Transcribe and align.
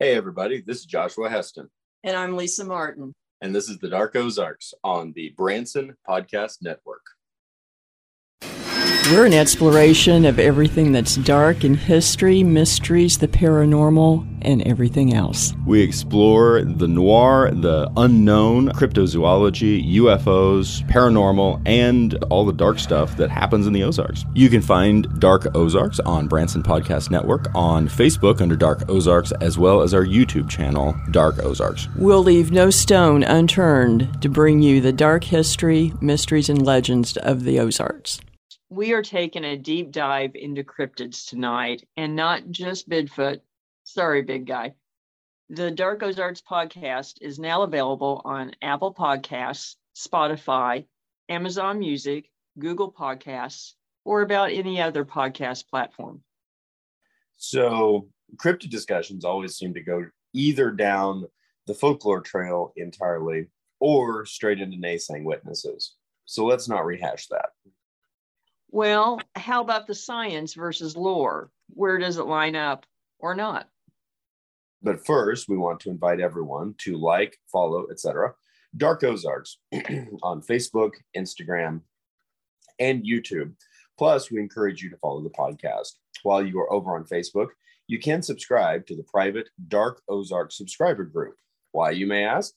Hey, 0.00 0.16
everybody, 0.16 0.60
this 0.60 0.78
is 0.78 0.86
Joshua 0.86 1.30
Heston. 1.30 1.70
And 2.02 2.16
I'm 2.16 2.36
Lisa 2.36 2.64
Martin. 2.64 3.12
And 3.40 3.54
this 3.54 3.68
is 3.68 3.78
the 3.78 3.88
Dark 3.88 4.16
Ozarks 4.16 4.74
on 4.82 5.12
the 5.14 5.32
Branson 5.36 5.96
Podcast 6.08 6.56
Network. 6.62 7.06
We're 9.12 9.26
an 9.26 9.34
exploration 9.34 10.24
of 10.24 10.38
everything 10.38 10.92
that's 10.92 11.16
dark 11.16 11.62
in 11.62 11.74
history, 11.74 12.42
mysteries, 12.42 13.18
the 13.18 13.28
paranormal, 13.28 14.26
and 14.40 14.62
everything 14.62 15.12
else. 15.12 15.52
We 15.66 15.82
explore 15.82 16.64
the 16.64 16.88
noir, 16.88 17.50
the 17.52 17.92
unknown, 17.98 18.70
cryptozoology, 18.70 19.94
UFOs, 19.96 20.88
paranormal, 20.88 21.60
and 21.66 22.14
all 22.30 22.46
the 22.46 22.54
dark 22.54 22.78
stuff 22.78 23.14
that 23.18 23.28
happens 23.28 23.66
in 23.66 23.74
the 23.74 23.82
Ozarks. 23.82 24.24
You 24.32 24.48
can 24.48 24.62
find 24.62 25.20
Dark 25.20 25.54
Ozarks 25.54 26.00
on 26.00 26.26
Branson 26.26 26.62
Podcast 26.62 27.10
Network, 27.10 27.54
on 27.54 27.88
Facebook 27.88 28.40
under 28.40 28.56
Dark 28.56 28.88
Ozarks, 28.88 29.32
as 29.32 29.58
well 29.58 29.82
as 29.82 29.92
our 29.92 30.06
YouTube 30.06 30.48
channel, 30.48 30.96
Dark 31.10 31.40
Ozarks. 31.40 31.88
We'll 31.96 32.22
leave 32.24 32.52
no 32.52 32.70
stone 32.70 33.22
unturned 33.22 34.22
to 34.22 34.30
bring 34.30 34.62
you 34.62 34.80
the 34.80 34.94
dark 34.94 35.24
history, 35.24 35.92
mysteries, 36.00 36.48
and 36.48 36.64
legends 36.64 37.18
of 37.18 37.44
the 37.44 37.60
Ozarks. 37.60 38.18
We 38.70 38.92
are 38.92 39.02
taking 39.02 39.44
a 39.44 39.58
deep 39.58 39.90
dive 39.90 40.32
into 40.34 40.64
cryptids 40.64 41.28
tonight 41.28 41.86
and 41.96 42.16
not 42.16 42.50
just 42.50 42.88
Bigfoot. 42.88 43.40
Sorry, 43.84 44.22
big 44.22 44.46
guy. 44.46 44.74
The 45.50 45.70
Dark 45.70 46.02
Ozarks 46.02 46.40
podcast 46.40 47.18
is 47.20 47.38
now 47.38 47.62
available 47.62 48.22
on 48.24 48.52
Apple 48.62 48.94
Podcasts, 48.94 49.76
Spotify, 49.94 50.86
Amazon 51.28 51.78
Music, 51.78 52.30
Google 52.58 52.90
Podcasts, 52.90 53.74
or 54.04 54.22
about 54.22 54.52
any 54.52 54.80
other 54.80 55.04
podcast 55.04 55.68
platform. 55.68 56.22
So, 57.36 58.08
cryptid 58.36 58.70
discussions 58.70 59.24
always 59.24 59.56
seem 59.56 59.74
to 59.74 59.82
go 59.82 60.06
either 60.32 60.70
down 60.70 61.26
the 61.66 61.74
folklore 61.74 62.22
trail 62.22 62.72
entirely 62.76 63.48
or 63.80 64.24
straight 64.24 64.60
into 64.60 64.78
naysaying 64.78 65.24
witnesses. 65.24 65.96
So, 66.24 66.46
let's 66.46 66.68
not 66.68 66.86
rehash 66.86 67.26
that. 67.28 67.50
Well, 68.74 69.20
how 69.36 69.60
about 69.60 69.86
the 69.86 69.94
science 69.94 70.54
versus 70.54 70.96
lore? 70.96 71.52
Where 71.68 71.96
does 71.96 72.16
it 72.16 72.26
line 72.26 72.56
up 72.56 72.84
or 73.20 73.36
not? 73.36 73.68
But 74.82 75.06
first, 75.06 75.48
we 75.48 75.56
want 75.56 75.78
to 75.80 75.90
invite 75.90 76.18
everyone 76.18 76.74
to 76.78 76.96
like, 76.96 77.38
follow, 77.52 77.86
etc. 77.92 78.34
Dark 78.76 79.04
Ozarks 79.04 79.58
on 80.24 80.42
Facebook, 80.42 80.90
Instagram, 81.16 81.82
and 82.80 83.04
YouTube. 83.04 83.52
Plus, 83.96 84.32
we 84.32 84.40
encourage 84.40 84.82
you 84.82 84.90
to 84.90 84.96
follow 84.96 85.22
the 85.22 85.30
podcast. 85.30 85.92
While 86.24 86.44
you 86.44 86.58
are 86.58 86.72
over 86.72 86.96
on 86.96 87.04
Facebook, 87.04 87.50
you 87.86 88.00
can 88.00 88.22
subscribe 88.22 88.88
to 88.88 88.96
the 88.96 89.04
private 89.04 89.50
Dark 89.68 90.02
Ozark 90.08 90.50
subscriber 90.50 91.04
group. 91.04 91.36
Why, 91.70 91.92
you 91.92 92.08
may 92.08 92.24
ask? 92.24 92.52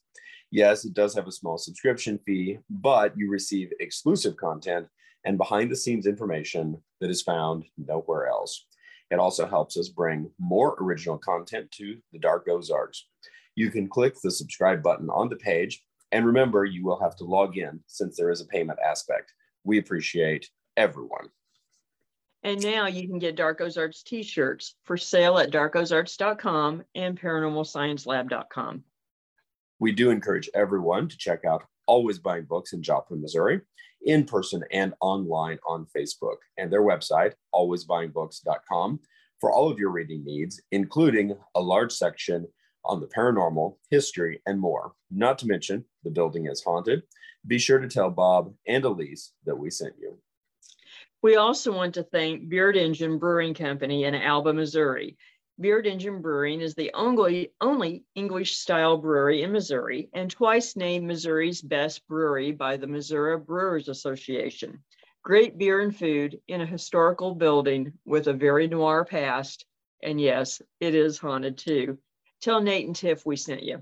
Yes, 0.50 0.84
it 0.84 0.96
does 0.96 1.14
have 1.14 1.28
a 1.28 1.32
small 1.32 1.60
subscription 1.60 2.20
fee, 2.26 2.58
but 2.72 3.16
you 3.16 3.30
receive 3.30 3.70
exclusive 3.80 4.36
content 4.36 4.88
and 5.28 5.38
behind 5.38 5.70
the 5.70 5.76
scenes 5.76 6.08
information 6.08 6.82
that 7.02 7.10
is 7.10 7.22
found 7.22 7.66
nowhere 7.78 8.30
else. 8.30 8.66
It 9.12 9.20
also 9.20 9.46
helps 9.46 9.76
us 9.76 9.90
bring 9.90 10.32
more 10.40 10.78
original 10.82 11.18
content 11.18 11.70
to 11.74 11.98
the 12.14 12.20
Dark 12.20 12.48
Ozarks. 12.50 13.08
You 13.54 13.70
can 13.70 13.90
click 13.90 14.16
the 14.24 14.32
subscribe 14.32 14.82
button 14.82 15.10
on 15.10 15.28
the 15.28 15.36
page. 15.36 15.84
And 16.14 16.26
remember, 16.26 16.64
you 16.64 16.86
will 16.86 17.00
have 17.02 17.18
to 17.18 17.26
log 17.26 17.58
in 17.58 17.82
since 17.88 18.16
there 18.16 18.32
is 18.32 18.40
a 18.40 18.46
payment 18.46 18.80
aspect. 18.80 19.34
We 19.66 19.80
appreciate 19.80 20.50
everyone. 20.78 21.28
And 22.44 22.64
now 22.64 22.88
you 22.88 23.06
can 23.06 23.20
get 23.20 23.36
Dark 23.36 23.60
Ozarks 23.60 24.04
t 24.04 24.24
shirts 24.24 24.76
for 24.86 24.96
sale 24.96 25.40
at 25.40 25.52
darkozarks.com 25.52 26.84
and 26.96 27.20
paranormalsciencelab.com. 27.20 28.84
We 29.80 29.92
do 29.92 30.10
encourage 30.10 30.50
everyone 30.54 31.10
to 31.10 31.18
check 31.18 31.44
out 31.44 31.66
Always 31.88 32.20
Buying 32.20 32.46
Books 32.46 32.74
in 32.74 32.84
Joplin, 32.84 33.22
Missouri 33.22 33.62
in 34.06 34.26
person 34.26 34.64
and 34.72 34.94
online 35.02 35.60
on 35.68 35.88
Facebook 35.96 36.38
and 36.58 36.72
their 36.72 36.82
website, 36.82 37.34
alwaysbuyingbooks.com, 37.54 39.00
for 39.40 39.52
all 39.52 39.70
of 39.70 39.80
your 39.80 39.92
reading 39.92 40.24
needs, 40.26 40.62
including 40.72 41.36
a 41.56 41.62
large 41.62 41.92
section 41.92 42.48
on 42.86 43.02
the 43.02 43.08
paranormal, 43.08 43.76
history, 43.90 44.42
and 44.46 44.60
more. 44.60 44.94
Not 45.12 45.38
to 45.40 45.48
mention, 45.48 45.84
the 46.04 46.10
building 46.10 46.48
is 46.48 46.64
haunted. 46.64 47.04
Be 47.46 47.60
sure 47.60 47.80
to 47.80 47.88
tell 47.88 48.10
Bob 48.10 48.54
and 48.66 48.84
Elise 48.84 49.34
that 49.46 49.58
we 49.58 49.70
sent 49.70 49.94
you. 50.00 50.18
We 51.22 51.36
also 51.36 51.74
want 51.74 51.96
to 51.96 52.04
thank 52.04 52.48
Beard 52.48 52.78
Engine 52.78 53.18
Brewing 53.18 53.54
Company 53.54 54.06
in 54.06 54.16
Alba, 54.16 54.54
Missouri. 54.54 55.18
Beard 55.60 55.88
Engine 55.88 56.22
Brewing 56.22 56.62
is 56.62 56.76
the 56.76 56.92
only, 56.94 57.52
only 57.62 58.04
English 58.14 58.58
style 58.58 58.96
brewery 58.96 59.42
in 59.42 59.52
Missouri 59.52 60.08
and 60.14 60.30
twice 60.30 60.76
named 60.76 61.08
Missouri's 61.08 61.64
best 61.64 62.08
brewery 62.08 62.52
by 62.52 62.78
the 62.78 62.86
Missouri 62.86 63.40
Brewers 63.40 63.90
Association. 63.90 64.84
Great 65.24 65.58
beer 65.58 65.82
and 65.82 65.96
food 65.96 66.40
in 66.48 66.62
a 66.62 66.66
historical 66.66 67.34
building 67.34 67.92
with 68.06 68.28
a 68.28 68.34
very 68.34 68.68
noir 68.68 69.04
past. 69.04 69.66
And 70.04 70.22
yes, 70.22 70.62
it 70.80 70.94
is 70.94 71.18
haunted 71.18 71.58
too. 71.58 71.98
Tell 72.40 72.62
Nate 72.62 72.86
and 72.86 72.96
Tiff 72.96 73.26
we 73.26 73.36
sent 73.36 73.64
you. 73.64 73.82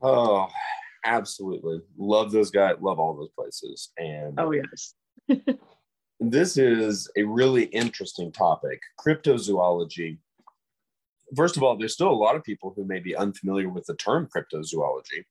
Oh, 0.00 0.46
absolutely. 1.04 1.80
Love 1.98 2.30
those 2.30 2.52
guys. 2.52 2.76
Love 2.80 3.00
all 3.00 3.16
those 3.16 3.32
places. 3.36 3.90
And 3.98 4.38
oh, 4.38 4.52
yes. 4.52 4.94
this 6.20 6.56
is 6.56 7.10
a 7.16 7.24
really 7.24 7.64
interesting 7.64 8.30
topic 8.30 8.80
cryptozoology 9.04 10.18
first 11.36 11.56
of 11.56 11.62
all, 11.62 11.76
there's 11.76 11.94
still 11.94 12.10
a 12.10 12.12
lot 12.12 12.36
of 12.36 12.44
people 12.44 12.72
who 12.74 12.84
may 12.84 12.98
be 12.98 13.16
unfamiliar 13.16 13.68
with 13.68 13.86
the 13.86 13.94
term 13.94 14.28
cryptozoology. 14.34 15.24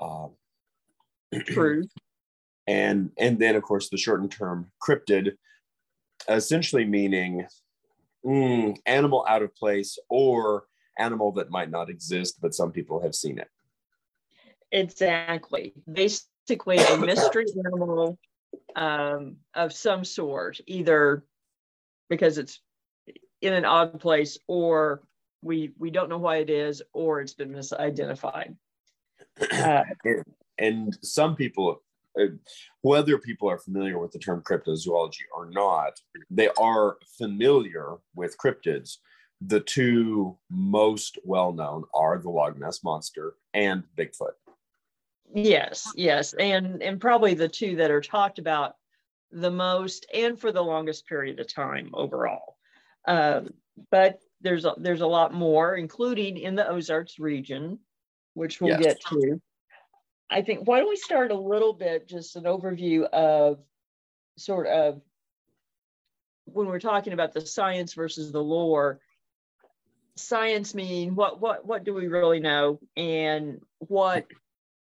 Um, 0.00 0.30
True. 1.46 1.84
And 2.66 3.10
and 3.18 3.38
then 3.38 3.56
of 3.56 3.62
course 3.62 3.88
the 3.88 3.96
shortened 3.96 4.30
term 4.30 4.70
cryptid, 4.80 5.32
essentially 6.28 6.84
meaning 6.84 7.46
mm, 8.24 8.76
animal 8.86 9.26
out 9.28 9.42
of 9.42 9.54
place 9.56 9.98
or 10.08 10.64
animal 10.98 11.32
that 11.32 11.50
might 11.50 11.70
not 11.70 11.90
exist, 11.90 12.38
but 12.40 12.54
some 12.54 12.70
people 12.70 13.02
have 13.02 13.14
seen 13.14 13.38
it. 13.38 13.48
Exactly. 14.70 15.74
Basically, 15.90 16.78
a 16.78 16.96
mystery 16.96 17.46
animal 17.66 18.18
um, 18.76 19.36
of 19.54 19.72
some 19.72 20.04
sort, 20.04 20.60
either 20.66 21.24
because 22.08 22.38
it's 22.38 22.60
in 23.42 23.52
an 23.52 23.64
odd 23.64 24.00
place 24.00 24.38
or 24.46 25.02
we 25.42 25.72
we 25.78 25.90
don't 25.90 26.08
know 26.08 26.18
why 26.18 26.36
it 26.36 26.50
is 26.50 26.82
or 26.92 27.20
it's 27.20 27.34
been 27.34 27.50
misidentified 27.50 28.56
uh, 29.52 29.82
and 30.58 30.96
some 31.02 31.36
people 31.36 31.82
uh, 32.18 32.26
whether 32.82 33.18
people 33.18 33.48
are 33.48 33.58
familiar 33.58 33.98
with 33.98 34.12
the 34.12 34.18
term 34.18 34.42
cryptozoology 34.42 35.24
or 35.36 35.50
not 35.50 36.00
they 36.30 36.48
are 36.58 36.96
familiar 37.18 37.96
with 38.14 38.36
cryptids 38.38 38.98
the 39.48 39.60
two 39.60 40.36
most 40.50 41.18
well 41.24 41.52
known 41.52 41.84
are 41.94 42.18
the 42.18 42.30
Loch 42.30 42.58
Ness 42.58 42.84
monster 42.84 43.34
and 43.54 43.82
Bigfoot. 43.96 44.32
Yes, 45.34 45.90
yes, 45.96 46.34
and 46.34 46.82
and 46.82 47.00
probably 47.00 47.34
the 47.34 47.48
two 47.48 47.76
that 47.76 47.90
are 47.90 48.00
talked 48.00 48.38
about 48.38 48.76
the 49.30 49.50
most 49.50 50.06
and 50.12 50.38
for 50.38 50.52
the 50.52 50.62
longest 50.62 51.06
period 51.06 51.40
of 51.40 51.52
time 51.52 51.90
overall. 51.94 52.56
Um, 53.06 53.54
but 53.90 54.20
there's 54.40 54.64
a, 54.64 54.74
there's 54.76 55.00
a 55.00 55.06
lot 55.06 55.32
more, 55.32 55.76
including 55.76 56.36
in 56.36 56.54
the 56.54 56.68
Ozarks 56.68 57.18
region, 57.18 57.78
which 58.34 58.60
we'll 58.60 58.80
yes. 58.80 58.82
get 58.82 59.00
to. 59.10 59.40
I 60.30 60.42
think 60.42 60.66
why 60.66 60.78
don't 60.78 60.88
we 60.88 60.96
start 60.96 61.30
a 61.30 61.38
little 61.38 61.72
bit, 61.72 62.08
just 62.08 62.36
an 62.36 62.44
overview 62.44 63.04
of 63.04 63.58
sort 64.38 64.66
of 64.66 65.00
when 66.44 66.66
we're 66.66 66.80
talking 66.80 67.12
about 67.12 67.34
the 67.34 67.44
science 67.44 67.94
versus 67.94 68.32
the 68.32 68.42
lore. 68.42 69.00
Science 70.16 70.74
mean 70.74 71.14
what 71.14 71.40
what 71.40 71.66
what 71.66 71.84
do 71.84 71.94
we 71.94 72.06
really 72.06 72.40
know, 72.40 72.80
and 72.96 73.60
what 73.78 74.26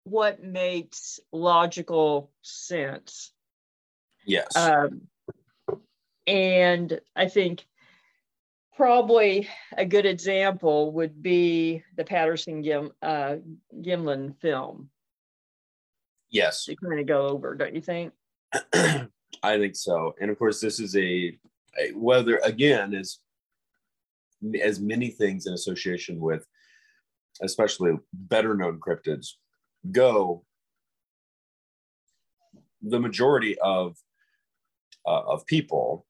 what 0.06 0.44
makes 0.44 1.20
logical 1.32 2.32
sense? 2.42 3.32
Yes. 4.26 4.56
Um, 4.56 5.08
and 6.28 7.00
I 7.16 7.28
think 7.28 7.66
probably 8.76 9.48
a 9.78 9.86
good 9.86 10.06
example 10.06 10.92
would 10.94 11.22
be 11.22 11.84
the 11.96 12.04
Patterson 12.04 12.62
Gim, 12.62 12.92
uh, 13.02 13.36
Gimlin 13.82 14.36
film. 14.40 14.90
Yes. 16.30 16.68
You 16.68 16.76
kind 16.78 17.00
of 17.00 17.06
go 17.06 17.28
over, 17.28 17.56
don't 17.56 17.76
you 17.76 17.82
think? 17.82 18.14
I 18.74 19.58
think 19.58 19.76
so. 19.76 20.16
And 20.20 20.32
of 20.32 20.38
course, 20.38 20.60
this 20.60 20.80
is 20.80 20.96
a, 20.96 21.38
a 21.80 21.92
whether 21.94 22.38
again 22.38 22.94
is 22.94 23.20
as 24.62 24.80
many 24.80 25.10
things 25.10 25.46
in 25.46 25.54
association 25.54 26.20
with, 26.20 26.46
especially 27.42 27.98
better 28.14 28.56
known 28.56 28.80
cryptids, 28.80 29.34
go. 29.92 30.44
The 32.82 33.00
majority 33.00 33.58
of 33.60 33.96
uh, 35.06 35.22
of 35.22 35.46
people 35.46 36.06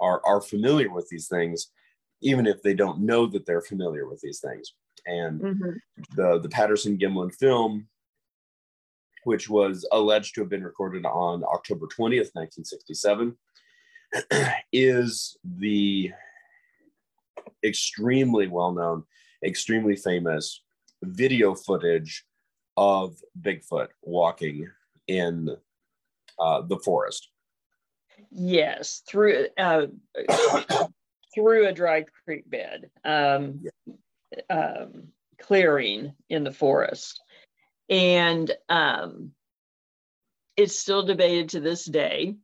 are 0.00 0.20
are 0.24 0.40
familiar 0.40 0.92
with 0.92 1.08
these 1.10 1.28
things 1.28 1.70
even 2.22 2.46
if 2.46 2.62
they 2.62 2.74
don't 2.74 3.00
know 3.00 3.26
that 3.26 3.46
they're 3.46 3.62
familiar 3.62 4.06
with 4.06 4.20
these 4.20 4.40
things. 4.40 4.74
And 5.06 5.40
mm-hmm. 5.40 5.70
the 6.14 6.38
the 6.40 6.48
Patterson 6.48 6.98
Gimlin 6.98 7.34
film, 7.34 7.88
which 9.24 9.48
was 9.48 9.86
alleged 9.92 10.34
to 10.34 10.42
have 10.42 10.50
been 10.50 10.64
recorded 10.64 11.06
on 11.06 11.42
October 11.44 11.86
20th, 11.86 12.34
1967, 12.34 13.36
is 14.72 15.36
the 15.44 16.12
extremely 17.64 18.48
well 18.48 18.72
known, 18.72 19.04
extremely 19.44 19.96
famous 19.96 20.62
video 21.02 21.54
footage 21.54 22.24
of 22.76 23.16
Bigfoot 23.40 23.88
walking 24.02 24.68
in 25.08 25.56
uh, 26.38 26.62
the 26.62 26.78
forest. 26.78 27.30
Yes, 28.30 29.02
through 29.08 29.48
uh, 29.58 29.86
through 31.34 31.66
a 31.66 31.72
dry 31.72 32.04
creek 32.24 32.48
bed, 32.48 32.90
um, 33.04 33.64
um, 34.48 35.08
clearing 35.38 36.14
in 36.28 36.44
the 36.44 36.52
forest, 36.52 37.20
and 37.88 38.50
um, 38.68 39.32
it's 40.56 40.78
still 40.78 41.02
debated 41.02 41.50
to 41.50 41.60
this 41.60 41.84
day. 41.84 42.36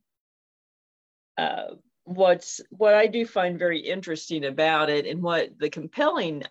Uh, 1.38 1.74
what's 2.04 2.60
what 2.70 2.94
I 2.94 3.06
do 3.06 3.24
find 3.24 3.58
very 3.58 3.80
interesting 3.80 4.44
about 4.44 4.90
it, 4.90 5.06
and 5.06 5.22
what 5.22 5.56
the 5.58 5.70
compelling 5.70 6.42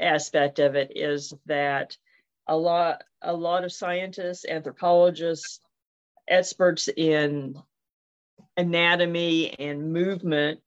aspect 0.00 0.58
of 0.58 0.76
it 0.76 0.92
is 0.96 1.34
that 1.46 1.96
a 2.46 2.56
lot 2.56 3.04
a 3.20 3.34
lot 3.34 3.64
of 3.64 3.72
scientists, 3.72 4.46
anthropologists, 4.48 5.60
experts 6.26 6.88
in 6.88 7.54
anatomy 8.56 9.58
and 9.58 9.92
movement 9.92 10.60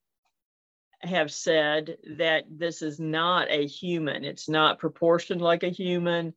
have 1.02 1.32
said 1.32 1.98
that 2.18 2.46
this 2.50 2.82
is 2.82 3.00
not 3.00 3.50
a 3.50 3.66
human. 3.66 4.24
It's 4.24 4.50
not 4.50 4.80
proportioned 4.80 5.42
like 5.42 5.64
a 5.64 5.70
human. 5.70 6.34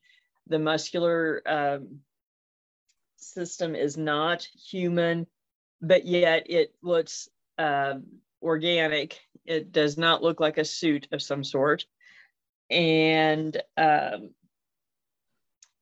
The 0.46 0.58
muscular 0.58 1.42
um, 1.46 2.00
system 3.16 3.74
is 3.74 3.96
not 3.96 4.42
human, 4.42 5.26
but 5.80 6.06
yet 6.06 6.50
it 6.50 6.74
looks 6.82 7.28
um, 7.58 8.04
organic. 8.42 9.20
It 9.44 9.72
does 9.72 9.96
not 9.96 10.22
look 10.22 10.40
like 10.40 10.58
a 10.58 10.64
suit 10.64 11.08
of 11.12 11.22
some 11.22 11.44
sort. 11.44 11.86
And 12.70 13.56
um, 13.76 14.30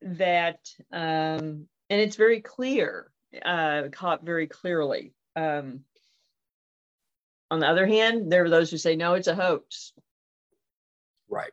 that, 0.03 0.69
um, 0.93 1.67
and 1.91 2.01
it's 2.01 2.17
very 2.17 2.41
clear, 2.41 3.11
uh, 3.45 3.85
caught 3.91 4.25
very 4.25 4.47
clearly. 4.47 5.13
Um, 5.37 5.81
on 7.51 7.61
the 7.61 7.69
other 7.69 7.87
hand, 7.87 8.33
there 8.33 8.45
are 8.45 8.51
those 8.51 8.71
who 8.71 8.79
say, 8.79 8.97
no, 8.97 9.15
it's 9.15 9.29
a 9.29 9.35
hoax. 9.35 9.93
Right. 11.29 11.53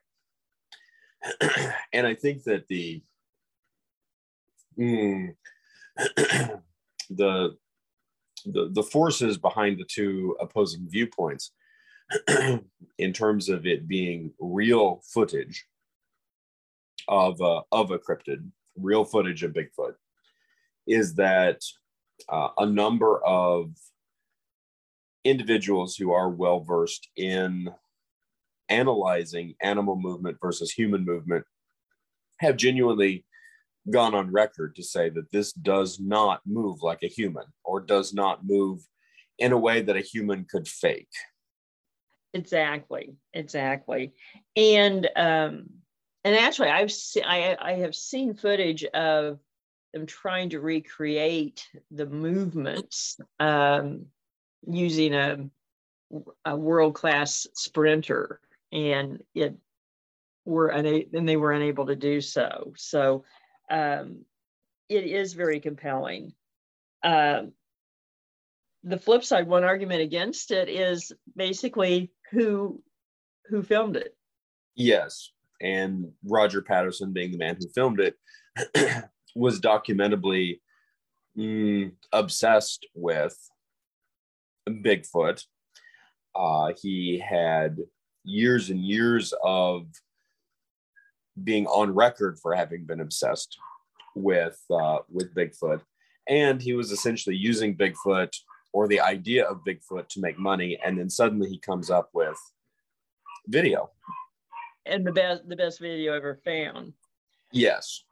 and 1.94 2.08
I 2.08 2.16
think 2.16 2.44
that 2.44 2.68
the, 2.68 3.04
mm, 4.80 5.36
the 7.10 7.58
the, 8.46 8.70
the 8.72 8.84
forces 8.84 9.38
behind 9.38 9.80
the 9.80 9.86
two 9.86 10.36
opposing 10.40 10.88
viewpoints 10.90 11.52
in 12.98 13.14
terms 13.14 13.50
of 13.50 13.66
it 13.66 13.88
being 13.88 14.32
real 14.40 15.02
footage 15.06 15.66
of 17.08 17.40
a, 17.42 17.62
of 17.72 17.92
a 17.92 18.00
cryptid, 18.00 18.46
real 18.78 19.06
footage 19.06 19.44
of 19.44 19.54
Bigfoot, 19.54 19.96
is 20.88 21.16
that 21.16 21.62
uh, 22.30 22.50
a 22.58 22.66
number 22.66 23.24
of 23.24 23.72
individuals 25.24 25.96
who 25.96 26.12
are 26.12 26.30
well 26.30 26.60
versed 26.60 27.10
in 27.16 27.70
analyzing 28.70 29.56
animal 29.62 29.96
movement 29.96 30.38
versus 30.42 30.72
human 30.72 31.06
movement 31.06 31.46
have 32.40 32.58
genuinely 32.58 33.25
gone 33.90 34.16
on 34.16 34.31
record 34.31 34.75
to 34.75 34.84
say 34.84 35.10
that 35.10 35.31
this 35.31 35.52
does 35.54 36.00
not 36.00 36.42
move 36.46 36.81
like 36.81 37.04
a 37.04 37.08
human 37.08 37.46
or 37.64 37.80
does 37.80 38.14
not 38.14 38.46
move 38.46 38.80
in 39.40 39.52
a 39.52 39.58
way 39.58 39.81
that 39.81 39.98
a 39.98 40.02
human 40.02 40.46
could 40.50 40.68
fake. 40.68 41.10
Exactly, 42.34 43.16
exactly, 43.34 44.14
and 44.56 45.08
um, 45.16 45.70
and 46.24 46.36
actually, 46.36 46.70
I've 46.70 46.92
se- 46.92 47.24
I 47.24 47.56
I 47.60 47.74
have 47.74 47.94
seen 47.94 48.34
footage 48.34 48.84
of 48.86 49.40
them 49.94 50.06
trying 50.06 50.50
to 50.50 50.60
recreate 50.60 51.68
the 51.92 52.06
movements 52.06 53.18
um, 53.40 54.07
using 54.68 55.13
a 55.13 55.50
a 56.45 56.56
world 56.56 56.94
class 56.94 57.48
sprinter, 57.54 58.40
and 58.72 59.24
it 59.34 59.56
were 60.45 60.72
una- 60.72 61.06
and 61.13 61.28
they 61.28 61.38
were 61.38 61.51
unable 61.51 61.88
to 61.88 61.95
do 61.95 62.22
so. 62.22 62.74
So 62.75 63.24
um, 63.69 64.25
it 64.90 65.06
is 65.06 65.34
very 65.34 65.60
compelling. 65.60 66.34
Uh, 67.01 67.44
the 68.84 69.00
flip 69.00 69.24
side, 69.24 69.48
one 69.48 69.63
argument 69.63 70.01
against 70.01 70.51
it 70.51 70.69
is 70.69 71.12
basically 71.36 72.12
who 72.31 72.81
who 73.48 73.63
filmed 73.63 73.96
it. 73.96 74.16
Yes, 74.75 75.31
and 75.62 76.12
Roger 76.24 76.62
Patterson, 76.62 77.13
being 77.13 77.31
the 77.31 77.38
man 77.38 77.57
who 77.60 77.69
filmed 77.69 78.00
it, 78.00 78.16
was 79.36 79.60
documentably 79.60 80.62
mm, 81.38 81.92
obsessed 82.12 82.86
with 82.94 83.38
Bigfoot. 84.68 85.44
Uh, 86.36 86.74
he 86.82 87.20
had 87.20 87.78
years 88.24 88.70
and 88.70 88.80
years 88.80 89.34
of 89.44 89.86
being 91.44 91.66
on 91.68 91.94
record 91.94 92.40
for 92.40 92.54
having 92.56 92.86
been 92.86 93.00
obsessed 93.00 93.58
with 94.16 94.60
uh, 94.72 95.00
with 95.10 95.34
Bigfoot, 95.34 95.82
and 96.28 96.62
he 96.62 96.74
was 96.74 96.92
essentially 96.92 97.36
using 97.36 97.76
Bigfoot 97.76 98.34
or 98.72 98.88
the 98.88 99.00
idea 99.00 99.46
of 99.46 99.64
Bigfoot 99.68 100.08
to 100.10 100.20
make 100.22 100.38
money, 100.38 100.80
and 100.84 100.98
then 100.98 101.10
suddenly 101.10 101.50
he 101.50 101.60
comes 101.60 101.90
up 101.90 102.10
with 102.14 102.38
video. 103.48 103.92
And 104.86 105.06
the 105.06 105.12
best 105.12 105.48
the 105.48 105.56
best 105.56 105.80
video 105.80 106.14
ever 106.14 106.40
found. 106.44 106.94
Yes. 107.52 108.04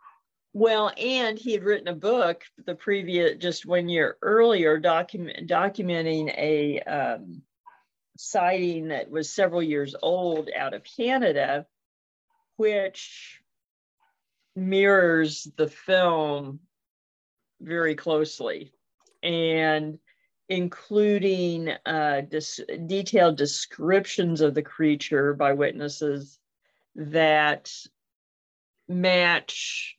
Well, 0.54 0.92
and 0.98 1.40
he 1.40 1.54
had 1.54 1.64
written 1.64 1.88
a 1.88 1.96
book 1.96 2.44
the 2.66 2.76
previous 2.76 3.38
just 3.38 3.66
one 3.66 3.88
year 3.88 4.18
earlier, 4.22 4.78
document 4.78 5.48
documenting 5.50 6.34
a 6.38 6.80
um, 6.82 7.42
sighting 8.18 8.90
that 8.90 9.10
was 9.10 9.30
several 9.30 9.64
years 9.64 9.96
old 10.02 10.50
out 10.56 10.74
of 10.74 10.84
Canada 10.84 11.66
which 12.62 13.42
mirrors 14.56 15.48
the 15.56 15.68
film 15.68 16.60
very 17.60 17.96
closely 17.96 18.72
and 19.24 19.98
including 20.48 21.70
uh, 21.88 22.22
dis- 22.22 22.60
detailed 22.86 23.36
descriptions 23.36 24.42
of 24.42 24.54
the 24.54 24.62
creature 24.62 25.34
by 25.34 25.54
witnesses 25.54 26.38
that 26.96 27.72
match 28.88 29.98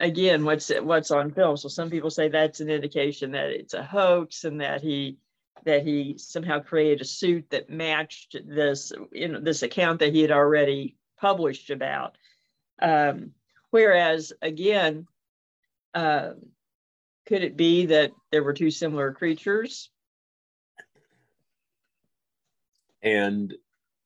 again 0.00 0.44
what's 0.44 0.70
what's 0.82 1.10
on 1.10 1.30
film 1.30 1.56
so 1.56 1.68
some 1.68 1.90
people 1.90 2.10
say 2.10 2.28
that's 2.28 2.60
an 2.60 2.70
indication 2.70 3.32
that 3.32 3.50
it's 3.50 3.74
a 3.74 3.82
hoax 3.82 4.44
and 4.44 4.60
that 4.60 4.80
he 4.80 5.18
that 5.64 5.84
he 5.84 6.16
somehow 6.18 6.60
created 6.60 7.00
a 7.00 7.04
suit 7.04 7.44
that 7.50 7.70
matched 7.70 8.36
this 8.46 8.92
you 9.12 9.28
know 9.28 9.40
this 9.40 9.62
account 9.62 9.98
that 9.98 10.12
he 10.12 10.22
had 10.22 10.30
already 10.30 10.96
published 11.18 11.70
about. 11.70 12.16
Um, 12.80 13.32
whereas, 13.70 14.32
again, 14.40 15.06
uh, 15.94 16.30
could 17.26 17.42
it 17.42 17.56
be 17.56 17.86
that 17.86 18.12
there 18.30 18.42
were 18.42 18.54
two 18.54 18.70
similar 18.70 19.12
creatures? 19.12 19.90
And 23.02 23.54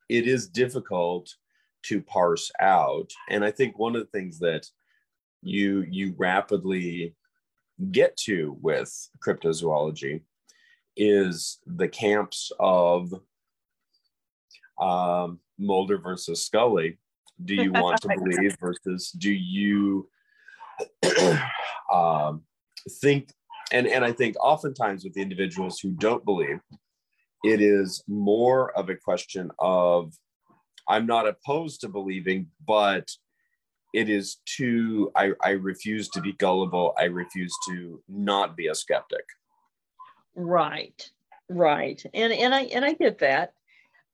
it 0.08 0.26
is 0.26 0.48
difficult 0.48 1.34
to 1.84 2.02
parse 2.02 2.50
out. 2.60 3.10
And 3.28 3.44
I 3.44 3.50
think 3.50 3.78
one 3.78 3.96
of 3.96 4.02
the 4.02 4.18
things 4.18 4.38
that 4.40 4.66
you 5.42 5.84
you 5.90 6.14
rapidly 6.16 7.14
get 7.90 8.16
to 8.16 8.56
with 8.60 9.08
cryptozoology 9.26 10.22
is 10.96 11.58
the 11.66 11.88
camps 11.88 12.52
of 12.60 13.12
um, 14.80 15.40
Mulder 15.58 15.98
versus 15.98 16.44
Scully, 16.44 16.98
do 17.44 17.54
you 17.54 17.72
want 17.72 18.00
to 18.02 18.08
believe 18.16 18.56
versus 18.60 19.10
do 19.12 19.32
you 19.32 20.08
um, 21.92 22.42
think 23.00 23.30
and 23.72 23.86
and 23.86 24.04
i 24.04 24.12
think 24.12 24.36
oftentimes 24.40 25.04
with 25.04 25.14
the 25.14 25.22
individuals 25.22 25.78
who 25.78 25.90
don't 25.92 26.24
believe 26.24 26.58
it 27.44 27.60
is 27.60 28.02
more 28.08 28.76
of 28.76 28.88
a 28.88 28.96
question 28.96 29.50
of 29.58 30.12
i'm 30.88 31.06
not 31.06 31.28
opposed 31.28 31.80
to 31.80 31.88
believing 31.88 32.46
but 32.66 33.08
it 33.92 34.08
is 34.08 34.38
too 34.44 35.10
i 35.16 35.32
i 35.42 35.50
refuse 35.50 36.08
to 36.08 36.20
be 36.20 36.32
gullible 36.34 36.94
i 36.98 37.04
refuse 37.04 37.54
to 37.68 38.02
not 38.08 38.56
be 38.56 38.68
a 38.68 38.74
skeptic 38.74 39.24
right 40.34 41.10
right 41.48 42.04
and 42.14 42.32
and 42.32 42.54
i 42.54 42.62
and 42.62 42.84
i 42.84 42.92
get 42.92 43.18
that 43.18 43.54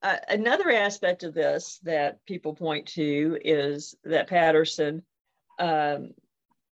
uh, 0.03 0.17
another 0.29 0.71
aspect 0.71 1.25
of 1.25 1.35
this 1.35 1.81
that 1.83 2.25
people 2.25 2.55
point 2.55 2.87
to 2.87 3.39
is 3.45 3.97
that 4.05 4.29
Patterson, 4.29 5.03
um, 5.59 6.15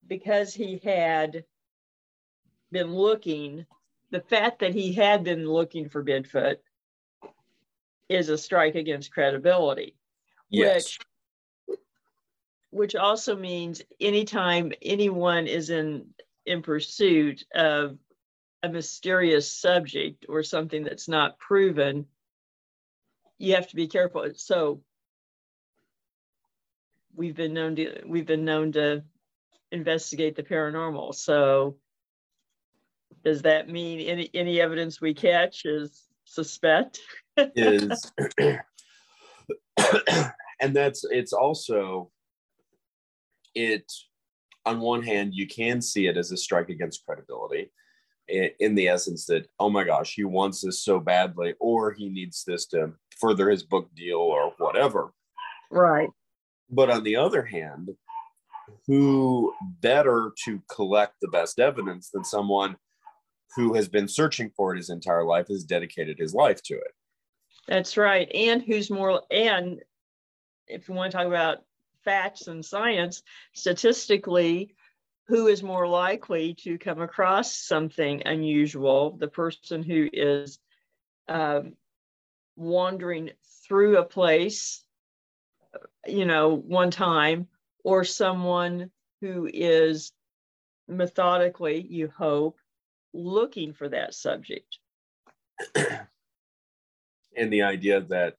because 0.06 0.52
he 0.52 0.80
had 0.84 1.44
been 2.70 2.94
looking, 2.94 3.64
the 4.10 4.20
fact 4.20 4.58
that 4.58 4.74
he 4.74 4.92
had 4.92 5.24
been 5.24 5.48
looking 5.48 5.88
for 5.88 6.04
Bigfoot 6.04 6.56
is 8.10 8.28
a 8.28 8.36
strike 8.36 8.74
against 8.74 9.12
credibility. 9.12 9.94
Yes. 10.50 10.84
Which, 10.84 10.98
which 12.74 12.96
also 12.96 13.36
means 13.36 13.82
anytime 14.00 14.72
anyone 14.82 15.46
is 15.46 15.70
in 15.70 16.06
in 16.44 16.60
pursuit 16.60 17.44
of 17.54 17.96
a 18.64 18.68
mysterious 18.68 19.50
subject 19.50 20.26
or 20.28 20.42
something 20.42 20.82
that's 20.82 21.06
not 21.06 21.38
proven, 21.38 22.04
you 23.38 23.54
have 23.54 23.68
to 23.68 23.76
be 23.76 23.86
careful. 23.86 24.28
So 24.34 24.82
we've 27.14 27.36
been 27.36 27.54
known 27.54 27.76
to 27.76 28.02
we've 28.06 28.26
been 28.26 28.44
known 28.44 28.72
to 28.72 29.04
investigate 29.70 30.34
the 30.34 30.42
paranormal. 30.42 31.14
So 31.14 31.76
does 33.24 33.42
that 33.42 33.68
mean 33.68 34.00
any 34.00 34.28
any 34.34 34.60
evidence 34.60 35.00
we 35.00 35.14
catch 35.14 35.64
is 35.64 36.08
suspect? 36.24 36.98
is 37.36 38.12
and 40.60 40.74
that's 40.74 41.04
it's 41.04 41.32
also 41.32 42.10
it 43.54 43.90
on 44.66 44.80
one 44.80 45.02
hand 45.02 45.32
you 45.34 45.46
can 45.46 45.80
see 45.80 46.06
it 46.06 46.16
as 46.16 46.32
a 46.32 46.36
strike 46.36 46.68
against 46.68 47.04
credibility 47.04 47.70
in 48.28 48.74
the 48.74 48.88
essence 48.88 49.26
that 49.26 49.46
oh 49.60 49.68
my 49.68 49.84
gosh 49.84 50.14
he 50.14 50.24
wants 50.24 50.62
this 50.62 50.82
so 50.82 50.98
badly 50.98 51.54
or 51.60 51.92
he 51.92 52.08
needs 52.08 52.42
this 52.46 52.66
to 52.66 52.92
further 53.20 53.50
his 53.50 53.62
book 53.62 53.88
deal 53.94 54.18
or 54.18 54.52
whatever. 54.58 55.12
Right. 55.70 56.08
But 56.70 56.90
on 56.90 57.04
the 57.04 57.16
other 57.16 57.44
hand 57.44 57.90
who 58.86 59.52
better 59.80 60.32
to 60.44 60.62
collect 60.70 61.14
the 61.20 61.28
best 61.28 61.58
evidence 61.58 62.10
than 62.10 62.24
someone 62.24 62.76
who 63.56 63.74
has 63.74 63.88
been 63.88 64.08
searching 64.08 64.50
for 64.56 64.72
it 64.72 64.78
his 64.78 64.90
entire 64.90 65.24
life 65.24 65.48
has 65.48 65.64
dedicated 65.64 66.18
his 66.18 66.34
life 66.34 66.62
to 66.62 66.74
it? 66.74 66.92
That's 67.68 67.96
right. 67.96 68.30
And 68.34 68.62
who's 68.62 68.90
more 68.90 69.22
and 69.30 69.80
if 70.66 70.88
you 70.88 70.94
want 70.94 71.12
to 71.12 71.18
talk 71.18 71.26
about 71.26 71.58
facts 72.04 72.46
and 72.46 72.64
science 72.64 73.22
statistically 73.52 74.74
who 75.26 75.46
is 75.46 75.62
more 75.62 75.88
likely 75.88 76.54
to 76.54 76.76
come 76.76 77.00
across 77.00 77.54
something 77.54 78.22
unusual? 78.26 79.16
The 79.18 79.28
person 79.28 79.82
who 79.82 80.08
is 80.12 80.58
um, 81.28 81.74
wandering 82.56 83.30
through 83.66 83.96
a 83.96 84.04
place 84.04 84.84
you 86.06 86.26
know 86.26 86.54
one 86.54 86.90
time 86.90 87.48
or 87.82 88.04
someone 88.04 88.90
who 89.20 89.48
is 89.52 90.12
methodically 90.88 91.80
you 91.80 92.12
hope 92.16 92.58
looking 93.12 93.72
for 93.72 93.88
that 93.88 94.14
subject. 94.14 94.78
And 97.36 97.52
the 97.52 97.62
idea 97.62 98.00
that 98.00 98.36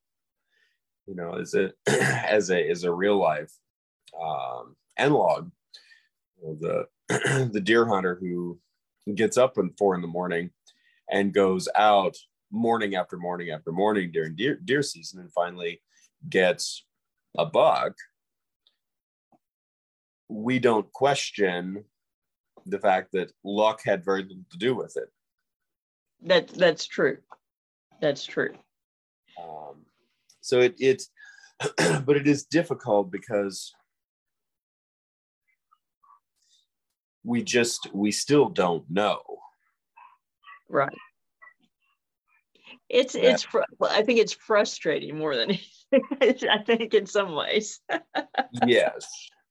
you 1.07 1.15
know 1.15 1.33
as 1.33 1.53
a 1.53 1.71
as 1.87 2.49
a 2.49 2.69
as 2.69 2.83
a 2.83 2.91
real 2.91 3.17
life 3.17 3.51
um, 4.21 4.75
analog 4.97 5.49
the 6.41 6.87
the 7.51 7.61
deer 7.63 7.85
hunter 7.85 8.17
who 8.19 8.59
gets 9.13 9.37
up 9.37 9.57
at 9.57 9.65
four 9.77 9.95
in 9.95 10.01
the 10.01 10.07
morning 10.07 10.49
and 11.11 11.33
goes 11.33 11.67
out 11.75 12.15
morning 12.51 12.95
after 12.95 13.17
morning 13.17 13.51
after 13.51 13.71
morning 13.71 14.11
during 14.11 14.35
deer, 14.35 14.59
deer 14.63 14.81
season 14.81 15.19
and 15.19 15.31
finally 15.31 15.81
gets 16.29 16.85
a 17.37 17.45
buck 17.45 17.93
we 20.29 20.59
don't 20.59 20.91
question 20.91 21.83
the 22.65 22.79
fact 22.79 23.11
that 23.13 23.31
luck 23.43 23.81
had 23.85 24.03
very 24.03 24.23
little 24.23 24.45
to 24.51 24.57
do 24.57 24.75
with 24.75 24.97
it. 24.97 25.09
That 26.23 26.47
that's 26.49 26.87
true. 26.87 27.17
That's 28.01 28.25
true. 28.25 28.53
Um, 29.41 29.84
so 30.45 30.59
it 30.59 30.75
it's 30.77 31.09
but 32.05 32.17
it 32.17 32.27
is 32.27 32.45
difficult 32.45 33.11
because 33.11 33.73
we 37.23 37.41
just 37.41 37.89
we 37.93 38.11
still 38.11 38.49
don't 38.49 38.85
know. 38.89 39.21
Right. 40.69 40.95
It's 42.89 43.15
it's 43.15 43.43
fr- 43.43 43.61
i 43.89 44.03
think 44.03 44.19
it's 44.19 44.33
frustrating 44.33 45.17
more 45.17 45.35
than 45.35 45.57
anything 46.21 46.49
i 46.49 46.59
think 46.59 46.93
in 46.93 47.07
some 47.07 47.33
ways. 47.33 47.79
Yes. 48.67 49.07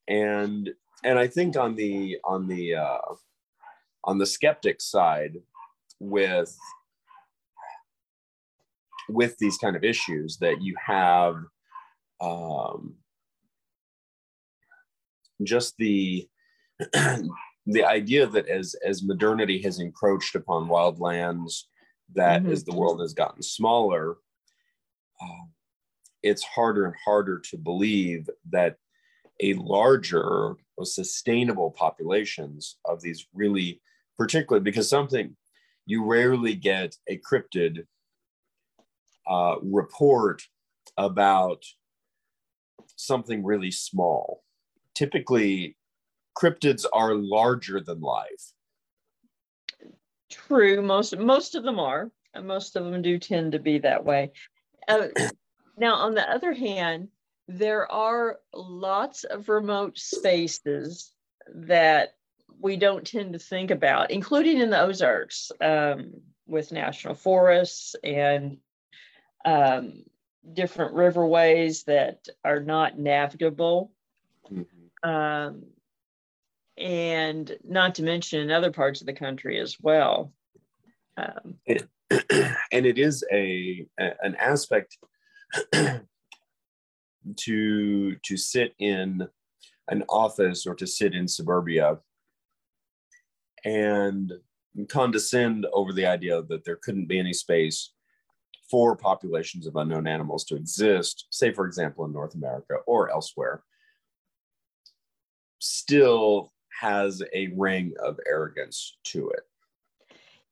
And 0.08 0.70
and 1.02 1.18
i 1.18 1.26
think 1.26 1.56
on 1.56 1.74
the 1.74 2.18
on 2.24 2.46
the 2.46 2.76
uh 2.76 3.14
on 4.04 4.18
the 4.18 4.26
skeptic 4.26 4.80
side 4.80 5.38
with 5.98 6.56
with 9.08 9.36
these 9.38 9.58
kind 9.58 9.76
of 9.76 9.84
issues 9.84 10.38
that 10.38 10.62
you 10.62 10.74
have 10.84 11.36
um 12.20 12.94
just 15.42 15.74
the 15.78 16.26
the 17.66 17.84
idea 17.84 18.26
that 18.26 18.48
as 18.48 18.74
as 18.86 19.02
modernity 19.02 19.60
has 19.62 19.80
encroached 19.80 20.34
upon 20.34 20.68
wildlands, 20.68 21.62
that 22.14 22.42
mm-hmm. 22.42 22.52
as 22.52 22.64
the 22.64 22.74
world 22.74 23.00
has 23.00 23.14
gotten 23.14 23.42
smaller, 23.42 24.16
uh, 25.20 25.44
it's 26.22 26.44
harder 26.44 26.86
and 26.86 26.94
harder 27.04 27.38
to 27.50 27.56
believe 27.56 28.28
that 28.50 28.76
a 29.40 29.54
larger 29.54 30.56
or 30.76 30.84
sustainable 30.84 31.70
populations 31.70 32.76
of 32.84 33.00
these 33.00 33.26
really 33.34 33.80
particularly 34.16 34.62
because 34.62 34.88
something 34.88 35.36
you 35.86 36.04
rarely 36.04 36.54
get 36.54 36.94
a 37.08 37.18
cryptid 37.18 37.84
uh, 39.28 39.56
report 39.62 40.42
about 40.96 41.64
something 42.96 43.44
really 43.44 43.70
small 43.70 44.44
typically 44.94 45.76
cryptids 46.36 46.84
are 46.92 47.14
larger 47.14 47.80
than 47.80 48.00
life. 48.00 48.52
True, 50.30 50.82
most 50.82 51.16
most 51.16 51.54
of 51.54 51.64
them 51.64 51.78
are, 51.78 52.10
and 52.32 52.46
most 52.46 52.76
of 52.76 52.84
them 52.84 53.02
do 53.02 53.18
tend 53.18 53.52
to 53.52 53.58
be 53.58 53.78
that 53.78 54.04
way. 54.04 54.32
Uh, 54.88 55.08
now, 55.76 55.94
on 55.94 56.14
the 56.14 56.28
other 56.28 56.52
hand, 56.52 57.08
there 57.46 57.90
are 57.90 58.38
lots 58.52 59.24
of 59.24 59.48
remote 59.48 59.98
spaces 59.98 61.12
that 61.54 62.14
we 62.60 62.76
don't 62.76 63.06
tend 63.06 63.34
to 63.34 63.38
think 63.38 63.70
about, 63.70 64.10
including 64.10 64.58
in 64.58 64.70
the 64.70 64.80
Ozarks 64.80 65.52
um, 65.60 66.12
with 66.46 66.72
national 66.72 67.14
forests 67.14 67.94
and 68.02 68.56
um, 69.44 70.04
different 70.52 70.94
riverways 70.94 71.84
that 71.84 72.28
are 72.44 72.60
not 72.60 72.98
navigable. 72.98 73.92
Mm-hmm. 74.50 75.08
Um, 75.08 75.64
and 76.76 77.56
not 77.62 77.94
to 77.96 78.02
mention 78.02 78.40
in 78.40 78.50
other 78.50 78.72
parts 78.72 79.00
of 79.00 79.06
the 79.06 79.12
country 79.12 79.60
as 79.60 79.76
well. 79.80 80.32
Um, 81.16 81.54
it, 81.66 81.86
and 82.72 82.86
it 82.86 82.98
is 82.98 83.24
a, 83.32 83.86
an 83.98 84.34
aspect 84.36 84.98
to 87.36 88.16
to 88.16 88.36
sit 88.36 88.74
in 88.78 89.26
an 89.88 90.02
office 90.08 90.66
or 90.66 90.74
to 90.74 90.86
sit 90.86 91.14
in 91.14 91.28
suburbia 91.28 91.98
and 93.64 94.32
condescend 94.88 95.66
over 95.72 95.92
the 95.92 96.06
idea 96.06 96.42
that 96.42 96.64
there 96.64 96.78
couldn't 96.82 97.06
be 97.06 97.18
any 97.18 97.32
space 97.32 97.93
for 98.70 98.96
populations 98.96 99.66
of 99.66 99.76
unknown 99.76 100.06
animals 100.06 100.44
to 100.44 100.56
exist, 100.56 101.26
say, 101.30 101.52
for 101.52 101.66
example, 101.66 102.04
in 102.04 102.12
North 102.12 102.34
America 102.34 102.76
or 102.86 103.10
elsewhere, 103.10 103.62
still 105.58 106.52
has 106.80 107.22
a 107.32 107.48
ring 107.48 107.94
of 108.02 108.18
arrogance 108.26 108.96
to 109.04 109.30
it. 109.30 109.42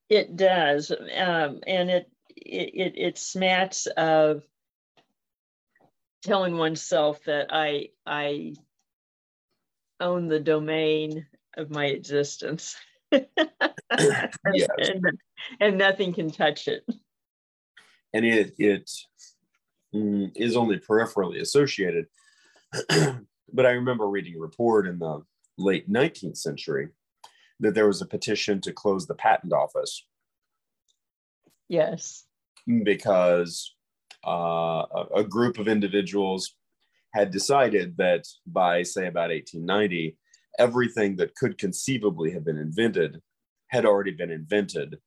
It 0.09 0.37
does, 0.37 0.90
um, 0.90 1.61
and 1.66 1.90
it, 1.90 2.11
it 2.28 2.95
it 2.97 3.19
smacks 3.19 3.87
of 3.87 4.42
telling 6.23 6.57
oneself 6.57 7.25
that 7.25 7.47
I 7.50 7.88
I 8.07 8.54
own 10.00 10.28
the 10.28 10.40
domain 10.40 11.26
of 11.57 11.71
my 11.71 11.87
existence, 11.87 12.76
yes. 13.11 13.28
and, 14.49 15.04
and 15.61 15.78
nothing 15.78 16.12
can 16.12 16.31
touch 16.31 16.69
it. 16.69 16.85
And 18.14 18.25
it 18.25 18.54
it 18.59 18.90
mm, 19.95 20.31
is 20.35 20.57
only 20.57 20.78
peripherally 20.78 21.40
associated. 21.40 22.07
but 23.52 23.66
I 23.66 23.71
remember 23.71 24.07
reading 24.07 24.37
a 24.37 24.40
report 24.40 24.87
in 24.87 24.99
the 24.99 25.23
late 25.59 25.90
19th 25.90 26.38
century 26.38 26.88
that 27.61 27.75
there 27.75 27.87
was 27.87 28.02
a 28.02 28.07
petition 28.07 28.61
to 28.62 28.73
close 28.73 29.07
the 29.07 29.14
patent 29.14 29.52
office. 29.52 30.07
Yes. 31.69 32.25
Because 32.66 33.75
uh, 34.26 34.85
a, 34.92 35.07
a 35.16 35.25
group 35.25 35.59
of 35.59 35.69
individuals 35.69 36.54
had 37.14 37.31
decided 37.31 37.97
that 37.99 38.26
by, 38.47 38.83
say, 38.83 39.07
about 39.07 39.31
1890, 39.31 40.16
everything 40.59 41.16
that 41.16 41.35
could 41.35 41.59
conceivably 41.59 42.31
have 42.33 42.45
been 42.45 42.59
invented 42.59 43.21
had 43.69 43.85
already 43.85 44.12
been 44.12 44.31
invented. 44.31 44.99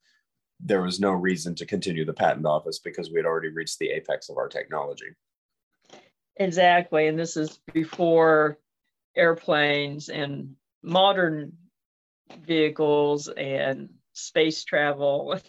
There 0.59 0.81
was 0.81 0.99
no 0.99 1.11
reason 1.11 1.55
to 1.55 1.65
continue 1.65 2.05
the 2.05 2.13
patent 2.13 2.45
office 2.45 2.79
because 2.79 3.09
we 3.09 3.17
had 3.17 3.25
already 3.25 3.49
reached 3.49 3.79
the 3.79 3.89
apex 3.89 4.29
of 4.29 4.37
our 4.37 4.47
technology. 4.47 5.13
Exactly. 6.37 7.07
And 7.07 7.17
this 7.17 7.37
is 7.37 7.59
before 7.73 8.57
airplanes 9.15 10.09
and 10.09 10.55
modern 10.83 11.53
vehicles 12.45 13.27
and 13.29 13.89
space 14.13 14.63
travel, 14.63 15.39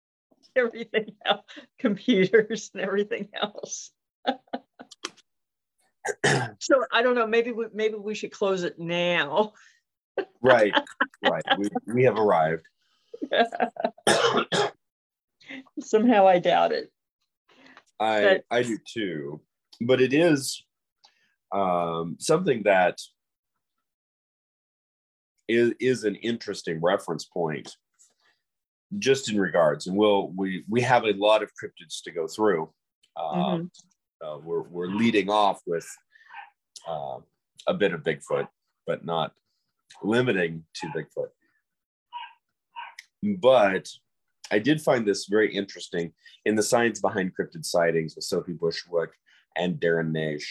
everything 0.56 1.14
else, 1.24 1.44
computers 1.78 2.70
and 2.74 2.82
everything 2.82 3.28
else. 3.34 3.90
so 6.58 6.84
I 6.92 7.02
don't 7.02 7.14
know. 7.14 7.26
Maybe 7.26 7.52
we, 7.52 7.66
maybe 7.72 7.96
we 7.96 8.14
should 8.14 8.32
close 8.32 8.62
it 8.62 8.78
now. 8.78 9.52
right, 10.42 10.72
right. 11.28 11.44
We, 11.58 11.68
we 11.86 12.04
have 12.04 12.16
arrived. 12.16 12.66
Somehow 15.80 16.26
I 16.26 16.38
doubt 16.38 16.72
it. 16.72 16.90
I 17.98 18.22
but, 18.22 18.44
I 18.50 18.62
do 18.62 18.78
too, 18.86 19.40
but 19.80 20.00
it 20.00 20.14
is 20.14 20.64
um, 21.52 22.16
something 22.18 22.62
that 22.64 22.98
is 25.48 25.72
is 25.80 26.04
an 26.04 26.14
interesting 26.16 26.80
reference 26.80 27.24
point, 27.24 27.76
just 28.98 29.30
in 29.30 29.38
regards, 29.38 29.86
and 29.86 29.96
we'll 29.96 30.32
we 30.36 30.64
we 30.68 30.80
have 30.80 31.04
a 31.04 31.12
lot 31.12 31.42
of 31.42 31.50
cryptids 31.50 32.02
to 32.04 32.10
go 32.10 32.26
through. 32.26 32.72
Uh, 33.16 33.34
mm-hmm 33.34 33.66
uh, 34.24 34.38
we're, 34.42 34.62
we're 34.62 34.86
leading 34.86 35.30
off 35.30 35.60
with 35.66 35.86
uh, 36.88 37.18
a 37.66 37.74
bit 37.74 37.92
of 37.92 38.02
Bigfoot, 38.02 38.48
but 38.86 39.04
not 39.04 39.32
limiting 40.02 40.64
to 40.74 40.86
Bigfoot. 40.88 41.28
But 43.22 43.88
I 44.50 44.58
did 44.58 44.80
find 44.80 45.06
this 45.06 45.26
very 45.26 45.54
interesting 45.54 46.12
in 46.44 46.54
the 46.54 46.62
science 46.62 47.00
behind 47.00 47.32
cryptid 47.38 47.64
sightings 47.64 48.16
with 48.16 48.24
Sophie 48.24 48.52
Bushwick 48.52 49.10
and 49.56 49.76
Darren 49.76 50.12
Naish 50.12 50.46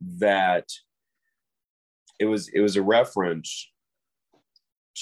that 0.00 0.68
it 2.18 2.26
was 2.26 2.48
it 2.48 2.60
was 2.60 2.76
a 2.76 2.82
reference 2.82 3.70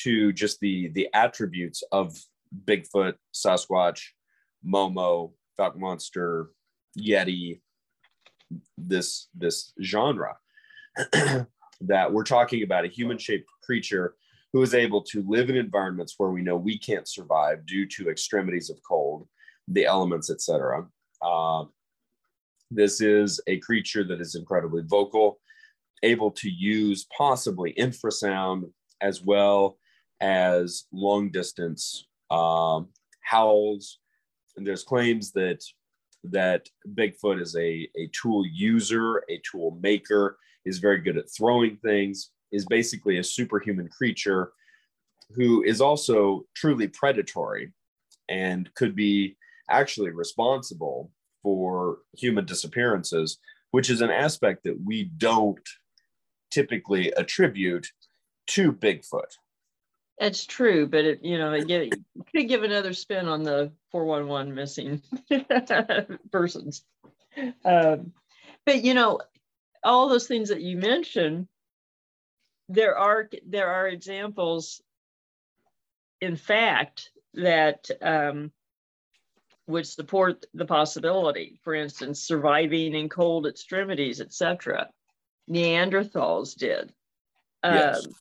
to 0.02 0.32
just 0.32 0.60
the 0.60 0.88
the 0.88 1.08
attributes 1.14 1.82
of 1.92 2.16
Bigfoot, 2.64 3.14
Sasquatch, 3.34 4.02
Momo, 4.66 5.32
Fouke 5.58 5.76
Monster, 5.76 6.50
Yeti, 6.98 7.60
this 8.76 9.28
this 9.34 9.72
genre 9.82 10.36
that 11.80 12.12
we're 12.12 12.24
talking 12.24 12.62
about 12.62 12.84
a 12.84 12.88
human 12.88 13.18
shaped 13.18 13.48
creature 13.62 14.14
who 14.52 14.62
is 14.62 14.74
able 14.74 15.02
to 15.02 15.24
live 15.28 15.50
in 15.50 15.56
environments 15.56 16.14
where 16.16 16.30
we 16.30 16.42
know 16.42 16.56
we 16.56 16.78
can't 16.78 17.08
survive 17.08 17.64
due 17.66 17.86
to 17.86 18.10
extremities 18.10 18.70
of 18.70 18.78
cold 18.86 19.26
the 19.68 19.84
elements 19.84 20.30
etc 20.30 20.86
uh, 21.22 21.64
this 22.70 23.00
is 23.00 23.40
a 23.46 23.58
creature 23.58 24.04
that 24.04 24.20
is 24.20 24.34
incredibly 24.34 24.82
vocal 24.82 25.40
able 26.02 26.30
to 26.30 26.48
use 26.48 27.06
possibly 27.16 27.72
infrasound 27.74 28.70
as 29.00 29.22
well 29.22 29.78
as 30.20 30.84
long 30.92 31.30
distance 31.30 32.06
um, 32.30 32.88
howls. 33.22 33.98
And 34.56 34.66
there's 34.66 34.84
claims 34.84 35.32
that 35.32 35.62
that 36.24 36.66
Bigfoot 36.94 37.40
is 37.40 37.54
a, 37.54 37.88
a 37.96 38.10
tool 38.12 38.44
user, 38.44 39.22
a 39.30 39.40
tool 39.50 39.78
maker, 39.80 40.36
is 40.64 40.78
very 40.78 40.98
good 40.98 41.16
at 41.16 41.30
throwing 41.30 41.76
things, 41.76 42.30
is 42.52 42.66
basically 42.66 43.18
a 43.18 43.24
superhuman 43.24 43.88
creature 43.88 44.52
who 45.34 45.62
is 45.62 45.80
also 45.80 46.44
truly 46.54 46.88
predatory 46.88 47.72
and 48.28 48.72
could 48.74 48.94
be 48.94 49.36
actually 49.70 50.10
responsible 50.10 51.10
for 51.42 51.98
human 52.16 52.44
disappearances, 52.44 53.38
which 53.70 53.90
is 53.90 54.00
an 54.00 54.10
aspect 54.10 54.64
that 54.64 54.78
we 54.84 55.04
don't 55.04 55.68
typically 56.50 57.10
attribute 57.12 57.86
to 58.46 58.72
Bigfoot. 58.72 59.36
That's 60.18 60.46
true, 60.46 60.86
but 60.86 61.04
it, 61.04 61.24
you 61.24 61.38
know, 61.38 61.52
it 61.52 61.94
could 62.34 62.48
give 62.48 62.64
another 62.64 62.92
spin 62.92 63.28
on 63.28 63.44
the 63.44 63.70
411 63.92 64.54
missing 64.54 65.02
persons. 66.32 66.82
Um, 67.64 68.12
but 68.66 68.82
you 68.82 68.94
know, 68.94 69.20
all 69.84 70.08
those 70.08 70.26
things 70.26 70.48
that 70.48 70.60
you 70.60 70.76
mentioned, 70.76 71.46
there 72.68 72.96
are 72.96 73.28
there 73.46 73.68
are 73.68 73.88
examples, 73.88 74.82
in 76.20 76.36
fact, 76.36 77.10
that 77.34 77.90
um, 78.02 78.52
would 79.66 79.86
support 79.86 80.46
the 80.54 80.66
possibility. 80.66 81.60
For 81.62 81.74
instance, 81.74 82.20
surviving 82.20 82.94
in 82.94 83.08
cold 83.08 83.46
extremities, 83.46 84.20
etc. 84.20 84.88
Neanderthals 85.50 86.56
did. 86.56 86.92
Yes. 87.64 88.06
Um, 88.06 88.12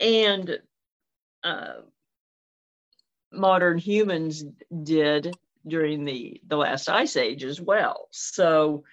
and 0.00 0.58
uh, 1.44 1.74
modern 3.32 3.78
humans 3.78 4.44
did 4.82 5.34
during 5.66 6.04
the, 6.04 6.40
the 6.46 6.56
last 6.56 6.88
ice 6.88 7.16
age 7.16 7.44
as 7.44 7.60
well. 7.60 8.08
So 8.10 8.84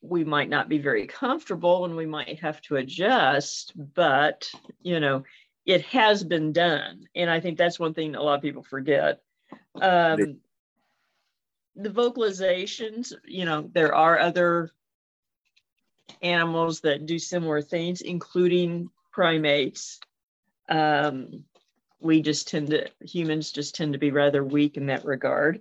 we 0.00 0.24
might 0.24 0.48
not 0.48 0.68
be 0.68 0.78
very 0.78 1.06
comfortable 1.06 1.84
and 1.84 1.96
we 1.96 2.06
might 2.06 2.40
have 2.40 2.60
to 2.62 2.76
adjust, 2.76 3.72
but 3.94 4.48
you 4.82 5.00
know, 5.00 5.24
it 5.64 5.82
has 5.82 6.22
been 6.22 6.52
done. 6.52 7.06
And 7.14 7.30
I 7.30 7.40
think 7.40 7.58
that's 7.58 7.78
one 7.78 7.94
thing 7.94 8.14
a 8.14 8.22
lot 8.22 8.36
of 8.36 8.42
people 8.42 8.62
forget. 8.62 9.20
Um, 9.74 10.38
the 11.74 11.90
vocalizations, 11.90 13.12
you 13.24 13.44
know, 13.44 13.68
there 13.72 13.94
are 13.94 14.18
other 14.18 14.70
animals 16.22 16.80
that 16.80 17.06
do 17.06 17.18
similar 17.18 17.60
things, 17.60 18.00
including 18.00 18.90
primates. 19.12 20.00
Um, 20.68 21.44
we 22.00 22.22
just 22.22 22.48
tend 22.48 22.70
to, 22.70 22.88
humans 23.00 23.52
just 23.52 23.74
tend 23.74 23.92
to 23.92 23.98
be 23.98 24.10
rather 24.10 24.44
weak 24.44 24.76
in 24.76 24.86
that 24.86 25.04
regard. 25.04 25.60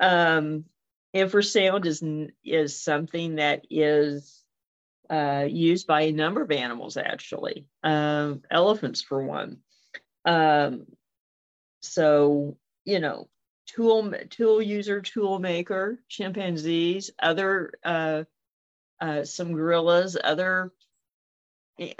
Um, 0.00 0.64
infrasound 1.14 1.86
is, 1.86 2.02
is 2.44 2.80
something 2.80 3.36
that 3.36 3.66
is 3.70 4.42
uh, 5.10 5.46
used 5.48 5.86
by 5.86 6.02
a 6.02 6.12
number 6.12 6.42
of 6.42 6.50
animals, 6.50 6.96
actually, 6.96 7.66
um, 7.82 8.42
elephants 8.50 9.02
for 9.02 9.22
one. 9.22 9.58
Um, 10.24 10.86
so, 11.80 12.56
you 12.84 13.00
know, 13.00 13.28
tool 13.66 14.12
tool 14.30 14.62
user, 14.62 15.00
tool 15.00 15.38
maker, 15.38 15.98
chimpanzees, 16.08 17.10
other 17.18 17.72
uh, 17.84 18.24
uh, 19.00 19.24
some 19.24 19.52
gorillas, 19.52 20.16
other 20.22 20.72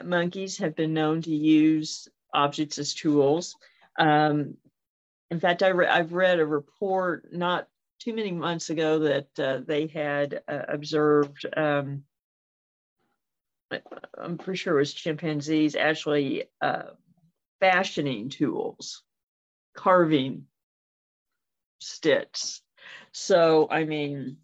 monkeys 0.02 0.58
have 0.58 0.76
been 0.76 0.94
known 0.94 1.22
to 1.22 1.34
use 1.34 2.08
objects 2.32 2.78
as 2.78 2.94
tools. 2.94 3.56
Um, 3.98 4.56
in 5.30 5.40
fact, 5.40 5.62
I 5.62 5.70
I've 5.70 6.12
read 6.12 6.38
a 6.38 6.46
report 6.46 7.32
not 7.32 7.66
too 8.02 8.14
many 8.14 8.32
months 8.32 8.70
ago 8.70 8.98
that 9.00 9.28
uh, 9.38 9.60
they 9.66 9.86
had 9.86 10.42
uh, 10.48 10.62
observed, 10.68 11.46
um, 11.56 12.02
I'm 14.18 14.38
pretty 14.38 14.58
sure 14.58 14.76
it 14.76 14.80
was 14.80 14.92
chimpanzees 14.92 15.76
actually 15.76 16.44
uh, 16.60 16.90
fashioning 17.60 18.28
tools, 18.28 19.02
carving 19.74 20.46
sticks. 21.80 22.60
So, 23.12 23.68
I 23.70 23.84
mean, 23.84 24.38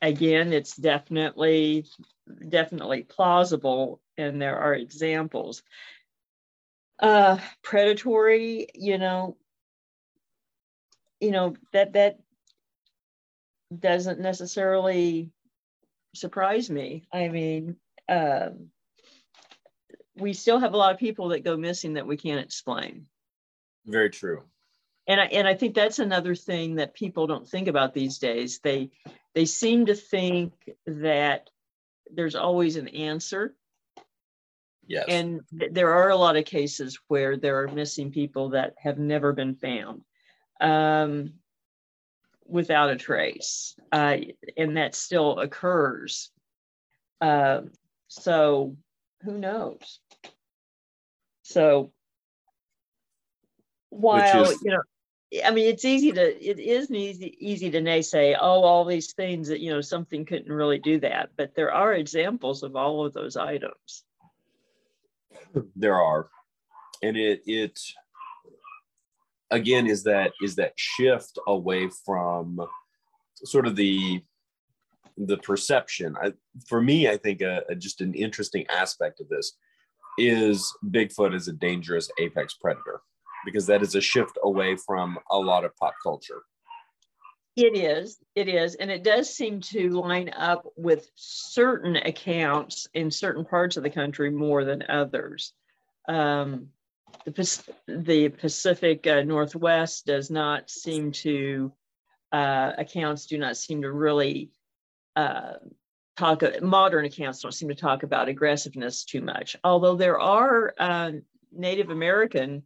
again, 0.00 0.52
it's 0.52 0.76
definitely 0.76 1.86
definitely 2.48 3.02
plausible, 3.02 4.00
and 4.16 4.40
there 4.40 4.58
are 4.58 4.74
examples. 4.74 5.62
Uh, 6.98 7.38
predatory, 7.62 8.68
you 8.74 8.96
know, 8.96 9.36
you 11.22 11.30
know 11.30 11.54
that 11.72 11.92
that 11.92 12.18
doesn't 13.78 14.20
necessarily 14.20 15.30
surprise 16.14 16.68
me. 16.68 17.06
I 17.12 17.28
mean, 17.28 17.76
um, 18.08 18.68
we 20.16 20.32
still 20.32 20.58
have 20.58 20.74
a 20.74 20.76
lot 20.76 20.92
of 20.92 21.00
people 21.00 21.28
that 21.28 21.44
go 21.44 21.56
missing 21.56 21.94
that 21.94 22.06
we 22.06 22.16
can't 22.16 22.44
explain. 22.44 23.06
Very 23.86 24.10
true. 24.10 24.42
And 25.06 25.20
I, 25.20 25.24
and 25.26 25.48
I 25.48 25.54
think 25.54 25.74
that's 25.74 26.00
another 26.00 26.34
thing 26.34 26.76
that 26.76 26.94
people 26.94 27.26
don't 27.26 27.48
think 27.48 27.68
about 27.68 27.94
these 27.94 28.18
days. 28.18 28.60
They 28.62 28.90
they 29.34 29.46
seem 29.46 29.86
to 29.86 29.94
think 29.94 30.52
that 30.86 31.48
there's 32.10 32.34
always 32.34 32.76
an 32.76 32.88
answer. 32.88 33.54
Yes. 34.86 35.06
And 35.08 35.40
th- 35.58 35.72
there 35.72 35.94
are 35.94 36.10
a 36.10 36.16
lot 36.16 36.36
of 36.36 36.44
cases 36.44 36.98
where 37.06 37.36
there 37.36 37.62
are 37.62 37.68
missing 37.68 38.10
people 38.10 38.50
that 38.50 38.74
have 38.78 38.98
never 38.98 39.32
been 39.32 39.54
found. 39.54 40.02
Um, 40.62 41.34
without 42.46 42.90
a 42.90 42.96
trace, 42.96 43.74
uh, 43.90 44.18
and 44.56 44.76
that 44.76 44.94
still 44.94 45.38
occurs. 45.38 46.30
Uh, 47.20 47.62
so 48.08 48.76
who 49.22 49.38
knows? 49.38 50.00
So 51.42 51.92
while 53.88 54.44
is, 54.44 54.62
you 54.62 54.70
know, 54.70 54.82
I 55.44 55.50
mean, 55.50 55.68
it's 55.68 55.84
easy 55.84 56.12
to 56.12 56.50
it 56.50 56.58
is 56.58 56.90
easy 56.90 57.36
easy 57.38 57.70
to 57.70 57.80
naysay, 57.80 58.36
oh, 58.38 58.62
all 58.62 58.84
these 58.84 59.12
things 59.12 59.48
that 59.48 59.60
you 59.60 59.70
know 59.70 59.80
something 59.80 60.24
couldn't 60.24 60.52
really 60.52 60.78
do 60.78 61.00
that, 61.00 61.30
but 61.36 61.54
there 61.54 61.72
are 61.72 61.94
examples 61.94 62.62
of 62.62 62.76
all 62.76 63.06
of 63.06 63.12
those 63.12 63.36
items. 63.36 64.04
There 65.76 66.00
are, 66.00 66.28
and 67.02 67.16
it 67.16 67.42
it 67.46 67.80
again 69.52 69.86
is 69.86 70.02
that 70.04 70.32
is 70.42 70.56
that 70.56 70.72
shift 70.76 71.38
away 71.46 71.88
from 72.04 72.60
sort 73.44 73.66
of 73.66 73.76
the 73.76 74.22
the 75.16 75.36
perception. 75.38 76.16
I, 76.20 76.32
for 76.66 76.80
me, 76.80 77.08
I 77.08 77.16
think 77.18 77.42
a, 77.42 77.62
a, 77.68 77.74
just 77.74 78.00
an 78.00 78.14
interesting 78.14 78.66
aspect 78.70 79.20
of 79.20 79.28
this 79.28 79.52
is 80.18 80.74
Bigfoot 80.86 81.34
as 81.34 81.48
a 81.48 81.52
dangerous 81.52 82.10
apex 82.18 82.54
predator 82.54 83.02
because 83.44 83.66
that 83.66 83.82
is 83.82 83.94
a 83.94 84.00
shift 84.00 84.38
away 84.42 84.76
from 84.76 85.18
a 85.30 85.38
lot 85.38 85.64
of 85.64 85.76
pop 85.76 85.94
culture. 86.02 86.42
It 87.56 87.76
is, 87.76 88.18
it 88.34 88.48
is, 88.48 88.76
and 88.76 88.90
it 88.90 89.04
does 89.04 89.28
seem 89.28 89.60
to 89.60 89.90
line 89.90 90.30
up 90.30 90.66
with 90.76 91.10
certain 91.16 91.96
accounts 91.96 92.86
in 92.94 93.10
certain 93.10 93.44
parts 93.44 93.76
of 93.76 93.82
the 93.82 93.90
country 93.90 94.30
more 94.30 94.64
than 94.64 94.84
others. 94.88 95.52
Um, 96.08 96.68
the, 97.24 97.74
the 97.86 98.28
Pacific 98.28 99.06
uh, 99.06 99.22
Northwest 99.22 100.06
does 100.06 100.30
not 100.30 100.70
seem 100.70 101.12
to, 101.12 101.72
uh, 102.32 102.72
accounts 102.78 103.26
do 103.26 103.38
not 103.38 103.56
seem 103.56 103.82
to 103.82 103.92
really 103.92 104.50
uh, 105.16 105.54
talk, 106.16 106.42
modern 106.60 107.04
accounts 107.04 107.40
don't 107.40 107.52
seem 107.52 107.68
to 107.68 107.74
talk 107.74 108.02
about 108.02 108.28
aggressiveness 108.28 109.04
too 109.04 109.20
much, 109.20 109.56
although 109.64 109.96
there 109.96 110.20
are 110.20 110.74
uh, 110.78 111.12
Native 111.52 111.90
American 111.90 112.62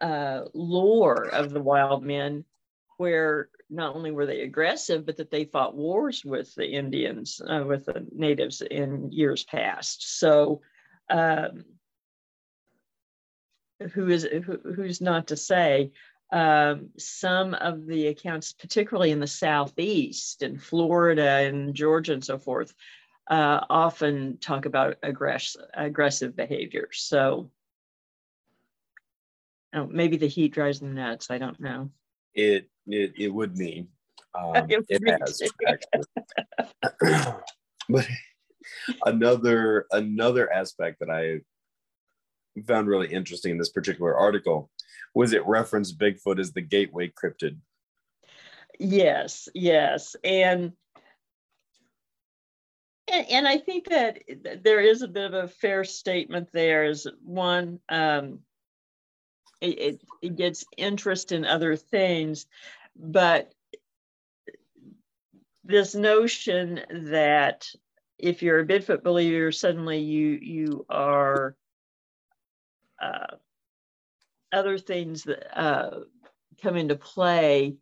uh, 0.00 0.42
lore 0.54 1.26
of 1.26 1.50
the 1.50 1.62
wild 1.62 2.02
men 2.02 2.44
where 2.98 3.48
not 3.70 3.96
only 3.96 4.10
were 4.10 4.26
they 4.26 4.42
aggressive, 4.42 5.06
but 5.06 5.16
that 5.16 5.30
they 5.30 5.44
fought 5.44 5.74
wars 5.74 6.24
with 6.24 6.54
the 6.54 6.66
Indians, 6.66 7.40
uh, 7.40 7.64
with 7.66 7.86
the 7.86 8.06
natives 8.12 8.60
in 8.60 9.10
years 9.10 9.44
past. 9.44 10.18
So, 10.18 10.60
um, 11.08 11.64
who 13.88 14.08
is 14.08 14.24
who, 14.24 14.58
who's 14.74 15.00
not 15.00 15.28
to 15.28 15.36
say? 15.36 15.92
Um, 16.32 16.88
some 16.96 17.52
of 17.54 17.86
the 17.86 18.06
accounts, 18.06 18.52
particularly 18.52 19.10
in 19.10 19.20
the 19.20 19.26
southeast 19.26 20.42
and 20.42 20.62
Florida 20.62 21.28
and 21.28 21.74
Georgia 21.74 22.14
and 22.14 22.24
so 22.24 22.38
forth, 22.38 22.74
uh, 23.30 23.60
often 23.68 24.38
talk 24.38 24.64
about 24.64 25.00
aggress- 25.02 25.56
aggressive 25.74 26.34
behavior. 26.34 26.88
So 26.92 27.50
Oh, 29.74 29.86
maybe 29.90 30.16
the 30.16 30.28
heat 30.28 30.52
drives 30.52 30.80
them 30.80 30.94
nuts. 30.94 31.30
I 31.30 31.38
don't 31.38 31.58
know. 31.58 31.90
It 32.34 32.68
it, 32.86 33.12
it 33.16 33.28
would 33.28 33.56
mean 33.56 33.88
um, 34.34 34.52
it, 34.68 34.84
it 34.88 35.20
has 35.20 35.42
but 37.88 38.06
another 39.06 39.86
another 39.90 40.52
aspect 40.52 40.98
that 41.00 41.10
I 41.10 41.40
found 42.60 42.86
really 42.86 43.10
interesting 43.10 43.52
in 43.52 43.58
this 43.58 43.70
particular 43.70 44.14
article 44.14 44.70
was 45.14 45.32
it 45.32 45.46
referenced 45.46 45.98
Bigfoot 45.98 46.38
as 46.38 46.52
the 46.52 46.60
gateway 46.60 47.10
cryptid. 47.10 47.56
Yes, 48.78 49.48
yes, 49.54 50.16
and 50.24 50.72
and, 53.10 53.26
and 53.28 53.48
I 53.48 53.58
think 53.58 53.88
that 53.88 54.22
there 54.62 54.80
is 54.80 55.02
a 55.02 55.08
bit 55.08 55.24
of 55.24 55.34
a 55.34 55.48
fair 55.48 55.84
statement 55.84 56.48
there. 56.52 56.84
Is 56.84 57.06
one. 57.24 57.80
Um, 57.88 58.40
it, 59.60 59.78
it, 59.78 60.02
it 60.22 60.36
gets 60.36 60.64
interest 60.76 61.30
in 61.30 61.44
other 61.44 61.76
things, 61.76 62.46
but 62.96 63.52
this 65.64 65.94
notion 65.94 66.80
that 66.90 67.68
if 68.18 68.42
you're 68.42 68.60
a 68.60 68.66
Bigfoot 68.66 69.04
believer, 69.04 69.52
suddenly 69.52 69.98
you 69.98 70.38
you 70.40 70.86
are 70.88 71.56
uh, 73.02 73.36
other 74.52 74.78
things 74.78 75.24
that 75.24 75.58
uh, 75.58 76.00
come 76.62 76.76
into 76.76 76.96
play 76.96 77.76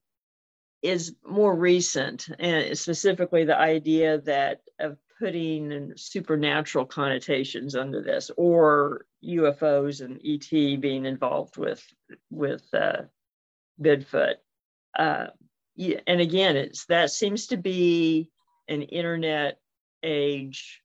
is 0.83 1.15
more 1.27 1.55
recent, 1.55 2.29
and 2.39 2.77
specifically 2.79 3.45
the 3.45 3.59
idea 3.59 4.21
that 4.23 4.63
of 4.79 4.97
putting 5.19 5.93
supernatural 5.97 6.87
connotations 6.87 7.77
under 7.77 8.03
this, 8.03 8.31
or 8.37 9.05
UFOs 9.23 10.01
and 10.01 10.19
ET 10.25 10.81
being 10.81 11.05
involved 11.05 11.59
with 11.59 11.85
with 12.31 12.67
uh, 12.73 13.03
Bigfoot. 13.81 14.37
Uh, 14.99 15.27
and 16.07 16.21
again, 16.21 16.57
it's 16.57 16.87
that 16.87 17.11
seems 17.11 17.49
to 17.49 17.57
be 17.57 18.31
an 18.69 18.83
internet 18.83 19.59
age 20.03 20.81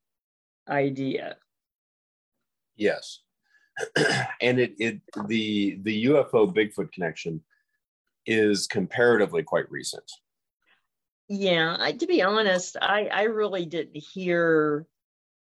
idea. 0.68 1.38
Yes, 2.76 3.22
and 4.42 4.60
it 4.60 4.76
it 4.80 5.02
the 5.28 5.80
the 5.84 6.06
UFO 6.06 6.54
Bigfoot 6.54 6.92
connection 6.92 7.42
is 8.26 8.68
comparatively 8.68 9.44
quite 9.44 9.70
recent. 9.70 10.10
Yeah, 11.28 11.76
I, 11.80 11.92
to 11.94 12.08
be 12.08 12.22
honest, 12.22 12.78
I 12.82 13.08
I 13.08 13.24
really 13.24 13.66
didn't 13.66 13.98
hear 13.98 14.86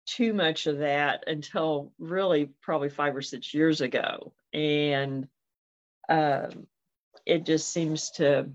too 0.05 0.33
much 0.33 0.67
of 0.67 0.79
that 0.79 1.23
until 1.27 1.91
really 1.99 2.49
probably 2.61 2.89
five 2.89 3.15
or 3.15 3.21
six 3.21 3.53
years 3.53 3.81
ago. 3.81 4.33
And 4.53 5.27
um, 6.09 6.67
it 7.25 7.45
just 7.45 7.71
seems 7.71 8.11
to 8.11 8.49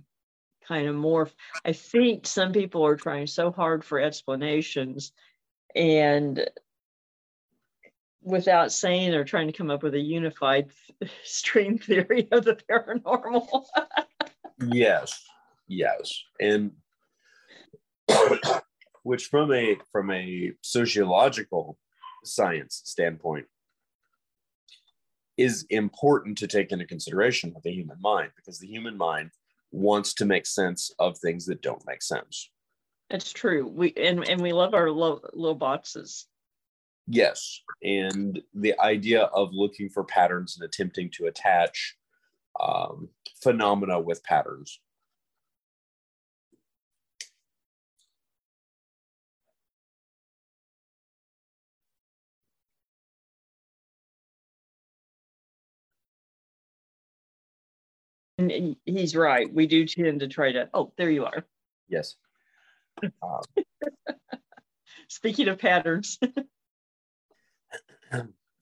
kind 0.67 0.89
of 0.89 0.97
morph. 0.97 1.31
I 1.65 1.73
think 1.73 2.27
some 2.27 2.53
people 2.53 2.85
are 2.85 2.97
trying 2.97 3.27
so 3.27 3.51
hard 3.51 3.85
for 3.85 4.01
explanations 4.01 5.13
and 5.75 6.49
without 8.27 8.73
saying 8.73 9.13
they're 9.13 9.25
trying 9.25 9.47
to 9.47 9.53
come 9.53 9.71
up 9.71 9.83
with 9.83 9.95
a 9.95 10.01
unified 10.01 10.69
string 11.25 11.79
theory 11.79 12.29
of 12.33 12.45
the 12.45 12.59
paranormal. 12.71 13.65
yes, 14.67 15.25
yes. 15.69 16.23
And 16.41 16.73
which 19.05 19.27
from 19.27 19.53
a 19.53 19.79
from 19.93 20.11
a 20.11 20.53
sociological 20.61 21.79
science 22.25 22.83
standpoint 22.85 23.47
is 25.37 25.65
important 25.71 26.37
to 26.39 26.49
take 26.49 26.73
into 26.73 26.85
consideration 26.85 27.53
with 27.55 27.63
the 27.63 27.71
human 27.71 28.01
mind 28.01 28.31
because 28.35 28.59
the 28.59 28.67
human 28.67 28.97
mind 28.97 29.31
wants 29.71 30.15
to 30.15 30.25
make 30.25 30.47
sense 30.47 30.91
of 30.99 31.17
things 31.19 31.47
that 31.47 31.63
don't 31.63 31.87
make 31.87 32.03
sense. 32.03 32.51
It's 33.11 33.33
true. 33.33 33.69
We 33.69 33.93
and 33.97 34.29
and 34.29 34.41
we 34.41 34.53
love 34.53 34.75
our 34.75 34.91
little 34.91 35.55
boxes. 35.55 36.27
Yes, 37.09 37.61
and 37.83 38.41
the 38.55 38.79
idea 38.81 39.23
of 39.25 39.51
looking 39.53 39.89
for 39.89 40.05
patterns 40.05 40.57
and 40.57 40.65
attempting 40.65 41.11
to 41.13 41.27
attach 41.27 41.97
um, 42.61 43.09
phenomena 43.43 44.01
with 44.01 44.25
patterns 44.25 44.81
And 58.39 58.77
he's 58.85 59.17
right. 59.17 59.53
We 59.53 59.67
do 59.67 59.87
tend 59.87 60.21
to 60.21 60.29
try 60.29 60.53
to. 60.53 60.69
Oh, 60.75 60.93
there 60.99 61.11
you 61.11 61.25
are. 61.25 61.47
Yes. 61.89 62.17
Um, 63.03 63.41
Speaking 65.09 65.49
of 65.49 65.59
patterns. 65.59 66.19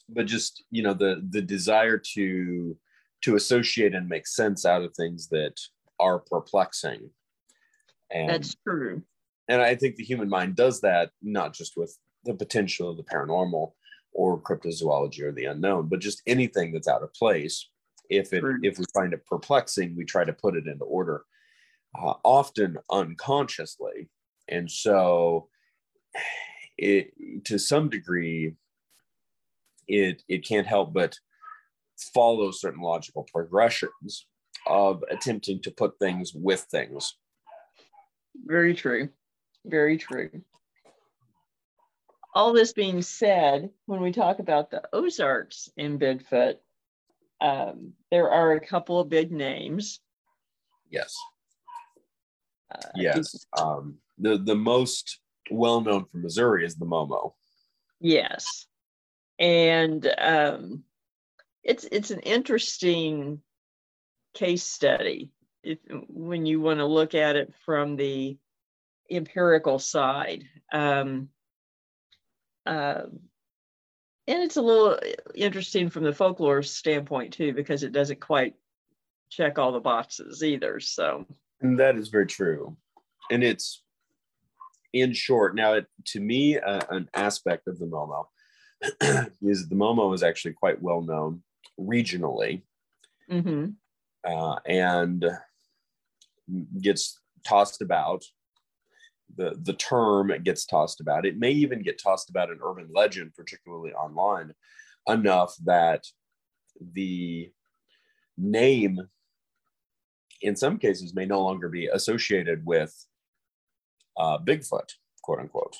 but 0.09 0.26
just 0.26 0.64
you 0.70 0.83
know 0.83 0.94
the 0.94 1.26
the 1.30 1.42
desire 1.42 1.98
to 2.14 2.76
to 3.22 3.37
associate 3.37 3.94
and 3.94 4.09
make 4.09 4.26
sense 4.26 4.66
out 4.66 4.83
of 4.83 4.94
things 4.94 5.28
that 5.28 5.54
are 5.98 6.18
perplexing. 6.18 7.09
And, 8.11 8.28
That's 8.28 8.54
true. 8.66 9.02
And 9.48 9.62
I 9.62 9.74
think 9.76 9.96
the 9.96 10.04
human 10.04 10.28
mind 10.28 10.57
does 10.57 10.83
that 10.83 11.11
not 11.22 11.54
just 11.54 11.72
with 11.74 11.96
the 12.24 12.35
potential 12.35 12.90
of 12.90 12.98
the 12.98 13.02
paranormal 13.02 13.72
or 14.12 14.40
cryptozoology 14.40 15.22
or 15.22 15.33
the 15.33 15.46
unknown, 15.46 15.88
but 15.88 16.00
just 16.00 16.22
anything 16.26 16.72
that's 16.72 16.88
out 16.88 17.02
of 17.02 17.14
place 17.14 17.66
if 18.11 18.33
it 18.33 18.44
if 18.62 18.78
we 18.78 18.85
find 18.94 19.12
it 19.12 19.24
perplexing 19.26 19.94
we 19.96 20.04
try 20.04 20.24
to 20.24 20.33
put 20.33 20.57
it 20.57 20.66
into 20.66 20.85
order 20.85 21.24
uh, 21.98 22.14
often 22.24 22.76
unconsciously 22.90 24.09
and 24.48 24.70
so 24.70 25.48
it 26.78 27.12
to 27.44 27.59
some 27.59 27.88
degree 27.88 28.54
it 29.88 30.23
it 30.29 30.47
can't 30.47 30.66
help 30.66 30.92
but 30.92 31.16
follow 32.12 32.51
certain 32.51 32.83
logical 32.83 33.27
progressions 33.33 34.27
of 34.66 35.05
attempting 35.11 35.61
to 35.62 35.70
put 35.70 35.99
things 35.99 36.33
with 36.35 36.61
things 36.70 37.14
very 38.44 38.75
true. 38.75 39.09
Very 39.64 39.97
true. 39.97 40.31
All 42.35 42.53
this 42.53 42.73
being 42.73 43.01
said, 43.01 43.70
when 43.87 44.01
we 44.01 44.12
talk 44.12 44.38
about 44.38 44.70
the 44.70 44.83
Ozarks 44.92 45.68
in 45.77 45.99
Bigfoot, 45.99 46.57
um, 47.40 47.92
there 48.11 48.31
are 48.31 48.53
a 48.53 48.66
couple 48.66 48.99
of 48.99 49.09
big 49.09 49.31
names. 49.31 50.01
Yes. 50.90 51.14
Uh, 52.75 52.88
yes. 52.97 53.47
Um, 53.59 53.99
the 54.18 54.38
the 54.38 54.55
most 54.55 55.20
well 55.51 55.81
known 55.81 56.07
from 56.07 56.23
Missouri 56.23 56.64
is 56.64 56.77
the 56.77 56.87
Momo. 56.87 57.35
Yes, 58.01 58.66
and 59.38 60.14
um, 60.18 60.85
it's 61.62 61.85
it's 61.90 62.11
an 62.11 62.20
interesting 62.20 63.40
case 64.35 64.64
study 64.64 65.31
if, 65.62 65.79
when 66.09 66.47
you 66.47 66.61
want 66.61 66.81
to 66.81 66.87
look 66.87 67.14
at 67.14 67.37
it 67.37 67.53
from 67.64 67.97
the 67.97 68.37
empirical 69.11 69.79
side. 69.79 70.44
Um, 70.73 71.29
uh, 72.66 73.03
and 74.27 74.42
it's 74.42 74.57
a 74.57 74.62
little 74.62 74.99
interesting 75.35 75.90
from 75.90 76.05
the 76.05 76.12
folklore 76.12 76.62
standpoint 76.62 77.35
too, 77.35 77.53
because 77.53 77.83
it 77.83 77.92
doesn't 77.92 78.20
quite 78.20 78.55
check 79.31 79.59
all 79.59 79.73
the 79.73 79.81
boxes 79.81 80.42
either. 80.42 80.81
So 80.81 81.27
and 81.61 81.79
that 81.79 81.97
is 81.97 82.09
very 82.09 82.27
true, 82.27 82.77
and 83.31 83.42
it's 83.42 83.83
in 84.92 85.12
short. 85.12 85.55
Now, 85.55 85.75
it, 85.75 85.87
to 86.07 86.20
me, 86.20 86.59
uh, 86.59 86.81
an 86.90 87.09
aspect 87.14 87.66
of 87.66 87.79
the 87.79 87.87
Momo 87.87 88.27
is 89.43 89.69
the 89.69 89.75
Momo 89.75 90.15
is 90.15 90.23
actually 90.23 90.55
quite 90.55 90.81
well 90.83 91.03
known 91.03 91.43
regionally, 91.79 92.63
mm-hmm. 93.31 93.71
uh, 94.25 94.57
and 94.67 95.25
gets 96.81 97.21
tossed 97.47 97.83
about. 97.83 98.25
The, 99.37 99.57
the 99.63 99.73
term 99.73 100.33
gets 100.45 100.65
tossed 100.65 101.01
about. 101.01 101.27
It 101.27 101.39
may 101.39 101.51
even 101.51 101.83
get 101.83 102.01
tossed 102.01 102.31
about 102.31 102.51
in 102.51 102.59
urban 102.63 102.89
legend, 102.95 103.33
particularly 103.35 103.93
online, 103.93 104.53
enough 105.09 105.57
that 105.65 106.05
the 106.93 107.51
name 108.37 109.01
in 110.45 110.55
some 110.55 110.79
cases 110.79 111.15
may 111.15 111.25
no 111.25 111.43
longer 111.43 111.69
be 111.69 111.87
associated 111.87 112.65
with 112.67 112.95
uh, 114.17 114.39
Bigfoot, 114.39 114.89
quote 115.23 115.41
unquote. 115.41 115.77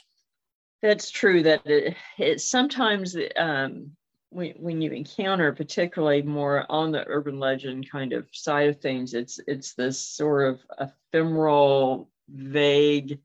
That's 0.85 1.11
true. 1.11 1.43
That 1.45 1.63
it, 1.65 1.97
it 2.19 2.43
sometimes 2.43 3.17
um, 3.37 3.93
when, 4.29 4.53
when 4.59 4.83
you 4.83 4.91
encounter, 4.91 5.51
particularly 5.55 6.21
more 6.21 6.67
on 6.69 6.93
the 6.93 7.09
urban 7.09 7.41
legend 7.41 7.91
kind 7.91 8.13
of 8.13 8.29
side 8.33 8.69
of 8.69 8.83
things, 8.83 9.15
it's 9.15 9.41
it's 9.47 9.73
this 9.73 9.99
sort 9.99 10.47
of 10.47 10.61
ephemeral, 10.79 12.11
vague, 12.29 13.19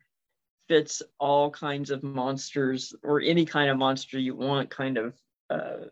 fits 0.69 1.01
all 1.19 1.51
kinds 1.51 1.91
of 1.91 2.01
monsters 2.01 2.95
or 3.03 3.19
any 3.19 3.43
kind 3.43 3.69
of 3.69 3.77
monster 3.77 4.17
you 4.17 4.37
want 4.37 4.69
kind 4.69 4.97
of 4.97 5.13
uh, 5.49 5.87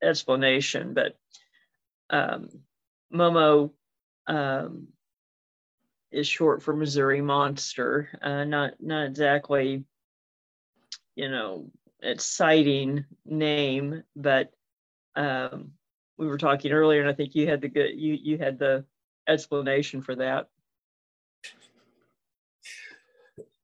explanation. 0.00 0.94
But 0.94 1.18
um, 2.08 2.50
Momo 3.12 3.72
um, 4.28 4.86
is 6.12 6.28
short 6.28 6.62
for 6.62 6.76
Missouri 6.76 7.20
Monster. 7.20 8.10
Uh, 8.22 8.44
not 8.44 8.74
not 8.78 9.06
exactly, 9.06 9.84
you 11.20 11.28
know, 11.28 11.70
exciting 12.02 13.04
name, 13.26 14.02
but 14.16 14.50
um, 15.16 15.72
we 16.16 16.26
were 16.26 16.38
talking 16.38 16.72
earlier, 16.72 17.02
and 17.02 17.10
I 17.10 17.12
think 17.12 17.34
you 17.34 17.46
had 17.46 17.60
the 17.60 17.68
good 17.68 17.90
you 17.94 18.14
you 18.14 18.38
had 18.38 18.58
the 18.58 18.86
explanation 19.28 20.00
for 20.00 20.16
that. 20.16 20.48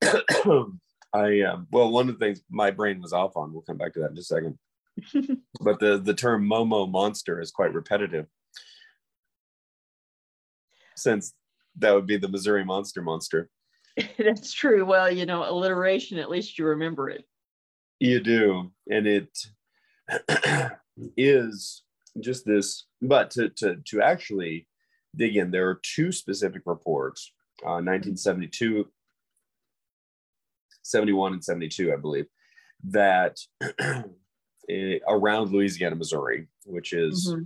I 1.14 1.40
um, 1.40 1.66
well, 1.73 1.90
one 1.90 2.11
of 2.11 2.19
the 2.19 2.27
things 2.27 2.42
my 2.51 2.71
brain 2.71 3.01
was 3.01 3.14
off 3.14 3.38
on. 3.38 3.55
We'll 3.55 3.62
come 3.62 3.79
back 3.79 3.95
to 3.95 4.01
that 4.01 4.11
in 4.11 4.16
just 4.16 4.31
a 4.31 4.35
second. 4.35 4.59
but 5.62 5.81
the 5.81 5.97
the 5.97 6.12
term 6.12 6.47
Momo 6.47 6.90
monster 6.90 7.40
is 7.40 7.51
quite 7.51 7.73
repetitive, 7.73 8.27
since 10.95 11.33
that 11.79 11.95
would 11.95 12.07
be 12.07 12.19
the 12.19 12.29
Missouri 12.29 12.66
Monster 12.66 13.01
Monster. 13.01 13.49
That's 14.19 14.53
true. 14.53 14.85
Well, 14.85 15.11
you 15.11 15.25
know, 15.25 15.49
alliteration, 15.49 16.19
at 16.19 16.29
least 16.29 16.59
you 16.59 16.66
remember 16.66 17.09
it. 17.09 17.25
You 17.98 18.20
do. 18.20 18.72
And 18.90 19.06
it 19.06 19.28
is 21.16 21.82
just 22.20 22.44
this, 22.44 22.87
but 23.02 23.30
to, 23.32 23.48
to, 23.50 23.76
to 23.87 24.02
actually 24.02 24.66
dig 25.14 25.37
in, 25.37 25.50
there 25.50 25.68
are 25.68 25.80
two 25.82 26.12
specific 26.12 26.62
reports 26.66 27.32
uh, 27.62 27.80
1972, 27.80 28.87
71, 30.82 31.32
and 31.32 31.44
72, 31.44 31.92
I 31.92 31.96
believe, 31.96 32.26
that 32.85 33.38
eh, 34.68 34.98
around 35.09 35.50
Louisiana, 35.50 35.96
Missouri, 35.96 36.48
which 36.66 36.92
is 36.92 37.32
mm-hmm. 37.32 37.42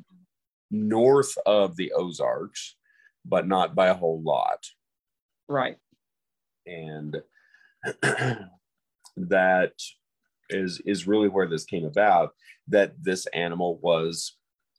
north 0.70 1.38
of 1.46 1.76
the 1.76 1.92
Ozarks 1.92 2.74
but 3.24 3.46
not 3.46 3.74
by 3.74 3.88
a 3.88 3.94
whole 3.94 4.22
lot. 4.22 4.66
Right. 5.48 5.76
And 6.66 7.16
that 9.16 9.72
is 10.50 10.80
is 10.84 11.06
really 11.06 11.28
where 11.28 11.46
this 11.46 11.64
came 11.64 11.84
about 11.84 12.34
that 12.68 12.92
this 13.02 13.26
animal 13.26 13.78
was 13.82 14.36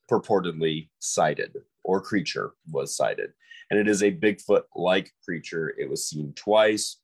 purportedly 0.09 0.89
sighted 0.99 1.55
or 1.83 2.01
creature 2.01 2.51
was 2.69 2.95
sighted. 2.95 3.31
And 3.69 3.79
it 3.79 3.87
is 3.87 4.03
a 4.03 4.11
bigfoot 4.11 4.63
like 4.75 5.11
creature. 5.23 5.73
It 5.77 5.89
was 5.89 6.07
seen 6.07 6.33
twice 6.33 6.97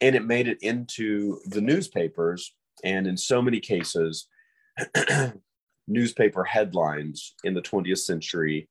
and 0.00 0.14
it 0.14 0.24
made 0.24 0.48
it 0.48 0.58
into 0.60 1.40
the 1.46 1.60
newspapers. 1.60 2.54
And 2.84 3.06
in 3.06 3.16
so 3.16 3.40
many 3.40 3.60
cases 3.60 4.26
newspaper 5.88 6.44
headlines 6.44 7.34
in 7.44 7.54
the 7.54 7.62
20th 7.62 7.98
century 7.98 8.68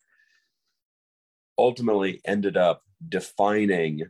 ultimately 1.58 2.22
ended 2.26 2.58
up 2.58 2.84
defining 3.08 4.02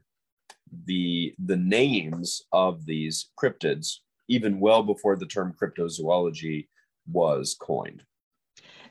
the 0.86 1.34
the 1.44 1.58
names 1.58 2.42
of 2.52 2.86
these 2.86 3.30
cryptids 3.40 3.98
even 4.28 4.60
well 4.60 4.84
before 4.84 5.16
the 5.16 5.26
term 5.26 5.54
cryptozoology 5.60 6.68
was 7.12 7.56
coined. 7.60 8.04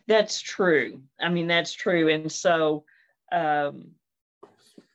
That's 0.06 0.40
true. 0.40 1.02
I 1.20 1.28
mean 1.28 1.46
that's 1.46 1.72
true. 1.72 2.08
And 2.08 2.30
so 2.30 2.84
um, 3.30 3.92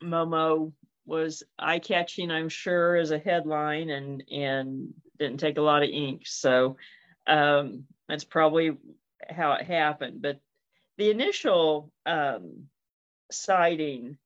momo 0.03 0.73
was 1.05 1.41
eye-catching 1.57 2.29
i'm 2.29 2.49
sure 2.49 2.97
as 2.97 3.11
a 3.11 3.17
headline 3.17 3.89
and 3.89 4.23
and 4.29 4.93
didn't 5.17 5.39
take 5.39 5.57
a 5.57 5.61
lot 5.61 5.83
of 5.83 5.89
ink. 5.89 6.23
So 6.25 6.77
um, 7.25 7.85
that's 8.07 8.23
probably 8.23 8.77
how 9.29 9.53
it 9.53 9.65
happened. 9.65 10.21
But 10.21 10.39
the 10.97 11.11
initial 11.11 11.91
um, 12.05 12.67
sighting 13.31 14.17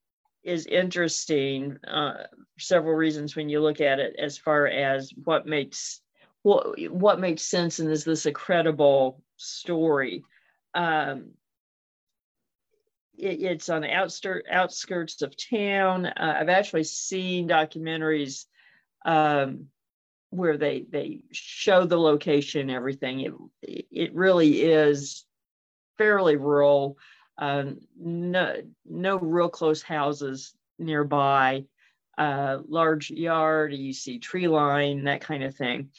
is 0.42 0.66
interesting 0.66 1.78
uh, 1.86 2.24
several 2.58 2.94
reasons 2.94 3.36
when 3.36 3.48
you 3.48 3.60
look 3.60 3.80
at 3.80 4.00
it 4.00 4.16
as 4.18 4.36
far 4.36 4.66
as 4.66 5.12
what 5.24 5.46
makes 5.46 6.00
what 6.42 6.74
what 6.90 7.20
makes 7.20 7.42
sense 7.42 7.78
and 7.78 7.90
is 7.90 8.04
this 8.04 8.26
a 8.26 8.32
credible 8.32 9.22
story. 9.36 10.24
Um, 10.74 11.30
it, 13.16 13.42
it's 13.42 13.68
on 13.68 13.82
the 13.82 13.92
outskirts 13.92 14.48
outskirts 14.50 15.22
of 15.22 15.34
town. 15.36 16.06
Uh, 16.06 16.36
i've 16.40 16.48
actually 16.48 16.84
seen 16.84 17.48
documentaries 17.48 18.46
um, 19.04 19.66
where 20.30 20.56
they 20.56 20.84
they 20.90 21.20
show 21.30 21.84
the 21.84 21.98
location 21.98 22.62
and 22.62 22.70
everything. 22.70 23.20
It 23.62 23.86
it 23.90 24.14
really 24.14 24.62
is 24.62 25.24
fairly 25.98 26.36
rural 26.36 26.96
um, 27.38 27.80
no, 27.98 28.56
no 28.84 29.16
real 29.18 29.48
close 29.48 29.82
houses 29.82 30.54
nearby, 30.78 31.64
uh, 32.18 32.58
large 32.68 33.10
yard, 33.10 33.72
you 33.72 33.92
see 33.92 34.18
tree 34.18 34.48
line, 34.48 35.04
that 35.04 35.20
kind 35.20 35.42
of 35.42 35.54
thing. 35.54 35.90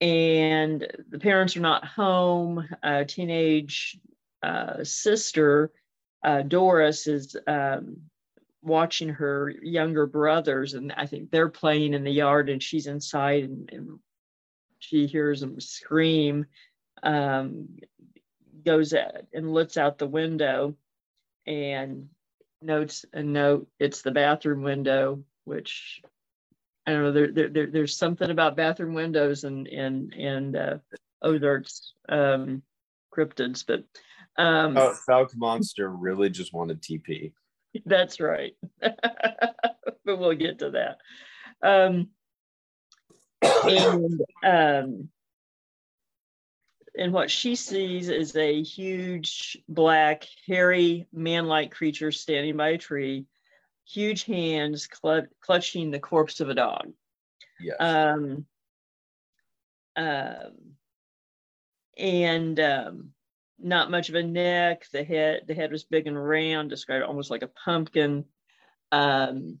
And 0.00 0.86
the 1.10 1.18
parents 1.18 1.56
are 1.56 1.60
not 1.60 1.84
home. 1.84 2.66
A 2.82 3.04
teenage 3.04 3.98
uh, 4.42 4.82
sister, 4.84 5.72
uh, 6.24 6.42
Doris, 6.42 7.06
is 7.06 7.36
um, 7.46 7.96
watching 8.62 9.10
her 9.10 9.50
younger 9.62 10.06
brothers, 10.06 10.74
and 10.74 10.92
I 10.92 11.06
think 11.06 11.30
they're 11.30 11.48
playing 11.48 11.94
in 11.94 12.04
the 12.04 12.10
yard, 12.10 12.48
and 12.48 12.62
she's 12.62 12.86
inside, 12.86 13.44
and, 13.44 13.70
and 13.72 13.98
she 14.78 15.06
hears 15.06 15.40
them 15.40 15.60
scream. 15.60 16.46
Um, 17.02 17.68
goes 18.64 18.92
at 18.92 19.26
and 19.32 19.52
looks 19.52 19.76
out 19.76 19.98
the 19.98 20.06
window 20.06 20.74
and 21.46 22.08
notes 22.62 23.04
a 23.12 23.22
note 23.22 23.68
it's 23.78 24.02
the 24.02 24.10
bathroom 24.10 24.62
window 24.62 25.22
which 25.44 26.02
i 26.86 26.92
don't 26.92 27.02
know 27.02 27.12
there, 27.12 27.32
there, 27.32 27.48
there 27.48 27.66
there's 27.66 27.96
something 27.96 28.30
about 28.30 28.56
bathroom 28.56 28.94
windows 28.94 29.44
and 29.44 29.66
and 29.68 30.12
and 30.14 30.56
uh 30.56 30.76
ozarks 31.22 31.94
um 32.08 32.62
cryptids 33.16 33.64
but 33.66 33.84
um 34.42 34.76
oh, 34.76 34.94
fouke 35.08 35.34
monster 35.36 35.88
really 35.88 36.28
just 36.28 36.52
wanted 36.52 36.82
tp 36.82 37.32
that's 37.86 38.20
right. 38.20 38.54
But 40.02 40.18
we'll 40.18 40.34
get 40.34 40.60
to 40.60 40.70
that. 40.70 40.96
Um, 41.62 42.08
and 43.42 44.20
um, 44.42 45.08
and 46.98 47.12
what 47.12 47.30
she 47.30 47.54
sees 47.54 48.08
is 48.08 48.36
a 48.36 48.62
huge 48.62 49.58
black 49.68 50.26
hairy 50.46 51.06
man-like 51.12 51.70
creature 51.70 52.12
standing 52.12 52.56
by 52.56 52.70
a 52.70 52.78
tree 52.78 53.26
huge 53.86 54.24
hands 54.24 54.88
cl- 54.92 55.26
clutching 55.40 55.90
the 55.90 55.98
corpse 55.98 56.40
of 56.40 56.48
a 56.48 56.54
dog 56.54 56.92
Yes. 57.60 57.76
um, 57.78 58.46
um, 59.96 60.52
and 61.98 62.58
um, 62.58 63.10
not 63.58 63.90
much 63.90 64.08
of 64.08 64.14
a 64.14 64.22
neck. 64.22 64.86
The 64.92 65.04
head, 65.04 65.42
the 65.46 65.54
head 65.54 65.70
was 65.70 65.84
big 65.84 66.06
and 66.06 66.22
round, 66.22 66.70
described 66.70 67.04
almost 67.04 67.30
like 67.30 67.42
a 67.42 67.48
pumpkin. 67.48 68.24
Um, 68.92 69.58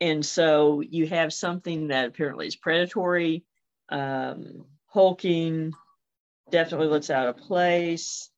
and 0.00 0.24
so 0.24 0.80
you 0.80 1.06
have 1.08 1.32
something 1.32 1.88
that 1.88 2.06
apparently 2.06 2.46
is 2.46 2.56
predatory, 2.56 3.44
um, 3.90 4.64
hulking, 4.86 5.72
definitely 6.50 6.88
looks 6.88 7.10
out 7.10 7.28
of 7.28 7.36
place. 7.36 8.30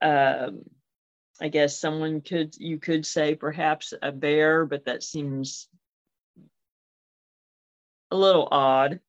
Um, 0.00 0.62
I 1.40 1.48
guess 1.48 1.78
someone 1.78 2.20
could 2.20 2.54
you 2.58 2.78
could 2.78 3.06
say 3.06 3.34
perhaps 3.34 3.94
a 4.02 4.10
bear, 4.10 4.66
but 4.66 4.86
that 4.86 5.02
seems 5.02 5.68
a 8.10 8.16
little 8.16 8.48
odd. 8.50 9.00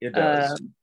it 0.00 0.14
does. 0.14 0.52
Um, 0.52 0.74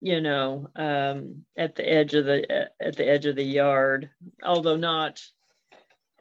you 0.00 0.20
know, 0.20 0.68
um, 0.76 1.44
at 1.56 1.74
the 1.74 1.88
edge 1.88 2.14
of 2.14 2.26
the 2.26 2.70
at 2.80 2.96
the 2.96 3.08
edge 3.08 3.26
of 3.26 3.36
the 3.36 3.44
yard, 3.44 4.10
although 4.42 4.76
not, 4.76 5.22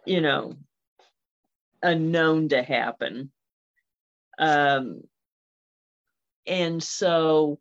you 0.06 0.22
know, 0.22 0.54
unknown 1.84 2.50
to 2.50 2.64
happen. 2.64 3.32
Um, 4.40 5.02
and 6.48 6.82
so 6.82 7.60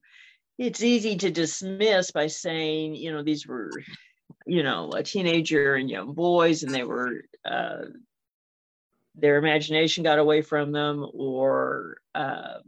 it's 0.58 0.82
easy 0.82 1.16
to 1.16 1.30
dismiss 1.30 2.10
by 2.10 2.28
saying, 2.28 2.94
you 2.94 3.12
know, 3.12 3.22
these 3.22 3.46
were, 3.46 3.70
you 4.46 4.62
know, 4.62 4.90
a 4.92 5.02
teenager 5.02 5.74
and 5.74 5.90
young 5.90 6.14
boys, 6.14 6.62
and 6.62 6.74
they 6.74 6.84
were 6.84 7.22
uh, 7.44 7.86
their 9.16 9.36
imagination 9.38 10.04
got 10.04 10.18
away 10.18 10.42
from 10.42 10.72
them, 10.72 11.06
or 11.12 11.98
uh, 12.14 12.58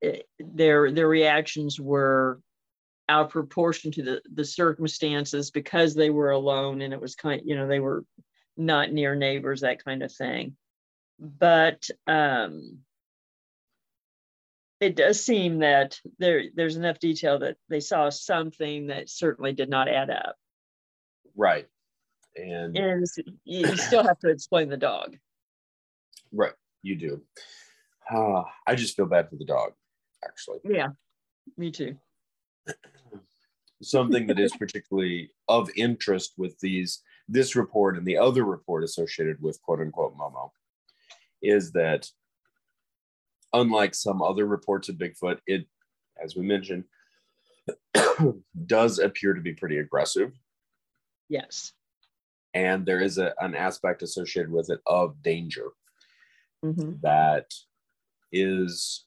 it- 0.00 0.28
their 0.38 0.90
their 0.90 1.08
reactions 1.08 1.80
were 1.80 2.40
out 3.08 3.26
of 3.26 3.30
proportion 3.32 3.90
to 3.92 4.02
the 4.02 4.22
the 4.34 4.44
circumstances 4.44 5.50
because 5.50 5.94
they 5.94 6.10
were 6.10 6.30
alone 6.30 6.80
and 6.82 6.92
it 6.94 7.00
was 7.00 7.14
kind 7.16 7.42
you 7.44 7.56
know 7.56 7.66
they 7.66 7.80
were 7.80 8.04
not 8.56 8.92
near 8.92 9.14
neighbors 9.14 9.62
that 9.62 9.84
kind 9.84 10.02
of 10.02 10.12
thing. 10.12 10.56
But 11.18 11.88
um 12.06 12.78
it 14.82 14.96
does 14.96 15.24
seem 15.24 15.60
that 15.60 15.98
there 16.18 16.44
there's 16.54 16.76
enough 16.76 16.98
detail 16.98 17.38
that 17.38 17.56
they 17.68 17.80
saw 17.80 18.10
something 18.10 18.88
that 18.88 19.08
certainly 19.08 19.52
did 19.52 19.70
not 19.70 19.88
add 19.88 20.10
up 20.10 20.36
right. 21.36 21.66
And 22.36 22.76
and 22.76 23.06
you 23.44 23.76
still 23.76 24.02
have 24.02 24.18
to 24.20 24.28
explain 24.28 24.68
the 24.68 24.76
dog 24.76 25.16
right, 26.32 26.54
you 26.82 26.96
do. 26.96 27.22
Ah, 28.10 28.44
I 28.66 28.74
just 28.74 28.96
feel 28.96 29.06
bad 29.06 29.28
for 29.28 29.36
the 29.36 29.44
dog, 29.44 29.72
actually. 30.24 30.58
yeah 30.64 30.88
me 31.56 31.70
too 31.70 31.96
Something 33.82 34.28
that 34.28 34.38
is 34.38 34.52
particularly 34.56 35.30
of 35.48 35.68
interest 35.76 36.34
with 36.36 36.58
these 36.60 37.02
this 37.28 37.56
report 37.56 37.96
and 37.96 38.06
the 38.06 38.16
other 38.16 38.44
report 38.44 38.84
associated 38.84 39.42
with 39.42 39.60
quote 39.62 39.80
unquote 39.80 40.16
Momo 40.16 40.50
is 41.42 41.72
that 41.72 42.08
unlike 43.52 43.94
some 43.94 44.22
other 44.22 44.46
reports 44.46 44.88
of 44.88 44.96
Bigfoot, 44.96 45.38
it, 45.46 45.66
as 46.22 46.36
we 46.36 46.42
mentioned, 46.42 46.84
does 48.66 48.98
appear 48.98 49.34
to 49.34 49.40
be 49.40 49.52
pretty 49.52 49.78
aggressive. 49.78 50.32
yes 51.28 51.72
And 52.54 52.84
there 52.84 53.00
is 53.00 53.18
a, 53.18 53.34
an 53.40 53.54
aspect 53.54 54.02
associated 54.02 54.50
with 54.52 54.70
it 54.70 54.80
of 54.86 55.22
danger 55.22 55.68
hmm 56.62 56.92
that 57.02 57.46
is 58.30 59.04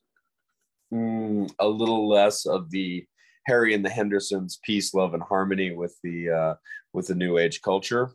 mm, 0.94 1.50
a 1.60 1.68
little 1.68 2.08
less 2.08 2.46
of 2.46 2.70
the 2.70 3.06
Harry 3.48 3.74
and 3.74 3.86
the 3.86 3.90
Hendersons 3.90 4.60
peace, 4.64 4.94
love, 4.94 5.14
and 5.14 5.24
harmony 5.24 5.72
with 5.72 5.96
the 6.04 6.30
uh, 6.30 6.56
with 6.94 7.08
the 7.08 7.16
new 7.16 7.38
age 7.38 7.62
culture. 7.62 8.12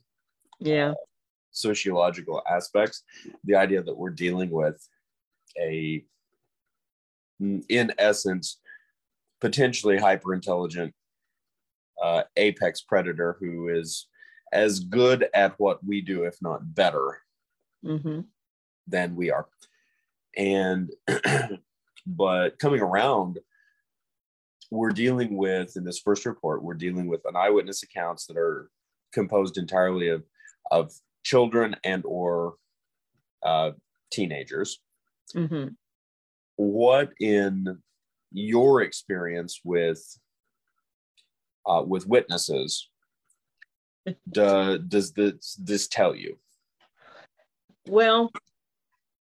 yeah 0.59 0.93
sociological 1.53 2.41
aspects 2.49 3.03
the 3.45 3.57
idea 3.57 3.83
that 3.83 3.97
we're 3.97 4.11
dealing 4.11 4.51
with 4.51 4.79
a 5.61 6.05
in 7.41 7.93
essence 7.99 8.59
potentially 9.41 9.97
hyper 9.97 10.35
intelligent 10.35 10.95
uh, 12.03 12.23
apex 12.37 12.83
predator 12.83 13.37
who 13.41 13.69
is 13.69 14.07
as 14.53 14.81
good 14.81 15.29
at 15.35 15.55
what 15.59 15.85
we 15.85 16.01
do 16.01 16.25
if 16.25 16.37
not 16.43 16.75
better 16.75 17.19
hmm 17.85 18.21
than 18.87 19.15
we 19.15 19.31
are. 19.31 19.47
And 20.37 20.91
but 22.07 22.59
coming 22.59 22.81
around 22.81 23.39
we're 24.73 24.91
dealing 24.91 25.37
with 25.37 25.77
in 25.77 25.85
this 25.85 26.01
first 26.01 26.27
report 26.27 26.63
we're 26.63 26.75
dealing 26.75 27.07
with 27.07 27.21
an 27.25 27.37
eyewitness 27.37 27.83
accounts 27.83 28.27
that 28.27 28.37
are 28.37 28.69
composed 29.13 29.59
entirely 29.59 30.09
of 30.09 30.25
of 30.71 30.93
children 31.23 31.77
and 31.85 32.05
or 32.05 32.55
uh, 33.45 33.71
teenagers. 34.11 34.81
Hmm 35.33 35.69
what 36.61 37.11
in 37.21 37.79
your 38.33 38.83
experience 38.83 39.61
with 39.65 40.05
uh, 41.67 41.83
with 41.87 42.07
witnesses 42.07 42.89
do, 44.31 44.79
does 44.79 45.13
this 45.13 45.59
this 45.59 45.89
tell 45.89 46.15
you? 46.15 46.39
Well, 47.89 48.31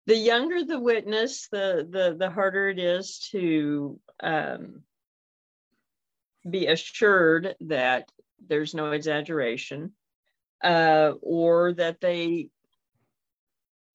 the 0.06 0.16
younger 0.16 0.64
the 0.64 0.80
witness, 0.80 1.48
the 1.52 1.88
the 1.90 2.16
the 2.18 2.30
harder 2.30 2.70
it 2.70 2.78
is 2.78 3.20
to 3.32 4.00
um, 4.22 4.84
be 6.48 6.68
assured 6.68 7.56
that 7.62 8.12
there's 8.48 8.76
no 8.76 8.92
exaggeration, 8.92 9.94
uh, 10.64 11.14
or 11.22 11.74
that 11.74 12.00
they, 12.00 12.50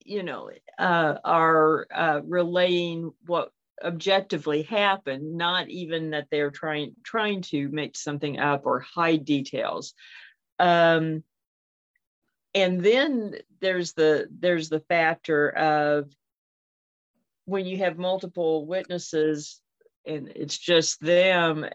you 0.09 0.23
know, 0.23 0.51
uh, 0.79 1.15
are 1.25 1.87
uh, 1.95 2.21
relaying 2.25 3.13
what 3.27 3.51
objectively 3.85 4.63
happened, 4.63 5.37
not 5.37 5.69
even 5.69 6.11
that 6.11 6.29
they're 6.31 6.51
trying 6.51 6.95
trying 7.03 7.43
to 7.43 7.69
make 7.69 7.97
something 7.97 8.39
up 8.39 8.67
or 8.67 8.81
hide 8.81 9.25
details. 9.25 9.95
Um, 10.59 11.23
and 12.55 12.83
then 12.83 13.35
there's 13.61 13.93
the 13.93 14.29
there's 14.31 14.69
the 14.69 14.81
factor 14.81 15.51
of 15.51 16.11
when 17.45 17.67
you 17.67 17.79
have 17.79 17.99
multiple 17.99 18.67
witnesses 18.67 19.61
and 20.07 20.29
it's 20.35 20.59
just 20.59 21.01
them 21.01 21.67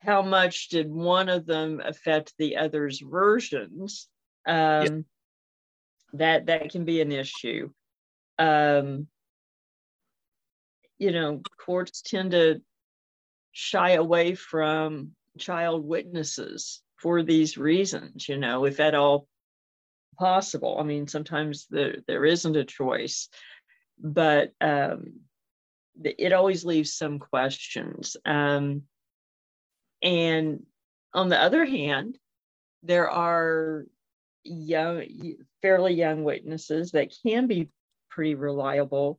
how 0.00 0.22
much 0.22 0.68
did 0.68 0.90
one 0.90 1.28
of 1.28 1.46
them 1.46 1.80
affect 1.84 2.34
the 2.38 2.56
other's 2.56 3.00
versions 3.00 4.08
um 4.46 5.04
that 6.12 6.46
that 6.46 6.70
can 6.70 6.84
be 6.84 7.00
an 7.00 7.12
issue 7.12 7.70
um 8.38 9.06
you 10.98 11.10
know 11.10 11.40
courts 11.58 12.02
tend 12.02 12.32
to 12.32 12.60
shy 13.52 13.92
away 13.92 14.34
from 14.34 15.12
child 15.38 15.84
witnesses 15.84 16.82
for 16.96 17.22
these 17.22 17.58
reasons, 17.58 18.28
you 18.28 18.38
know, 18.38 18.64
if 18.64 18.80
at 18.80 18.94
all 18.94 19.26
possible. 20.18 20.78
I 20.78 20.84
mean, 20.84 21.06
sometimes 21.08 21.66
there, 21.68 21.96
there 22.06 22.24
isn't 22.24 22.56
a 22.56 22.64
choice, 22.64 23.28
but 23.98 24.52
um, 24.60 25.20
it 26.02 26.32
always 26.32 26.64
leaves 26.64 26.94
some 26.94 27.18
questions. 27.18 28.16
Um, 28.24 28.82
and 30.02 30.64
on 31.12 31.28
the 31.28 31.40
other 31.40 31.64
hand, 31.64 32.18
there 32.82 33.10
are 33.10 33.84
young, 34.44 35.04
fairly 35.62 35.94
young 35.94 36.24
witnesses 36.24 36.92
that 36.92 37.14
can 37.24 37.46
be 37.46 37.70
pretty 38.10 38.34
reliable, 38.34 39.18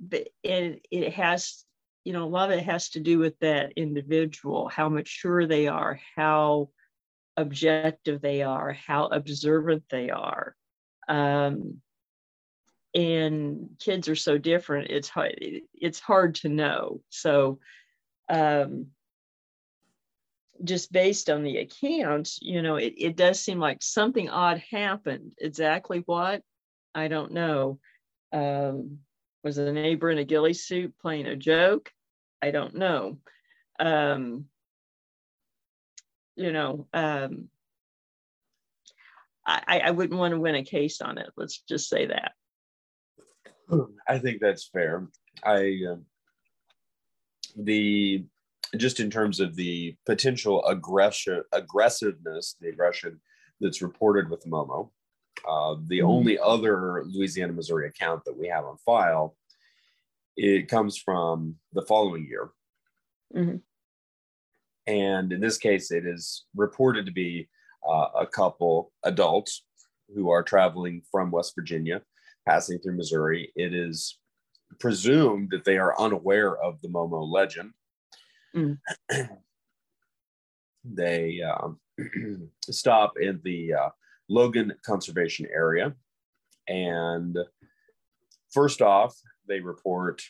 but 0.00 0.28
it, 0.42 0.86
it 0.90 1.12
has, 1.12 1.64
you 2.04 2.12
know, 2.12 2.24
a 2.24 2.26
lot 2.26 2.50
of 2.50 2.58
it 2.58 2.64
has 2.64 2.90
to 2.90 3.00
do 3.00 3.18
with 3.18 3.38
that 3.40 3.72
individual, 3.76 4.68
how 4.68 4.88
mature 4.88 5.46
they 5.46 5.66
are, 5.66 6.00
how 6.16 6.70
objective 7.36 8.22
they 8.22 8.42
are, 8.42 8.72
how 8.72 9.06
observant 9.06 9.82
they 9.90 10.10
are. 10.10 10.54
Um, 11.08 11.80
and 12.94 13.70
kids 13.80 14.08
are 14.08 14.16
so 14.16 14.38
different, 14.38 14.90
it's 14.90 15.08
hard, 15.08 15.34
it's 15.74 16.00
hard 16.00 16.36
to 16.36 16.48
know. 16.48 17.00
So 17.10 17.58
um, 18.28 18.86
just 20.62 20.92
based 20.92 21.30
on 21.30 21.42
the 21.42 21.58
accounts, 21.58 22.38
you 22.40 22.62
know, 22.62 22.76
it, 22.76 22.94
it 22.96 23.16
does 23.16 23.40
seem 23.40 23.58
like 23.58 23.82
something 23.82 24.28
odd 24.30 24.62
happened. 24.70 25.32
Exactly 25.38 26.02
what? 26.06 26.42
I 26.94 27.08
don't 27.08 27.32
know. 27.32 27.80
Um, 28.32 28.98
was 29.42 29.58
a 29.58 29.72
neighbor 29.72 30.10
in 30.10 30.18
a 30.18 30.24
ghillie 30.24 30.54
suit 30.54 30.94
playing 31.00 31.26
a 31.26 31.36
joke? 31.36 31.90
I 32.40 32.50
don't 32.50 32.76
know. 32.76 33.18
Um, 33.78 34.46
you 36.36 36.52
know, 36.52 36.86
um, 36.92 37.48
I, 39.46 39.82
I 39.84 39.90
wouldn't 39.90 40.18
want 40.18 40.32
to 40.32 40.40
win 40.40 40.54
a 40.54 40.64
case 40.64 41.02
on 41.02 41.18
it. 41.18 41.30
Let's 41.36 41.58
just 41.58 41.88
say 41.88 42.06
that. 42.06 42.32
I 44.08 44.18
think 44.18 44.40
that's 44.40 44.66
fair. 44.66 45.08
I 45.44 45.80
uh, 45.90 45.96
the 47.56 48.24
just 48.78 49.00
in 49.00 49.10
terms 49.10 49.40
of 49.40 49.56
the 49.56 49.96
potential 50.06 50.64
aggression 50.66 51.42
aggressiveness, 51.52 52.56
the 52.60 52.68
aggression 52.68 53.20
that's 53.60 53.82
reported 53.82 54.30
with 54.30 54.46
Momo. 54.46 54.90
Uh, 55.48 55.76
the 55.88 55.98
mm-hmm. 55.98 56.06
only 56.06 56.38
other 56.38 57.04
Louisiana 57.06 57.52
Missouri 57.52 57.88
account 57.88 58.24
that 58.24 58.38
we 58.38 58.48
have 58.48 58.64
on 58.64 58.76
file, 58.78 59.36
it 60.36 60.68
comes 60.68 60.96
from 60.96 61.56
the 61.72 61.82
following 61.82 62.26
year. 62.26 62.50
Mm-hmm. 63.34 63.56
And 64.86 65.32
in 65.32 65.40
this 65.40 65.58
case, 65.58 65.90
it 65.90 66.06
is 66.06 66.44
reported 66.54 67.06
to 67.06 67.12
be 67.12 67.48
uh, 67.88 68.08
a 68.20 68.26
couple 68.26 68.92
adults 69.02 69.64
who 70.14 70.30
are 70.30 70.42
traveling 70.42 71.02
from 71.10 71.30
West 71.30 71.54
Virginia, 71.56 72.02
passing 72.46 72.78
through 72.78 72.96
Missouri. 72.96 73.52
It 73.56 73.74
is 73.74 74.18
presumed 74.78 75.50
that 75.50 75.64
they 75.64 75.78
are 75.78 75.98
unaware 75.98 76.56
of 76.56 76.80
the 76.82 76.88
Momo 76.88 77.26
legend. 77.30 77.72
Mm. 78.54 78.78
they 80.84 81.40
um, 81.42 81.78
stop 82.70 83.14
in 83.20 83.40
the 83.44 83.74
uh, 83.74 83.88
Logan 84.28 84.72
Conservation 84.84 85.46
Area. 85.52 85.94
And 86.68 87.36
first 88.52 88.80
off, 88.80 89.14
they 89.46 89.60
report 89.60 90.22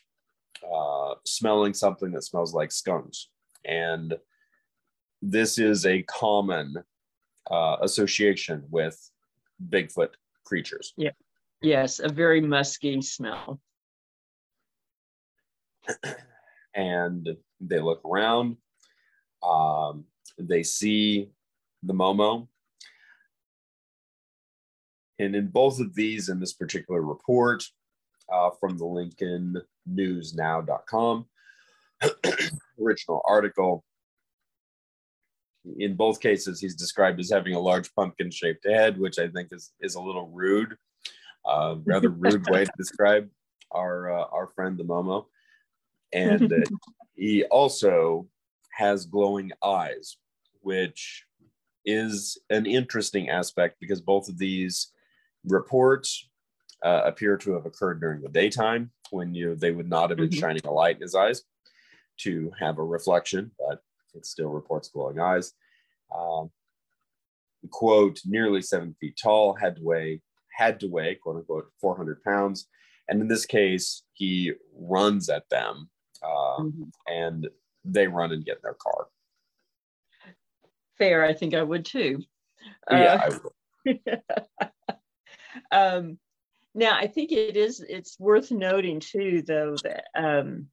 uh, 0.65 1.15
smelling 1.25 1.75
something 1.75 2.13
that 2.13 2.25
smells 2.25 2.55
like 2.55 2.73
skunks. 2.73 3.29
And 3.65 4.15
this 5.23 5.59
is 5.59 5.87
a 5.87 6.03
common 6.03 6.75
uh, 7.51 7.77
association 7.83 8.65
with 8.71 8.99
Bigfoot 9.69 10.11
creatures. 10.45 10.93
Yeah. 10.97 11.11
Yes, 11.63 11.99
a 11.99 12.09
very 12.09 12.41
musky 12.43 13.01
smell. 13.01 13.61
and 16.75 17.29
they 17.69 17.81
look 17.81 18.01
around. 18.05 18.57
Um, 19.43 20.05
they 20.39 20.63
see 20.63 21.31
the 21.83 21.95
Momo. 21.95 22.47
And 25.19 25.35
in 25.37 25.49
both 25.49 25.81
of 25.81 25.95
these, 25.95 26.29
in 26.29 26.39
this 26.41 26.55
particular 26.55 27.01
report 27.03 27.65
uh, 28.33 28.51
from 28.59 28.79
the 28.79 28.85
LincolnNewsNow.com 28.85 31.27
original 32.81 33.23
article, 33.25 33.85
in 35.79 35.95
both 35.95 36.21
cases, 36.21 36.61
he's 36.61 36.75
described 36.75 37.19
as 37.21 37.31
having 37.31 37.55
a 37.55 37.61
large 37.61 37.95
pumpkin 37.95 38.31
shaped 38.31 38.67
head, 38.67 38.99
which 38.99 39.19
I 39.19 39.29
think 39.29 39.49
is, 39.53 39.73
is 39.81 39.95
a 39.95 40.01
little 40.01 40.29
rude, 40.29 40.77
uh, 41.47 41.77
rather 41.85 42.11
rude 42.11 42.47
way 42.51 42.65
to 42.65 42.73
describe 42.79 43.31
our, 43.71 44.13
uh, 44.13 44.27
our 44.31 44.49
friend 44.49 44.77
the 44.77 44.85
Momo. 44.85 45.25
And 46.13 46.53
uh, 46.53 46.57
he 47.15 47.45
also 47.45 48.29
has 48.73 49.07
glowing 49.07 49.53
eyes, 49.63 50.17
which 50.61 51.25
is 51.85 52.39
an 52.51 52.67
interesting 52.67 53.29
aspect 53.29 53.77
because 53.81 54.01
both 54.01 54.29
of 54.29 54.39
these 54.39 54.93
reports 55.45 56.29
uh, 56.83 57.03
appear 57.05 57.37
to 57.37 57.53
have 57.53 57.67
occurred 57.67 58.01
during 58.01 58.21
the 58.21 58.29
daytime 58.29 58.91
when 59.11 59.35
you 59.35 59.55
they 59.55 59.71
would 59.71 59.89
not 59.89 60.11
have 60.11 60.19
been 60.19 60.29
mm-hmm. 60.29 60.41
shining 60.41 60.63
a 60.67 60.73
light 60.73 60.97
in 60.97 61.03
his 61.03 61.15
eyes 61.15 61.43
to 62.19 62.53
have 62.59 62.79
a 62.79 62.85
reflection, 62.85 63.51
but 63.59 63.81
it 64.15 64.27
still 64.27 64.49
reports 64.49 64.89
glowing 64.89 65.19
eyes. 65.19 65.53
Um, 66.15 66.51
quote, 67.71 68.21
nearly 68.25 68.63
seven 68.63 68.95
feet 69.01 69.19
tall, 69.21 69.55
had 69.55 69.77
to 69.77 69.83
weigh, 69.83 70.21
had 70.57 70.81
to 70.81 70.89
weigh, 70.89 71.17
quote 71.17 71.37
unquote, 71.37 71.71
400 71.81 72.23
pounds. 72.23 72.69
And 73.09 73.21
in 73.21 73.29
this 73.29 73.47
case, 73.47 74.03
he 74.13 74.53
runs 74.79 75.29
at 75.29 75.49
them 75.51 75.91
uh, 76.25 76.61
mm-hmm. 76.61 76.85
and 77.07 77.49
they 77.85 78.07
run 78.07 78.33
and 78.33 78.45
get 78.45 78.57
in 78.57 78.63
their 78.63 78.75
car. 78.75 79.07
Fair, 80.97 81.25
I 81.25 81.33
think 81.35 81.55
I 81.55 81.63
would 81.63 81.85
too. 81.85 82.23
Yeah, 82.91 83.29
uh, 83.87 84.19
um, 85.73 86.19
now, 86.75 86.97
I 86.97 87.07
think 87.07 87.31
it 87.31 87.57
is. 87.57 87.81
It's 87.81 88.19
worth 88.19 88.51
noting 88.51 89.01
too, 89.01 89.43
though, 89.47 89.77
that 89.85 90.07
um, 90.15 90.67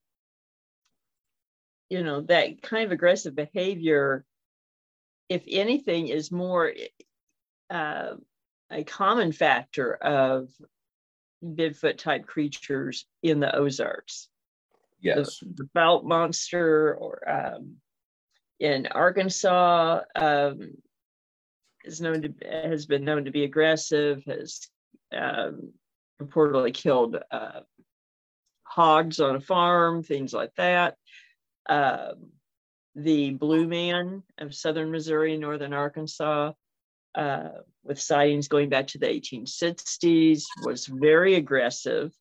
you 1.90 2.04
know 2.04 2.22
that 2.22 2.62
kind 2.62 2.86
of 2.86 2.92
aggressive 2.92 3.36
behavior, 3.36 4.26
if 5.30 5.44
anything, 5.48 6.08
is 6.08 6.32
more 6.32 6.74
uh, 7.70 8.16
a 8.72 8.84
common 8.84 9.32
factor 9.32 9.94
of 9.94 10.50
Bigfoot 11.44 11.98
type 11.98 12.26
creatures 12.26 13.06
in 13.22 13.40
the 13.40 13.56
Ozarks. 13.56 14.28
Yes, 15.02 15.40
the, 15.40 15.66
belt 15.74 16.06
monster, 16.06 16.96
or 16.96 17.28
um, 17.30 17.78
in 18.60 18.88
Arkansas, 18.88 20.02
um, 20.16 20.76
is 21.84 22.02
known 22.02 22.22
to 22.22 22.34
has 22.52 22.86
been 22.86 23.04
known 23.04 23.26
to 23.26 23.32
be 23.32 23.44
aggressive. 23.44 24.24
Has 24.26 24.68
um, 25.16 25.74
reportedly 26.22 26.74
killed 26.74 27.18
uh, 27.32 27.62
hogs 28.64 29.20
on 29.20 29.36
a 29.36 29.42
farm, 29.42 30.04
things 30.04 30.34
like 30.34 30.54
that. 30.56 30.96
Um, 31.68 32.32
the 32.96 33.32
Blue 33.32 33.68
Man 33.68 34.24
of 34.38 34.54
southern 34.54 34.92
Missouri, 34.92 35.38
northern 35.38 35.74
Arkansas, 35.74 36.54
uh, 37.16 37.50
with 37.84 38.00
sightings 38.00 38.48
going 38.48 38.70
back 38.70 38.88
to 38.88 38.98
the 38.98 39.08
1860s, 39.08 40.44
was 40.64 40.86
very 40.86 41.36
aggressive, 41.36 42.14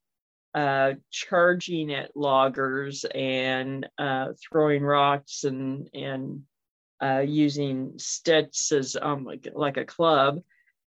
uh, 0.55 0.95
charging 1.11 1.93
at 1.93 2.17
loggers 2.17 3.05
and 3.15 3.89
uh, 3.99 4.29
throwing 4.43 4.83
rocks 4.83 5.45
and 5.45 5.89
and 5.95 6.43
uh, 7.03 7.21
using 7.27 7.93
sticks 7.97 8.73
as 8.73 8.97
um, 9.01 9.25
like, 9.25 9.49
like 9.55 9.77
a 9.77 9.85
club. 9.85 10.41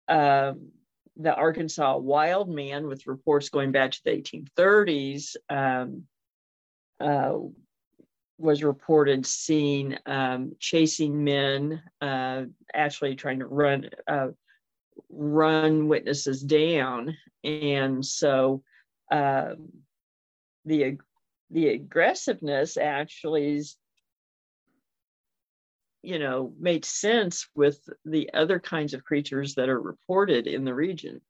Um, 0.07 0.69
the 1.17 1.33
Arkansas 1.33 1.97
wild 1.97 2.49
man, 2.49 2.87
with 2.87 3.07
reports 3.07 3.49
going 3.49 3.71
back 3.71 3.91
to 3.91 4.03
the 4.03 4.11
1830s, 4.11 5.35
um, 5.49 6.03
uh, 6.99 7.37
was 8.37 8.63
reported 8.63 9.25
seen 9.25 9.97
um, 10.05 10.51
chasing 10.59 11.23
men, 11.23 11.81
uh, 12.01 12.43
actually 12.73 13.15
trying 13.15 13.39
to 13.39 13.47
run 13.47 13.89
uh, 14.07 14.27
run 15.09 15.87
witnesses 15.87 16.41
down, 16.41 17.15
and 17.43 18.05
so 18.05 18.61
um, 19.11 19.69
the 20.65 20.97
the 21.51 21.69
aggressiveness 21.69 22.77
actually 22.77 23.55
is 23.55 23.75
you 26.01 26.19
know 26.19 26.53
made 26.59 26.85
sense 26.85 27.47
with 27.55 27.79
the 28.03 28.31
other 28.33 28.59
kinds 28.59 28.93
of 28.93 29.03
creatures 29.03 29.55
that 29.55 29.69
are 29.69 29.79
reported 29.79 30.47
in 30.47 30.65
the 30.65 30.73
region. 30.73 31.21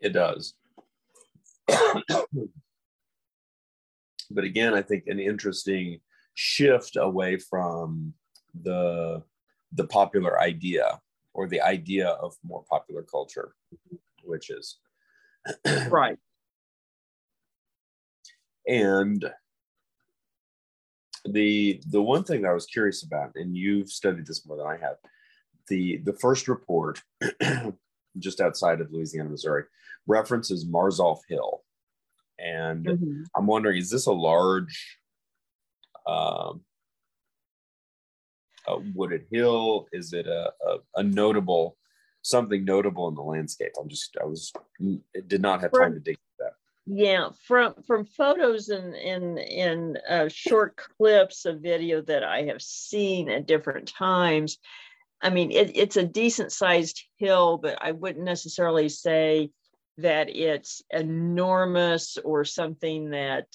It 0.00 0.12
does. 0.12 0.54
But 4.30 4.42
again 4.44 4.74
i 4.74 4.82
think 4.82 5.04
an 5.06 5.20
interesting 5.20 6.00
shift 6.34 6.96
away 6.96 7.36
from 7.36 8.12
the 8.62 9.22
the 9.72 9.86
popular 9.86 10.40
idea 10.40 11.00
or 11.32 11.46
the 11.46 11.60
idea 11.60 12.08
of 12.08 12.34
more 12.42 12.64
popular 12.68 13.02
culture 13.02 13.54
which 14.24 14.50
is 14.50 14.78
right 15.88 16.18
and 18.66 19.24
the 21.24 21.80
the 21.88 22.02
one 22.02 22.24
thing 22.24 22.42
that 22.42 22.50
I 22.50 22.54
was 22.54 22.66
curious 22.66 23.02
about, 23.02 23.32
and 23.34 23.56
you've 23.56 23.90
studied 23.90 24.26
this 24.26 24.46
more 24.46 24.56
than 24.56 24.66
I 24.66 24.76
have, 24.76 24.96
the 25.68 25.98
the 25.98 26.12
first 26.12 26.48
report, 26.48 27.02
just 28.18 28.40
outside 28.40 28.80
of 28.80 28.92
Louisiana, 28.92 29.30
Missouri, 29.30 29.64
references 30.06 30.64
Marzolf 30.64 31.20
Hill, 31.28 31.62
and 32.38 32.86
mm-hmm. 32.86 33.22
I'm 33.36 33.46
wondering, 33.46 33.78
is 33.78 33.90
this 33.90 34.06
a 34.06 34.12
large, 34.12 34.98
um, 36.06 36.62
a 38.66 38.78
wooded 38.94 39.26
hill? 39.30 39.88
Is 39.92 40.12
it 40.12 40.26
a, 40.26 40.52
a, 40.66 40.76
a 40.96 41.02
notable 41.02 41.76
something 42.22 42.64
notable 42.64 43.08
in 43.08 43.14
the 43.14 43.22
landscape? 43.22 43.72
I'm 43.80 43.88
just 43.88 44.16
I 44.20 44.24
was 44.24 44.52
did 45.26 45.40
not 45.40 45.60
have 45.60 45.72
time 45.72 45.94
to 45.94 46.00
dig 46.00 46.18
yeah 46.86 47.28
from 47.46 47.74
from 47.86 48.04
photos 48.04 48.68
and 48.68 48.94
in 48.94 49.38
in 49.38 49.98
uh, 50.08 50.28
short 50.28 50.76
clips 50.76 51.44
of 51.44 51.60
video 51.60 52.00
that 52.00 52.22
i 52.22 52.42
have 52.42 52.62
seen 52.62 53.28
at 53.28 53.46
different 53.46 53.88
times 53.88 54.58
i 55.20 55.28
mean 55.28 55.50
it, 55.50 55.76
it's 55.76 55.96
a 55.96 56.06
decent 56.06 56.52
sized 56.52 57.02
hill 57.16 57.58
but 57.58 57.76
i 57.82 57.90
wouldn't 57.90 58.24
necessarily 58.24 58.88
say 58.88 59.50
that 59.98 60.28
it's 60.28 60.82
enormous 60.90 62.18
or 62.18 62.44
something 62.44 63.10
that 63.10 63.46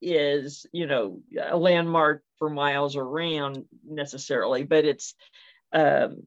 is, 0.00 0.66
you 0.72 0.86
know, 0.86 1.20
a 1.40 1.56
landmark 1.56 2.22
for 2.38 2.48
miles 2.48 2.96
around 2.96 3.64
necessarily, 3.86 4.64
but 4.64 4.84
it's 4.84 5.14
um, 5.72 6.26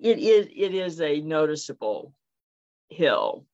it 0.00 0.18
is 0.18 0.48
it 0.54 0.74
is 0.74 1.00
a 1.00 1.20
noticeable 1.20 2.12
hill. 2.88 3.44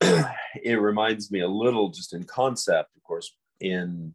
It 0.00 0.80
reminds 0.80 1.30
me 1.30 1.40
a 1.40 1.48
little, 1.48 1.90
just 1.90 2.12
in 2.14 2.24
concept, 2.24 2.90
of 2.96 3.02
course, 3.02 3.34
in 3.60 4.14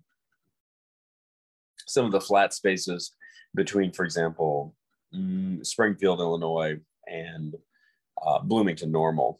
some 1.87 2.05
of 2.05 2.11
the 2.11 2.21
flat 2.21 2.53
spaces 2.53 3.13
between, 3.53 3.91
for 3.91 4.03
example, 4.03 4.75
mm, 5.13 5.65
Springfield, 5.65 6.19
Illinois, 6.19 6.79
and 7.07 7.55
uh, 8.25 8.39
Bloomington 8.39 8.91
Normal, 8.91 9.39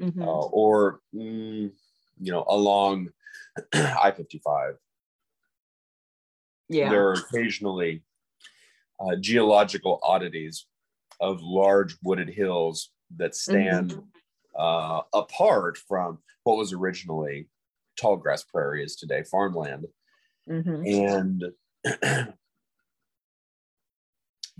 mm-hmm. 0.00 0.22
uh, 0.22 0.26
or 0.26 1.00
mm, 1.14 1.70
you 2.20 2.32
know 2.32 2.44
along 2.48 3.08
I 3.74 4.12
fifty 4.16 4.40
five. 4.44 4.74
Yeah, 6.68 6.90
there 6.90 7.08
are 7.08 7.12
occasionally 7.12 8.02
uh, 8.98 9.16
geological 9.16 10.00
oddities 10.02 10.66
of 11.20 11.40
large 11.42 11.96
wooded 12.02 12.28
hills 12.28 12.90
that 13.16 13.34
stand 13.34 13.90
mm-hmm. 13.90 14.00
Uh, 14.58 15.02
apart 15.12 15.76
from 15.76 16.18
what 16.44 16.56
was 16.56 16.72
originally 16.72 17.48
tall 18.00 18.16
grass 18.16 18.44
prairie 18.44 18.84
is 18.84 18.96
today 18.96 19.22
farmland, 19.24 19.86
mm-hmm. 20.48 20.86
and 20.86 21.44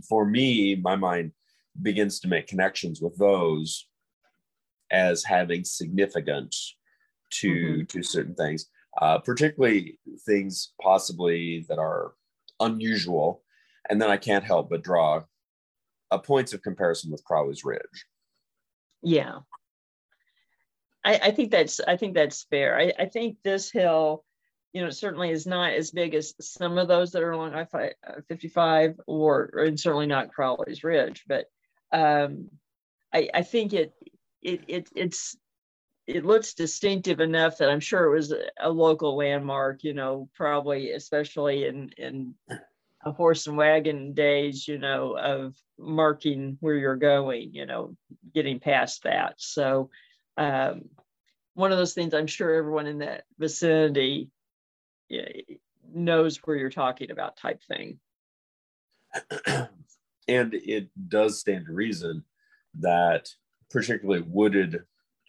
for 0.09 0.25
me, 0.25 0.75
my 0.77 0.97
mind 0.97 1.33
begins 1.81 2.21
to 2.21 2.29
make 2.29 2.47
connections 2.47 3.01
with 3.01 3.17
those 3.19 3.87
as 4.91 5.25
having 5.25 5.65
significance 5.65 6.77
to 7.31 7.49
mm-hmm. 7.49 7.85
to 7.87 8.03
certain 8.03 8.35
things, 8.35 8.67
uh, 9.01 9.19
particularly 9.19 9.99
things 10.27 10.73
possibly 10.81 11.65
that 11.69 11.79
are 11.79 12.15
unusual, 12.61 13.43
and 13.91 14.01
then 14.01 14.11
I 14.11 14.17
can't 14.17 14.45
help 14.45 14.71
but 14.71 14.83
draw 14.83 15.23
a 16.11 16.19
points 16.19 16.53
of 16.53 16.63
comparison 16.63 17.11
with 17.11 17.25
Crowley's 17.25 17.65
Ridge. 17.65 18.07
Yeah, 19.03 19.41
I, 21.05 21.21
I 21.25 21.31
think 21.31 21.51
that's 21.51 21.81
I 21.81 21.97
think 21.97 22.15
that's 22.15 22.45
fair. 22.45 22.79
I, 22.79 22.93
I 22.99 23.07
think 23.07 23.37
this 23.43 23.71
hill 23.71 24.25
you 24.75 24.83
know, 24.83 24.91
certainly 24.91 25.31
is 25.31 25.47
not 25.47 25.73
as 25.73 25.93
big 25.93 26.15
as 26.15 26.35
some 26.41 26.77
of 26.79 26.89
those 26.89 27.13
that 27.13 27.23
are 27.23 27.31
along 27.31 27.55
I-55 27.55 28.91
uh, 28.91 29.03
or, 29.07 29.51
or 29.55 29.63
and 29.63 29.79
certainly 29.79 30.07
not 30.07 30.33
Crowley's 30.33 30.83
Ridge, 30.83 31.23
but 31.29 31.47
um, 31.93 32.49
I, 33.15 33.31
I 33.33 33.43
think 33.43 33.73
it, 33.73 33.93
it, 34.43 34.63
it, 34.67 34.89
it's, 34.97 35.37
it 36.09 36.25
looks 36.25 36.55
distinctive 36.55 37.21
enough 37.21 37.59
that 37.59 37.71
I'm 37.71 37.81
sure 37.81 38.05
it 38.07 38.17
was 38.17 38.35
a 38.61 38.69
local 38.69 39.17
landmark, 39.17 39.85
you 39.85 39.95
know, 39.95 40.29
probably 40.35 40.91
especially 40.91 41.67
in, 41.67 41.91
in 41.97 42.35
a 43.05 43.13
horse 43.13 43.47
and 43.47 43.57
wagon 43.57 44.13
days, 44.13 44.67
you 44.67 44.79
know, 44.79 45.17
of 45.17 45.55
marking 45.79 46.59
where 46.59 46.75
you're 46.75 46.97
going, 46.97 47.55
you 47.55 47.65
know, 47.65 47.97
getting 48.35 48.59
past 48.59 49.05
that. 49.05 49.35
So 49.39 49.89
um, 50.37 50.89
one 51.55 51.73
of 51.73 51.79
those 51.79 51.95
things 51.95 52.15
I'm 52.15 52.27
sure 52.27 52.55
everyone 52.55 52.87
in 52.87 52.99
that 52.99 53.25
vicinity 53.39 54.31
knows 55.93 56.37
where 56.39 56.57
you're 56.57 56.71
talking 56.71 57.11
about 57.11 57.37
type 57.37 57.63
thing. 57.63 57.99
and 60.29 60.55
it 60.55 60.89
does 61.09 61.39
stand 61.39 61.67
to 61.67 61.73
reason 61.73 62.25
that 62.81 63.29
particularly 63.71 64.25
wooded 64.27 64.83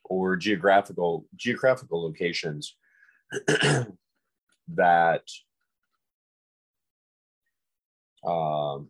or 0.05 0.35
geographical 0.35 1.25
geographical 1.35 2.03
locations 2.03 2.75
that 4.67 5.23
um, 8.25 8.89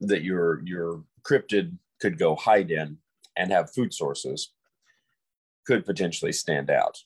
that 0.00 0.22
your 0.22 0.62
your 0.64 1.02
cryptid 1.22 1.76
could 2.00 2.18
go 2.18 2.36
hide 2.36 2.70
in 2.70 2.98
and 3.36 3.50
have 3.50 3.72
food 3.72 3.92
sources 3.92 4.52
could 5.68 5.86
potentially 5.86 6.32
stand 6.32 6.70
out 6.70 6.98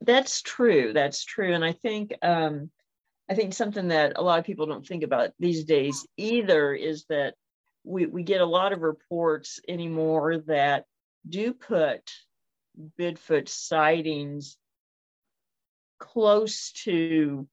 that's 0.00 0.42
true. 0.42 0.92
That's 0.92 1.24
true. 1.24 1.54
And 1.54 1.64
I 1.64 1.72
think 1.72 2.14
um, 2.22 2.70
I 3.30 3.34
think 3.34 3.54
something 3.54 3.88
that 3.88 4.14
a 4.16 4.22
lot 4.22 4.38
of 4.38 4.44
people 4.44 4.66
don't 4.66 4.86
think 4.86 5.04
about 5.04 5.30
these 5.38 5.64
days 5.64 6.06
either 6.16 6.74
is 6.74 7.04
that 7.08 7.34
we, 7.84 8.06
we 8.06 8.22
get 8.22 8.40
a 8.40 8.46
lot 8.46 8.72
of 8.72 8.80
reports 8.80 9.60
anymore 9.68 10.38
that 10.46 10.84
do 11.28 11.52
put 11.52 12.10
Bigfoot 12.98 13.48
sightings 13.48 14.56
close 15.98 16.72
to 16.84 17.46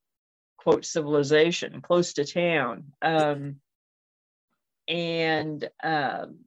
quote 0.58 0.86
civilization, 0.86 1.82
close 1.82 2.14
to 2.14 2.26
town. 2.26 2.86
Um, 3.02 3.58
and 4.88 5.70
um, 5.84 6.40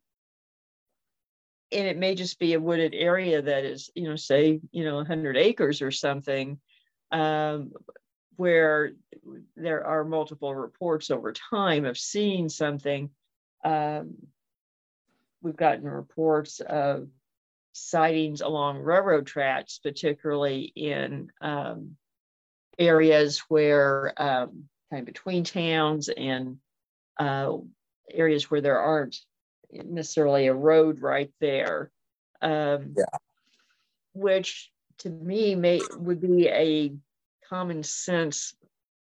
and 1.73 1.87
it 1.87 1.97
may 1.97 2.15
just 2.15 2.39
be 2.39 2.55
a 2.55 2.61
wooded 2.61 2.95
area 2.95 3.41
that 3.43 3.65
is, 3.65 3.91
you 3.95 4.09
know, 4.09 4.17
say, 4.17 4.61
you 4.73 4.85
know, 4.85 4.97
100 4.97 5.37
acres 5.37 5.83
or 5.83 5.91
something, 5.91 6.59
um, 7.13 7.73
where 8.37 8.93
there 9.57 9.85
are 9.87 10.05
multiple 10.05 10.55
reports 10.55 11.11
over 11.11 11.33
time 11.33 11.85
of 11.85 11.99
seeing 11.99 12.49
something. 12.49 13.11
Um, 13.65 14.15
we've 15.43 15.57
gotten 15.57 15.85
reports 15.85 16.61
of 16.61 17.09
sightings 17.73 18.41
along 18.41 18.79
railroad 18.79 19.27
tracks, 19.27 19.79
particularly 19.79 20.73
in 20.75 21.31
um, 21.41 21.97
areas 22.79 23.41
where 23.49 24.13
um, 24.21 24.65
kind 24.91 25.01
of 25.01 25.07
between 25.07 25.45
towns 25.45 26.09
and 26.09 26.59
uh, 27.19 27.53
areas 28.13 28.51
where 28.51 28.61
there 28.61 28.81
aren't 28.81 29.17
necessarily 29.73 30.47
a 30.47 30.55
road 30.55 31.01
right 31.01 31.31
there. 31.41 31.91
Um, 32.43 32.95
yeah. 32.97 33.05
Which 34.13 34.71
to 34.99 35.11
me 35.11 35.55
may 35.55 35.81
would 35.97 36.21
be 36.21 36.49
a 36.49 36.93
common 37.49 37.83
sense 37.83 38.55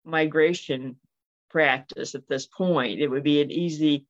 migration 0.04 0.96
practice 1.50 2.14
at 2.14 2.28
this 2.28 2.46
point. 2.46 3.00
It 3.00 3.08
would 3.08 3.22
be 3.22 3.40
an 3.40 3.50
easy, 3.50 4.06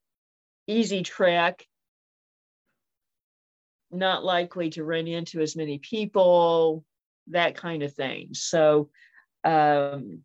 easy 0.67 1.03
track, 1.03 1.67
not 3.91 4.25
likely 4.25 4.71
to 4.71 4.85
run 4.85 5.07
into 5.07 5.41
as 5.41 5.57
many 5.57 5.79
people, 5.79 6.85
that 7.29 7.57
kind 7.57 7.83
of 7.83 7.93
thing. 7.95 8.31
So 8.33 8.91
um, 9.45 10.23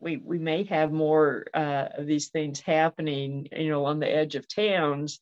we 0.00 0.16
we 0.16 0.38
may 0.38 0.64
have 0.64 0.92
more 0.92 1.46
uh, 1.54 1.88
of 1.96 2.06
these 2.06 2.28
things 2.28 2.60
happening, 2.60 3.48
you 3.52 3.68
know, 3.68 3.84
on 3.84 3.98
the 3.98 4.10
edge 4.10 4.34
of 4.34 4.48
towns, 4.48 5.20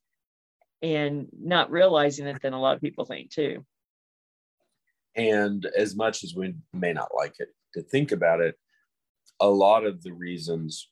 and 0.83 1.29
not 1.39 1.71
realizing 1.71 2.27
it 2.27 2.43
than 2.43 2.53
a 2.53 2.61
lot 2.61 2.77
of 2.77 2.83
people 2.83 3.05
think 3.05 3.31
too. 3.31 3.65
And 5.15 5.65
as 5.77 5.97
much 5.97 6.25
as 6.25 6.35
we 6.35 6.55
may 6.75 6.93
not 6.93 7.09
like 7.17 7.37
it 7.39 7.49
to 7.75 7.83
think 7.83 8.13
about 8.13 8.41
it, 8.41 8.59
a 9.41 9.49
lot 9.49 9.85
of 9.85 10.03
the 10.03 10.13
reasons 10.13 10.89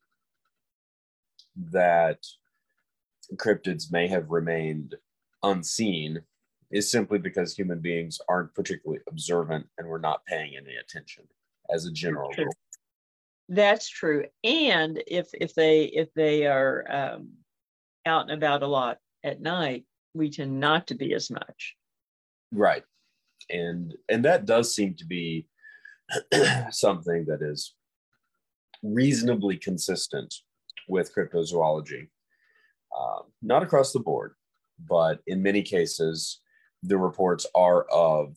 that 1.57 2.19
cryptids 3.37 3.93
may 3.93 4.09
have 4.09 4.31
remained 4.31 4.97
unseen 5.43 6.23
is 6.71 6.91
simply 6.91 7.19
because 7.19 7.55
human 7.55 7.81
beings 7.81 8.19
aren't 8.29 8.55
particularly 8.55 9.01
observant 9.09 9.67
and 9.79 9.87
we're 9.87 9.99
not 9.99 10.25
paying 10.27 10.57
any 10.57 10.75
attention 10.77 11.25
as 11.71 11.85
a 11.87 11.93
general 11.93 12.33
rule. 12.37 12.53
That's 13.49 13.89
true. 13.89 14.25
And 14.43 15.03
if 15.07 15.29
if 15.35 15.55
they 15.55 15.85
if 15.85 16.13
they 16.15 16.47
are 16.47 16.85
um, 16.91 17.31
out 18.07 18.23
and 18.23 18.33
about 18.33 18.63
a 18.63 18.67
lot 18.67 18.99
at 19.23 19.41
night, 19.41 19.85
we 20.15 20.31
tend 20.31 20.61
not 20.61 20.87
to 20.89 20.95
be 20.95 21.13
as 21.15 21.31
much. 21.31 21.77
Right. 22.53 22.85
And 23.51 23.95
and 24.09 24.25
that 24.25 24.47
does 24.47 24.75
seem 24.75 24.95
to 24.95 25.05
be 25.05 25.47
something 26.71 27.27
that 27.27 27.43
is 27.43 27.75
reasonably 28.83 29.57
consistent 29.57 30.35
with 30.89 31.15
cryptozoology. 31.15 32.09
Uh, 32.97 33.23
not 33.43 33.63
across 33.63 33.93
the 33.93 33.99
board, 33.99 34.35
but 34.89 35.21
in 35.27 35.43
many 35.43 35.63
cases, 35.63 36.41
the 36.83 36.97
reports 36.97 37.47
are 37.55 37.85
of 37.85 38.37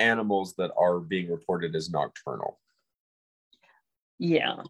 animals 0.00 0.54
that 0.56 0.70
are 0.76 0.98
being 0.98 1.30
reported 1.30 1.74
as 1.74 1.90
nocturnal. 1.90 2.58
Yeah. 4.18 4.62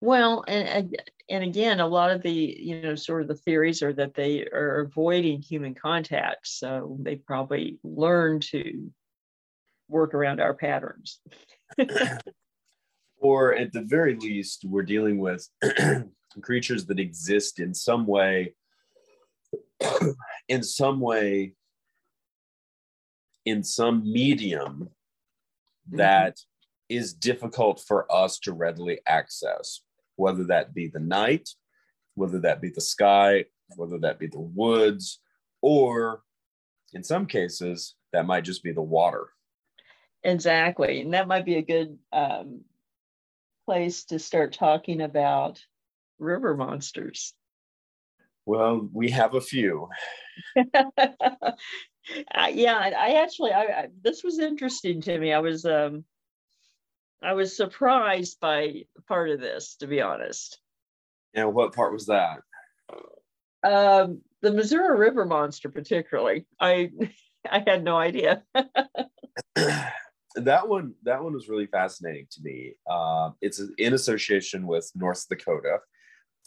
Well, 0.00 0.44
and 0.48 0.96
and 1.28 1.44
again, 1.44 1.80
a 1.80 1.86
lot 1.86 2.10
of 2.10 2.22
the 2.22 2.32
you 2.32 2.80
know 2.80 2.94
sort 2.96 3.22
of 3.22 3.28
the 3.28 3.36
theories 3.36 3.82
are 3.82 3.92
that 3.92 4.14
they 4.14 4.44
are 4.46 4.80
avoiding 4.80 5.40
human 5.40 5.74
contact, 5.74 6.48
so 6.48 6.96
they 7.00 7.16
probably 7.16 7.78
learn 7.84 8.40
to 8.40 8.90
work 9.88 10.14
around 10.14 10.40
our 10.40 10.54
patterns. 10.54 11.20
or 13.18 13.54
at 13.54 13.72
the 13.72 13.82
very 13.82 14.16
least, 14.16 14.64
we're 14.64 14.82
dealing 14.82 15.18
with 15.18 15.48
creatures 16.42 16.86
that 16.86 16.98
exist 16.98 17.60
in 17.60 17.72
some 17.72 18.06
way, 18.06 18.54
in 20.48 20.62
some 20.62 20.98
way, 21.00 21.54
in 23.44 23.62
some 23.62 24.10
medium 24.10 24.88
that 25.90 26.34
mm-hmm. 26.34 26.96
is 26.96 27.12
difficult 27.12 27.82
for 27.86 28.10
us 28.12 28.38
to 28.40 28.52
readily 28.52 29.00
access, 29.06 29.80
whether 30.16 30.44
that 30.44 30.74
be 30.74 30.88
the 30.88 31.00
night, 31.00 31.48
whether 32.14 32.38
that 32.40 32.60
be 32.60 32.70
the 32.70 32.80
sky, 32.80 33.44
whether 33.76 33.98
that 33.98 34.18
be 34.18 34.26
the 34.26 34.40
woods, 34.40 35.20
or 35.60 36.22
in 36.92 37.02
some 37.02 37.26
cases, 37.26 37.94
that 38.12 38.26
might 38.26 38.44
just 38.44 38.62
be 38.62 38.72
the 38.72 38.82
water. 38.82 39.28
Exactly. 40.24 41.00
And 41.00 41.14
that 41.14 41.26
might 41.26 41.44
be 41.44 41.56
a 41.56 41.62
good 41.62 41.98
um, 42.12 42.60
place 43.64 44.04
to 44.04 44.18
start 44.18 44.52
talking 44.52 45.00
about 45.00 45.64
river 46.18 46.56
monsters. 46.56 47.34
Well, 48.44 48.88
we 48.92 49.10
have 49.10 49.34
a 49.34 49.40
few. 49.40 49.88
uh, 52.34 52.50
yeah, 52.52 52.76
I 52.78 53.22
actually, 53.22 53.52
I, 53.52 53.62
I, 53.62 53.88
this 54.02 54.24
was 54.24 54.38
interesting 54.38 55.00
to 55.02 55.18
me. 55.18 55.32
I 55.32 55.38
was, 55.38 55.64
um, 55.64 56.04
I 57.22 57.34
was 57.34 57.56
surprised 57.56 58.40
by 58.40 58.84
part 59.06 59.30
of 59.30 59.40
this, 59.40 59.76
to 59.76 59.86
be 59.86 60.00
honest. 60.00 60.58
And 61.34 61.54
what 61.54 61.74
part 61.74 61.92
was 61.92 62.06
that? 62.06 62.40
Um, 63.64 64.20
the 64.42 64.52
Missouri 64.52 64.98
River 64.98 65.24
monster, 65.24 65.68
particularly. 65.68 66.46
I, 66.60 66.90
I 67.50 67.62
had 67.66 67.84
no 67.84 67.96
idea. 67.96 68.42
that 69.54 70.68
one, 70.68 70.94
that 71.04 71.22
one 71.22 71.32
was 71.32 71.48
really 71.48 71.66
fascinating 71.66 72.26
to 72.32 72.40
me. 72.42 72.74
Uh, 72.90 73.30
it's 73.40 73.60
in 73.78 73.94
association 73.94 74.66
with 74.66 74.90
North 74.94 75.26
Dakota. 75.28 75.78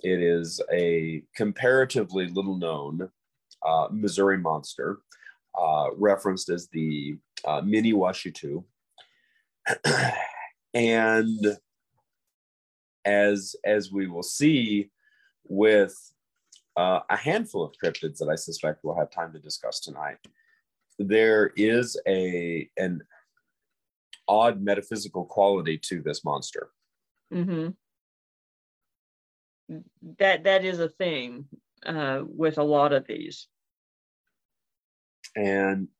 It 0.03 0.21
is 0.21 0.61
a 0.71 1.23
comparatively 1.35 2.27
little 2.27 2.57
known 2.57 3.09
uh, 3.65 3.87
Missouri 3.91 4.37
monster, 4.37 4.99
uh, 5.57 5.89
referenced 5.97 6.49
as 6.49 6.67
the 6.69 7.17
uh, 7.45 7.61
Mini 7.61 7.93
Washitu. 7.93 8.63
and 10.73 11.57
as 13.05 13.55
as 13.63 13.91
we 13.91 14.07
will 14.07 14.23
see 14.23 14.89
with 15.47 15.95
uh, 16.75 16.99
a 17.09 17.15
handful 17.15 17.63
of 17.63 17.73
cryptids 17.83 18.17
that 18.17 18.29
I 18.29 18.35
suspect 18.35 18.83
we'll 18.83 18.97
have 18.97 19.11
time 19.11 19.31
to 19.33 19.39
discuss 19.39 19.79
tonight, 19.79 20.17
there 20.99 21.51
is 21.55 21.99
a 22.07 22.69
an 22.77 23.01
odd 24.27 24.61
metaphysical 24.61 25.25
quality 25.25 25.77
to 25.77 26.01
this 26.01 26.23
monster. 26.25 26.69
Mm-hmm. 27.33 27.69
That 30.19 30.43
that 30.43 30.65
is 30.65 30.79
a 30.79 30.89
thing 30.89 31.45
uh, 31.85 32.21
with 32.25 32.57
a 32.57 32.63
lot 32.63 32.93
of 32.93 33.07
these. 33.07 33.47
And 35.35 35.87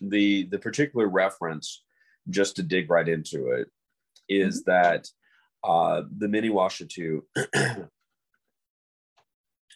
the 0.00 0.48
the 0.50 0.58
particular 0.60 1.06
reference, 1.06 1.82
just 2.28 2.56
to 2.56 2.62
dig 2.62 2.90
right 2.90 3.08
into 3.08 3.50
it, 3.50 3.68
is 4.28 4.62
mm-hmm. 4.62 4.70
that 4.70 5.08
uh, 5.64 6.02
the 6.18 6.28
mini 6.28 6.50
Washitu, 6.50 7.22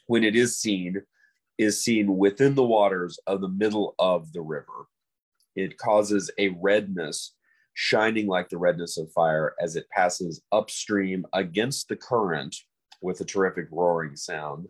when 0.07 0.25
it 0.25 0.35
is 0.35 0.59
seen, 0.59 1.03
is 1.59 1.83
seen 1.83 2.17
within 2.17 2.55
the 2.55 2.65
waters 2.65 3.19
of 3.27 3.41
the 3.41 3.49
middle 3.49 3.95
of 3.99 4.33
the 4.33 4.43
river. 4.43 4.89
It 5.55 5.79
causes 5.79 6.31
a 6.39 6.49
redness, 6.61 7.35
shining 7.75 8.27
like 8.27 8.49
the 8.49 8.59
redness 8.59 8.99
of 8.99 9.13
fire 9.13 9.55
as 9.61 9.77
it 9.77 9.89
passes 9.91 10.43
upstream 10.53 11.25
against 11.33 11.89
the 11.89 11.97
current 11.97 12.55
with 13.01 13.21
a 13.21 13.25
terrific 13.25 13.69
roaring 13.71 14.17
sound. 14.17 14.69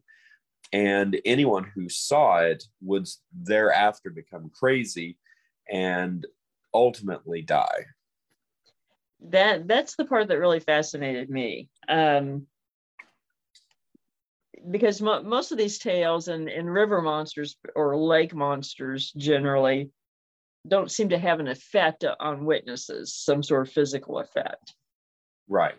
And 0.72 1.20
anyone 1.24 1.70
who 1.74 1.88
saw 1.88 2.38
it 2.38 2.64
would 2.80 3.08
thereafter 3.32 4.10
become 4.10 4.50
crazy 4.50 5.16
and 5.70 6.26
ultimately 6.74 7.42
die. 7.42 7.84
That 9.20 9.66
that's 9.66 9.96
the 9.96 10.04
part 10.04 10.28
that 10.28 10.38
really 10.38 10.60
fascinated 10.60 11.30
me. 11.30 11.70
Um, 11.88 12.46
because 14.70 15.00
mo- 15.00 15.22
most 15.22 15.52
of 15.52 15.58
these 15.58 15.78
tales 15.78 16.28
and, 16.28 16.48
and 16.48 16.72
river 16.72 17.00
monsters 17.00 17.56
or 17.74 17.96
lake 17.96 18.34
monsters 18.34 19.12
generally 19.16 19.90
don't 20.66 20.90
seem 20.90 21.10
to 21.10 21.18
have 21.18 21.40
an 21.40 21.48
effect 21.48 22.04
on 22.20 22.44
witnesses, 22.44 23.14
some 23.14 23.42
sort 23.42 23.66
of 23.66 23.72
physical 23.72 24.18
effect. 24.18 24.74
Right. 25.48 25.76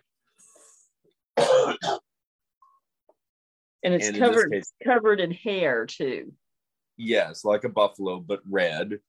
And 3.84 3.94
it's 3.94 4.08
and 4.08 4.18
covered 4.18 4.64
covered 4.84 5.20
in 5.20 5.32
hair 5.32 5.86
too. 5.86 6.34
Yes, 6.98 7.46
like 7.46 7.64
a 7.64 7.70
buffalo, 7.70 8.20
but 8.20 8.42
red. 8.50 9.00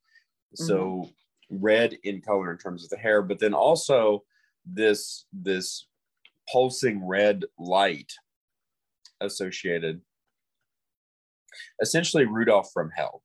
So 0.55 0.77
mm-hmm. 0.77 1.57
red 1.59 1.97
in 2.05 2.21
color 2.21 2.51
in 2.51 2.59
terms 2.59 2.85
of 2.85 2.91
the 2.91 2.99
hair, 2.99 3.23
but 3.23 3.39
then 3.39 3.55
also 3.55 4.25
this 4.66 5.27
this 5.33 5.87
pulsing 6.51 7.07
red 7.07 7.45
light 7.59 8.12
associated. 9.21 10.01
Essentially, 11.81 12.27
Rudolph 12.27 12.71
from 12.73 12.91
hell. 12.95 13.23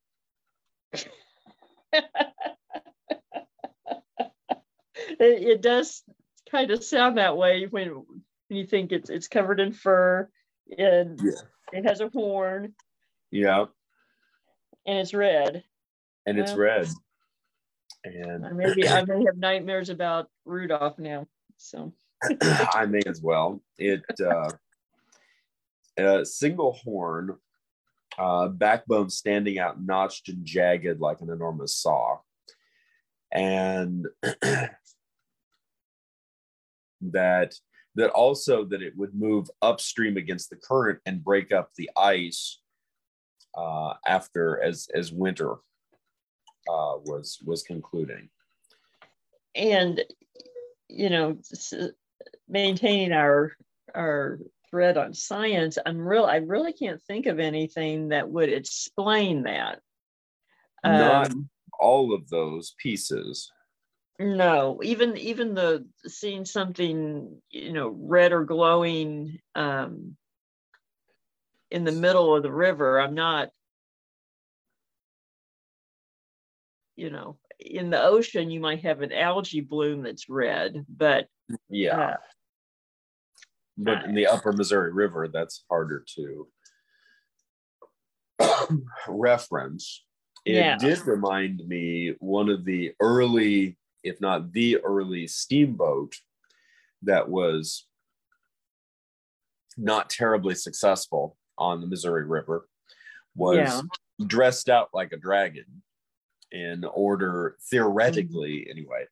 it, 0.93 2.07
it, 5.19 5.61
does 5.61 6.03
kind 6.49 6.71
of 6.71 6.83
sound 6.83 7.17
that 7.17 7.37
way 7.37 7.65
when 7.65 8.03
you 8.49 8.65
think 8.65 8.91
it's 8.91 9.09
it's 9.09 9.27
covered 9.27 9.59
in 9.59 9.71
fur 9.71 10.29
and 10.77 11.19
yeah. 11.23 11.31
it 11.71 11.87
has 11.87 12.01
a 12.01 12.09
horn. 12.09 12.73
Yeah. 13.31 13.65
And 14.85 14.97
it's 14.97 15.13
red. 15.13 15.63
And 16.25 16.37
well, 16.37 16.45
it's 16.45 16.55
red. 16.55 16.87
And 18.05 18.57
maybe 18.57 18.87
I 18.87 19.03
may 19.05 19.23
have 19.25 19.37
nightmares 19.37 19.89
about 19.89 20.29
Rudolph 20.45 20.99
now. 20.99 21.27
So 21.57 21.93
I 22.41 22.85
may 22.85 23.01
as 23.05 23.21
well. 23.21 23.61
It 23.77 24.03
uh 24.19 24.49
a 25.97 26.25
single 26.25 26.73
horn, 26.73 27.37
uh, 28.17 28.47
backbone 28.47 29.09
standing 29.09 29.59
out, 29.59 29.81
notched 29.81 30.29
and 30.29 30.45
jagged 30.45 30.99
like 30.99 31.21
an 31.21 31.29
enormous 31.29 31.75
saw. 31.75 32.17
And 33.31 34.07
that 37.01 37.55
that 37.95 38.09
also 38.11 38.65
that 38.65 38.81
it 38.81 38.97
would 38.97 39.13
move 39.13 39.49
upstream 39.61 40.17
against 40.17 40.49
the 40.49 40.55
current 40.55 40.99
and 41.05 41.23
break 41.23 41.51
up 41.51 41.69
the 41.77 41.89
ice 41.95 42.59
uh, 43.55 43.93
after 44.05 44.61
as 44.63 44.87
as 44.95 45.11
winter 45.11 45.53
uh, 46.67 46.97
was 47.05 47.39
was 47.45 47.63
concluding. 47.63 48.29
And 49.55 50.03
you 50.89 51.09
know, 51.09 51.37
maintaining 52.47 53.11
our 53.11 53.51
our 53.93 54.39
thread 54.69 54.97
on 54.97 55.13
science, 55.13 55.77
I'm 55.85 55.99
real 55.99 56.25
I 56.25 56.37
really 56.37 56.73
can't 56.73 57.01
think 57.03 57.27
of 57.27 57.39
anything 57.39 58.09
that 58.09 58.29
would 58.29 58.49
explain 58.49 59.43
that. 59.43 59.79
Not 60.83 61.31
um, 61.31 61.49
all 61.79 62.13
of 62.13 62.27
those 62.29 62.75
pieces 62.77 63.51
no 64.19 64.79
even 64.83 65.17
even 65.17 65.55
the 65.55 65.85
seeing 66.05 66.45
something 66.45 67.41
you 67.49 67.73
know 67.73 67.89
red 67.89 68.31
or 68.31 68.43
glowing 68.43 69.39
um 69.55 70.15
in 71.71 71.83
the 71.83 71.91
middle 71.91 72.35
of 72.35 72.43
the 72.43 72.51
river 72.51 72.99
i'm 72.99 73.15
not 73.15 73.49
you 76.95 77.09
know 77.09 77.37
in 77.59 77.89
the 77.89 78.01
ocean 78.01 78.51
you 78.51 78.59
might 78.59 78.83
have 78.83 79.01
an 79.01 79.11
algae 79.11 79.61
bloom 79.61 80.03
that's 80.03 80.29
red 80.29 80.85
but 80.87 81.27
yeah 81.69 81.99
uh, 81.99 82.15
but 83.77 84.03
in 84.05 84.13
the 84.13 84.27
upper 84.27 84.51
missouri 84.51 84.93
river 84.93 85.27
that's 85.27 85.65
harder 85.69 86.05
to 86.15 86.47
reference 89.07 90.05
it 90.45 90.55
yeah. 90.55 90.77
did 90.77 90.99
remind 91.07 91.61
me 91.67 92.13
one 92.19 92.49
of 92.49 92.63
the 92.65 92.91
early 92.99 93.77
if 94.03 94.19
not 94.21 94.51
the 94.51 94.77
early 94.77 95.27
steamboat 95.27 96.15
that 97.01 97.29
was 97.29 97.85
not 99.77 100.09
terribly 100.09 100.55
successful 100.55 101.37
on 101.57 101.81
the 101.81 101.87
Missouri 101.87 102.25
River, 102.25 102.67
was 103.35 103.57
yeah. 103.57 103.81
dressed 104.27 104.69
out 104.69 104.89
like 104.93 105.11
a 105.11 105.17
dragon 105.17 105.83
in 106.51 106.85
order, 106.85 107.57
theoretically 107.69 108.59
mm-hmm. 108.59 108.71
anyway, 108.71 109.05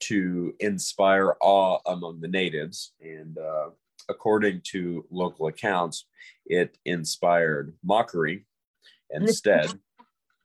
to 0.00 0.54
inspire 0.60 1.36
awe 1.40 1.78
among 1.86 2.20
the 2.20 2.28
natives. 2.28 2.92
And 3.00 3.38
uh, 3.38 3.70
according 4.08 4.62
to 4.72 5.06
local 5.10 5.46
accounts, 5.46 6.06
it 6.46 6.78
inspired 6.84 7.74
mockery 7.84 8.46
instead. 9.10 9.72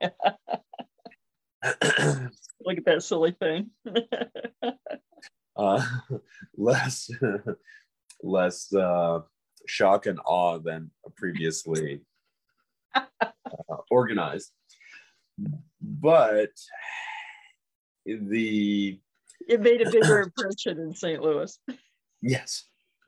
Look 2.65 2.77
at 2.77 2.85
that 2.85 3.03
silly 3.03 3.31
thing. 3.31 3.69
uh, 5.55 5.85
less, 6.57 7.09
less, 8.23 8.73
uh, 8.73 9.19
shock 9.67 10.05
and 10.05 10.19
awe 10.25 10.57
than 10.59 10.91
previously 11.15 12.01
uh, 12.95 13.01
organized. 13.89 14.51
But 15.81 16.51
the 18.05 18.99
it 19.47 19.61
made 19.61 19.81
a 19.81 19.91
bigger 19.91 20.21
impression 20.21 20.79
in 20.79 20.93
St. 20.95 21.21
Louis. 21.21 21.59
Yes. 22.21 22.65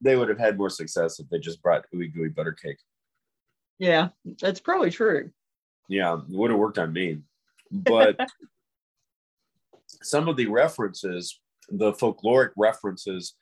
they 0.00 0.16
would 0.16 0.28
have 0.28 0.38
had 0.38 0.58
more 0.58 0.70
success 0.70 1.20
if 1.20 1.28
they 1.30 1.38
just 1.38 1.62
brought 1.62 1.84
ooey 1.94 2.12
gooey 2.12 2.28
butter 2.28 2.52
cake. 2.52 2.78
Yeah, 3.78 4.08
that's 4.40 4.60
probably 4.60 4.90
true. 4.90 5.30
Yeah, 5.88 6.14
it 6.14 6.24
would 6.28 6.50
have 6.50 6.58
worked 6.58 6.78
on 6.78 6.92
me. 6.92 7.20
But 7.70 8.20
some 10.02 10.28
of 10.28 10.36
the 10.36 10.46
references, 10.46 11.40
the 11.68 11.92
folkloric 11.92 12.50
references 12.56 13.34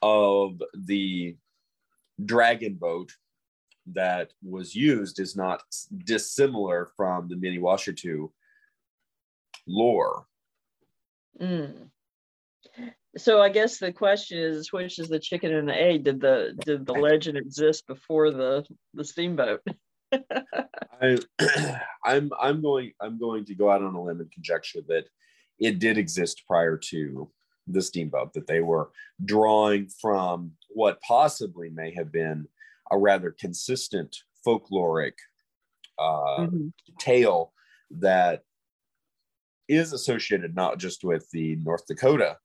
of 0.00 0.62
the 0.74 1.36
dragon 2.24 2.74
boat 2.74 3.12
that 3.92 4.32
was 4.42 4.74
used 4.74 5.20
is 5.20 5.36
not 5.36 5.62
dissimilar 6.04 6.90
from 6.96 7.28
the 7.28 7.36
Mini 7.36 7.58
Washitu 7.58 8.30
lore. 9.66 10.26
Mm. 11.40 11.90
So 13.16 13.40
I 13.40 13.48
guess 13.48 13.78
the 13.78 13.92
question 13.92 14.38
is, 14.38 14.72
which 14.72 14.98
is 14.98 15.08
the 15.08 15.18
chicken 15.18 15.54
and 15.54 15.68
the 15.68 15.74
egg? 15.74 16.04
Did 16.04 16.20
the 16.20 16.54
did 16.64 16.86
the 16.86 16.92
legend 16.92 17.36
exist 17.36 17.86
before 17.86 18.30
the 18.30 18.64
the 18.94 19.04
steamboat? 19.04 19.60
I, 21.00 21.18
I'm 22.04 22.30
I'm 22.40 22.62
going 22.62 22.92
I'm 23.00 23.18
going 23.18 23.44
to 23.46 23.54
go 23.54 23.70
out 23.70 23.82
on 23.82 23.94
a 23.94 24.02
limb 24.02 24.20
and 24.20 24.30
conjecture 24.30 24.80
that 24.88 25.04
it 25.58 25.78
did 25.78 25.98
exist 25.98 26.42
prior 26.46 26.76
to 26.76 27.30
the 27.66 27.82
steamboat. 27.82 28.32
That 28.34 28.46
they 28.46 28.60
were 28.60 28.90
drawing 29.24 29.88
from 29.88 30.52
what 30.70 31.00
possibly 31.02 31.70
may 31.70 31.94
have 31.94 32.12
been 32.12 32.46
a 32.90 32.98
rather 32.98 33.30
consistent 33.30 34.16
folkloric 34.46 35.14
uh, 35.98 36.40
mm-hmm. 36.40 36.68
tale 36.98 37.52
that 37.90 38.42
is 39.68 39.92
associated 39.92 40.54
not 40.54 40.78
just 40.78 41.04
with 41.04 41.28
the 41.30 41.56
North 41.56 41.86
Dakota 41.86 42.36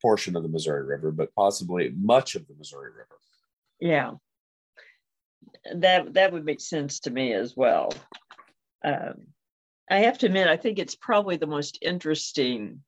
portion 0.00 0.36
of 0.36 0.42
the 0.42 0.48
Missouri 0.48 0.86
River, 0.86 1.10
but 1.10 1.34
possibly 1.34 1.92
much 1.96 2.34
of 2.34 2.46
the 2.46 2.54
Missouri 2.54 2.90
River. 2.90 3.18
Yeah, 3.80 4.12
that 5.74 6.14
that 6.14 6.32
would 6.32 6.44
make 6.44 6.60
sense 6.60 7.00
to 7.00 7.10
me 7.10 7.32
as 7.32 7.56
well. 7.56 7.92
Um, 8.84 9.28
I 9.90 9.98
have 10.00 10.18
to 10.18 10.26
admit, 10.26 10.48
I 10.48 10.56
think 10.56 10.78
it's 10.78 10.94
probably 10.94 11.36
the 11.36 11.46
most 11.46 11.78
interesting 11.82 12.82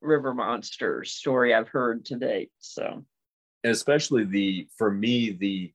river 0.00 0.32
monster 0.34 1.04
story 1.04 1.54
I've 1.54 1.68
heard 1.68 2.04
to 2.06 2.16
date. 2.16 2.50
So, 2.58 3.04
especially 3.64 4.24
the 4.24 4.68
for 4.76 4.90
me 4.90 5.32
the 5.32 5.72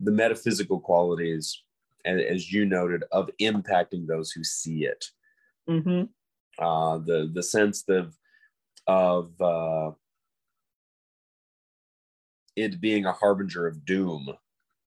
the 0.00 0.10
metaphysical 0.10 0.80
qualities, 0.80 1.62
and 2.04 2.20
as 2.20 2.52
you 2.52 2.64
noted, 2.64 3.04
of 3.12 3.30
impacting 3.40 4.06
those 4.06 4.30
who 4.30 4.44
see 4.44 4.84
it. 4.84 5.06
Mm-hmm. 5.68 6.04
Uh, 6.64 6.98
the 6.98 7.30
the 7.32 7.42
sense 7.42 7.84
of 7.88 8.14
of 8.86 9.40
uh, 9.40 9.90
it 12.54 12.80
being 12.80 13.04
a 13.04 13.12
harbinger 13.12 13.66
of 13.66 13.84
doom 13.84 14.28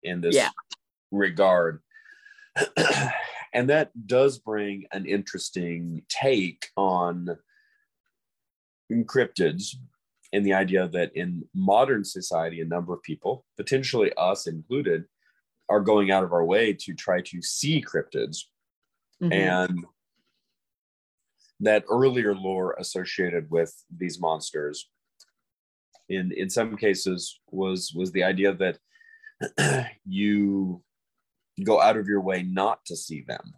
in 0.04 0.22
this 0.22 0.36
yeah. 0.36 0.50
Regard. 1.12 1.82
and 3.54 3.70
that 3.70 3.92
does 4.08 4.38
bring 4.38 4.86
an 4.92 5.06
interesting 5.06 6.04
take 6.10 6.68
on 6.76 7.38
cryptids 8.92 9.76
and 10.34 10.46
the 10.46 10.54
idea 10.54 10.88
that 10.88 11.12
in 11.16 11.44
modern 11.56 12.04
society, 12.04 12.62
a 12.62 12.66
number 12.66 12.94
of 12.94 13.02
people, 13.04 13.46
potentially 13.58 14.12
us 14.18 14.48
included, 14.48 15.06
are 15.70 15.80
going 15.80 16.12
out 16.12 16.24
of 16.24 16.34
our 16.34 16.46
way 16.46 16.74
to 16.74 16.94
try 16.94 17.22
to 17.22 17.42
see 17.42 17.82
cryptids. 17.82 18.38
Mm-hmm. 19.22 19.34
And 19.34 19.86
that 21.60 21.84
earlier 21.90 22.36
lore 22.36 22.76
associated 22.80 23.50
with 23.50 23.74
these 23.96 24.20
monsters 24.20 24.90
in 26.08 26.32
in 26.32 26.50
some 26.50 26.76
cases 26.76 27.40
was 27.52 27.92
was 27.94 28.12
the 28.12 28.24
idea 28.24 28.54
that 28.56 29.88
you 30.06 30.82
go 31.64 31.82
out 31.82 31.98
of 31.98 32.08
your 32.08 32.22
way 32.22 32.44
not 32.44 32.84
to 32.86 32.96
see 32.96 33.22
them 33.22 33.54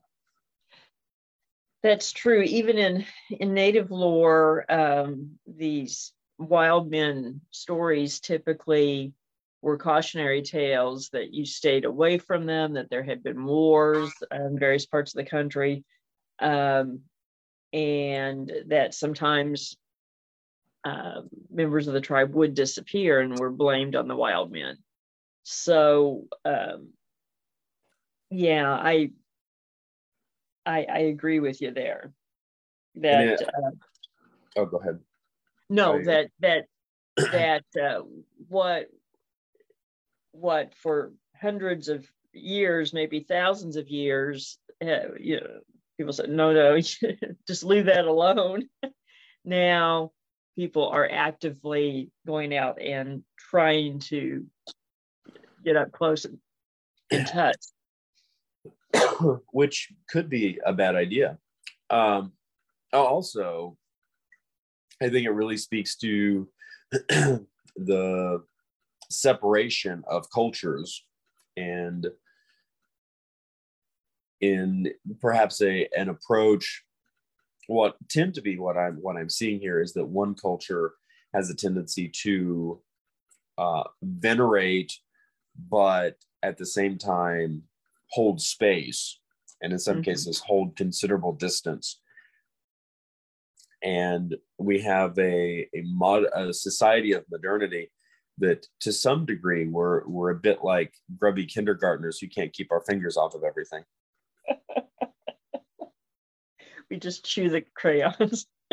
that's 1.84 2.12
true 2.12 2.41
even 2.41 2.78
in 2.78 3.06
in 3.39 3.54
native 3.54 3.91
lore 3.91 4.66
um, 4.72 5.32
these 5.47 6.14
wild 6.38 6.89
men 6.89 7.41
stories 7.52 8.20
typically 8.20 9.14
were 9.62 9.78
cautionary 9.78 10.41
tales 10.41 11.10
that 11.10 11.34
you 11.34 11.45
stayed 11.45 11.86
away 11.86 12.18
from 12.18 12.45
them 12.45 12.74
that 12.74 12.89
there 12.89 13.04
had 13.04 13.22
been 13.22 13.45
wars 13.45 14.12
in 14.32 14.58
various 14.58 14.86
parts 14.86 15.14
of 15.14 15.24
the 15.24 15.30
country 15.30 15.84
um, 16.39 17.02
and 17.74 18.52
that 18.68 18.93
sometimes 18.93 19.78
uh, 20.84 21.22
members 21.52 21.88
of 21.88 21.93
the 21.93 22.02
tribe 22.02 22.34
would 22.34 22.56
disappear 22.56 23.20
and 23.20 23.38
were 23.38 23.52
blamed 23.52 23.95
on 23.95 24.08
the 24.08 24.16
wild 24.16 24.52
men. 24.52 24.78
So, 25.43 26.26
um, 26.43 26.89
yeah, 28.32 28.72
I, 28.72 29.12
I, 30.66 30.86
I 30.92 30.98
agree 31.00 31.40
with 31.40 31.62
you 31.62 31.72
there. 31.72 32.14
That 32.96 33.42
uh, 33.42 33.72
oh, 34.58 34.66
go 34.66 34.78
ahead. 34.78 35.00
No, 35.70 35.94
oh, 35.94 36.04
that 36.04 36.30
that 36.40 36.66
that 37.18 37.64
uh, 37.82 38.02
what 38.48 38.88
what 40.32 40.74
for 40.76 41.14
hundreds 41.40 41.90
of 41.90 42.06
years, 42.34 42.94
maybe 42.94 43.22
thousands 43.22 43.76
of 43.76 43.90
years, 43.90 44.58
uh, 44.82 45.14
you 45.20 45.40
know, 45.40 45.60
people 45.98 46.14
said, 46.14 46.30
no, 46.30 46.54
no, 46.54 46.80
just 47.48 47.64
leave 47.64 47.86
that 47.86 48.06
alone. 48.06 48.68
now 49.46 50.12
people 50.56 50.88
are 50.90 51.10
actively 51.10 52.12
going 52.28 52.56
out 52.56 52.82
and 52.82 53.24
trying 53.38 54.00
to 54.00 54.46
get 55.64 55.76
up 55.76 55.92
close 55.92 56.26
and 56.26 56.38
in 57.10 57.26
touch. 57.26 57.58
Which 59.51 59.91
could 60.09 60.30
be 60.30 60.59
a 60.65 60.74
bad 60.74 60.95
idea. 60.95 61.38
Um, 61.89 62.34
also, 62.93 63.78
I 65.01 65.09
think 65.09 65.26
it 65.26 65.32
really 65.32 65.57
speaks 65.57 65.95
to 65.97 66.47
the 67.76 68.43
separation 69.09 70.03
of 70.07 70.30
cultures 70.32 71.03
and 71.57 72.07
in 74.39 74.89
perhaps 75.19 75.61
a 75.61 75.88
an 75.95 76.09
approach 76.09 76.84
what 77.67 77.95
tend 78.09 78.34
to 78.34 78.41
be 78.41 78.57
what 78.57 78.78
i'm 78.78 78.95
what 79.01 79.17
i'm 79.17 79.30
seeing 79.30 79.59
here 79.59 79.82
is 79.82 79.93
that 79.93 80.05
one 80.05 80.34
culture 80.34 80.93
has 81.34 81.49
a 81.49 81.55
tendency 81.55 82.09
to 82.09 82.82
uh, 83.57 83.84
venerate 84.01 84.93
but 85.69 86.15
at 86.41 86.57
the 86.57 86.65
same 86.65 86.97
time 86.97 87.61
hold 88.12 88.41
space 88.41 89.20
and 89.62 89.74
in 89.74 89.80
some 89.80 89.95
mm-hmm. 89.97 90.03
cases 90.03 90.39
hold 90.45 90.76
considerable 90.76 91.34
distance 91.34 91.99
and 93.84 94.36
we 94.59 94.80
have 94.80 95.18
a 95.18 95.68
a, 95.76 95.82
mod, 95.86 96.26
a 96.34 96.53
society 96.53 97.14
of 97.14 97.24
modernity 97.32 97.91
that 98.38 98.66
to 98.80 98.91
some 98.91 99.26
degree 99.26 99.68
we're 99.68 100.05
we're 100.07 100.32
a 100.32 100.39
bit 100.39 100.64
like 100.64 100.93
grubby 101.18 101.45
kindergartners 101.45 102.20
who 102.20 102.28
can't 102.28 102.53
keep 102.53 102.72
our 102.72 102.82
fingers 102.82 103.18
off 103.18 103.36
of 103.36 103.43
everything 103.43 103.84
we 106.91 106.99
just 106.99 107.26
chew 107.26 107.49
the 107.49 107.64
crayons. 107.74 108.45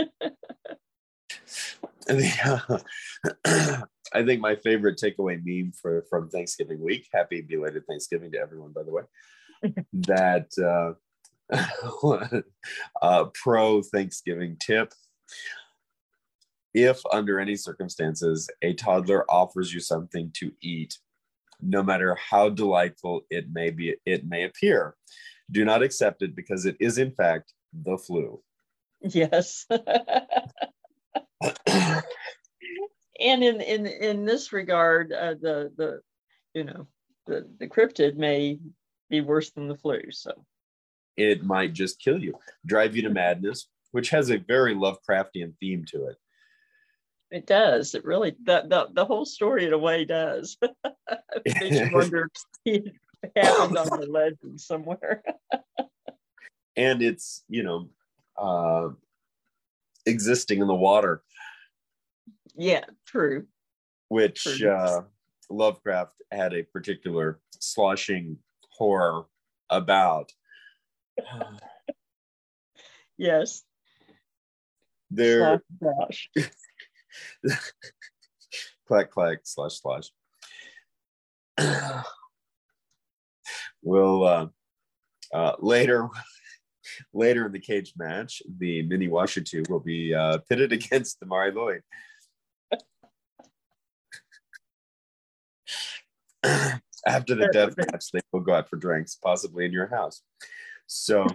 I 4.14 4.24
think 4.24 4.40
my 4.40 4.56
favorite 4.56 4.98
takeaway 4.98 5.40
meme 5.44 5.72
for 5.72 6.04
from 6.08 6.28
Thanksgiving 6.28 6.80
week. 6.80 7.08
Happy 7.12 7.40
belated 7.40 7.84
Thanksgiving 7.86 8.32
to 8.32 8.38
everyone, 8.38 8.72
by 8.72 8.82
the 8.82 8.92
way. 8.92 9.02
that 9.92 10.48
uh, 10.58 10.94
uh, 13.02 13.24
pro 13.34 13.82
Thanksgiving 13.82 14.56
tip. 14.60 14.92
If 16.74 17.00
under 17.12 17.40
any 17.40 17.56
circumstances 17.56 18.48
a 18.62 18.74
toddler 18.74 19.24
offers 19.30 19.72
you 19.72 19.80
something 19.80 20.30
to 20.34 20.52
eat, 20.62 20.98
no 21.60 21.82
matter 21.82 22.16
how 22.16 22.50
delightful 22.50 23.22
it 23.30 23.46
may 23.50 23.70
be, 23.70 23.96
it 24.06 24.26
may 24.26 24.44
appear, 24.44 24.94
do 25.50 25.64
not 25.64 25.82
accept 25.82 26.22
it 26.22 26.36
because 26.36 26.66
it 26.66 26.76
is 26.78 26.98
in 26.98 27.10
fact 27.10 27.52
the 27.72 27.96
flu. 27.98 28.42
Yes. 29.00 29.66
and 33.18 33.42
in 33.42 33.60
in 33.60 33.86
in 33.86 34.24
this 34.24 34.52
regard, 34.52 35.12
uh, 35.12 35.34
the 35.40 35.72
the 35.76 36.00
you 36.54 36.64
know 36.64 36.86
the 37.26 37.48
the 37.58 37.68
cryptid 37.68 38.16
may 38.16 38.58
be 39.10 39.20
worse 39.20 39.50
than 39.50 39.68
the 39.68 39.76
flu. 39.76 40.00
So 40.10 40.32
it 41.16 41.44
might 41.44 41.72
just 41.72 42.00
kill 42.00 42.22
you, 42.22 42.34
drive 42.66 42.94
you 42.94 43.02
to 43.02 43.10
madness, 43.10 43.68
which 43.92 44.10
has 44.10 44.30
a 44.30 44.38
very 44.38 44.74
Lovecraftian 44.74 45.54
theme 45.58 45.84
to 45.88 46.06
it. 46.06 46.16
It 47.30 47.46
does. 47.46 47.94
It 47.94 48.04
really 48.04 48.36
the 48.44 48.64
the, 48.66 48.88
the 48.92 49.04
whole 49.04 49.26
story 49.26 49.66
in 49.66 49.72
a 49.72 49.78
way 49.78 50.04
does. 50.04 50.56
it 50.62 51.60
makes 51.60 51.76
you 51.76 51.90
wonder 51.92 52.28
if 52.64 52.82
it 52.84 52.94
happened 53.36 53.78
on 53.78 54.00
the 54.00 54.06
legend 54.06 54.60
somewhere. 54.60 55.22
and 56.76 57.02
it's 57.02 57.44
you 57.48 57.62
know 57.62 57.88
uh, 58.38 58.88
existing 60.06 60.60
in 60.60 60.68
the 60.68 60.74
water. 60.74 61.22
Yeah, 62.58 62.84
true. 63.06 63.46
Which 64.08 64.42
true. 64.42 64.70
Uh, 64.70 65.02
Lovecraft 65.48 66.14
had 66.30 66.52
a 66.52 66.64
particular 66.64 67.40
sloshing 67.58 68.38
horror 68.70 69.26
about. 69.70 70.32
yes. 73.16 73.62
There. 75.10 75.62
Slash, 75.80 76.30
clack 78.86 79.10
clack 79.10 79.38
slash 79.44 79.80
slash. 79.80 80.10
we'll 83.82 84.24
uh, 84.24 84.46
uh, 85.32 85.52
later 85.60 86.08
later 87.12 87.46
in 87.46 87.52
the 87.52 87.58
cage 87.58 87.94
match, 87.96 88.42
the 88.58 88.82
mini 88.82 89.08
Washitu 89.08 89.68
will 89.68 89.80
be 89.80 90.14
uh, 90.14 90.38
pitted 90.48 90.72
against 90.78 91.20
the 91.20 91.26
Mari 91.26 91.52
Lwyd. 91.52 91.80
After 97.06 97.34
the 97.34 97.48
death 97.52 97.74
match, 97.76 98.10
they 98.12 98.20
will 98.32 98.40
go 98.40 98.54
out 98.54 98.68
for 98.68 98.76
drinks, 98.76 99.16
possibly 99.16 99.64
in 99.64 99.72
your 99.72 99.86
house. 99.86 100.22
So, 100.86 101.26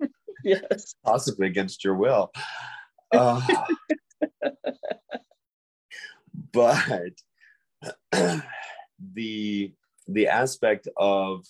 yes, 0.44 0.94
possibly 1.04 1.46
against 1.46 1.84
your 1.84 1.96
will. 1.96 2.32
Uh, 3.12 3.40
but 6.52 7.12
the 9.14 9.72
the 10.08 10.28
aspect 10.28 10.88
of, 10.96 11.44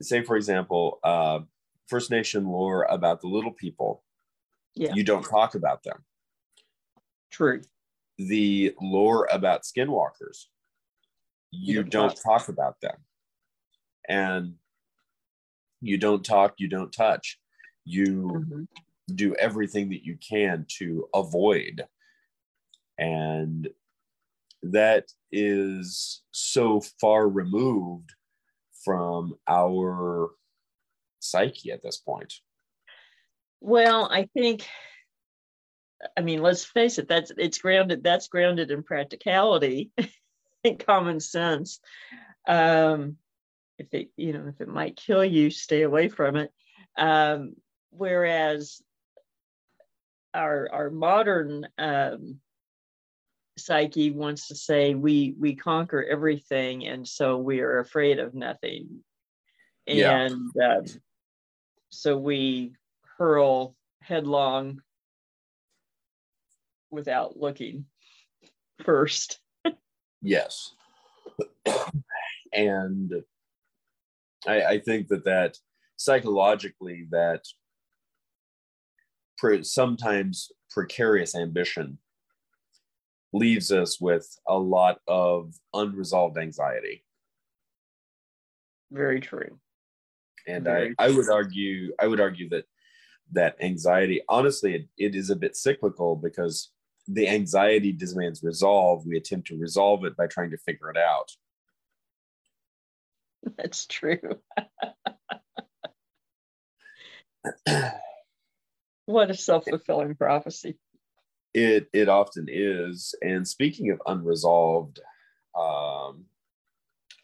say, 0.00 0.22
for 0.22 0.36
example, 0.36 0.98
uh, 1.04 1.40
First 1.88 2.10
Nation 2.10 2.46
lore 2.46 2.84
about 2.84 3.20
the 3.20 3.26
little 3.26 3.52
people, 3.52 4.02
yeah. 4.74 4.94
you 4.94 5.04
don't 5.04 5.24
talk 5.24 5.54
about 5.54 5.82
them. 5.82 6.04
True. 7.30 7.62
The 8.18 8.74
lore 8.80 9.28
about 9.30 9.62
skinwalkers, 9.62 10.46
you, 11.50 11.82
don't, 11.82 12.16
talk. 12.16 12.48
about 12.48 12.80
them. 12.80 12.96
And 14.08 14.54
you 15.80 15.98
don't 15.98 16.24
talk, 16.24 16.54
you 16.58 16.68
don't 16.68 16.92
touch. 16.92 17.38
You 17.84 18.44
mm-hmm. 18.46 19.14
do 19.14 19.34
everything 19.34 19.90
that 19.90 20.04
you 20.04 20.16
can 20.16 20.66
to 20.78 21.08
avoid. 21.14 21.84
And 22.98 23.68
that 24.62 25.06
is 25.32 26.22
so 26.32 26.82
far 27.00 27.28
removed 27.28 28.10
from 28.84 29.34
our 29.48 30.30
psyche 31.20 31.70
at 31.70 31.82
this 31.82 31.98
point? 31.98 32.34
Well, 33.60 34.08
I 34.10 34.28
think, 34.34 34.66
I 36.16 36.22
mean, 36.22 36.42
let's 36.42 36.64
face 36.64 36.98
it, 36.98 37.08
that's 37.08 37.30
it's 37.36 37.58
grounded, 37.58 38.02
that's 38.02 38.28
grounded 38.28 38.70
in 38.70 38.82
practicality 38.82 39.90
common 40.86 41.20
sense. 41.20 41.80
Um, 42.46 43.16
if 43.78 43.92
it, 43.92 44.10
you 44.16 44.32
know, 44.32 44.46
if 44.48 44.60
it 44.60 44.68
might 44.68 44.96
kill 44.96 45.24
you, 45.24 45.50
stay 45.50 45.82
away 45.82 46.08
from 46.08 46.36
it. 46.36 46.52
Um, 46.96 47.54
whereas 47.90 48.82
our 50.34 50.68
our 50.72 50.90
modern 50.90 51.66
um, 51.78 52.40
psyche 53.58 54.10
wants 54.10 54.48
to 54.48 54.54
say 54.54 54.94
we 54.94 55.34
we 55.38 55.54
conquer 55.54 56.04
everything 56.04 56.86
and 56.86 57.06
so 57.06 57.36
we 57.36 57.60
are 57.60 57.80
afraid 57.80 58.18
of 58.20 58.32
nothing 58.32 59.02
and 59.86 60.50
yeah. 60.54 60.76
um, 60.76 60.84
so 61.90 62.16
we 62.16 62.72
hurl 63.18 63.74
headlong 64.02 64.80
without 66.90 67.36
looking 67.36 67.86
first. 68.84 69.38
Yes. 70.22 70.72
and 72.52 73.12
I, 74.46 74.62
I, 74.62 74.78
think 74.78 75.08
that 75.08 75.24
that 75.24 75.56
psychologically 75.96 77.06
that 77.10 77.44
pre- 79.38 79.62
sometimes 79.62 80.50
precarious 80.70 81.34
ambition 81.34 81.98
leaves 83.32 83.70
us 83.70 84.00
with 84.00 84.28
a 84.48 84.58
lot 84.58 85.00
of 85.06 85.54
unresolved 85.74 86.38
anxiety. 86.38 87.04
Very 88.90 89.20
true 89.20 89.58
and 90.46 90.68
I, 90.68 90.90
I 90.98 91.10
would 91.10 91.28
argue 91.28 91.92
i 91.98 92.06
would 92.06 92.20
argue 92.20 92.48
that 92.50 92.64
that 93.32 93.56
anxiety 93.60 94.22
honestly 94.28 94.74
it, 94.74 94.88
it 94.98 95.14
is 95.14 95.30
a 95.30 95.36
bit 95.36 95.56
cyclical 95.56 96.16
because 96.16 96.70
the 97.12 97.28
anxiety 97.28 97.92
demands 97.92 98.42
resolve 98.42 99.04
we 99.06 99.16
attempt 99.16 99.48
to 99.48 99.58
resolve 99.58 100.04
it 100.04 100.16
by 100.16 100.26
trying 100.26 100.50
to 100.50 100.58
figure 100.58 100.90
it 100.90 100.96
out. 100.96 101.30
That's 103.56 103.86
true. 103.86 104.38
What 109.10 109.28
a 109.28 109.34
self-fulfilling 109.34 110.14
prophecy. 110.14 110.78
It 111.52 111.88
it 111.92 112.08
often 112.08 112.46
is. 112.48 113.12
And 113.22 113.46
speaking 113.46 113.90
of 113.90 114.00
unresolved 114.06 115.00
um, 115.58 116.26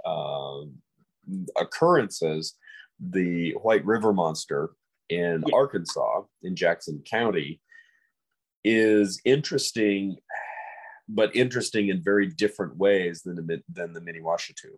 um, 0.05 0.79
occurrences 1.57 2.55
the 2.99 3.53
White 3.53 3.85
River 3.85 4.13
Monster 4.13 4.71
in 5.09 5.45
yeah. 5.47 5.55
Arkansas, 5.55 6.23
in 6.43 6.57
Jackson 6.57 7.05
County, 7.09 7.61
is 8.67 9.21
interesting, 9.25 10.17
but 11.09 11.35
interesting 11.37 11.89
in 11.89 12.03
very 12.03 12.27
different 12.27 12.77
ways 12.77 13.23
than 13.23 13.37
the 13.37 13.63
than 13.73 13.93
the 13.93 14.01
Mini 14.01 14.21
Washitu. 14.21 14.77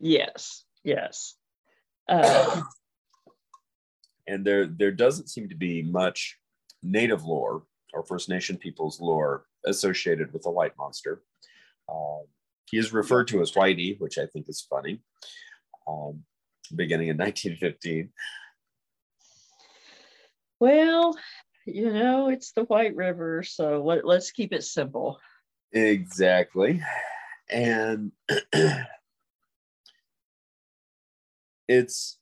Yes, 0.00 0.64
yes. 0.82 1.36
Uh, 2.08 2.62
and 4.26 4.44
there 4.44 4.66
there 4.66 4.90
doesn't 4.90 5.30
seem 5.30 5.48
to 5.48 5.54
be 5.54 5.80
much 5.82 6.38
native 6.82 7.24
lore 7.24 7.62
or 7.92 8.02
First 8.02 8.28
Nation 8.28 8.56
people's 8.56 9.00
lore 9.00 9.44
associated 9.64 10.32
with 10.32 10.42
the 10.42 10.50
White 10.50 10.76
Monster. 10.76 11.22
Uh, 11.88 12.26
he 12.68 12.78
is 12.78 12.92
referred 12.92 13.28
to 13.28 13.40
as 13.40 13.52
Whitey, 13.52 14.00
which 14.00 14.18
I 14.18 14.26
think 14.26 14.48
is 14.48 14.66
funny. 14.68 15.00
Um, 15.86 16.24
beginning 16.74 17.08
in 17.08 17.16
1915? 17.18 18.10
Well, 20.58 21.16
you 21.66 21.92
know, 21.92 22.28
it's 22.28 22.52
the 22.52 22.64
White 22.64 22.94
River, 22.96 23.42
so 23.42 23.82
let, 23.82 24.04
let's 24.04 24.30
keep 24.30 24.52
it 24.52 24.64
simple. 24.64 25.18
Exactly. 25.72 26.82
And 27.50 28.12
it's 31.68 32.18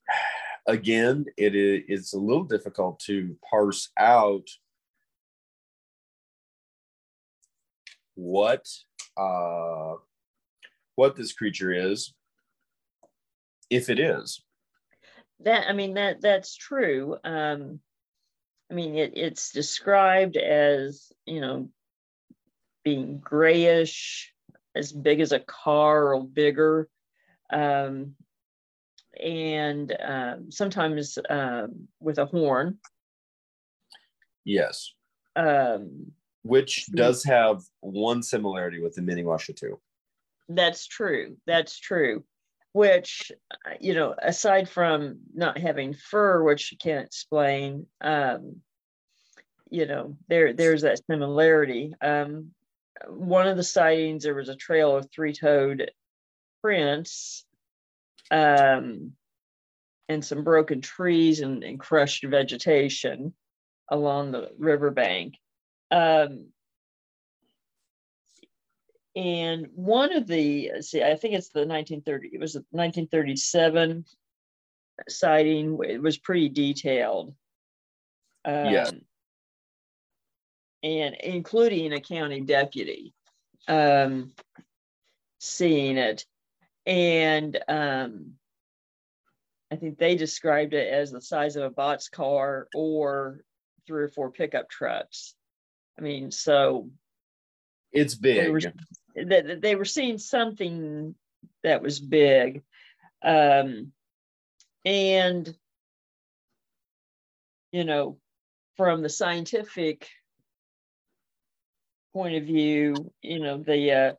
again, 0.66 1.26
it 1.36 1.55
is 1.55 1.82
it's 1.88 2.12
a 2.14 2.18
little 2.18 2.45
difficult 2.45 3.01
to 3.01 3.36
parse 3.49 3.90
out 3.99 4.49
what 8.14 8.66
uh, 9.16 9.95
what 10.97 11.16
this 11.16 11.32
creature 11.32 11.72
is 11.72 12.14
if 13.70 13.90
it 13.90 13.99
is. 13.99 14.43
That 15.40 15.68
I 15.68 15.72
mean 15.72 15.95
that 15.95 16.20
that's 16.20 16.55
true. 16.55 17.16
Um, 17.24 17.80
I 18.73 18.75
mean 18.75 18.97
it, 18.97 19.12
it's 19.14 19.53
described 19.53 20.39
as 20.39 21.12
you 21.27 21.43
know 21.43 21.68
being 22.85 23.18
grayish, 23.18 24.33
as 24.75 24.93
big 24.93 25.20
as 25.20 25.33
a 25.33 25.41
car 25.41 26.14
or 26.14 26.25
bigger, 26.25 26.89
um, 27.53 28.14
and 29.23 29.95
um, 30.03 30.51
sometimes 30.51 31.18
um, 31.29 31.89
with 32.01 32.18
a 32.18 32.25
horn. 32.25 32.79
Yes. 34.45 34.95
Um, 35.37 36.12
Which 36.43 36.87
does 36.87 37.23
have 37.25 37.62
one 37.81 38.23
similarity 38.23 38.81
with 38.81 38.95
the 38.95 39.03
mini 39.03 39.23
Washitu. 39.23 39.77
That's 40.49 40.87
true. 40.87 41.37
That's 41.47 41.79
true 41.79 42.25
which 42.73 43.31
you 43.81 43.95
know 43.95 44.14
aside 44.20 44.68
from 44.68 45.18
not 45.35 45.59
having 45.59 45.93
fur 45.95 46.43
which 46.43 46.73
you 46.73 46.79
can't 46.79 47.05
explain 47.07 47.87
um 48.01 48.57
you 49.70 49.87
know 49.87 50.16
there 50.29 50.53
there's 50.53 50.83
that 50.83 51.01
similarity. 51.11 51.95
Um 52.01 52.51
one 53.09 53.49
of 53.49 53.57
the 53.57 53.62
sightings 53.64 54.23
there 54.23 54.35
was 54.35 54.49
a 54.49 54.55
trail 54.55 54.97
of 54.97 55.11
three-toed 55.11 55.91
prints 56.62 57.45
um 58.31 59.12
and 60.09 60.25
some 60.25 60.45
broken 60.45 60.81
trees 60.81 61.41
and, 61.41 61.64
and 61.64 61.81
crushed 61.81 62.25
vegetation 62.25 63.35
along 63.91 64.33
the 64.33 64.51
riverbank. 64.59 65.35
Um 65.91 66.49
and 69.14 69.68
one 69.74 70.12
of 70.12 70.26
the 70.26 70.72
see, 70.80 71.02
I 71.02 71.16
think 71.16 71.34
it's 71.34 71.50
the 71.50 71.60
1930. 71.60 72.30
It 72.32 72.40
was 72.40 72.54
1937 72.54 74.04
sighting. 75.08 75.78
It 75.86 76.00
was 76.00 76.18
pretty 76.18 76.48
detailed. 76.48 77.34
Um, 78.44 78.70
yeah. 78.70 78.90
And 80.82 81.16
including 81.22 81.92
a 81.92 82.00
county 82.00 82.40
deputy 82.40 83.14
um, 83.68 84.32
seeing 85.38 85.96
it, 85.96 86.24
and 86.86 87.56
um, 87.68 88.32
I 89.70 89.76
think 89.76 89.98
they 89.98 90.16
described 90.16 90.74
it 90.74 90.92
as 90.92 91.12
the 91.12 91.20
size 91.20 91.54
of 91.56 91.62
a 91.62 91.70
box 91.70 92.08
car 92.08 92.66
or 92.74 93.44
three 93.86 94.02
or 94.02 94.08
four 94.08 94.30
pickup 94.30 94.68
trucks. 94.68 95.34
I 95.98 96.02
mean, 96.02 96.30
so 96.30 96.90
it's 97.92 98.14
big. 98.14 98.50
Were, 98.50 98.60
they, 99.14 99.56
they 99.60 99.74
were 99.74 99.84
seeing 99.84 100.18
something 100.18 101.14
that 101.62 101.82
was 101.82 102.00
big. 102.00 102.62
Um, 103.22 103.92
and, 104.84 105.54
you 107.70 107.84
know, 107.84 108.18
from 108.76 109.02
the 109.02 109.08
scientific 109.08 110.08
point 112.12 112.36
of 112.36 112.44
view, 112.44 113.12
you 113.22 113.40
know, 113.40 113.58
the, 113.58 113.92
uh, 113.92 114.12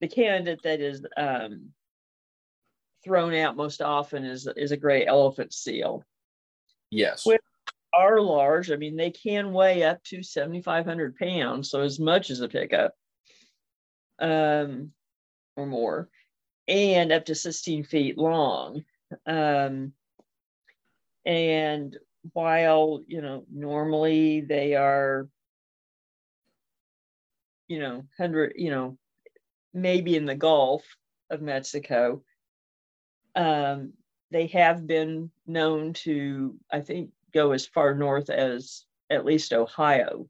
the 0.00 0.08
candidate 0.08 0.62
that 0.64 0.80
is 0.80 1.04
um, 1.16 1.70
thrown 3.04 3.34
out 3.34 3.56
most 3.56 3.82
often 3.82 4.24
is, 4.24 4.48
is 4.56 4.72
a 4.72 4.76
gray 4.76 5.06
elephant 5.06 5.52
seal. 5.52 6.02
Yes. 6.90 7.26
Which 7.26 7.40
are 7.92 8.20
large. 8.20 8.70
I 8.70 8.76
mean, 8.76 8.96
they 8.96 9.10
can 9.10 9.52
weigh 9.52 9.82
up 9.82 10.02
to 10.04 10.22
7,500 10.22 11.16
pounds, 11.16 11.70
so 11.70 11.82
as 11.82 11.98
much 11.98 12.30
as 12.30 12.40
a 12.40 12.48
pickup 12.48 12.94
um, 14.18 14.92
or 15.56 15.66
more, 15.66 16.08
and 16.68 17.12
up 17.12 17.26
to 17.26 17.34
16 17.34 17.84
feet 17.84 18.18
long. 18.18 18.84
Um, 19.26 19.92
and 21.24 21.96
while, 22.32 23.02
you 23.06 23.20
know, 23.20 23.44
normally 23.52 24.40
they 24.40 24.74
are, 24.74 25.28
you 27.68 27.78
know, 27.78 27.96
100, 28.16 28.54
you 28.56 28.70
know, 28.70 28.98
maybe 29.74 30.16
in 30.16 30.24
the 30.24 30.34
Gulf 30.34 30.84
of 31.30 31.42
Mexico, 31.42 32.22
um, 33.34 33.92
they 34.30 34.46
have 34.48 34.86
been 34.86 35.30
known 35.46 35.92
to, 35.92 36.56
I 36.72 36.80
think, 36.80 37.10
go 37.32 37.52
as 37.52 37.66
far 37.66 37.94
north 37.94 38.30
as 38.30 38.84
at 39.10 39.24
least 39.24 39.52
Ohio 39.52 40.28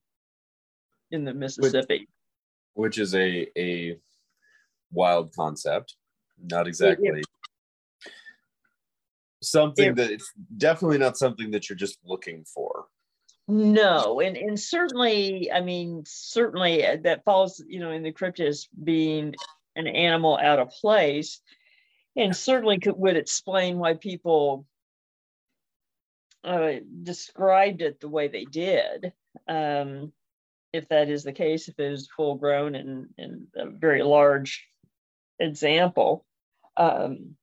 in 1.10 1.24
the 1.24 1.34
Mississippi 1.34 2.08
which 2.76 2.98
is 2.98 3.14
a 3.14 3.48
a 3.58 3.98
wild 4.92 5.34
concept. 5.34 5.96
Not 6.38 6.66
exactly 6.66 7.08
yeah. 7.08 8.10
something 9.42 9.94
that 9.94 10.10
it's 10.10 10.30
definitely 10.56 10.98
not 10.98 11.16
something 11.16 11.50
that 11.52 11.68
you're 11.68 11.76
just 11.76 11.98
looking 12.04 12.44
for. 12.44 12.86
No, 13.48 14.20
and 14.20 14.36
and 14.36 14.58
certainly, 14.58 15.50
I 15.52 15.60
mean, 15.60 16.02
certainly 16.04 16.84
uh, 16.84 16.96
that 17.04 17.24
falls, 17.24 17.62
you 17.66 17.80
know, 17.80 17.92
in 17.92 18.02
the 18.02 18.12
cryptid 18.12 18.48
as 18.48 18.68
being 18.82 19.34
an 19.76 19.86
animal 19.86 20.38
out 20.40 20.58
of 20.58 20.70
place, 20.70 21.40
and 22.16 22.36
certainly 22.36 22.78
could, 22.78 22.96
would 22.96 23.16
explain 23.16 23.78
why 23.78 23.94
people 23.94 24.66
uh, 26.44 26.72
described 27.02 27.82
it 27.82 28.00
the 28.00 28.08
way 28.08 28.28
they 28.28 28.44
did. 28.44 29.12
Um, 29.48 30.12
if 30.76 30.88
that 30.88 31.08
is 31.08 31.24
the 31.24 31.32
case, 31.32 31.68
if 31.68 31.78
it 31.78 31.92
is 31.92 32.08
full 32.16 32.36
grown 32.36 32.74
and, 32.74 33.08
and 33.18 33.46
a 33.56 33.68
very 33.68 34.02
large 34.02 34.66
example. 35.38 36.24
Um, 36.76 37.36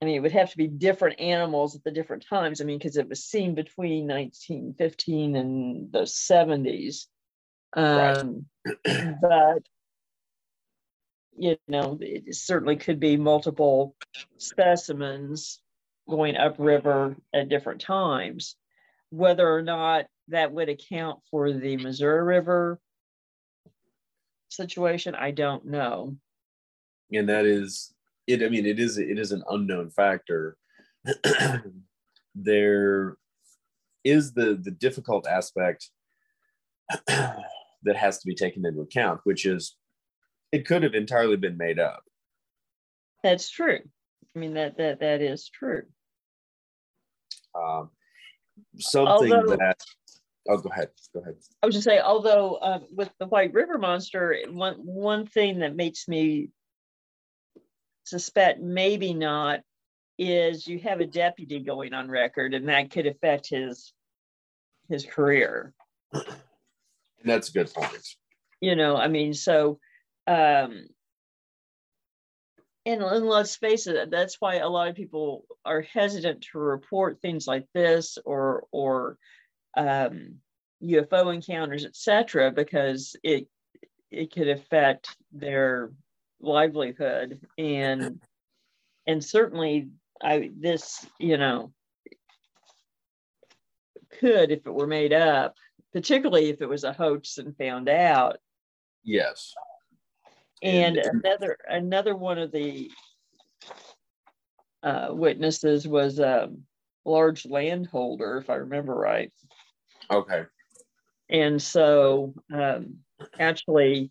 I 0.00 0.06
mean, 0.06 0.16
it 0.16 0.20
would 0.20 0.32
have 0.32 0.50
to 0.50 0.56
be 0.56 0.66
different 0.66 1.20
animals 1.20 1.74
at 1.74 1.84
the 1.84 1.90
different 1.90 2.26
times. 2.28 2.60
I 2.60 2.64
mean, 2.64 2.78
because 2.78 2.96
it 2.96 3.08
was 3.08 3.24
seen 3.24 3.54
between 3.54 4.06
1915 4.06 5.36
and 5.36 5.92
the 5.92 6.02
70s. 6.02 7.06
Um, 7.72 8.46
right. 8.86 9.16
but, 9.20 9.62
you 11.36 11.56
know, 11.68 11.98
it 12.00 12.34
certainly 12.34 12.76
could 12.76 13.00
be 13.00 13.16
multiple 13.16 13.96
specimens 14.36 15.60
going 16.08 16.36
upriver 16.36 17.16
at 17.32 17.48
different 17.48 17.80
times. 17.80 18.56
Whether 19.10 19.48
or 19.48 19.62
not 19.62 20.06
that 20.28 20.52
would 20.52 20.68
account 20.68 21.20
for 21.30 21.52
the 21.52 21.76
Missouri 21.76 22.22
River 22.22 22.80
situation, 24.48 25.14
I 25.14 25.30
don't 25.30 25.66
know. 25.66 26.16
And 27.12 27.28
that 27.28 27.44
is 27.44 27.92
it. 28.26 28.42
I 28.42 28.48
mean, 28.48 28.66
it 28.66 28.80
is 28.80 28.98
it 28.98 29.18
is 29.18 29.32
an 29.32 29.42
unknown 29.50 29.90
factor. 29.90 30.56
there 32.34 33.16
is 34.04 34.32
the 34.32 34.58
the 34.62 34.70
difficult 34.70 35.26
aspect 35.26 35.90
that 37.06 37.96
has 37.96 38.18
to 38.18 38.26
be 38.26 38.34
taken 38.34 38.64
into 38.64 38.80
account, 38.80 39.20
which 39.24 39.44
is 39.44 39.76
it 40.50 40.66
could 40.66 40.82
have 40.82 40.94
entirely 40.94 41.36
been 41.36 41.56
made 41.56 41.78
up. 41.78 42.02
That's 43.22 43.50
true. 43.50 43.80
I 44.34 44.38
mean 44.38 44.54
that 44.54 44.78
that 44.78 45.00
that 45.00 45.20
is 45.20 45.48
true. 45.48 45.82
Um, 47.54 47.90
something 48.78 49.32
Although, 49.32 49.56
that 49.56 49.78
Oh, 50.48 50.58
go 50.58 50.68
ahead. 50.68 50.90
Go 51.12 51.20
ahead. 51.20 51.36
I 51.62 51.66
was 51.66 51.74
just 51.74 51.84
say, 51.84 52.00
although 52.00 52.58
um, 52.60 52.86
with 52.92 53.10
the 53.18 53.26
White 53.26 53.54
River 53.54 53.78
Monster, 53.78 54.36
one 54.48 54.74
one 54.76 55.26
thing 55.26 55.60
that 55.60 55.74
makes 55.74 56.06
me 56.06 56.50
suspect 58.04 58.60
maybe 58.60 59.14
not 59.14 59.60
is 60.18 60.66
you 60.66 60.78
have 60.80 61.00
a 61.00 61.06
deputy 61.06 61.60
going 61.60 61.94
on 61.94 62.10
record, 62.10 62.54
and 62.54 62.68
that 62.68 62.90
could 62.90 63.06
affect 63.06 63.48
his 63.48 63.92
his 64.88 65.06
career. 65.06 65.72
And 66.12 66.24
that's 67.24 67.48
a 67.48 67.52
good 67.52 67.72
point. 67.72 68.06
You 68.60 68.76
know, 68.76 68.96
I 68.96 69.08
mean, 69.08 69.32
so 69.32 69.78
um, 70.26 70.88
and, 72.86 73.02
and 73.02 73.26
let's 73.26 73.56
face 73.56 73.86
it, 73.86 74.10
that's 74.10 74.36
why 74.40 74.56
a 74.56 74.68
lot 74.68 74.88
of 74.88 74.94
people 74.94 75.46
are 75.64 75.80
hesitant 75.80 76.42
to 76.52 76.58
report 76.58 77.20
things 77.20 77.46
like 77.46 77.66
this 77.72 78.18
or 78.24 78.66
or 78.72 79.16
um, 79.76 80.36
UFO 80.82 81.34
encounters, 81.34 81.84
etc., 81.84 82.50
because 82.50 83.16
it 83.22 83.48
it 84.10 84.32
could 84.32 84.48
affect 84.48 85.16
their 85.32 85.90
livelihood 86.40 87.40
and 87.58 88.22
and 89.06 89.24
certainly 89.24 89.88
I 90.22 90.50
this 90.56 91.04
you 91.18 91.36
know 91.36 91.72
could 94.20 94.50
if 94.50 94.66
it 94.66 94.72
were 94.72 94.86
made 94.86 95.12
up, 95.12 95.56
particularly 95.92 96.50
if 96.50 96.60
it 96.60 96.68
was 96.68 96.84
a 96.84 96.92
hoax 96.92 97.38
and 97.38 97.56
found 97.56 97.88
out. 97.88 98.38
Yes. 99.02 99.54
And, 100.62 100.96
and 100.96 101.24
another 101.24 101.58
another 101.68 102.16
one 102.16 102.38
of 102.38 102.52
the 102.52 102.90
uh, 104.82 105.08
witnesses 105.10 105.86
was 105.86 106.18
a 106.18 106.50
large 107.04 107.44
landholder, 107.44 108.38
if 108.38 108.48
I 108.48 108.56
remember 108.56 108.94
right. 108.94 109.32
Okay. 110.10 110.44
And 111.30 111.60
so 111.60 112.34
um, 112.52 112.98
actually 113.38 114.10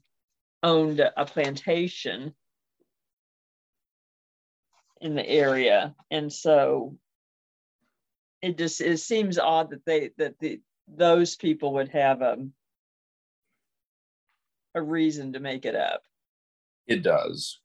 owned 0.61 0.99
a 0.99 1.25
plantation 1.25 2.33
in 5.01 5.15
the 5.15 5.27
area. 5.27 5.93
And 6.09 6.31
so 6.31 6.97
it 8.41 8.57
just 8.57 8.81
it 8.81 8.97
seems 8.99 9.37
odd 9.37 9.71
that 9.71 9.85
they 9.85 10.11
that 10.17 10.39
the 10.39 10.61
those 10.87 11.35
people 11.35 11.73
would 11.73 11.89
have 11.89 12.21
a 12.21 12.37
a 14.75 14.81
reason 14.81 15.33
to 15.33 15.39
make 15.39 15.65
it 15.65 15.75
up. 15.75 16.03
It 16.87 17.03
does. 17.03 17.59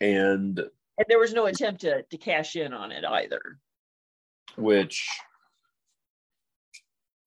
And 0.00 0.58
and 0.58 1.06
there 1.08 1.18
was 1.18 1.32
no 1.32 1.46
attempt 1.46 1.80
to, 1.82 2.02
to 2.02 2.16
cash 2.18 2.56
in 2.56 2.72
on 2.72 2.92
it 2.92 3.04
either. 3.04 3.58
Which 4.56 5.08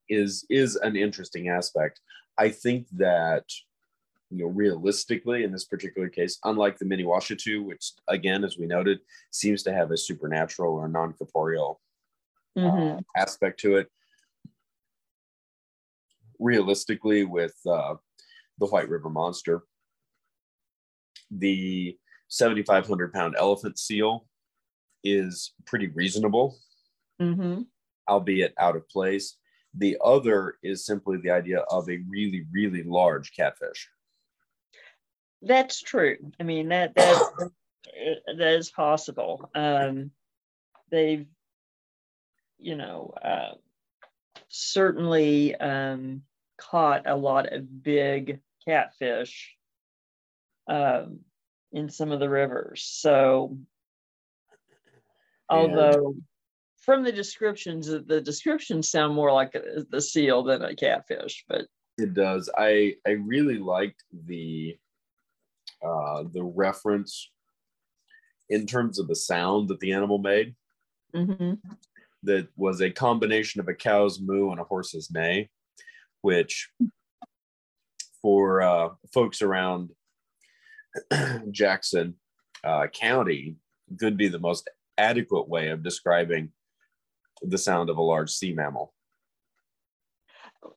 is 0.10 0.46
is 0.50 0.76
an 0.76 0.96
interesting 0.96 1.50
aspect. 1.50 2.00
I 2.38 2.50
think 2.50 2.88
that 2.94 3.46
you 4.30 4.44
know 4.44 4.52
realistically 4.52 5.44
in 5.44 5.52
this 5.52 5.66
particular 5.66 6.10
case, 6.10 6.38
unlike 6.44 6.78
the 6.78 6.86
Mini-Washitu, 6.86 7.64
which 7.64 7.92
again, 8.08 8.44
as 8.44 8.58
we 8.58 8.66
noted, 8.66 9.00
seems 9.32 9.64
to 9.64 9.74
have 9.74 9.92
a 9.92 9.98
supernatural 9.98 10.74
or 10.74 10.88
non-corporeal 10.88 11.80
mm-hmm. 12.58 12.98
uh, 12.98 13.02
aspect 13.16 13.60
to 13.62 13.78
it. 13.78 13.88
Realistically, 16.40 17.24
with 17.24 17.56
uh, 17.66 17.96
the 18.60 18.66
White 18.66 18.90
River 18.90 19.10
Monster, 19.10 19.64
the 21.32 21.98
7,500 22.28 23.14
pound 23.14 23.36
elephant 23.38 23.80
seal 23.80 24.28
is 25.04 25.54
pretty 25.66 25.88
reasonable, 25.88 26.58
mm-hmm. 27.22 27.62
albeit 28.10 28.54
out 28.60 28.76
of 28.76 28.90
place. 28.90 29.38
The 29.78 29.98
other 30.04 30.56
is 30.64 30.86
simply 30.86 31.18
the 31.18 31.32
idea 31.32 31.60
of 31.60 31.90
a 31.90 32.00
really, 32.10 32.46
really 32.52 32.84
large 32.84 33.36
catfish. 33.36 33.90
That's 35.42 35.82
true. 35.82 36.18
I 36.40 36.44
mean 36.44 36.70
that 36.70 36.96
that 36.96 37.52
that 38.38 38.56
is 38.56 38.72
possible. 38.72 39.50
Um, 39.54 40.12
they've, 40.92 41.28
you 42.58 42.76
know, 42.76 43.14
uh, 43.22 43.56
certainly 44.48 45.56
um, 45.56 46.24
caught 46.58 47.04
a 47.06 47.16
lot 47.16 47.52
of 47.52 47.84
big 47.84 48.40
catfish 48.66 49.56
um, 50.68 51.20
in 51.72 51.90
some 51.90 52.12
of 52.12 52.20
the 52.20 52.30
rivers. 52.30 52.84
So, 52.84 53.58
although 55.50 56.16
from 56.86 57.04
the 57.04 57.12
descriptions, 57.12 57.88
the 57.88 58.22
descriptions 58.22 58.90
sound 58.90 59.16
more 59.16 59.32
like 59.32 59.56
a, 59.56 59.84
the 59.90 60.02
seal 60.02 60.44
than 60.44 60.62
a 60.62 60.76
catfish, 60.76 61.44
but 61.50 61.66
it 61.98 62.14
does. 62.14 62.50
I 62.56 62.96
I 63.08 63.12
really 63.12 63.58
liked 63.58 64.04
the 64.26 64.78
uh, 65.86 66.24
the 66.32 66.44
reference 66.44 67.32
in 68.50 68.68
terms 68.68 69.00
of 69.00 69.08
the 69.08 69.16
sound 69.16 69.70
that 69.70 69.80
the 69.80 69.94
animal 69.94 70.20
made. 70.20 70.56
Mm-hmm. 71.16 71.54
That 72.24 72.48
was 72.56 72.82
a 72.82 72.92
combination 72.92 73.62
of 73.62 73.68
a 73.68 73.74
cow's 73.74 74.20
moo 74.20 74.52
and 74.52 74.60
a 74.60 74.64
horse's 74.64 75.10
neigh, 75.12 75.50
which 76.22 76.70
for 78.22 78.62
uh, 78.62 78.90
folks 79.14 79.42
around 79.42 79.92
Jackson 81.52 82.16
uh, 82.64 82.88
County 82.88 83.56
could 84.00 84.18
be 84.18 84.28
the 84.28 84.40
most 84.40 84.70
adequate 84.98 85.48
way 85.48 85.70
of 85.70 85.84
describing 85.84 86.52
the 87.42 87.58
sound 87.58 87.90
of 87.90 87.98
a 87.98 88.02
large 88.02 88.32
sea 88.32 88.54
mammal. 88.54 88.94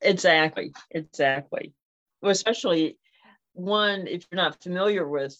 Exactly, 0.01 0.73
exactly. 0.91 1.73
Well, 2.21 2.31
especially 2.31 2.97
one, 3.53 4.07
if 4.07 4.25
you're 4.31 4.41
not 4.41 4.61
familiar 4.61 5.07
with 5.07 5.35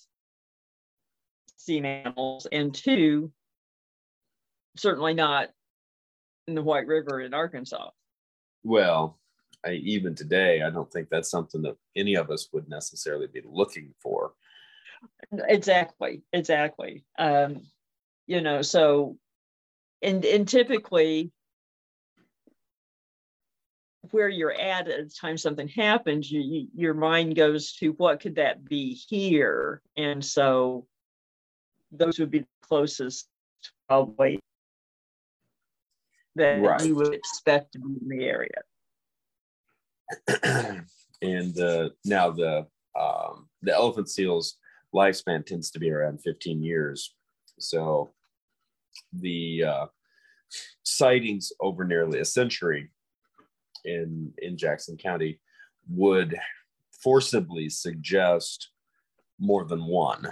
sea 1.56 1.82
mammals, 1.82 2.48
and 2.52 2.74
two, 2.74 3.32
certainly 4.78 5.14
not 5.14 5.50
in 6.48 6.56
the 6.56 6.64
White 6.64 6.88
River 6.88 7.22
in 7.22 7.34
Arkansas. 7.34 7.90
Well, 8.64 9.20
I, 9.66 9.74
even 9.74 10.16
today, 10.16 10.62
I 10.62 10.70
don't 10.70 10.92
think 10.92 11.10
that's 11.10 11.30
something 11.30 11.62
that 11.64 11.76
any 11.96 12.16
of 12.16 12.32
us 12.32 12.48
would 12.54 12.70
necessarily 12.70 13.28
be 13.28 13.42
looking 13.46 13.94
for. 14.02 14.34
Exactly, 15.32 16.24
exactly. 16.34 17.04
Um, 17.18 17.62
you 18.26 18.42
know, 18.42 18.62
so 18.62 19.18
and 20.02 20.24
and 20.26 20.48
typically 20.48 21.32
where 24.12 24.30
you're 24.30 24.54
at 24.54 24.88
at 24.88 25.08
the 25.08 25.14
time 25.14 25.38
something 25.38 25.68
happens, 25.68 26.32
you, 26.32 26.42
you, 26.42 26.68
your 26.74 26.94
mind 26.96 27.36
goes 27.36 27.74
to 27.74 27.92
what 27.94 28.20
could 28.20 28.36
that 28.36 28.66
be 28.66 28.94
here, 28.94 29.82
and 29.98 30.24
so 30.24 30.88
those 31.92 32.20
would 32.20 32.32
be 32.32 32.40
the 32.40 32.48
closest 32.62 33.28
probably 33.88 34.40
that 36.36 36.62
right. 36.62 36.86
you 36.86 36.96
would 36.96 37.14
expect 37.14 37.74
to 37.74 37.80
be 37.80 37.98
in 38.02 38.18
the 38.18 38.26
area. 38.26 38.62
and 41.22 41.60
uh, 41.60 41.90
now 42.06 42.32
the 42.32 42.66
um, 43.00 43.48
the 43.62 43.74
elephant 43.74 44.10
seal's 44.10 44.56
lifespan 44.94 45.46
tends 45.46 45.70
to 45.72 45.80
be 45.80 45.92
around 45.92 46.22
15 46.22 46.64
years. 46.64 47.14
So 47.60 48.12
the 49.14 49.64
uh, 49.64 49.86
sightings 50.84 51.52
over 51.60 51.86
nearly 51.86 52.20
a 52.20 52.26
century 52.26 52.90
in 53.86 54.34
in 54.40 54.58
Jackson 54.58 54.98
County 54.98 55.40
would 55.90 56.38
forcibly 57.04 57.70
suggest 57.70 58.70
more 59.40 59.66
than 59.66 59.86
one. 59.86 60.28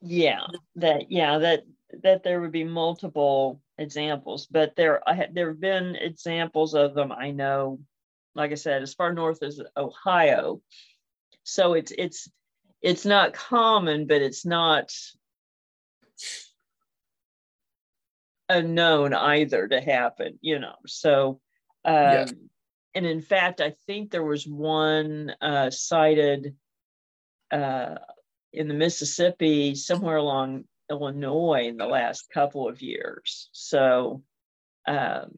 Yeah, 0.00 0.46
that 0.76 1.10
yeah 1.10 1.38
that 1.38 1.64
that 2.02 2.22
there 2.22 2.40
would 2.40 2.52
be 2.52 2.64
multiple 2.64 3.60
examples, 3.78 4.46
but 4.46 4.74
there 4.76 5.02
there 5.32 5.48
have 5.48 5.60
been 5.60 5.96
examples 5.96 6.74
of 6.74 6.94
them. 6.94 7.12
I 7.12 7.30
know, 7.30 7.80
like 8.34 8.50
I 8.50 8.56
said, 8.56 8.82
as 8.82 8.94
far 8.94 9.12
north 9.12 9.42
as 9.42 9.60
Ohio, 9.76 10.60
so 11.44 11.74
it's 11.74 11.92
it's 11.96 12.28
it's 12.80 13.06
not 13.06 13.32
common, 13.32 14.06
but 14.06 14.22
it's 14.22 14.44
not 14.44 14.92
unknown 18.58 19.14
either 19.14 19.68
to 19.68 19.80
happen. 19.80 20.38
You 20.40 20.58
know, 20.58 20.76
so 20.86 21.40
um. 21.84 22.28
And 22.94 23.06
in 23.06 23.22
fact, 23.22 23.60
I 23.60 23.74
think 23.86 24.10
there 24.10 24.22
was 24.22 24.46
one 24.46 25.32
uh, 25.40 25.70
cited 25.70 26.54
uh, 27.50 27.96
in 28.52 28.68
the 28.68 28.74
Mississippi, 28.74 29.74
somewhere 29.74 30.16
along 30.16 30.64
Illinois, 30.90 31.68
in 31.68 31.78
the 31.78 31.86
last 31.86 32.28
couple 32.30 32.68
of 32.68 32.82
years. 32.82 33.48
So 33.52 34.22
um, 34.86 35.30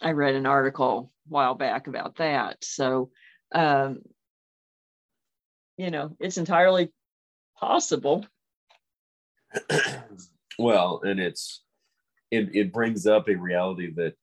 I 0.00 0.10
read 0.10 0.34
an 0.34 0.46
article 0.46 1.12
a 1.26 1.32
while 1.32 1.54
back 1.54 1.86
about 1.86 2.16
that. 2.16 2.64
So, 2.64 3.10
um, 3.54 4.00
you 5.76 5.90
know, 5.90 6.16
it's 6.18 6.38
entirely 6.38 6.92
possible. 7.58 8.26
well, 10.58 11.00
and 11.04 11.20
it's 11.20 11.62
it, 12.30 12.54
it 12.54 12.72
brings 12.72 13.06
up 13.06 13.28
a 13.28 13.34
reality 13.34 13.92
that 13.94 14.14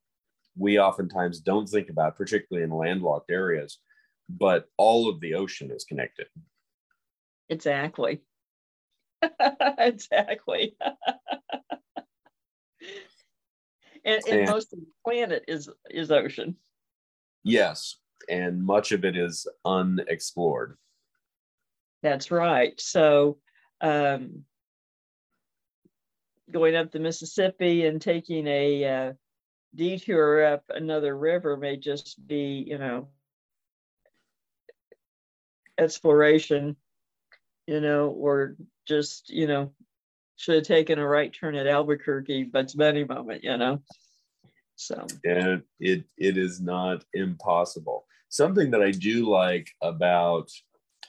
we 0.57 0.79
oftentimes 0.79 1.39
don't 1.39 1.67
think 1.67 1.89
about, 1.89 2.17
particularly 2.17 2.63
in 2.63 2.71
landlocked 2.71 3.31
areas, 3.31 3.79
but 4.29 4.65
all 4.77 5.09
of 5.09 5.19
the 5.19 5.36
ocean 5.36 5.71
is 5.71 5.86
connected. 5.86 6.27
Exactly. 7.49 8.21
exactly. 9.77 10.75
and, 14.05 14.21
and, 14.27 14.39
and 14.39 14.49
most 14.49 14.73
of 14.73 14.79
the 14.79 14.86
planet 15.05 15.45
is 15.47 15.69
is 15.89 16.11
ocean. 16.11 16.55
Yes, 17.43 17.97
and 18.29 18.63
much 18.63 18.91
of 18.91 19.05
it 19.05 19.17
is 19.17 19.47
unexplored. 19.65 20.77
That's 22.01 22.31
right. 22.31 22.79
So, 22.79 23.38
um, 23.81 24.43
going 26.52 26.76
up 26.76 26.91
the 26.91 27.00
Mississippi 27.00 27.86
and 27.86 28.02
taking 28.02 28.48
a 28.48 28.86
uh, 28.86 29.14
detour 29.76 30.46
up 30.46 30.64
another 30.70 31.18
river 31.18 31.58
may 31.58 31.78
just 31.78 32.26
be, 32.28 32.64
you 32.68 32.78
know, 32.78 33.08
exploration, 35.78 36.76
you 37.68 37.80
know, 37.80 38.10
or 38.10 38.56
just, 38.88 39.30
you 39.30 39.48
know, 39.48 39.72
should 40.36 40.56
have 40.56 40.64
taken 40.65 40.99
a 40.99 41.07
right 41.07 41.34
turn 41.34 41.56
at 41.56 41.68
Albuquerque, 41.68 42.44
but 42.45 42.65
it's 42.65 42.76
many 42.76 43.03
moment, 43.03 43.44
you 43.44 43.57
know. 43.57 43.82
So 44.76 45.06
and 45.24 45.61
it 45.80 46.03
it 46.18 46.38
is 46.38 46.60
not 46.60 47.06
impossible. 47.14 48.06
Something 48.30 48.72
that 48.72 48.82
I 48.82 48.91
do 48.91 49.30
like 49.30 49.70
about 49.82 50.49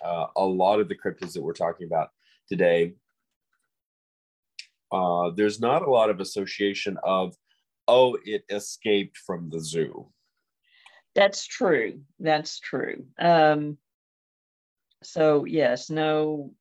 uh, 0.05 0.27
a 0.37 0.45
lot 0.45 0.81
of 0.81 0.89
the 0.89 0.95
cryptids 0.95 1.33
that 1.33 1.43
we're 1.43 1.55
talking 1.55 1.87
about 1.87 2.11
today, 2.49 2.95
uh, 4.95 5.31
there's 5.31 5.61
not 5.61 5.83
a 5.83 5.91
lot 5.91 6.11
of 6.11 6.21
association 6.21 6.97
of 7.03 7.35
oh, 7.87 8.17
it 8.25 8.45
escaped 8.49 9.19
from 9.19 9.51
the 9.51 9.61
zoo. 9.61 10.09
That's 11.15 11.47
true. 11.47 12.01
That's 12.19 12.59
true. 12.59 13.05
Um, 13.19 13.77
so 15.03 15.45
yes, 15.45 15.91
no, 15.91 16.53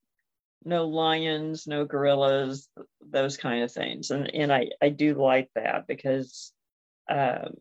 no 0.66 0.88
lions, 0.88 1.66
no 1.66 1.86
gorillas, 1.86 2.68
those 3.02 3.38
kind 3.38 3.64
of 3.64 3.72
things, 3.72 4.12
and 4.12 4.34
and 4.34 4.52
I 4.52 4.70
I 4.82 4.90
do 4.90 5.16
like 5.16 5.50
that 5.56 5.88
because 5.88 6.52
um, 7.10 7.56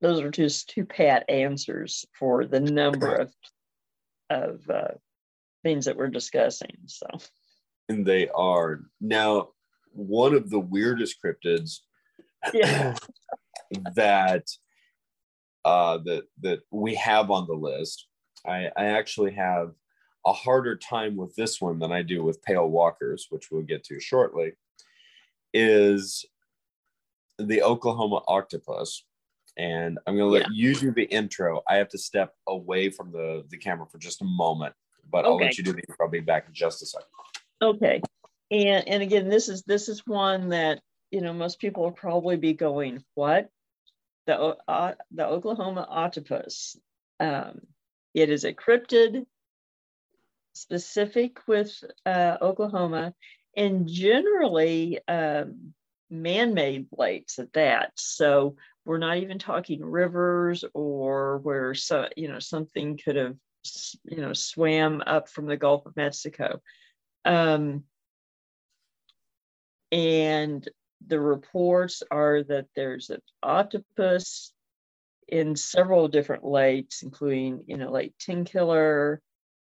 those 0.00 0.20
are 0.20 0.30
just 0.30 0.70
two 0.70 0.84
pat 0.84 1.24
answers 1.28 2.04
for 2.18 2.44
the 2.44 2.60
number 2.60 3.14
of 3.14 3.32
of 4.30 4.68
uh, 4.68 4.94
things 5.62 5.86
that 5.86 5.96
we're 5.96 6.08
discussing. 6.08 6.76
So, 6.86 7.06
and 7.88 8.06
they 8.06 8.28
are 8.28 8.80
now 9.00 9.48
one 9.92 10.34
of 10.34 10.50
the 10.50 10.58
weirdest 10.58 11.16
cryptids 11.22 11.80
yeah. 12.52 12.94
that 13.94 14.46
uh, 15.64 15.98
that 15.98 16.24
that 16.40 16.60
we 16.70 16.94
have 16.94 17.30
on 17.30 17.46
the 17.46 17.54
list. 17.54 18.06
I, 18.46 18.70
I 18.76 18.84
actually 18.86 19.32
have 19.32 19.72
a 20.26 20.32
harder 20.32 20.76
time 20.76 21.16
with 21.16 21.34
this 21.34 21.60
one 21.60 21.78
than 21.78 21.92
I 21.92 22.02
do 22.02 22.22
with 22.22 22.42
pale 22.42 22.68
walkers, 22.68 23.28
which 23.30 23.50
we'll 23.50 23.62
get 23.62 23.84
to 23.84 24.00
shortly. 24.00 24.52
Is 25.54 26.26
the 27.38 27.62
Oklahoma 27.62 28.22
octopus, 28.28 29.04
and 29.56 29.98
I'm 30.06 30.16
going 30.16 30.28
to 30.28 30.32
let 30.32 30.50
yeah. 30.52 30.68
you 30.68 30.74
do 30.74 30.92
the 30.92 31.04
intro. 31.04 31.62
I 31.68 31.76
have 31.76 31.88
to 31.90 31.98
step 31.98 32.34
away 32.48 32.90
from 32.90 33.12
the 33.12 33.44
the 33.48 33.56
camera 33.56 33.86
for 33.86 33.98
just 33.98 34.20
a 34.20 34.26
moment, 34.26 34.74
but 35.10 35.24
okay. 35.24 35.28
I'll 35.28 35.36
let 35.36 35.56
you 35.56 35.64
do 35.64 35.72
the 35.72 35.78
intro. 35.88 35.96
I'll 36.00 36.10
be 36.10 36.20
back 36.20 36.46
in 36.48 36.54
just 36.54 36.82
a 36.82 36.86
second. 36.86 37.08
Okay 37.62 38.00
and 38.50 38.88
and 38.88 39.02
again 39.02 39.28
this 39.28 39.48
is 39.48 39.62
this 39.62 39.88
is 39.88 40.02
one 40.06 40.50
that 40.50 40.80
you 41.10 41.20
know 41.20 41.32
most 41.32 41.58
people 41.58 41.82
will 41.82 41.92
probably 41.92 42.36
be 42.36 42.52
going 42.52 43.02
what 43.14 43.48
the 44.26 44.56
uh, 44.68 44.92
the 45.12 45.26
oklahoma 45.26 45.86
octopus 45.88 46.76
um, 47.20 47.60
It 48.14 48.30
is 48.30 48.44
a 48.44 48.52
cryptid 48.52 49.24
specific 50.52 51.38
with 51.48 51.82
uh, 52.06 52.36
Oklahoma 52.40 53.12
and 53.56 53.88
generally 53.88 55.00
um, 55.08 55.74
man-made 56.10 56.86
lakes 56.96 57.38
at 57.40 57.52
that. 57.54 57.90
So 57.96 58.56
we're 58.84 58.98
not 58.98 59.18
even 59.18 59.38
talking 59.38 59.84
rivers 59.84 60.64
or 60.74 61.38
where 61.38 61.74
so 61.74 62.08
you 62.16 62.28
know 62.28 62.38
something 62.38 62.98
could 63.02 63.16
have 63.16 63.36
you 64.04 64.20
know 64.20 64.32
swam 64.32 65.02
up 65.06 65.28
from 65.28 65.46
the 65.46 65.56
Gulf 65.56 65.86
of 65.86 65.96
Mexico. 65.96 66.60
Um, 67.24 67.84
and 69.92 70.68
the 71.06 71.20
reports 71.20 72.02
are 72.10 72.42
that 72.42 72.66
there's 72.74 73.10
an 73.10 73.22
octopus 73.42 74.52
in 75.28 75.56
several 75.56 76.08
different 76.08 76.44
lakes, 76.44 77.02
including 77.02 77.64
you 77.66 77.76
know 77.76 77.90
Lake 77.90 78.14
Tenkiller, 78.18 79.18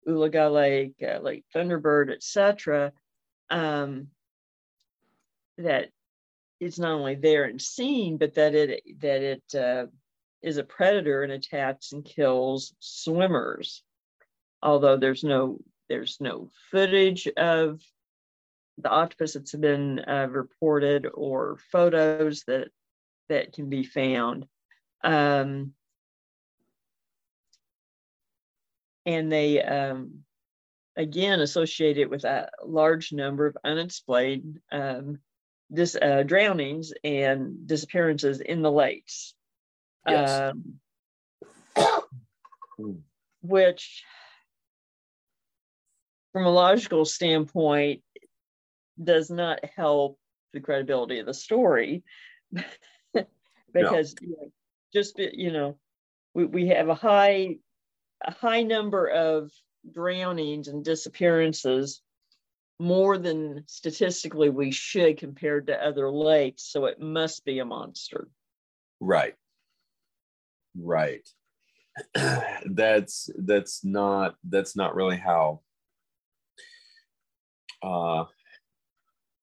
Oologah 0.08 0.52
Lake, 0.52 0.96
uh, 1.04 1.20
Lake 1.20 1.46
Thunderbird, 1.54 2.12
etc. 2.14 2.92
Um, 3.50 4.08
that 5.58 5.90
it's 6.60 6.80
not 6.80 6.92
only 6.92 7.16
there 7.16 7.46
and 7.46 7.62
seen, 7.62 8.18
but 8.18 8.36
that 8.36 8.56
it 8.56 8.84
that 9.00 9.22
it 9.22 9.56
uh, 9.56 9.86
is 10.42 10.58
a 10.58 10.64
predator 10.64 11.24
and 11.24 11.32
attacks 11.32 11.92
and 11.92 12.06
kills 12.06 12.74
swimmers. 12.80 13.84
Although 14.62 14.98
there's 14.98 15.24
no 15.24 15.60
there's 15.90 16.18
no 16.20 16.50
footage 16.72 17.28
of 17.38 17.82
the 18.78 18.90
octopus 18.90 19.34
that's 19.34 19.56
been 19.56 20.00
uh, 20.00 20.28
reported 20.30 21.08
or 21.14 21.58
photos 21.72 22.44
that 22.48 22.68
that 23.30 23.54
can 23.54 23.70
be 23.70 23.84
found. 23.84 24.46
Um, 25.04 25.74
and 29.06 29.32
they 29.32 29.62
um, 29.62 30.24
again 30.96 31.40
associate 31.40 31.98
it 31.98 32.10
with 32.10 32.24
a 32.24 32.50
large 32.64 33.14
number 33.14 33.46
of 33.46 33.58
unexplained 33.64 34.60
um, 34.72 35.20
dis, 35.72 35.96
uh, 35.96 36.24
drownings 36.24 36.94
and 37.04 37.68
disappearances 37.68 38.42
in 38.42 38.62
the 38.62 38.72
lakes. 38.72 39.34
Yes. 40.08 40.54
Um, 41.78 42.14
which, 43.42 44.04
from 46.36 46.46
a 46.46 46.52
logical 46.52 47.06
standpoint, 47.06 48.02
does 49.02 49.30
not 49.30 49.64
help 49.74 50.20
the 50.52 50.60
credibility 50.60 51.20
of 51.20 51.26
the 51.26 51.34
story 51.34 52.04
because 53.74 54.16
no. 54.22 54.28
you 54.28 54.36
know, 54.36 54.52
just 54.94 55.18
you 55.18 55.54
know 55.54 55.78
we, 56.34 56.44
we 56.44 56.68
have 56.68 56.90
a 56.90 56.94
high 56.94 57.56
a 58.22 58.34
high 58.34 58.64
number 58.64 59.08
of 59.08 59.50
drownings 59.90 60.68
and 60.68 60.84
disappearances 60.84 62.02
more 62.82 63.18
than 63.18 63.64
statistically 63.68 64.50
we 64.50 64.72
should 64.72 65.18
compared 65.18 65.68
to 65.68 65.88
other 65.88 66.12
lakes. 66.12 66.64
So 66.64 66.84
it 66.84 67.00
must 67.00 67.46
be 67.46 67.60
a 67.60 67.66
monster. 67.66 68.28
Right. 69.00 69.36
Right. 70.78 71.26
that's 72.66 73.30
that's 73.38 73.86
not 73.86 74.36
that's 74.44 74.76
not 74.76 74.96
really 74.96 75.16
how 75.16 75.62
uh 77.84 78.26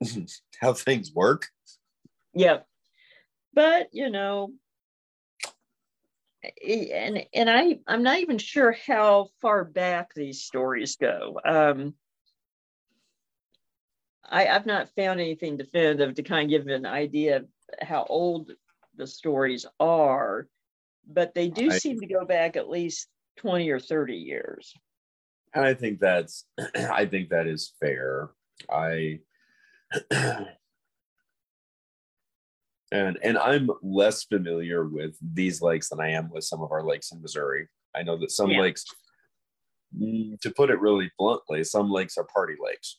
how 0.61 0.73
things 0.73 1.13
work. 1.15 1.49
Yeah. 2.35 2.61
But 3.55 3.89
you 3.93 4.11
know, 4.11 4.53
and 6.67 7.25
and 7.35 7.51
I 7.51 7.79
I'm 7.87 8.03
not 8.03 8.19
even 8.19 8.39
sure 8.39 8.73
how 8.87 9.29
far 9.41 9.65
back 9.65 10.15
these 10.15 10.43
stories 10.43 10.97
go. 10.97 11.41
Um, 11.45 11.95
I, 14.25 14.47
I've 14.47 14.67
not 14.67 14.89
found 14.97 15.21
anything 15.21 15.57
definitive 15.57 16.15
to 16.15 16.23
kind 16.23 16.45
of 16.45 16.51
give 16.51 16.67
an 16.73 16.87
idea 16.87 17.37
of 17.37 17.47
how 17.83 18.07
old 18.09 18.51
the 18.97 19.07
stories 19.07 19.67
are, 19.79 20.49
but 21.07 21.35
they 21.35 21.49
do 21.49 21.71
I, 21.71 21.79
seem 21.79 22.01
to 22.01 22.07
go 22.07 22.25
back 22.25 22.57
at 22.57 22.69
least 22.69 23.09
20 23.37 23.69
or 23.71 23.79
30 23.79 24.15
years. 24.15 24.75
And 25.55 25.65
I 25.65 25.75
think 25.75 26.01
that's 26.01 26.47
I 26.77 27.07
think 27.07 27.31
that 27.31 27.47
is 27.47 27.73
fair. 27.81 28.31
I 28.71 29.21
and 32.91 33.19
and 33.23 33.39
I'm 33.39 33.71
less 33.83 34.25
familiar 34.25 34.85
with 34.87 35.17
these 35.21 35.63
lakes 35.63 35.89
than 35.89 36.01
I 36.01 36.11
am 36.11 36.31
with 36.31 36.45
some 36.45 36.63
of 36.63 36.73
our 36.73 36.85
lakes 36.85 37.13
in 37.13 37.21
Missouri. 37.21 37.69
I 37.95 38.03
know 38.03 38.17
that 38.19 38.31
some 38.31 38.51
yeah. 38.51 38.61
lakes, 38.61 38.85
mm, 39.99 40.41
to 40.41 40.51
put 40.51 40.71
it 40.71 40.81
really 40.81 41.11
bluntly, 41.19 41.65
some 41.65 41.91
lakes 41.91 42.17
are 42.17 42.25
party 42.25 42.55
lakes. 42.63 42.99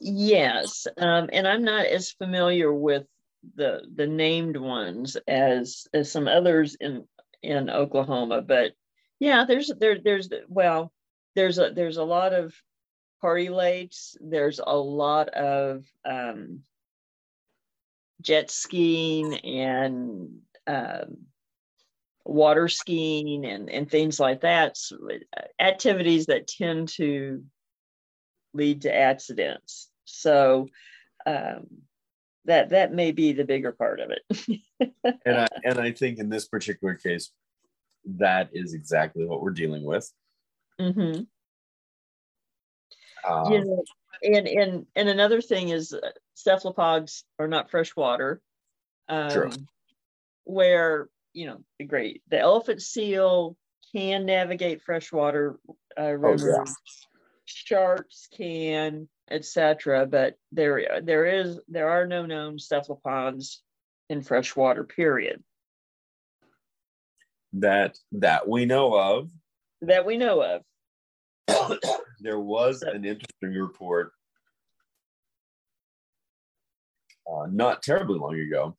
Yes, 0.00 0.86
um, 0.96 1.28
and 1.32 1.46
I'm 1.46 1.64
not 1.64 1.86
as 1.86 2.12
familiar 2.12 2.72
with 2.72 3.04
the 3.54 3.82
the 3.94 4.06
named 4.06 4.56
ones 4.56 5.16
as 5.28 5.86
as 5.94 6.12
some 6.12 6.28
others 6.28 6.76
in 6.80 7.04
in 7.42 7.70
Oklahoma, 7.70 8.42
but 8.42 8.72
yeah, 9.20 9.44
there's 9.46 9.70
there 9.78 9.98
there's 10.02 10.30
well, 10.48 10.92
there's 11.36 11.58
a 11.58 11.70
there's 11.70 11.98
a 11.98 12.04
lot 12.04 12.32
of 12.32 12.54
party 13.20 13.50
lakes. 13.50 14.16
There's 14.20 14.60
a 14.64 14.76
lot 14.76 15.28
of 15.28 15.84
um, 16.04 16.60
jet 18.22 18.50
skiing 18.50 19.34
and 19.34 20.40
um, 20.66 21.18
water 22.24 22.66
skiing 22.66 23.44
and 23.44 23.68
and 23.68 23.90
things 23.90 24.18
like 24.18 24.40
that. 24.40 24.78
So, 24.78 24.96
uh, 25.36 25.42
activities 25.60 26.26
that 26.26 26.48
tend 26.48 26.88
to 26.96 27.44
lead 28.54 28.82
to 28.82 28.94
accidents. 28.94 29.90
So 30.06 30.68
um, 31.26 31.66
that 32.46 32.70
that 32.70 32.92
may 32.92 33.12
be 33.12 33.32
the 33.32 33.44
bigger 33.44 33.72
part 33.72 34.00
of 34.00 34.10
it. 34.10 34.60
and 35.26 35.36
I 35.36 35.46
and 35.62 35.78
I 35.78 35.92
think 35.92 36.18
in 36.18 36.30
this 36.30 36.48
particular 36.48 36.94
case, 36.94 37.30
that 38.04 38.50
is 38.52 38.74
exactly 38.74 39.24
what 39.24 39.42
we're 39.42 39.50
dealing 39.50 39.84
with. 39.84 40.10
Mm-hmm. 40.80 41.22
Um, 43.30 43.52
you 43.52 43.64
know, 43.64 43.84
and 44.22 44.48
and 44.48 44.86
and 44.96 45.08
another 45.08 45.40
thing 45.40 45.68
is 45.68 45.92
uh, 45.92 46.10
cephalopods 46.34 47.24
are 47.38 47.48
not 47.48 47.70
freshwater. 47.70 48.40
Um, 49.08 49.30
True. 49.30 49.50
Where 50.44 51.08
you 51.32 51.46
know 51.46 51.60
the 51.78 51.84
great 51.84 52.22
the 52.28 52.38
elephant 52.38 52.82
seal 52.82 53.56
can 53.92 54.24
navigate 54.24 54.82
freshwater 54.82 55.58
uh, 55.98 56.12
rivers. 56.12 56.44
Oh, 56.44 56.64
yeah 56.64 56.72
sharks 57.50 58.28
can, 58.36 59.08
etc. 59.30 60.06
But 60.06 60.36
there, 60.52 61.00
there 61.02 61.26
is, 61.26 61.60
there 61.68 61.90
are 61.90 62.06
no 62.06 62.26
known 62.26 62.58
cephalopods 62.58 63.62
in 64.08 64.22
freshwater. 64.22 64.84
Period. 64.84 65.42
That 67.52 67.98
that 68.12 68.48
we 68.48 68.64
know 68.64 68.94
of. 68.94 69.30
That 69.82 70.06
we 70.06 70.16
know 70.16 70.42
of. 70.42 70.62
there 72.20 72.38
was 72.38 72.82
an 72.82 73.04
interesting 73.04 73.54
report 73.54 74.12
uh, 77.30 77.46
not 77.50 77.82
terribly 77.82 78.18
long 78.18 78.38
ago 78.38 78.76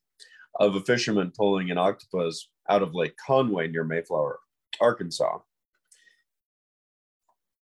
of 0.58 0.74
a 0.74 0.80
fisherman 0.80 1.32
pulling 1.36 1.70
an 1.70 1.78
octopus 1.78 2.48
out 2.68 2.82
of 2.82 2.94
Lake 2.94 3.14
Conway 3.16 3.68
near 3.68 3.84
Mayflower, 3.84 4.38
Arkansas. 4.80 5.38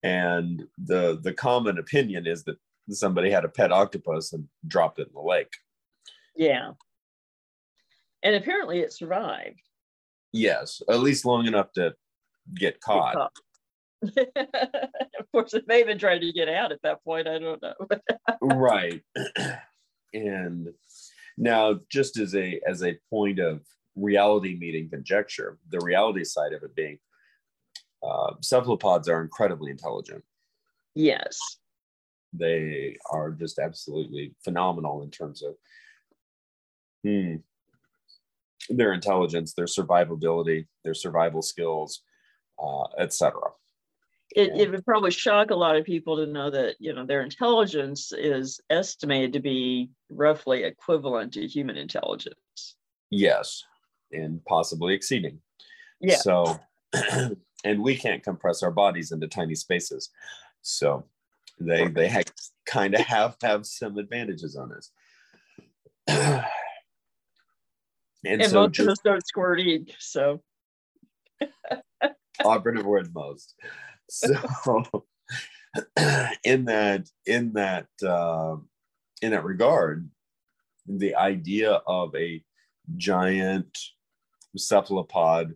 And 0.03 0.67
the 0.79 1.19
the 1.23 1.33
common 1.33 1.79
opinion 1.79 2.27
is 2.27 2.45
that 2.45 2.57
somebody 2.91 3.31
had 3.31 3.45
a 3.45 3.49
pet 3.49 3.73
octopus 3.73 4.33
and 4.33 4.47
dropped 4.67 4.99
it 4.99 5.09
in 5.09 5.15
the 5.15 5.21
lake. 5.21 5.53
Yeah. 6.37 6.73
And 8.23 8.35
apparently 8.37 8.81
it 8.81 8.93
survived 8.93 9.61
yes 10.33 10.83
at 10.89 11.01
least 11.01 11.25
long 11.25 11.47
enough 11.47 11.73
to 11.73 11.95
get 12.55 12.81
caught, 12.81 13.31
get 14.03 14.35
caught. 14.35 14.89
of 15.19 15.33
course 15.33 15.55
it 15.55 15.67
may 15.67 15.79
have 15.79 15.87
been 15.87 15.99
trying 15.99 16.21
to 16.21 16.33
get 16.33 16.49
out 16.49 16.73
at 16.73 16.83
that 16.83 17.03
point 17.05 17.27
i 17.27 17.39
don't 17.39 17.63
know 17.63 17.75
right 18.43 19.03
and 20.15 20.69
now 21.39 21.79
just 21.91 22.19
as 22.19 22.35
a 22.35 22.61
as 22.67 22.83
a 22.83 22.99
point 23.11 23.39
of 23.39 23.63
reality 23.95 24.57
meeting 24.59 24.89
conjecture 24.89 25.59
the 25.71 25.81
reality 25.81 26.23
side 26.23 26.53
of 26.53 26.63
it 26.63 26.75
being 26.75 26.99
uh, 28.07 28.35
cephalopods 28.41 29.09
are 29.09 29.23
incredibly 29.23 29.71
intelligent. 29.71 30.23
Yes. 30.95 31.39
They 32.33 32.97
are 33.11 33.31
just 33.31 33.59
absolutely 33.59 34.35
phenomenal 34.45 35.03
in 35.03 35.11
terms 35.11 35.43
of 35.43 35.55
hmm, 37.03 37.37
their 38.69 38.93
intelligence, 38.93 39.55
their 39.55 39.67
survivability, 39.67 40.67
their 40.85 40.95
survival 40.95 41.43
skills, 41.43 42.03
uh, 42.63 42.85
etc. 42.99 43.41
It, 44.35 44.57
it 44.57 44.71
would 44.71 44.85
probably 44.85 45.13
shock 45.13 45.51
a 45.51 45.55
lot 45.55 45.77
of 45.77 45.85
people 45.85 46.17
to 46.17 46.27
know 46.27 46.51
that 46.51 46.77
you 46.79 46.93
know 46.93 47.07
their 47.07 47.23
intelligence 47.23 48.13
is 48.13 48.61
estimated 48.71 49.33
to 49.35 49.41
be 49.41 49.91
roughly 50.11 50.65
equivalent 50.65 51.33
to 51.35 51.47
human 51.47 51.77
intelligence. 51.77 52.77
Yes, 53.11 53.63
and 54.13 54.45
possibly 54.45 54.95
exceeding. 54.95 55.41
Yeah. 56.01 56.17
So 56.17 56.59
and 57.65 57.83
we 57.83 57.97
can't 57.97 58.23
compress 58.23 58.63
our 58.63 58.71
bodies 58.71 59.13
into 59.13 59.29
tiny 59.29 59.55
spaces. 59.55 60.11
So 60.63 61.05
they 61.59 61.89
they 61.89 62.23
kind 62.67 62.95
of 62.95 63.01
have 63.03 63.37
have 63.43 63.67
some 63.67 63.97
advantages 63.99 64.57
on 64.57 64.73
us. 64.73 64.91
and, 68.27 68.43
And 68.43 68.51
so 68.51 68.63
most 68.63 68.79
of 68.79 68.89
us 68.89 68.99
don't 69.05 69.27
squirt 69.27 69.61
ink, 69.61 69.91
so 69.99 70.43
operative 72.45 72.87
word 72.87 73.15
most. 73.15 73.55
So 74.09 74.35
in 76.45 76.67
that 76.67 77.09
in 77.27 77.53
that 77.55 77.87
uh, 78.05 78.57
in 79.23 79.31
that 79.33 79.45
regard, 79.45 80.09
the 80.87 81.15
idea 81.15 81.81
of 81.87 82.15
a 82.15 82.43
giant 82.97 83.77
cephalopod 84.57 85.55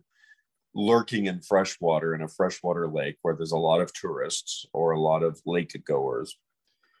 lurking 0.73 1.25
in 1.25 1.41
freshwater 1.41 2.15
in 2.15 2.21
a 2.21 2.27
freshwater 2.27 2.87
lake 2.87 3.17
where 3.21 3.35
there's 3.35 3.51
a 3.51 3.57
lot 3.57 3.81
of 3.81 3.93
tourists 3.93 4.65
or 4.73 4.91
a 4.91 4.99
lot 4.99 5.23
of 5.23 5.41
lake 5.45 5.75
goers. 5.85 6.37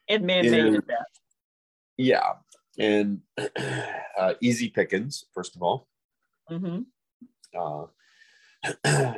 and 0.09 0.25
man-made 0.25 0.73
that. 0.87 1.05
Yeah. 1.97 2.33
And 2.77 3.21
uh, 4.17 4.33
easy 4.41 4.69
pickings, 4.69 5.25
first 5.33 5.55
of 5.55 5.63
all. 5.63 5.87
hmm 6.47 6.81
Uh, 7.57 7.85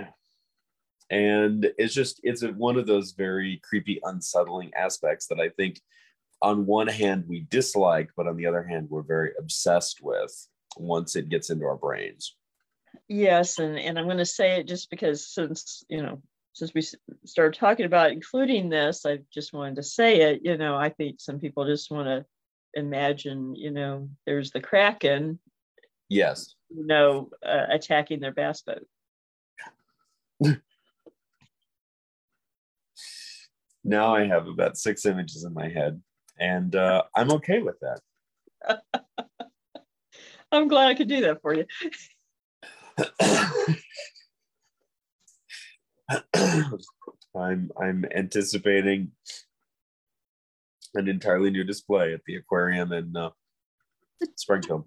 and 1.09 1.71
it's 1.77 1.93
just, 1.93 2.19
it's 2.23 2.43
one 2.43 2.77
of 2.77 2.87
those 2.87 3.11
very 3.11 3.61
creepy, 3.63 3.99
unsettling 4.03 4.71
aspects 4.75 5.27
that 5.27 5.39
I 5.39 5.49
think, 5.49 5.81
on 6.41 6.65
one 6.65 6.87
hand, 6.87 7.25
we 7.27 7.41
dislike, 7.49 8.09
but 8.17 8.27
on 8.27 8.35
the 8.35 8.45
other 8.45 8.63
hand, 8.63 8.89
we're 8.89 9.01
very 9.01 9.31
obsessed 9.39 10.01
with 10.01 10.49
once 10.77 11.15
it 11.15 11.29
gets 11.29 11.49
into 11.49 11.65
our 11.65 11.77
brains. 11.77 12.35
Yes, 13.07 13.59
and 13.59 13.77
and 13.79 13.97
I'm 13.97 14.05
going 14.05 14.17
to 14.17 14.25
say 14.25 14.59
it 14.59 14.67
just 14.67 14.89
because 14.89 15.27
since 15.27 15.83
you 15.89 16.01
know 16.01 16.21
since 16.53 16.73
we 16.73 16.81
started 17.25 17.57
talking 17.57 17.85
about 17.85 18.11
including 18.11 18.69
this, 18.69 19.05
I 19.05 19.19
just 19.33 19.53
wanted 19.53 19.75
to 19.77 19.83
say 19.83 20.21
it. 20.21 20.41
You 20.43 20.57
know, 20.57 20.75
I 20.75 20.89
think 20.89 21.19
some 21.19 21.39
people 21.39 21.65
just 21.65 21.91
want 21.91 22.07
to 22.07 22.25
imagine. 22.73 23.55
You 23.55 23.71
know, 23.71 24.09
there's 24.25 24.51
the 24.51 24.61
kraken. 24.61 25.39
Yes. 26.09 26.55
You 26.69 26.85
know, 26.85 27.29
uh, 27.45 27.65
attacking 27.69 28.19
their 28.19 28.31
bass 28.33 28.61
boat. 28.61 28.85
Now 33.83 34.15
I 34.15 34.25
have 34.25 34.47
about 34.47 34.77
six 34.77 35.05
images 35.05 35.43
in 35.43 35.53
my 35.53 35.67
head, 35.67 36.01
and 36.39 36.73
uh, 36.75 37.03
I'm 37.15 37.31
okay 37.33 37.61
with 37.61 37.75
that. 37.81 37.99
I'm 40.51 40.67
glad 40.67 40.87
I 40.87 40.95
could 40.95 41.09
do 41.09 41.21
that 41.21 41.41
for 41.41 41.53
you. 41.53 41.65
I'm 47.35 47.71
I'm 47.81 48.05
anticipating 48.15 49.11
an 50.95 51.07
entirely 51.07 51.49
new 51.49 51.63
display 51.63 52.13
at 52.13 52.21
the 52.25 52.35
aquarium 52.35 52.91
in 52.91 53.15
uh, 53.15 53.29
Springfield. 54.35 54.85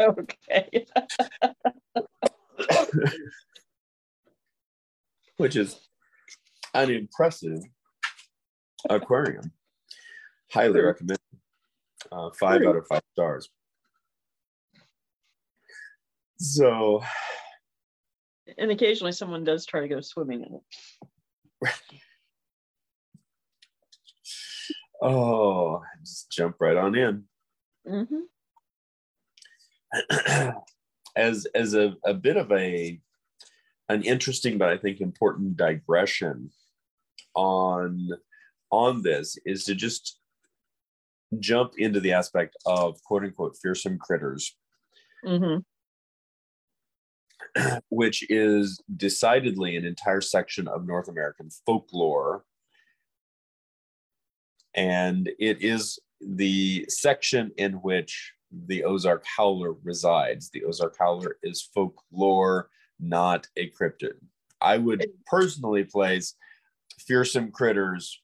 Okay. 0.00 0.86
which 5.36 5.56
is 5.56 5.88
an 6.74 6.90
impressive 6.90 7.60
aquarium. 8.88 9.52
Highly 10.52 10.80
recommend. 10.80 11.18
Uh, 12.12 12.30
five 12.38 12.62
out 12.62 12.76
of 12.76 12.86
five 12.86 13.02
stars. 13.12 13.48
So, 16.38 17.02
and 18.58 18.70
occasionally 18.70 19.12
someone 19.12 19.44
does 19.44 19.64
try 19.66 19.80
to 19.80 19.88
go 19.88 20.00
swimming 20.00 20.42
in 20.42 20.60
it. 20.60 21.72
oh, 25.04 25.82
just 26.02 26.30
jump 26.32 26.56
right 26.60 26.76
on 26.76 26.94
in. 26.96 27.24
hmm 27.86 28.04
as 31.16 31.46
as 31.54 31.74
a, 31.74 31.94
a 32.04 32.12
bit 32.12 32.36
of 32.36 32.50
a 32.50 33.00
an 33.88 34.02
interesting 34.02 34.58
but 34.58 34.68
I 34.68 34.76
think 34.76 35.00
important 35.00 35.56
digression 35.56 36.50
on 37.34 38.08
on 38.70 39.02
this 39.02 39.38
is 39.44 39.64
to 39.64 39.74
just 39.74 40.18
jump 41.38 41.74
into 41.78 42.00
the 42.00 42.12
aspect 42.12 42.56
of 42.66 43.02
quote 43.04 43.24
unquote 43.24 43.56
fearsome 43.62 43.98
critters, 43.98 44.56
hmm 45.24 45.58
which 47.88 48.24
is 48.30 48.80
decidedly 48.96 49.76
an 49.76 49.84
entire 49.84 50.20
section 50.20 50.66
of 50.66 50.86
North 50.86 51.08
American 51.08 51.50
folklore. 51.66 52.44
And 54.76 55.30
it 55.38 55.62
is 55.62 55.98
the 56.20 56.86
section 56.88 57.52
in 57.56 57.74
which 57.74 58.32
the 58.66 58.84
Ozark 58.84 59.24
Howler 59.36 59.74
resides. 59.82 60.50
The 60.50 60.64
Ozark 60.64 60.96
Howler 60.98 61.36
is 61.42 61.68
folklore, 61.74 62.68
not 63.00 63.46
a 63.56 63.70
cryptid. 63.70 64.14
I 64.60 64.78
would 64.78 65.06
personally 65.26 65.84
place 65.84 66.34
fearsome 66.98 67.50
critters 67.50 68.20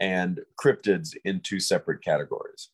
and 0.00 0.40
cryptids 0.60 1.14
in 1.24 1.40
two 1.40 1.60
separate 1.60 2.02
categories. 2.02 2.70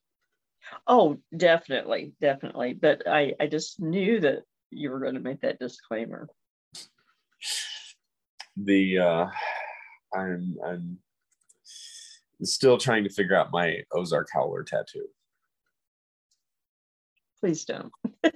Oh, 0.86 1.18
definitely, 1.36 2.12
definitely. 2.20 2.74
But 2.74 3.06
I, 3.06 3.34
I 3.40 3.46
just 3.46 3.80
knew 3.80 4.20
that 4.20 4.40
you 4.70 4.90
were 4.90 5.00
going 5.00 5.14
to 5.14 5.20
make 5.20 5.40
that 5.40 5.58
disclaimer. 5.58 6.28
The 8.56 8.98
uh, 8.98 9.26
I'm 10.14 10.56
I'm 10.64 10.98
still 12.42 12.78
trying 12.78 13.04
to 13.04 13.10
figure 13.10 13.36
out 13.36 13.50
my 13.52 13.82
Ozark 13.92 14.28
Howler 14.32 14.62
tattoo. 14.62 15.06
Please 17.40 17.64
don't. 17.64 17.92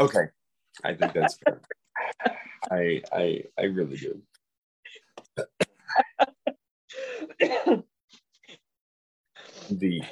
okay, 0.00 0.26
I 0.84 0.94
think 0.94 1.12
that's 1.12 1.38
fair. 1.38 1.60
I 2.70 3.02
I 3.12 3.42
I 3.58 3.62
really 3.64 3.96
do. 3.96 4.22
The 9.70 10.02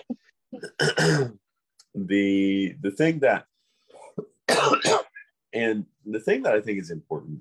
the 1.95 2.77
the 2.81 2.91
thing 2.91 3.21
that 3.21 3.47
and 5.53 5.87
the 6.05 6.21
thing 6.21 6.43
that 6.43 6.55
I 6.55 6.61
think 6.61 6.81
is 6.81 6.91
important 6.91 7.41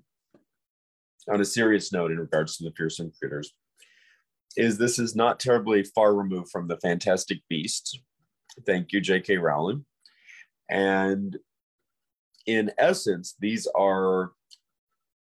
on 1.29 1.41
a 1.41 1.45
serious 1.45 1.91
note 1.91 2.11
in 2.11 2.19
regards 2.19 2.57
to 2.57 2.63
the 2.63 2.73
fearsome 2.77 3.11
critters 3.19 3.53
is 4.57 4.77
this 4.77 4.99
is 4.99 5.15
not 5.15 5.39
terribly 5.39 5.83
far 5.83 6.13
removed 6.13 6.49
from 6.49 6.67
the 6.67 6.77
Fantastic 6.77 7.39
Beasts. 7.49 7.99
Thank 8.65 8.93
you, 8.93 9.01
J.K. 9.01 9.37
Rowling. 9.37 9.85
And 10.69 11.37
in 12.45 12.71
essence, 12.77 13.35
these 13.39 13.67
are 13.75 14.31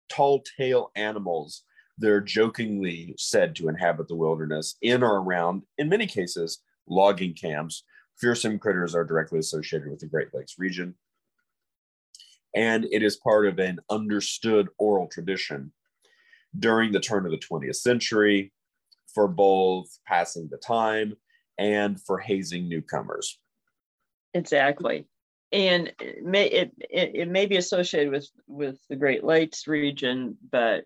tall 0.09 0.43
tale 0.59 0.91
animals 0.97 1.63
They're 1.99 2.23
jokingly 2.23 3.15
said 3.19 3.55
to 3.57 3.69
inhabit 3.69 4.09
the 4.09 4.17
wilderness 4.17 4.77
in 4.81 5.03
or 5.03 5.21
around, 5.21 5.65
in 5.77 5.89
many 5.89 6.07
cases, 6.07 6.63
logging 6.89 7.35
camps. 7.35 7.85
Fearsome 8.19 8.59
critters 8.59 8.95
are 8.95 9.05
directly 9.05 9.39
associated 9.39 9.91
with 9.91 10.01
the 10.01 10.07
Great 10.07 10.29
Lakes 10.33 10.55
region. 10.59 10.95
And 12.55 12.87
it 12.91 13.03
is 13.03 13.17
part 13.17 13.47
of 13.47 13.59
an 13.59 13.79
understood 13.91 14.69
oral 14.79 15.07
tradition 15.07 15.73
during 16.59 16.93
the 16.93 17.01
turn 17.01 17.25
of 17.25 17.31
the 17.31 17.39
20th 17.39 17.77
century 17.77 18.53
for 19.15 19.29
both 19.29 19.99
passing 20.07 20.49
the 20.51 20.57
time 20.57 21.15
and 21.59 22.01
for 22.01 22.19
hazing 22.19 22.69
newcomers. 22.69 23.39
Exactly. 24.35 25.07
And 25.53 25.93
it 26.01 26.23
may 26.23 26.47
it, 26.47 26.73
it 26.79 27.11
it 27.15 27.29
may 27.29 27.47
be 27.47 27.57
associated 27.57 28.13
with 28.13 28.31
with 28.47 28.79
the 28.89 28.95
Great 28.95 29.25
Lakes 29.25 29.67
region, 29.67 30.37
but 30.53 30.85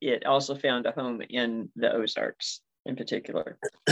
it 0.00 0.24
also 0.24 0.54
found 0.54 0.86
a 0.86 0.92
home 0.92 1.22
in 1.28 1.68
the 1.76 1.92
Ozarks 1.92 2.62
in 2.86 2.96
particular. 2.96 3.58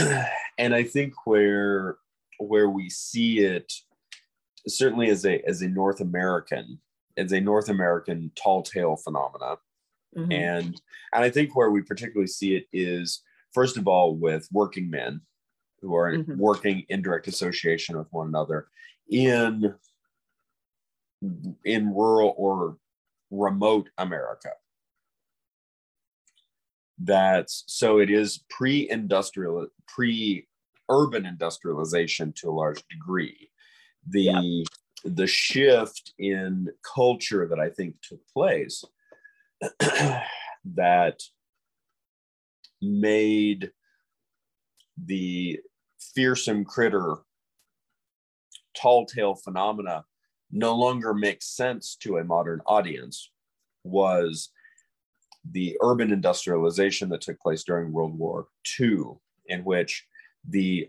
and 0.57 0.73
I 0.73 0.83
think 0.83 1.13
where 1.25 1.97
where 2.39 2.69
we 2.69 2.89
see 2.89 3.39
it 3.39 3.71
certainly 4.67 5.09
as 5.09 5.25
a 5.25 5.41
as 5.47 5.61
a 5.61 5.67
North 5.67 6.01
American 6.01 6.79
as 7.17 7.31
a 7.31 7.41
North 7.41 7.69
American 7.69 8.31
tall 8.35 8.63
tale 8.63 8.95
phenomena 8.97 9.57
Mhm. 10.15 10.33
and 10.33 10.81
and 11.13 11.23
I 11.23 11.29
think 11.29 11.55
where 11.55 11.71
we 11.71 11.81
particularly 11.81 12.27
see 12.27 12.55
it 12.55 12.65
is 12.73 13.23
first 13.53 13.77
of 13.77 13.87
all 13.87 14.15
with 14.15 14.47
working 14.51 14.89
men 14.89 15.21
who 15.79 15.95
are 15.95 16.11
Mhm. 16.11 16.37
working 16.37 16.85
in 16.89 17.01
direct 17.01 17.27
association 17.27 17.97
with 17.97 18.11
one 18.11 18.27
another 18.27 18.67
in 19.09 19.73
in 21.63 21.93
rural 21.93 22.33
or 22.37 22.77
remote 23.29 23.89
America. 23.97 24.49
That's 26.97 27.63
so 27.67 27.99
it 27.99 28.09
is 28.09 28.43
pre-industrial, 28.49 29.67
pre-urban 29.87 31.25
industrialization 31.25 32.33
to 32.33 32.49
a 32.49 32.51
large 32.51 32.85
degree. 32.89 33.49
the 34.07 34.21
yeah. 34.23 34.41
The 35.03 35.27
shift 35.27 36.13
in 36.19 36.69
culture 36.95 37.47
that 37.47 37.59
I 37.59 37.69
think 37.69 37.95
took 38.01 38.19
place 38.33 38.83
that 39.79 41.21
made 42.81 43.71
the 45.03 45.59
fearsome 46.13 46.65
critter 46.65 47.17
tall 48.75 49.05
tale 49.05 49.35
phenomena 49.35 50.03
no 50.51 50.75
longer 50.75 51.13
make 51.13 51.41
sense 51.41 51.95
to 51.95 52.17
a 52.17 52.23
modern 52.23 52.61
audience 52.65 53.31
was 53.83 54.49
the 55.51 55.77
urban 55.81 56.11
industrialization 56.11 57.09
that 57.09 57.21
took 57.21 57.39
place 57.39 57.63
during 57.63 57.91
World 57.91 58.17
War 58.17 58.47
II, 58.79 59.03
in 59.47 59.63
which 59.63 60.05
the 60.47 60.87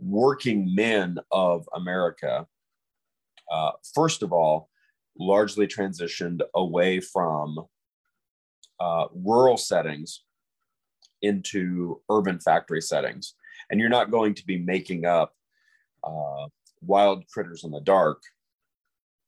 working 0.00 0.74
men 0.74 1.18
of 1.30 1.68
America, 1.74 2.46
uh, 3.50 3.72
first 3.94 4.22
of 4.22 4.32
all, 4.32 4.68
largely 5.18 5.66
transitioned 5.66 6.40
away 6.54 7.00
from 7.00 7.58
uh, 8.80 9.06
rural 9.14 9.56
settings 9.56 10.22
into 11.22 12.00
urban 12.10 12.38
factory 12.38 12.80
settings. 12.80 13.34
And 13.70 13.80
you're 13.80 13.88
not 13.88 14.10
going 14.10 14.34
to 14.34 14.44
be 14.44 14.58
making 14.58 15.06
up 15.06 15.32
uh, 16.04 16.46
wild 16.82 17.26
critters 17.28 17.64
in 17.64 17.70
the 17.70 17.80
dark 17.80 18.22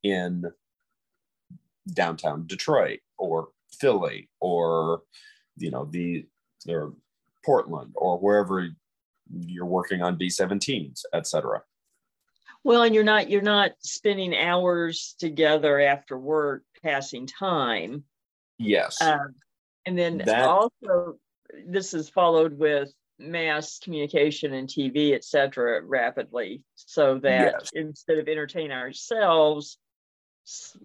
in 0.03 0.45
downtown 1.93 2.45
Detroit 2.47 2.99
or 3.17 3.49
Philly 3.79 4.29
or 4.39 5.01
you 5.57 5.71
know 5.71 5.85
the 5.85 6.25
or 6.67 6.93
Portland 7.45 7.91
or 7.95 8.17
wherever 8.17 8.67
you're 9.31 9.65
working 9.65 10.01
on 10.01 10.17
B-17s, 10.17 11.01
etc. 11.13 11.61
Well, 12.63 12.83
and 12.83 12.93
you're 12.93 13.03
not 13.03 13.29
you're 13.29 13.41
not 13.41 13.71
spending 13.79 14.35
hours 14.35 15.15
together 15.19 15.79
after 15.79 16.17
work 16.17 16.63
passing 16.83 17.27
time. 17.27 18.03
Yes. 18.57 19.01
Um, 19.01 19.35
and 19.85 19.97
then 19.97 20.17
that, 20.25 20.47
also 20.47 21.17
this 21.67 21.93
is 21.93 22.09
followed 22.09 22.57
with 22.57 22.91
mass 23.17 23.79
communication 23.79 24.53
and 24.53 24.67
TV, 24.67 25.13
et 25.13 25.23
cetera, 25.23 25.81
rapidly, 25.83 26.63
so 26.75 27.19
that 27.19 27.53
yes. 27.59 27.69
instead 27.73 28.17
of 28.17 28.27
entertaining 28.27 28.71
ourselves, 28.71 29.77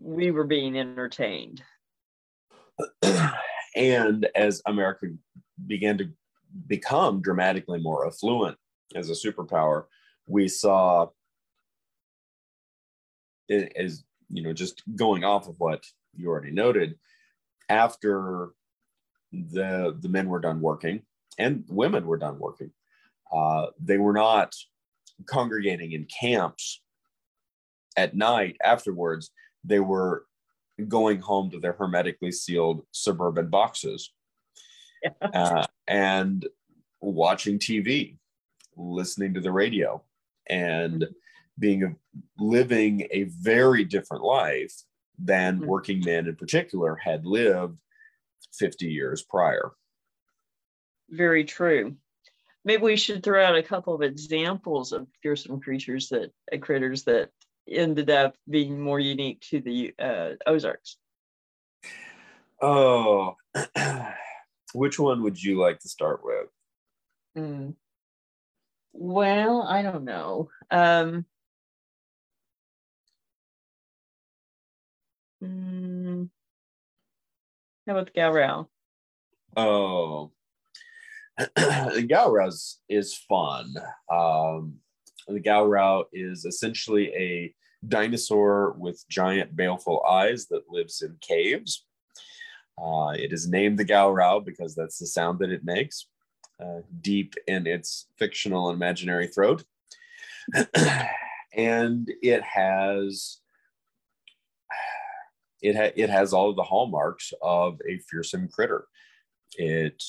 we 0.01 0.31
were 0.31 0.45
being 0.45 0.79
entertained. 0.79 1.63
and 3.77 4.29
as 4.35 4.63
America 4.67 5.07
began 5.67 5.99
to 5.99 6.09
become 6.67 7.21
dramatically 7.21 7.81
more 7.81 8.07
affluent 8.07 8.57
as 8.95 9.11
a 9.11 9.13
superpower, 9.13 9.85
we 10.27 10.49
saw 10.49 11.09
as 13.51 14.05
you 14.31 14.43
know, 14.43 14.53
just 14.53 14.83
going 14.97 15.25
off 15.25 15.49
of 15.49 15.57
what 15.59 15.85
you 16.17 16.29
already 16.29 16.51
noted, 16.51 16.97
after 17.69 18.51
the 19.33 19.97
the 20.01 20.09
men 20.09 20.29
were 20.29 20.41
done 20.41 20.61
working 20.61 21.03
and 21.39 21.65
women 21.69 22.07
were 22.07 22.17
done 22.17 22.39
working, 22.39 22.71
uh, 23.33 23.67
they 23.81 23.99
were 23.99 24.13
not 24.13 24.55
congregating 25.27 25.93
in 25.93 26.07
camps 26.07 26.83
at 27.97 28.17
night 28.17 28.57
afterwards. 28.63 29.31
They 29.65 29.81
were 29.81 30.27
going 30.89 31.21
home 31.21 31.51
to 31.51 31.61
their 31.61 31.73
hermetically 31.73 32.33
sealed 32.33 32.85
suburban 32.91 33.49
boxes 33.49 34.13
uh, 35.21 35.67
and 35.87 36.47
watching 37.01 37.59
TV, 37.59 38.17
listening 38.77 39.35
to 39.35 39.41
the 39.41 39.53
radio, 39.53 40.03
and 40.49 41.07
being 41.59 41.85
a, 41.85 41.95
living 42.39 43.07
a 43.11 43.25
very 43.25 43.85
different 43.85 44.25
life 44.25 44.75
than 45.19 45.57
mm-hmm. 45.57 45.67
working 45.67 46.03
men 46.05 46.27
in 46.27 46.37
particular 46.37 46.97
had 46.97 47.25
lived 47.25 47.79
50 48.53 48.87
years 48.87 49.23
prior. 49.23 49.73
Very 51.11 51.45
true. 51.45 51.97
Maybe 52.65 52.83
we 52.83 52.97
should 52.97 53.23
throw 53.23 53.45
out 53.45 53.57
a 53.57 53.63
couple 53.63 53.95
of 53.95 54.03
examples 54.03 54.93
of 54.93 55.07
fearsome 55.23 55.61
creatures 55.61 56.09
that 56.09 56.33
uh, 56.53 56.59
critters 56.59 57.05
that 57.05 57.31
ended 57.69 58.11
up 58.11 58.37
being 58.49 58.81
more 58.81 59.01
unique 59.01 59.41
to 59.51 59.61
the 59.61 59.95
uh, 59.99 60.31
Ozarks? 60.47 60.97
Oh, 62.61 63.37
which 64.75 64.99
one 64.99 65.23
would 65.23 65.43
you 65.43 65.59
like 65.59 65.79
to 65.81 65.89
start 65.89 66.21
with? 66.25 66.47
Mm. 67.37 67.75
Well, 68.93 69.63
I 69.63 69.83
don't 69.83 70.05
know. 70.05 70.51
Um, 70.71 71.27
mm, 75.45 76.29
how 77.87 77.93
about 77.93 78.07
the 78.07 78.21
Gowrow? 78.21 78.69
Oh, 79.57 80.33
the 81.39 82.07
Gowrow 82.09 82.53
is 82.89 83.15
fun. 83.29 83.75
Um, 84.11 84.77
the 85.29 85.41
Gowrow 85.41 86.05
is 86.13 86.45
essentially 86.45 87.13
a 87.15 87.55
dinosaur 87.87 88.75
with 88.79 89.05
giant 89.09 89.55
baleful 89.55 90.03
eyes 90.05 90.47
that 90.47 90.71
lives 90.71 91.03
in 91.03 91.17
caves. 91.21 91.85
Uh, 92.81 93.15
it 93.17 93.33
is 93.33 93.49
named 93.49 93.79
the 93.79 93.85
Gowrow 93.85 94.45
because 94.45 94.75
that's 94.75 94.99
the 94.99 95.07
sound 95.07 95.39
that 95.41 95.51
it 95.51 95.65
makes 95.65 96.07
uh, 96.63 96.81
deep 97.01 97.35
in 97.47 97.67
its 97.67 98.07
fictional 98.19 98.71
imaginary 98.71 99.27
throat. 99.27 99.65
and 101.55 102.13
it 102.23 102.43
has 102.43 103.39
it, 105.65 105.75
ha- 105.75 105.93
it 105.97 106.11
has 106.11 106.33
all 106.33 106.51
of 106.51 106.57
the 106.57 106.63
hallmarks 106.63 107.33
of 107.41 107.81
a 107.89 107.99
fearsome 107.99 108.49
critter. 108.49 108.87
It 109.57 110.03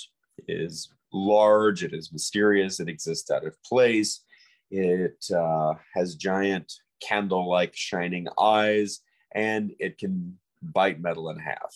is 0.49 0.90
large, 1.14 1.84
it 1.84 1.94
is 1.94 2.11
mysterious, 2.11 2.82
it 2.82 2.90
exists 2.90 3.32
out 3.32 3.45
of 3.45 3.56
place, 3.64 4.22
it 4.69 5.26
uh, 5.34 5.76
has 5.94 6.15
giant 6.15 6.73
candle 7.02 7.49
like 7.49 7.73
shining 7.73 8.27
eyes, 8.38 8.99
and 9.34 9.72
it 9.80 9.98
can 9.98 10.38
bite 10.61 10.99
metal 10.99 11.30
in 11.30 11.40
half. 11.40 11.73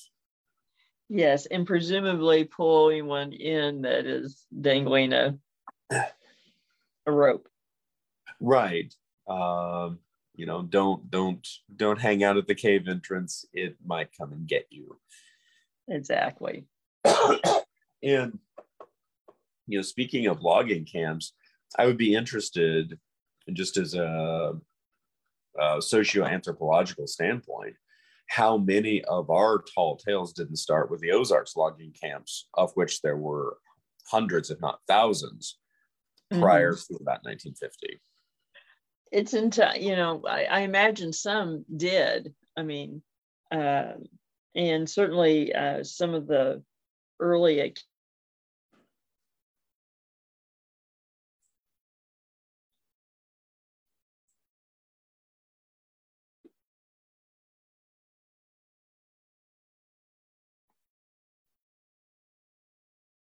Yes, 1.07 1.45
and 1.45 1.65
presumably 1.65 2.43
pulling 2.43 3.07
one 3.07 3.31
in 3.31 3.83
that 3.83 4.05
is 4.05 4.45
dangling 4.59 5.13
a, 5.13 5.37
a 5.91 7.11
rope. 7.11 7.47
Right. 8.41 8.93
Um, 9.27 9.99
you 10.39 10.45
know, 10.45 10.61
don't 10.61 11.11
don't 11.11 11.45
don't 11.75 11.99
hang 11.99 12.23
out 12.23 12.37
at 12.37 12.47
the 12.47 12.55
cave 12.55 12.87
entrance. 12.87 13.43
It 13.51 13.75
might 13.85 14.15
come 14.17 14.31
and 14.31 14.47
get 14.47 14.67
you. 14.69 14.97
Exactly. 15.89 16.65
and 18.01 18.39
you 19.67 19.77
know, 19.77 19.81
speaking 19.81 20.27
of 20.27 20.41
logging 20.41 20.85
camps, 20.85 21.33
I 21.77 21.85
would 21.85 21.97
be 21.97 22.15
interested, 22.15 22.97
just 23.51 23.75
as 23.75 23.95
a, 23.95 24.53
a 25.59 25.81
socio-anthropological 25.81 27.07
standpoint, 27.07 27.75
how 28.29 28.57
many 28.57 29.03
of 29.03 29.29
our 29.29 29.61
tall 29.75 29.97
tales 29.97 30.31
didn't 30.31 30.55
start 30.55 30.89
with 30.89 31.01
the 31.01 31.11
Ozarks 31.11 31.57
logging 31.57 31.93
camps, 32.01 32.47
of 32.53 32.71
which 32.75 33.01
there 33.01 33.17
were 33.17 33.57
hundreds, 34.09 34.49
if 34.51 34.61
not 34.61 34.79
1000s 34.89 35.55
prior 36.39 36.71
mm-hmm. 36.71 36.93
to 36.95 37.01
about 37.01 37.25
1950. 37.25 37.99
It's 39.11 39.33
into, 39.33 39.67
you 39.79 39.95
know, 39.95 40.23
I, 40.27 40.43
I 40.43 40.59
imagine 40.61 41.13
some 41.13 41.65
did. 41.75 42.33
I 42.55 42.63
mean, 42.63 43.01
uh, 43.51 43.93
and 44.55 44.89
certainly 44.89 45.53
uh, 45.53 45.83
some 45.83 46.13
of 46.13 46.27
the 46.27 46.61
early 47.19 47.59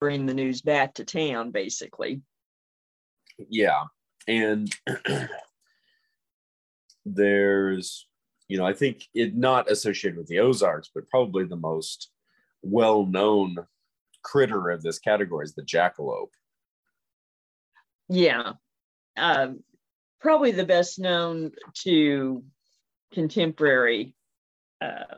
bring 0.00 0.26
the 0.26 0.34
news 0.34 0.62
back 0.62 0.94
to 0.94 1.04
town, 1.04 1.50
basically. 1.50 2.22
Yeah. 3.48 3.84
And 4.26 4.74
there's, 7.14 8.06
you 8.48 8.58
know, 8.58 8.66
I 8.66 8.72
think 8.72 9.04
it 9.14 9.36
not 9.36 9.70
associated 9.70 10.18
with 10.18 10.26
the 10.26 10.40
Ozarks, 10.40 10.90
but 10.94 11.08
probably 11.08 11.44
the 11.44 11.56
most 11.56 12.10
well 12.62 13.06
known 13.06 13.56
critter 14.22 14.70
of 14.70 14.82
this 14.82 14.98
category 14.98 15.44
is 15.44 15.54
the 15.54 15.62
jackalope. 15.62 16.32
Yeah. 18.08 18.52
Um, 19.16 19.62
probably 20.20 20.52
the 20.52 20.66
best 20.66 20.98
known 20.98 21.52
to 21.82 22.42
contemporary 23.12 24.14
uh, 24.80 25.16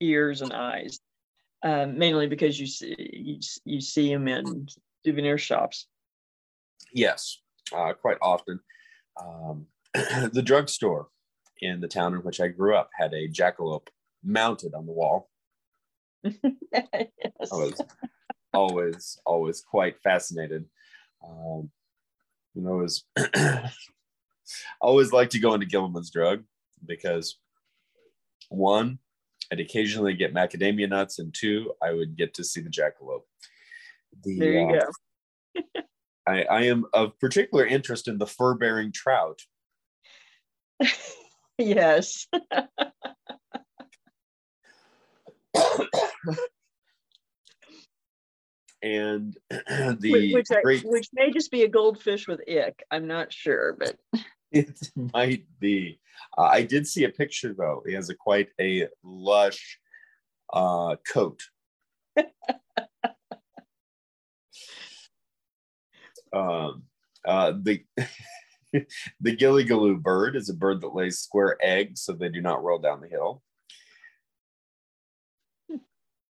ears 0.00 0.42
and 0.42 0.52
eyes 0.52 1.00
um, 1.62 1.98
mainly 1.98 2.26
because 2.26 2.58
you 2.58 2.66
see 2.66 2.94
you, 2.98 3.40
you 3.64 3.80
see 3.80 4.12
them 4.12 4.28
in 4.28 4.68
souvenir 5.04 5.38
shops. 5.38 5.86
Yes, 6.92 7.40
uh, 7.74 7.92
quite 7.94 8.18
often. 8.22 8.60
Um, 9.20 9.66
the 10.32 10.42
drugstore 10.42 11.08
in 11.60 11.80
the 11.80 11.88
town 11.88 12.14
in 12.14 12.20
which 12.20 12.40
I 12.40 12.48
grew 12.48 12.76
up 12.76 12.90
had 12.98 13.12
a 13.14 13.28
jackalope 13.28 13.88
mounted 14.22 14.74
on 14.74 14.86
the 14.86 14.92
wall. 14.92 15.30
yes. 16.22 16.34
I 16.72 17.56
was 17.56 17.80
always, 18.52 19.18
always 19.24 19.62
quite 19.62 20.00
fascinated. 20.02 20.64
Um, 21.26 21.70
you 22.54 22.62
know, 22.62 22.76
was 22.76 23.04
always 24.80 25.12
like 25.12 25.30
to 25.30 25.38
go 25.38 25.54
into 25.54 25.66
Gilliman's 25.66 26.10
drug 26.10 26.44
because 26.84 27.36
one, 28.48 28.98
I'd 29.52 29.60
occasionally 29.60 30.14
get 30.14 30.34
macadamia 30.34 30.88
nuts, 30.88 31.18
and 31.18 31.32
two, 31.32 31.72
I 31.82 31.92
would 31.92 32.16
get 32.16 32.34
to 32.34 32.44
see 32.44 32.60
the 32.60 32.70
jackalope. 32.70 33.22
The, 34.24 34.38
there 34.38 34.52
you 34.52 34.68
uh, 34.68 34.86
go. 35.54 35.82
I, 36.26 36.42
I 36.42 36.62
am 36.64 36.86
of 36.92 37.18
particular 37.20 37.64
interest 37.64 38.08
in 38.08 38.18
the 38.18 38.26
fur-bearing 38.26 38.90
trout. 38.92 39.40
yes. 41.58 42.26
and 48.82 49.36
the 49.50 50.32
which, 50.32 50.46
great, 50.62 50.84
which 50.84 51.08
may 51.12 51.30
just 51.30 51.50
be 51.50 51.64
a 51.64 51.68
goldfish 51.68 52.28
with 52.28 52.40
ick. 52.48 52.84
I'm 52.90 53.06
not 53.06 53.32
sure, 53.32 53.76
but 53.78 53.96
it 54.52 54.78
might 54.94 55.44
be. 55.58 55.98
Uh, 56.36 56.42
I 56.42 56.62
did 56.62 56.86
see 56.86 57.04
a 57.04 57.08
picture 57.08 57.54
though. 57.56 57.82
He 57.86 57.94
has 57.94 58.10
a 58.10 58.14
quite 58.14 58.50
a 58.60 58.88
lush 59.02 59.78
uh, 60.52 60.96
coat. 61.12 61.40
um, 66.32 66.84
uh, 67.24 67.52
the 67.60 67.82
the 69.20 69.36
gillygaloo 69.36 70.00
bird 70.00 70.36
is 70.36 70.48
a 70.48 70.54
bird 70.54 70.80
that 70.80 70.94
lays 70.94 71.18
square 71.18 71.56
eggs 71.62 72.02
so 72.02 72.12
they 72.12 72.28
do 72.28 72.40
not 72.40 72.62
roll 72.62 72.78
down 72.78 73.00
the 73.00 73.08
hill. 73.08 73.42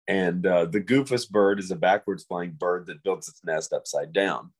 And 0.07 0.45
uh, 0.45 0.65
the 0.65 0.81
goofus 0.81 1.29
bird 1.29 1.59
is 1.59 1.69
a 1.69 1.75
backwards 1.75 2.23
flying 2.23 2.51
bird 2.51 2.87
that 2.87 3.03
builds 3.03 3.27
its 3.27 3.43
nest 3.45 3.73
upside 3.73 4.11
down. 4.11 4.51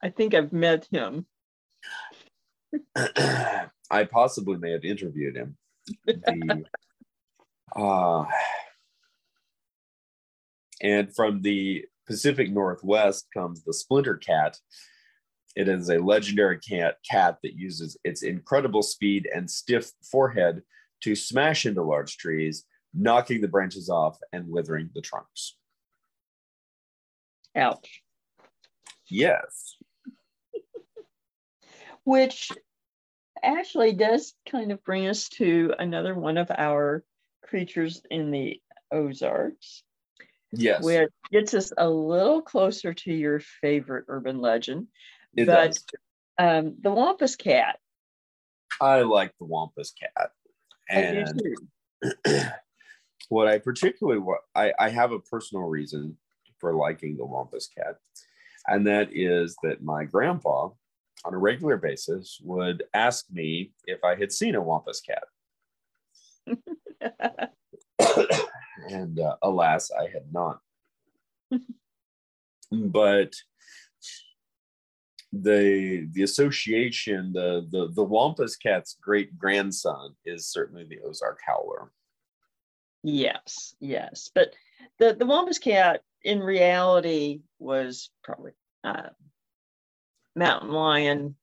I 0.00 0.10
think 0.10 0.32
I've 0.32 0.52
met 0.52 0.86
him. 0.92 1.26
I 2.96 4.04
possibly 4.04 4.56
may 4.56 4.70
have 4.72 4.84
interviewed 4.84 5.36
him. 5.36 5.56
The, 6.06 6.64
uh, 7.76 8.24
and 10.80 11.14
from 11.14 11.42
the 11.42 11.86
Pacific 12.06 12.50
Northwest 12.50 13.26
comes 13.34 13.62
the 13.62 13.74
splinter 13.74 14.16
cat. 14.16 14.56
It 15.56 15.68
is 15.68 15.88
a 15.88 15.98
legendary 15.98 16.58
cat, 16.58 16.96
cat 17.08 17.38
that 17.42 17.54
uses 17.54 17.96
its 18.04 18.22
incredible 18.22 18.82
speed 18.82 19.28
and 19.34 19.50
stiff 19.50 19.90
forehead 20.02 20.62
to 21.02 21.14
smash 21.14 21.66
into 21.66 21.82
large 21.82 22.16
trees 22.16 22.64
knocking 22.94 23.40
the 23.40 23.48
branches 23.48 23.88
off 23.88 24.18
and 24.32 24.48
withering 24.48 24.90
the 24.94 25.00
trunks. 25.00 25.56
Ouch. 27.56 28.02
Yes. 29.08 29.76
Which 32.04 32.50
actually 33.42 33.92
does 33.92 34.34
kind 34.50 34.72
of 34.72 34.82
bring 34.84 35.06
us 35.06 35.28
to 35.28 35.74
another 35.78 36.14
one 36.14 36.38
of 36.38 36.50
our 36.56 37.04
creatures 37.42 38.02
in 38.10 38.30
the 38.30 38.60
Ozarks. 38.90 39.82
Yes. 40.52 40.82
Which 40.82 41.10
gets 41.30 41.54
us 41.54 41.72
a 41.76 41.88
little 41.88 42.42
closer 42.42 42.94
to 42.94 43.12
your 43.12 43.40
favorite 43.40 44.06
urban 44.08 44.40
legend. 44.40 44.88
It 45.36 45.46
but 45.46 45.66
does. 45.66 45.84
Um, 46.38 46.76
the 46.80 46.90
Wampus 46.90 47.36
cat. 47.36 47.78
I 48.80 49.02
like 49.02 49.32
the 49.38 49.46
Wampus 49.46 49.92
cat. 49.92 50.30
And 50.88 51.42
what 53.28 53.48
I 53.48 53.58
particularly 53.58 54.20
what 54.20 54.40
I, 54.54 54.72
I 54.78 54.88
have 54.88 55.12
a 55.12 55.18
personal 55.18 55.64
reason 55.64 56.16
for 56.58 56.74
liking 56.74 57.16
the 57.16 57.26
Wampus 57.26 57.68
cat, 57.68 57.96
and 58.66 58.86
that 58.86 59.08
is 59.12 59.56
that 59.62 59.82
my 59.82 60.04
grandpa, 60.04 60.70
on 61.24 61.34
a 61.34 61.38
regular 61.38 61.76
basis, 61.76 62.38
would 62.42 62.84
ask 62.94 63.26
me 63.30 63.72
if 63.84 64.02
I 64.04 64.14
had 64.14 64.32
seen 64.32 64.54
a 64.54 64.62
Wampus 64.62 65.02
cat. 65.02 65.24
and 68.88 69.20
uh, 69.20 69.36
alas, 69.42 69.90
I 69.90 70.04
had 70.04 70.32
not. 70.32 70.60
but 72.72 73.32
the 75.32 76.08
the 76.12 76.22
association, 76.22 77.32
the 77.32 77.66
the 77.70 77.88
the 77.94 78.04
Wampus 78.04 78.56
cat's 78.56 78.96
great 79.00 79.38
grandson 79.38 80.14
is 80.24 80.46
certainly 80.46 80.84
the 80.84 81.00
Ozark 81.00 81.40
Howler. 81.46 81.90
Yes, 83.02 83.74
yes. 83.80 84.30
But 84.34 84.54
the, 84.98 85.14
the 85.14 85.26
Wampus 85.26 85.58
cat 85.58 86.02
in 86.22 86.40
reality 86.40 87.42
was 87.58 88.10
probably 88.24 88.52
uh, 88.82 89.10
mountain 90.34 90.70
lion. 90.70 91.36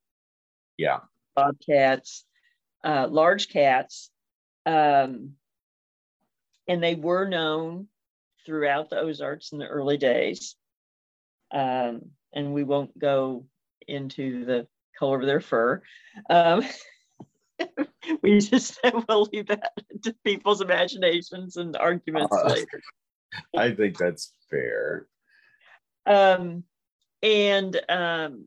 Yeah. 0.77 0.99
Bobcats, 1.35 2.25
uh, 2.83 3.07
large 3.09 3.49
cats. 3.49 4.09
Um, 4.65 5.33
and 6.67 6.83
they 6.83 6.95
were 6.95 7.27
known 7.27 7.87
throughout 8.45 8.89
the 8.89 8.99
Ozarks 8.99 9.51
in 9.51 9.59
the 9.59 9.67
early 9.67 9.97
days. 9.97 10.55
Um, 11.51 12.09
and 12.33 12.53
we 12.53 12.63
won't 12.63 12.97
go 12.97 13.45
into 13.87 14.45
the 14.45 14.67
color 14.97 15.19
of 15.19 15.25
their 15.25 15.41
fur. 15.41 15.81
Um, 16.29 16.63
we 18.21 18.39
just 18.39 18.79
we'll 19.07 19.27
leave 19.31 19.47
that 19.47 19.71
to 20.03 20.15
people's 20.23 20.61
imaginations 20.61 21.57
and 21.57 21.75
arguments 21.75 22.35
uh, 22.35 22.47
later. 22.47 22.81
I 23.57 23.71
think 23.71 23.97
that's 23.97 24.33
fair. 24.49 25.07
Um, 26.05 26.63
and 27.21 27.79
um, 27.89 28.45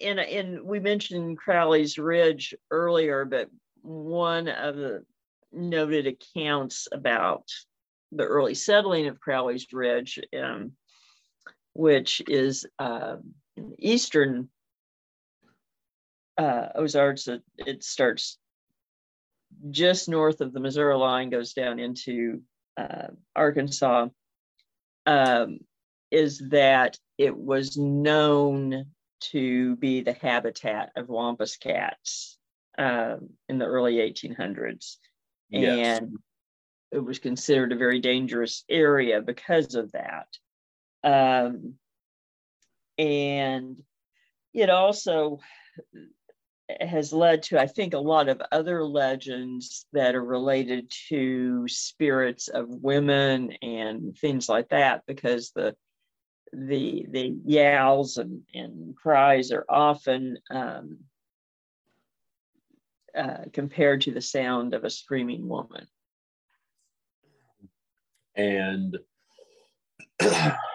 and 0.00 0.20
and 0.20 0.62
we 0.62 0.80
mentioned 0.80 1.38
Crowley's 1.38 1.98
Ridge 1.98 2.54
earlier, 2.70 3.24
but 3.24 3.48
one 3.82 4.48
of 4.48 4.76
the 4.76 5.04
noted 5.52 6.06
accounts 6.06 6.88
about 6.92 7.48
the 8.12 8.24
early 8.24 8.54
settling 8.54 9.06
of 9.06 9.20
Crowley's 9.20 9.66
Ridge, 9.72 10.20
um, 10.38 10.72
which 11.74 12.22
is 12.28 12.66
the 12.78 13.20
eastern 13.78 14.48
uh, 16.38 16.68
Ozarks, 16.74 17.28
it, 17.28 17.42
it, 17.58 17.84
starts 17.84 18.38
just 19.70 20.08
north 20.08 20.40
of 20.40 20.52
the 20.52 20.60
Missouri 20.60 20.96
line, 20.96 21.30
goes 21.30 21.52
down 21.52 21.78
into 21.78 22.40
uh, 22.76 23.08
Arkansas, 23.36 24.08
um, 25.06 25.58
is 26.10 26.42
that 26.50 26.98
it 27.18 27.36
was 27.36 27.76
known 27.76 28.86
to 29.20 29.76
be 29.76 30.00
the 30.00 30.14
habitat 30.14 30.90
of 30.96 31.08
Wampus 31.08 31.56
cats 31.56 32.38
um, 32.78 33.30
in 33.48 33.58
the 33.58 33.66
early 33.66 33.96
1800s. 33.96 34.96
Yes. 35.50 36.00
And 36.00 36.16
it 36.90 36.98
was 36.98 37.18
considered 37.18 37.72
a 37.72 37.76
very 37.76 38.00
dangerous 38.00 38.64
area 38.68 39.20
because 39.20 39.74
of 39.74 39.92
that. 39.92 40.26
Um, 41.04 41.74
and 42.98 43.82
it 44.54 44.70
also 44.70 45.40
has 46.80 47.12
led 47.12 47.42
to, 47.44 47.60
I 47.60 47.66
think, 47.66 47.94
a 47.94 47.98
lot 47.98 48.28
of 48.28 48.40
other 48.52 48.84
legends 48.84 49.86
that 49.92 50.14
are 50.14 50.24
related 50.24 50.90
to 51.08 51.66
spirits 51.68 52.48
of 52.48 52.68
women 52.68 53.52
and 53.62 54.16
things 54.16 54.48
like 54.48 54.68
that, 54.68 55.02
because 55.06 55.52
the 55.54 55.74
the 56.52 57.06
the 57.10 57.34
yowls 57.46 58.18
and, 58.18 58.42
and 58.54 58.94
cries 58.94 59.52
are 59.52 59.64
often 59.68 60.38
um, 60.50 60.98
uh, 63.16 63.44
compared 63.52 64.02
to 64.02 64.10
the 64.12 64.20
sound 64.20 64.74
of 64.74 64.84
a 64.84 64.90
screaming 64.90 65.48
woman. 65.48 65.86
And 68.34 68.98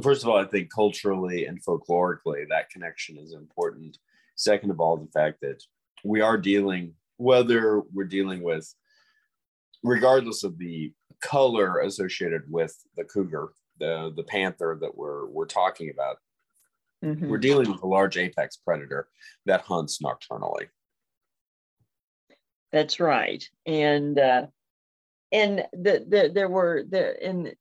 first 0.00 0.22
of 0.22 0.28
all, 0.28 0.38
I 0.38 0.44
think 0.44 0.72
culturally 0.72 1.46
and 1.46 1.62
folklorically, 1.64 2.48
that 2.48 2.70
connection 2.70 3.18
is 3.18 3.34
important 3.34 3.98
Second 4.42 4.70
of 4.70 4.80
all, 4.80 4.96
the 4.96 5.10
fact 5.12 5.40
that 5.42 5.62
we 6.04 6.20
are 6.20 6.36
dealing, 6.36 6.94
whether 7.16 7.80
we're 7.92 8.04
dealing 8.04 8.42
with, 8.42 8.72
regardless 9.82 10.42
of 10.42 10.58
the 10.58 10.92
color 11.20 11.80
associated 11.80 12.42
with 12.48 12.76
the 12.96 13.04
cougar, 13.04 13.50
the 13.78 14.12
the 14.16 14.24
panther 14.24 14.78
that 14.80 14.96
we're 14.96 15.26
we're 15.26 15.46
talking 15.46 15.90
about, 15.90 16.16
mm-hmm. 17.04 17.28
we're 17.28 17.38
dealing 17.38 17.70
with 17.70 17.82
a 17.82 17.86
large 17.86 18.16
apex 18.16 18.56
predator 18.56 19.08
that 19.46 19.60
hunts 19.60 20.00
nocturnally. 20.00 20.66
That's 22.72 22.98
right, 22.98 23.46
and 23.66 24.18
uh, 24.18 24.46
and 25.30 25.66
the, 25.72 26.04
the 26.08 26.30
there 26.34 26.48
were 26.48 26.84
the 26.88 27.22
and 27.22 27.54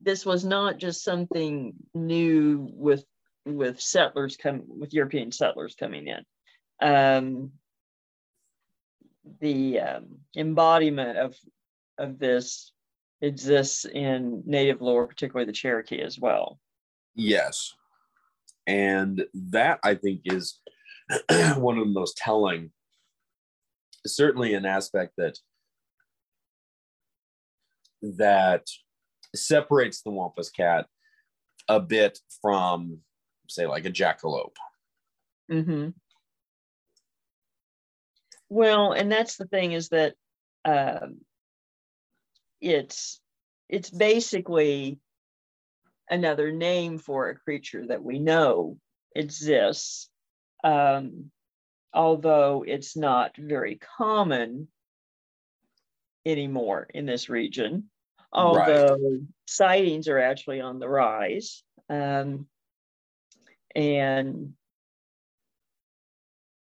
this 0.00 0.24
was 0.24 0.44
not 0.44 0.78
just 0.78 1.02
something 1.02 1.74
new 1.94 2.68
with 2.72 3.04
with 3.44 3.80
settlers 3.80 4.36
come 4.36 4.62
with 4.66 4.92
European 4.92 5.32
settlers 5.32 5.74
coming 5.74 6.08
in. 6.08 6.24
Um, 6.86 7.52
the 9.40 9.80
um, 9.80 10.06
embodiment 10.36 11.18
of 11.18 11.36
of 11.98 12.18
this 12.18 12.72
exists 13.20 13.84
in 13.84 14.42
native 14.46 14.80
lore, 14.80 15.06
particularly 15.06 15.46
the 15.46 15.52
Cherokee 15.52 16.00
as 16.00 16.18
well. 16.18 16.60
Yes. 17.14 17.74
And 18.66 19.24
that 19.34 19.80
I 19.82 19.94
think 19.94 20.20
is 20.24 20.60
one 21.56 21.78
of 21.78 21.84
the 21.84 21.92
most 21.92 22.16
telling, 22.16 22.70
certainly 24.06 24.54
an 24.54 24.66
aspect 24.66 25.14
that 25.16 25.38
that 28.02 28.66
separates 29.34 30.02
the 30.02 30.10
Wampus 30.10 30.50
cat 30.50 30.86
a 31.68 31.80
bit 31.80 32.18
from, 32.40 32.98
say, 33.48 33.66
like 33.66 33.84
a 33.84 33.90
jackalope. 33.90 34.56
Mm-hmm. 35.50 35.90
Well, 38.48 38.92
and 38.92 39.12
that's 39.12 39.36
the 39.36 39.46
thing 39.46 39.72
is 39.72 39.90
that 39.90 40.14
um, 40.64 41.18
it's 42.60 43.20
it's 43.68 43.90
basically 43.90 44.98
another 46.08 46.52
name 46.52 46.98
for 46.98 47.28
a 47.28 47.36
creature 47.36 47.86
that 47.88 48.02
we 48.02 48.18
know 48.18 48.78
exists, 49.14 50.08
um, 50.64 51.30
although 51.92 52.64
it's 52.66 52.96
not 52.96 53.36
very 53.36 53.78
common 53.98 54.68
anymore 56.24 56.88
in 56.94 57.04
this 57.04 57.28
region. 57.28 57.90
Although 58.32 58.98
right. 59.00 59.20
sightings 59.46 60.08
are 60.08 60.18
actually 60.18 60.60
on 60.60 60.78
the 60.78 60.88
rise, 60.88 61.62
um, 61.88 62.46
and 63.74 64.52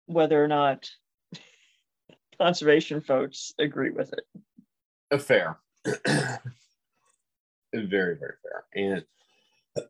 whether 0.06 0.42
or 0.42 0.48
not 0.48 0.88
conservation 2.38 3.00
folks 3.00 3.52
agree 3.58 3.90
with 3.90 4.12
it. 4.12 4.24
A 5.10 5.18
fair. 5.18 5.58
very, 7.74 8.16
very 8.16 8.34
fair. 8.42 8.64
And 8.74 9.04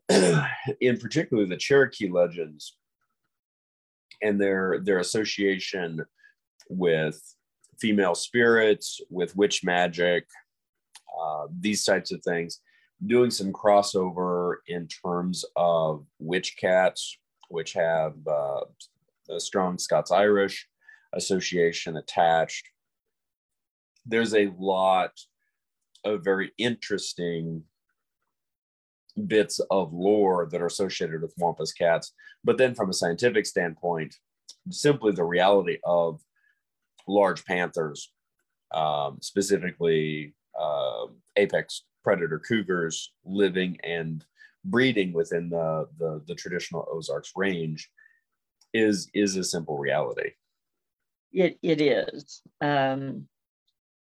in 0.81 0.97
particular, 0.97 1.45
the 1.45 1.57
Cherokee 1.57 2.09
legends 2.09 2.75
and 4.21 4.41
their 4.41 4.79
their 4.83 4.99
association 4.99 6.03
with 6.69 7.21
female 7.79 8.15
spirits, 8.15 8.99
with 9.09 9.35
witch 9.35 9.63
magic, 9.63 10.25
uh, 11.19 11.47
these 11.59 11.83
types 11.83 12.11
of 12.11 12.21
things, 12.23 12.61
doing 13.05 13.31
some 13.31 13.53
crossover 13.53 14.55
in 14.67 14.87
terms 14.87 15.45
of 15.55 16.05
witch 16.19 16.55
cats, 16.59 17.17
which 17.49 17.73
have 17.73 18.13
uh, 18.27 18.61
a 19.29 19.39
strong 19.39 19.77
Scots 19.77 20.11
Irish 20.11 20.67
association 21.13 21.97
attached. 21.97 22.67
There's 24.05 24.33
a 24.33 24.51
lot 24.57 25.11
of 26.03 26.23
very 26.23 26.51
interesting 26.57 27.63
bits 29.25 29.59
of 29.71 29.93
lore 29.93 30.47
that 30.51 30.61
are 30.61 30.67
associated 30.67 31.21
with 31.21 31.33
Wampus 31.37 31.73
cats. 31.73 32.13
But 32.43 32.57
then, 32.57 32.75
from 32.75 32.89
a 32.89 32.93
scientific 32.93 33.45
standpoint, 33.45 34.15
simply 34.69 35.11
the 35.11 35.23
reality 35.23 35.77
of 35.83 36.21
large 37.07 37.43
panthers, 37.45 38.11
um, 38.73 39.17
specifically 39.21 40.35
uh, 40.59 41.07
apex 41.35 41.83
predator 42.03 42.39
cougars, 42.39 43.13
living 43.25 43.77
and 43.83 44.25
breeding 44.65 45.13
within 45.13 45.49
the, 45.49 45.87
the, 45.97 46.21
the 46.27 46.35
traditional 46.35 46.87
Ozarks 46.91 47.33
range, 47.35 47.89
is 48.73 49.09
is 49.13 49.35
a 49.37 49.43
simple 49.43 49.77
reality. 49.77 50.31
It 51.31 51.57
it 51.61 51.81
is, 51.81 52.41
um, 52.61 53.27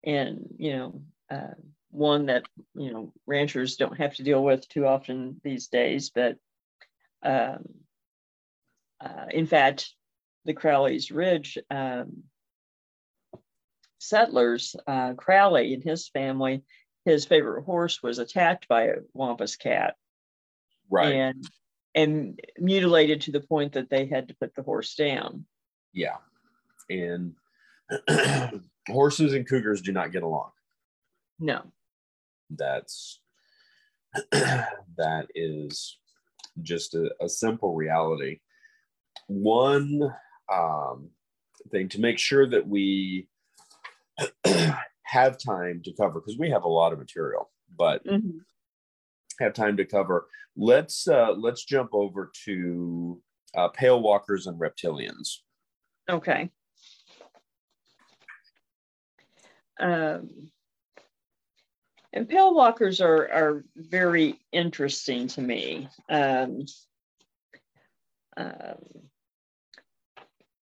and 0.04 0.46
you 0.56 0.76
know. 0.76 1.02
Uh, 1.30 1.54
one 1.90 2.26
that 2.26 2.44
you 2.74 2.92
know 2.92 3.12
ranchers 3.26 3.76
don't 3.76 3.98
have 3.98 4.14
to 4.14 4.22
deal 4.22 4.42
with 4.42 4.68
too 4.68 4.86
often 4.86 5.40
these 5.42 5.68
days. 5.68 6.10
But 6.10 6.36
um, 7.22 7.64
uh, 9.00 9.26
in 9.30 9.46
fact, 9.46 9.92
the 10.44 10.54
Crowley's 10.54 11.10
Ridge 11.10 11.58
um, 11.70 12.24
settlers, 13.98 14.74
uh, 14.86 15.14
Crowley 15.14 15.74
and 15.74 15.82
his 15.82 16.08
family, 16.08 16.64
his 17.04 17.24
favorite 17.24 17.64
horse 17.64 18.02
was 18.02 18.18
attacked 18.18 18.68
by 18.68 18.84
a 18.84 18.96
wampus 19.12 19.56
cat, 19.56 19.96
right, 20.90 21.14
and 21.14 21.44
and 21.94 22.40
mutilated 22.58 23.22
to 23.22 23.32
the 23.32 23.40
point 23.40 23.72
that 23.72 23.90
they 23.90 24.06
had 24.06 24.28
to 24.28 24.36
put 24.40 24.54
the 24.54 24.62
horse 24.62 24.94
down. 24.94 25.46
Yeah, 25.92 26.16
and 26.90 27.34
horses 28.88 29.34
and 29.34 29.48
cougars 29.48 29.80
do 29.80 29.92
not 29.92 30.12
get 30.12 30.22
along. 30.22 30.50
No. 31.38 31.62
That's 32.50 33.20
that 34.32 35.26
is 35.34 35.98
just 36.62 36.94
a, 36.94 37.10
a 37.20 37.28
simple 37.28 37.74
reality. 37.74 38.40
One 39.26 40.14
um, 40.52 41.10
thing 41.70 41.88
to 41.90 42.00
make 42.00 42.18
sure 42.18 42.46
that 42.46 42.66
we 42.66 43.27
have 45.02 45.38
time 45.38 45.80
to 45.84 45.92
cover 45.92 46.20
because 46.20 46.38
we 46.38 46.50
have 46.50 46.64
a 46.64 46.68
lot 46.68 46.92
of 46.92 46.98
material 46.98 47.50
but 47.76 48.04
mm-hmm. 48.04 48.38
have 49.40 49.54
time 49.54 49.76
to 49.76 49.84
cover 49.84 50.26
let's 50.56 51.08
uh, 51.08 51.32
let's 51.32 51.64
jump 51.64 51.90
over 51.92 52.30
to 52.44 53.20
uh, 53.56 53.68
pale 53.68 54.00
walkers 54.00 54.46
and 54.46 54.60
reptilians 54.60 55.38
okay 56.08 56.50
um, 59.80 60.50
and 62.12 62.28
pale 62.28 62.54
walkers 62.54 63.00
are, 63.00 63.30
are 63.30 63.64
very 63.76 64.40
interesting 64.52 65.28
to 65.28 65.40
me. 65.40 65.88
Um, 66.08 66.64
um, 68.36 68.78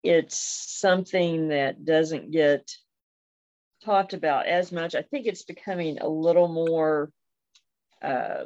it's 0.03 0.37
something 0.79 1.49
that 1.49 1.85
doesn't 1.85 2.31
get 2.31 2.69
talked 3.87 4.13
about 4.13 4.47
as 4.47 4.71
much. 4.71 4.95
I 4.95 5.01
think 5.01 5.25
it's 5.25 5.43
becoming 5.43 5.99
a 5.99 6.07
little 6.07 6.49
more 6.49 7.09
uh, 8.01 8.43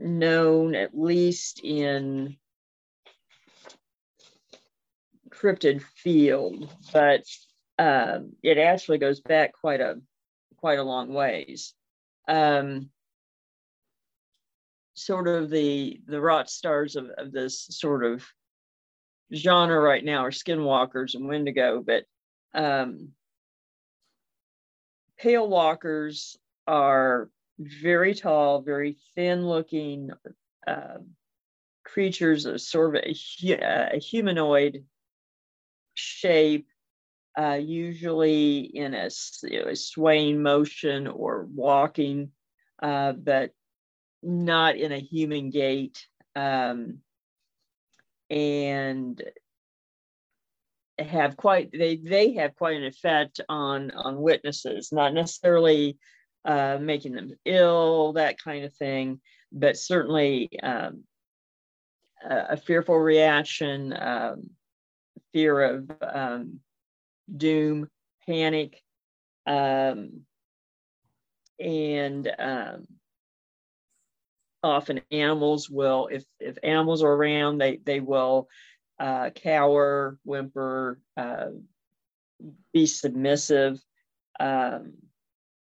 known, 0.00 0.74
at 0.74 0.98
least 0.98 1.60
in 1.62 2.36
cryptid 5.30 5.82
field, 5.82 6.72
but 6.92 7.24
um, 7.78 8.32
it 8.42 8.56
actually 8.58 8.98
goes 8.98 9.20
back 9.20 9.52
quite 9.52 9.80
a 9.80 10.00
quite 10.56 10.78
a 10.78 10.82
long 10.82 11.12
ways 11.14 11.74
um, 12.26 12.90
sort 14.94 15.28
of 15.28 15.50
the 15.50 16.00
the 16.06 16.20
rock 16.20 16.48
stars 16.48 16.96
of, 16.96 17.08
of 17.16 17.30
this 17.30 17.66
sort 17.70 18.04
of 18.04 18.24
genre 19.32 19.78
right 19.80 20.04
now 20.04 20.24
are 20.24 20.30
skinwalkers 20.30 21.14
and 21.14 21.28
wendigo 21.28 21.80
but 21.84 22.04
um, 22.54 23.12
pale 25.18 25.48
walkers 25.48 26.36
are 26.66 27.30
very 27.58 28.14
tall 28.14 28.60
very 28.60 28.96
thin 29.14 29.46
looking 29.46 30.10
uh, 30.66 30.98
creatures 31.84 32.46
of 32.46 32.60
sort 32.60 32.96
of 32.96 33.02
a, 33.02 33.94
a 33.94 33.98
humanoid 33.98 34.84
shape 35.94 36.68
uh, 37.38 37.54
usually 37.54 38.60
in 38.60 38.94
a, 38.94 39.08
a, 39.66 39.76
swaying 39.76 40.42
motion 40.42 41.06
or 41.06 41.46
walking, 41.54 42.32
uh, 42.82 43.12
but 43.12 43.52
not 44.22 44.76
in 44.76 44.90
a 44.90 44.98
human 44.98 45.50
gait. 45.50 46.04
Um, 46.34 46.98
and 48.28 49.22
have 50.98 51.36
quite 51.36 51.70
they 51.72 51.96
they 51.96 52.34
have 52.34 52.54
quite 52.56 52.76
an 52.76 52.84
effect 52.84 53.40
on 53.48 53.90
on 53.92 54.20
witnesses, 54.20 54.90
not 54.92 55.14
necessarily 55.14 55.96
uh, 56.44 56.78
making 56.80 57.12
them 57.12 57.32
ill, 57.44 58.12
that 58.14 58.42
kind 58.42 58.64
of 58.64 58.74
thing, 58.74 59.20
but 59.52 59.76
certainly 59.76 60.48
um, 60.62 61.04
a, 62.24 62.46
a, 62.50 62.56
fearful 62.56 62.96
reaction, 62.96 63.94
um, 63.98 64.50
fear 65.32 65.60
of 65.60 65.90
um, 66.00 66.60
doom, 67.36 67.88
panic, 68.26 68.80
um, 69.46 70.22
and 71.60 72.30
um, 72.38 72.86
often 74.62 75.00
animals 75.10 75.68
will, 75.68 76.08
if 76.10 76.24
if 76.40 76.56
animals 76.62 77.02
are 77.02 77.12
around, 77.12 77.58
they 77.58 77.76
they 77.84 78.00
will 78.00 78.48
uh, 78.98 79.30
cower, 79.30 80.18
whimper, 80.24 81.00
uh, 81.16 81.48
be 82.72 82.86
submissive, 82.86 83.80
um, 84.40 84.94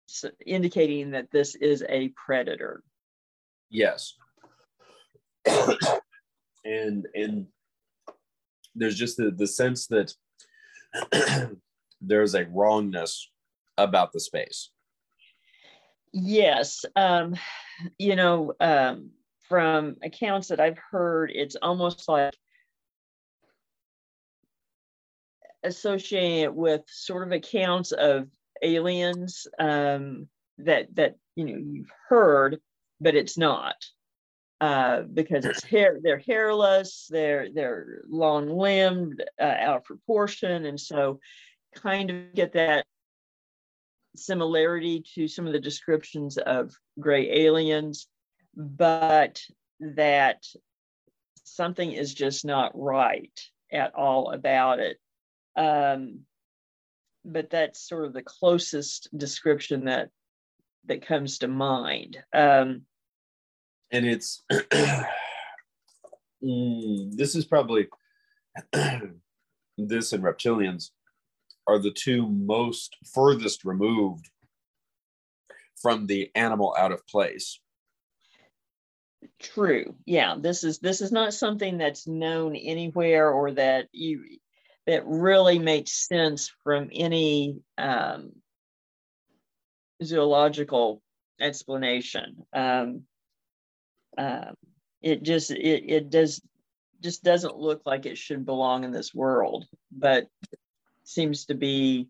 so 0.07 0.29
indicating 0.45 1.11
that 1.11 1.31
this 1.31 1.55
is 1.55 1.83
a 1.87 2.09
predator. 2.09 2.83
Yes. 3.69 4.13
and 6.65 7.07
and 7.13 7.47
there's 8.73 8.97
just 8.97 9.17
the, 9.17 9.31
the 9.31 9.47
sense 9.47 9.87
that 9.87 10.13
there's 12.01 12.35
a 12.35 12.45
wrongness 12.45 13.29
about 13.77 14.11
the 14.11 14.19
space 14.19 14.71
yes 16.13 16.85
um 16.95 17.35
you 17.99 18.15
know 18.15 18.53
um 18.59 19.11
from 19.47 19.95
accounts 20.01 20.47
that 20.47 20.59
i've 20.59 20.79
heard 20.91 21.31
it's 21.33 21.55
almost 21.61 22.07
like 22.07 22.33
associating 25.65 26.39
it 26.39 26.53
with 26.53 26.81
sort 26.87 27.27
of 27.27 27.31
accounts 27.33 27.91
of 27.91 28.27
aliens 28.61 29.47
um, 29.59 30.27
that 30.59 30.93
that 30.95 31.15
you 31.35 31.45
know 31.45 31.57
you've 31.57 31.91
heard, 32.09 32.59
but 33.01 33.15
it's 33.15 33.37
not 33.37 33.75
uh, 34.61 35.01
because 35.01 35.45
it's 35.45 35.63
hair. 35.63 35.99
They're 36.01 36.19
hairless. 36.19 37.07
They're 37.09 37.49
they're 37.53 38.03
long 38.07 38.49
limbed, 38.49 39.23
uh, 39.39 39.43
out 39.43 39.77
of 39.77 39.83
proportion, 39.83 40.65
and 40.65 40.79
so 40.79 41.19
kind 41.75 42.09
of 42.09 42.33
get 42.33 42.53
that 42.53 42.85
similarity 44.15 45.03
to 45.15 45.27
some 45.27 45.45
of 45.45 45.53
the 45.53 45.59
descriptions 45.59 46.37
of 46.37 46.73
gray 46.99 47.45
aliens, 47.45 48.07
but 48.55 49.41
that 49.79 50.45
something 51.43 51.91
is 51.91 52.13
just 52.13 52.45
not 52.45 52.71
right 52.73 53.39
at 53.71 53.93
all 53.93 54.31
about 54.31 54.79
it. 54.79 54.97
Um, 55.55 56.21
but 57.23 57.49
that's 57.49 57.87
sort 57.87 58.05
of 58.05 58.13
the 58.13 58.21
closest 58.21 59.09
description 59.17 59.85
that 59.85 60.09
that 60.85 61.05
comes 61.05 61.39
to 61.39 61.47
mind. 61.47 62.17
Um, 62.33 62.83
and 63.91 64.05
it's 64.05 64.43
mm, 66.43 67.11
this 67.11 67.35
is 67.35 67.45
probably 67.45 67.87
this 69.77 70.13
and 70.13 70.23
reptilians 70.23 70.91
are 71.67 71.79
the 71.79 71.91
two 71.91 72.27
most 72.27 72.95
furthest 73.13 73.65
removed 73.65 74.29
from 75.81 76.07
the 76.07 76.31
animal 76.35 76.75
out 76.77 76.91
of 76.91 77.05
place 77.07 77.59
true 79.41 79.95
yeah 80.05 80.35
this 80.39 80.63
is 80.63 80.79
this 80.79 81.01
is 81.01 81.11
not 81.11 81.33
something 81.33 81.77
that's 81.77 82.07
known 82.07 82.55
anywhere 82.55 83.29
or 83.29 83.51
that 83.51 83.87
you 83.91 84.23
that 84.87 85.05
really 85.05 85.59
makes 85.59 86.07
sense 86.07 86.51
from 86.63 86.89
any 86.93 87.59
um, 87.77 88.31
zoological 90.03 91.01
explanation. 91.39 92.45
Um, 92.53 93.03
uh, 94.17 94.51
it 95.01 95.23
just 95.23 95.51
it, 95.51 95.83
it 95.87 96.09
does 96.09 96.41
just 97.01 97.23
doesn't 97.23 97.57
look 97.57 97.81
like 97.85 98.05
it 98.05 98.17
should 98.17 98.45
belong 98.45 98.83
in 98.83 98.91
this 98.91 99.13
world, 99.13 99.65
but 99.91 100.27
seems 101.03 101.45
to 101.45 101.55
be 101.55 102.07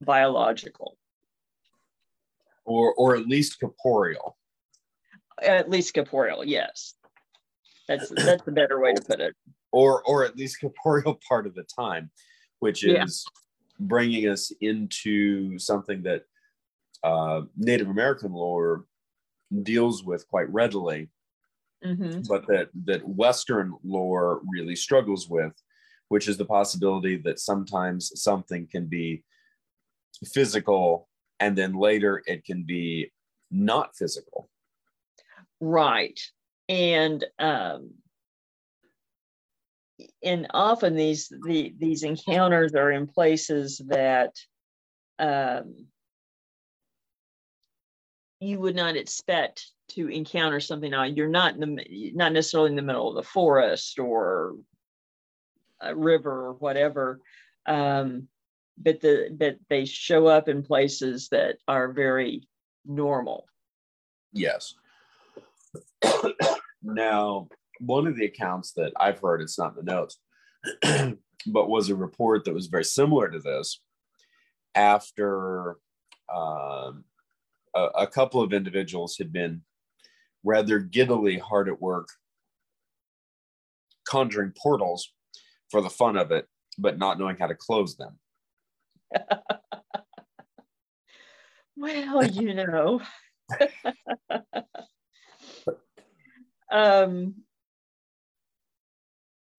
biological, 0.00 0.96
or 2.64 2.92
or 2.94 3.16
at 3.16 3.26
least 3.26 3.60
corporeal. 3.60 4.36
At 5.40 5.70
least 5.70 5.94
corporeal, 5.94 6.44
yes. 6.44 6.94
That's 7.88 8.10
that's 8.10 8.44
the 8.44 8.52
better 8.52 8.80
way 8.80 8.94
to 8.94 9.02
put 9.02 9.20
it 9.20 9.34
or 9.72 10.02
or 10.04 10.24
at 10.24 10.36
least 10.36 10.58
corporeal 10.60 11.18
part 11.26 11.46
of 11.46 11.54
the 11.54 11.64
time, 11.64 12.10
which 12.60 12.84
is 12.84 13.24
yeah. 13.26 13.86
bringing 13.86 14.28
us 14.28 14.52
into 14.60 15.58
something 15.58 16.02
that 16.02 16.22
uh, 17.02 17.42
Native 17.56 17.88
American 17.88 18.32
lore 18.32 18.84
deals 19.62 20.04
with 20.04 20.26
quite 20.28 20.48
readily, 20.50 21.10
mm-hmm. 21.84 22.20
but 22.28 22.46
that 22.46 22.68
that 22.84 23.06
Western 23.06 23.74
lore 23.82 24.40
really 24.52 24.76
struggles 24.76 25.28
with, 25.28 25.52
which 26.08 26.28
is 26.28 26.36
the 26.36 26.44
possibility 26.44 27.16
that 27.16 27.40
sometimes 27.40 28.12
something 28.22 28.68
can 28.70 28.86
be 28.86 29.24
physical 30.32 31.08
and 31.40 31.58
then 31.58 31.74
later 31.74 32.22
it 32.26 32.44
can 32.44 32.62
be 32.62 33.10
not 33.50 33.96
physical. 33.96 34.48
Right. 35.60 36.18
And 36.68 37.24
um, 37.38 37.90
and 40.22 40.46
often 40.50 40.94
these 40.94 41.32
the, 41.44 41.74
these 41.78 42.02
encounters 42.02 42.74
are 42.74 42.90
in 42.90 43.06
places 43.06 43.80
that 43.88 44.34
um, 45.18 45.86
you 48.40 48.58
would 48.58 48.74
not 48.74 48.96
expect 48.96 49.70
to 49.88 50.08
encounter 50.08 50.60
something. 50.60 50.92
You're 51.14 51.28
not 51.28 51.54
in 51.54 51.76
the 51.76 52.12
not 52.14 52.32
necessarily 52.32 52.70
in 52.70 52.76
the 52.76 52.82
middle 52.82 53.08
of 53.08 53.14
the 53.14 53.22
forest 53.22 53.98
or 53.98 54.56
a 55.80 55.94
river 55.94 56.46
or 56.46 56.52
whatever, 56.54 57.20
um, 57.66 58.28
but 58.78 59.00
the 59.00 59.28
but 59.32 59.56
they 59.68 59.84
show 59.84 60.26
up 60.26 60.48
in 60.48 60.62
places 60.62 61.28
that 61.28 61.56
are 61.68 61.92
very 61.92 62.48
normal. 62.84 63.46
Yes. 64.32 64.74
now, 66.82 67.48
one 67.84 68.06
of 68.06 68.16
the 68.16 68.24
accounts 68.24 68.72
that 68.72 68.92
I've 68.98 69.18
heard, 69.18 69.40
it's 69.40 69.58
not 69.58 69.76
in 69.76 69.84
the 69.84 69.92
notes, 69.92 70.18
but 71.46 71.68
was 71.68 71.90
a 71.90 71.96
report 71.96 72.44
that 72.44 72.54
was 72.54 72.68
very 72.68 72.84
similar 72.84 73.28
to 73.28 73.40
this 73.40 73.80
after 74.74 75.76
um, 76.32 77.04
a, 77.74 77.84
a 77.98 78.06
couple 78.06 78.40
of 78.40 78.52
individuals 78.52 79.16
had 79.18 79.32
been 79.32 79.62
rather 80.44 80.78
giddily 80.78 81.38
hard 81.38 81.68
at 81.68 81.80
work 81.80 82.08
conjuring 84.08 84.52
portals 84.56 85.12
for 85.70 85.80
the 85.80 85.90
fun 85.90 86.16
of 86.16 86.30
it, 86.30 86.46
but 86.78 86.98
not 86.98 87.18
knowing 87.18 87.36
how 87.36 87.46
to 87.46 87.54
close 87.54 87.96
them. 87.96 88.18
well, 91.76 92.24
you 92.26 92.54
know. 92.54 93.00
um, 96.72 97.34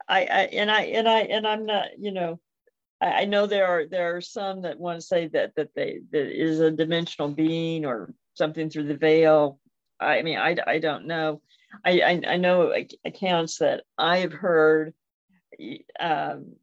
I, 0.07 0.21
I 0.21 0.41
and 0.53 0.71
I 0.71 0.81
and 0.84 1.07
I 1.07 1.19
and 1.21 1.47
I'm 1.47 1.65
not, 1.65 1.88
you 1.99 2.11
know, 2.11 2.39
I, 3.01 3.21
I 3.21 3.25
know 3.25 3.47
there 3.47 3.67
are 3.67 3.85
there 3.85 4.15
are 4.15 4.21
some 4.21 4.61
that 4.63 4.80
want 4.80 4.99
to 4.99 5.05
say 5.05 5.27
that 5.30 5.55
that 5.55 5.73
they 5.75 6.01
that 6.11 6.27
is 6.31 6.59
a 6.59 6.71
dimensional 6.71 7.30
being 7.30 7.85
or 7.85 8.13
something 8.35 8.69
through 8.69 8.88
the 8.88 8.97
veil. 8.97 9.59
I 9.99 10.21
mean, 10.21 10.38
I, 10.38 10.57
I 10.65 10.80
don't 10.80 11.05
know. 11.05 11.41
I, 11.85 12.01
I, 12.01 12.21
I 12.34 12.38
know 12.38 12.73
accounts 13.05 13.59
that 13.59 13.84
I've 13.97 14.34
heard 14.34 14.93
um, 15.99 16.55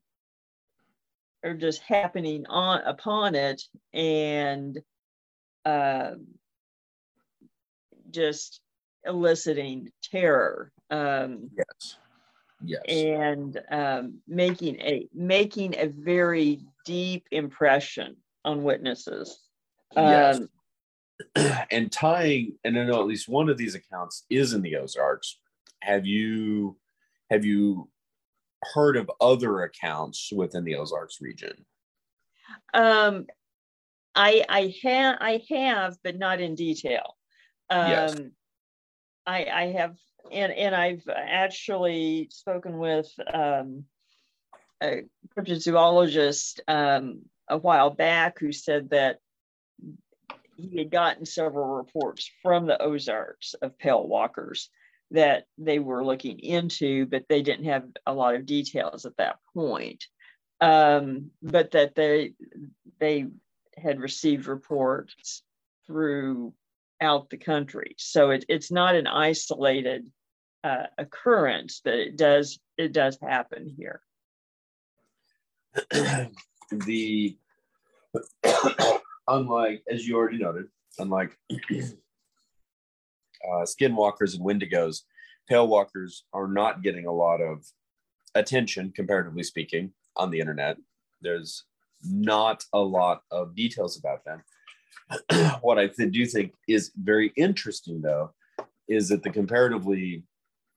are 1.42 1.54
just 1.54 1.80
happening 1.82 2.46
on 2.48 2.82
upon 2.82 3.34
it 3.34 3.62
and 3.94 4.78
uh, 5.64 6.12
just 8.10 8.60
eliciting 9.04 9.90
terror. 10.02 10.70
Um, 10.90 11.50
yes 11.56 11.96
yes. 12.64 12.82
and 12.88 13.60
um, 13.70 14.20
making 14.26 14.80
a 14.80 15.08
making 15.14 15.74
a 15.78 15.86
very 15.86 16.60
deep 16.84 17.26
impression 17.30 18.16
on 18.44 18.62
witnesses. 18.62 19.38
Yes. 19.94 20.38
Um, 20.38 20.48
and 21.70 21.92
tying 21.92 22.56
and 22.64 22.78
i 22.78 22.84
know 22.84 23.00
at 23.00 23.06
least 23.06 23.28
one 23.28 23.50
of 23.50 23.58
these 23.58 23.74
accounts 23.74 24.24
is 24.30 24.52
in 24.52 24.62
the 24.62 24.76
ozarks. 24.76 25.38
Have 25.82 26.06
you 26.06 26.76
have 27.30 27.44
you 27.44 27.88
heard 28.74 28.96
of 28.96 29.10
other 29.20 29.62
accounts 29.62 30.30
within 30.32 30.64
the 30.64 30.76
ozarks 30.76 31.20
region? 31.20 31.66
Um 32.74 33.26
i 34.14 34.44
i 34.48 34.74
have 34.82 35.18
i 35.20 35.42
have 35.50 35.96
but 36.02 36.18
not 36.18 36.40
in 36.40 36.54
detail. 36.54 37.16
Um 37.68 37.90
yes. 37.90 38.20
i 39.26 39.44
i 39.44 39.66
have 39.72 39.96
and 40.30 40.52
and 40.52 40.74
I've 40.74 41.08
actually 41.08 42.28
spoken 42.30 42.78
with 42.78 43.10
um, 43.32 43.84
a 44.82 45.02
cryptozoologist 45.36 46.60
um, 46.68 47.22
a 47.48 47.58
while 47.58 47.90
back 47.90 48.38
who 48.38 48.52
said 48.52 48.90
that 48.90 49.18
he 50.56 50.78
had 50.78 50.90
gotten 50.90 51.26
several 51.26 51.66
reports 51.66 52.30
from 52.42 52.66
the 52.66 52.80
Ozarks 52.80 53.54
of 53.54 53.78
pale 53.78 54.06
walkers 54.06 54.70
that 55.10 55.44
they 55.58 55.78
were 55.78 56.04
looking 56.04 56.38
into, 56.38 57.06
but 57.06 57.24
they 57.28 57.42
didn't 57.42 57.64
have 57.64 57.84
a 58.06 58.14
lot 58.14 58.34
of 58.34 58.46
details 58.46 59.06
at 59.06 59.16
that 59.16 59.38
point. 59.54 60.06
Um, 60.60 61.30
but 61.42 61.70
that 61.70 61.94
they 61.94 62.34
they 62.98 63.26
had 63.76 63.98
received 63.98 64.46
reports 64.46 65.42
through 65.86 66.52
out 67.00 67.30
the 67.30 67.36
country. 67.36 67.94
So 67.98 68.30
it, 68.30 68.44
it's 68.48 68.70
not 68.70 68.94
an 68.94 69.06
isolated 69.06 70.10
uh, 70.64 70.86
occurrence, 70.98 71.80
but 71.84 71.94
it 71.94 72.16
does 72.16 72.58
it 72.76 72.92
does 72.92 73.18
happen 73.22 73.74
here. 73.76 74.00
the 76.70 77.36
unlike 79.28 79.82
as 79.90 80.06
you 80.06 80.16
already 80.16 80.38
noted, 80.38 80.66
unlike 80.98 81.36
uh, 81.52 81.56
skinwalkers 83.64 84.34
and 84.34 84.44
wendigos, 84.44 85.02
pale 85.48 85.68
walkers 85.68 86.24
are 86.32 86.48
not 86.48 86.82
getting 86.82 87.06
a 87.06 87.12
lot 87.12 87.40
of 87.40 87.64
attention, 88.34 88.92
comparatively 88.94 89.42
speaking, 89.42 89.92
on 90.16 90.30
the 90.30 90.40
internet. 90.40 90.76
There's 91.20 91.64
not 92.04 92.64
a 92.72 92.78
lot 92.78 93.22
of 93.30 93.54
details 93.54 93.98
about 93.98 94.24
them. 94.24 94.42
what 95.60 95.78
I 95.78 95.86
do 95.86 96.26
think 96.26 96.52
is 96.68 96.92
very 96.96 97.32
interesting, 97.36 98.00
though, 98.02 98.32
is 98.88 99.08
that 99.08 99.22
the 99.22 99.30
comparatively 99.30 100.24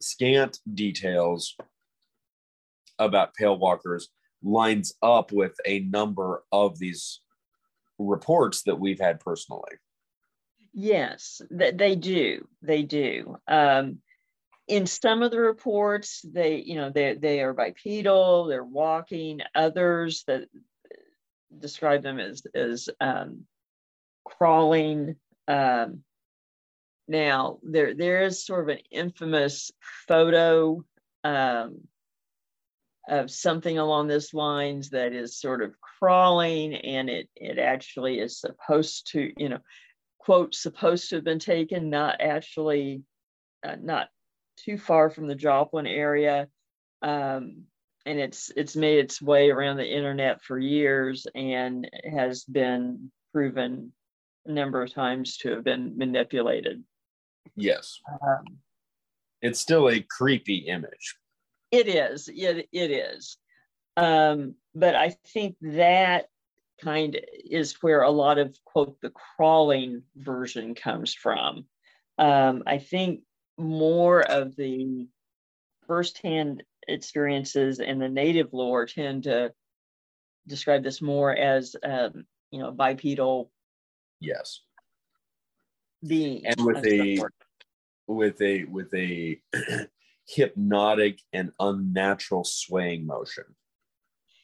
scant 0.02 0.60
details 0.74 1.56
about 3.00 3.34
pale 3.34 3.58
walkers 3.58 4.10
lines 4.44 4.94
up 5.02 5.32
with 5.32 5.56
a 5.66 5.80
number 5.80 6.44
of 6.52 6.78
these 6.78 7.22
reports 7.98 8.64
that 8.64 8.80
we've 8.80 9.00
had 9.00 9.20
personally. 9.20 9.72
Yes, 10.74 11.42
th- 11.56 11.78
they 11.78 11.96
do. 11.96 12.48
They 12.62 12.84
do. 12.84 13.38
Um, 13.48 14.00
in 14.68 14.86
some 14.88 15.22
of 15.22 15.32
the 15.32 15.40
reports, 15.40 16.22
they, 16.24 16.58
you 16.58 16.76
know, 16.76 16.90
they 16.90 17.16
they 17.16 17.42
are 17.42 17.54
bipedal, 17.54 18.46
they're 18.46 18.64
walking. 18.64 19.42
Others 19.54 20.24
that 20.28 20.48
describe 21.60 22.02
them 22.02 22.20
as 22.20 22.44
as 22.56 22.90
um, 23.00 23.46
crawling. 24.26 25.16
Um, 25.48 26.04
now 27.08 27.60
there 27.64 27.94
there 27.94 28.24
is 28.24 28.46
sort 28.46 28.64
of 28.64 28.70
an 28.70 28.84
infamous 28.92 29.72
photo 30.08 30.84
um, 31.24 31.82
of 33.08 33.30
something 33.30 33.78
along 33.78 34.08
this 34.08 34.34
lines 34.34 34.92
that 34.92 35.14
is 35.14 35.40
sort 35.40 35.62
of 35.62 35.76
crawling, 35.80 36.76
and 36.76 37.10
it 37.10 37.30
it 37.36 37.60
actually 37.60 38.20
is 38.20 38.40
supposed 38.40 39.12
to, 39.12 39.32
you 39.38 39.50
know, 39.50 39.60
quote 40.20 40.56
supposed 40.56 41.10
to 41.10 41.16
have 41.16 41.26
been 41.26 41.40
taken, 41.40 41.90
not 41.90 42.22
actually, 42.22 43.04
uh, 43.66 43.76
not 43.82 44.08
too 44.58 44.78
far 44.78 45.10
from 45.10 45.28
the 45.28 45.36
Joplin 45.36 45.88
area. 45.88 46.48
Um, 47.02 47.64
and 48.06 48.20
it's 48.20 48.52
it's 48.56 48.76
made 48.76 49.00
its 49.00 49.22
way 49.22 49.50
around 49.50 49.78
the 49.78 49.96
internet 49.96 50.42
for 50.42 50.60
years 50.60 51.26
and 51.36 51.90
has 52.10 52.44
been 52.44 53.12
proven 53.32 53.92
number 54.46 54.82
of 54.82 54.94
times 54.94 55.38
to 55.38 55.52
have 55.52 55.64
been 55.64 55.98
manipulated. 55.98 56.84
Yes. 57.56 58.00
Um, 58.22 58.60
it's 59.42 59.60
still 59.60 59.90
a 59.90 60.00
creepy 60.02 60.58
image. 60.58 61.18
It 61.72 61.88
is. 61.88 62.30
It, 62.30 62.68
it 62.72 62.92
is. 62.92 63.38
Um, 63.98 64.56
but 64.74 64.96
I 64.96 65.16
think 65.28 65.56
that 65.62 66.28
kind 66.82 67.20
is 67.50 67.78
where 67.82 68.02
a 68.02 68.10
lot 68.10 68.38
of 68.38 68.58
quote 68.66 69.00
the 69.02 69.12
crawling 69.12 70.04
version 70.16 70.76
comes 70.76 71.14
from. 71.14 71.66
Um, 72.18 72.64
I 72.66 72.78
think 72.78 73.22
more 73.58 74.22
of 74.22 74.56
the 74.56 75.08
firsthand 75.88 76.64
experiences 76.88 77.80
and 77.80 78.02
the 78.02 78.10
native 78.10 78.54
lore 78.54 78.86
tend 78.86 79.24
to 79.24 79.54
describe 80.48 80.84
this 80.84 81.02
more 81.02 81.34
as 81.34 81.76
um, 81.84 82.26
you 82.52 82.60
know 82.60 82.72
bipedal 82.72 83.52
yes. 84.24 84.62
Being 86.06 86.46
and 86.46 86.66
with 86.66 86.86
a 86.86 87.20
with 88.08 88.42
a 88.42 88.64
with 88.66 88.94
a 88.96 89.40
hypnotic 90.28 91.20
and 91.32 91.52
unnatural 91.60 92.44
swaying 92.44 93.06
motion. 93.06 93.46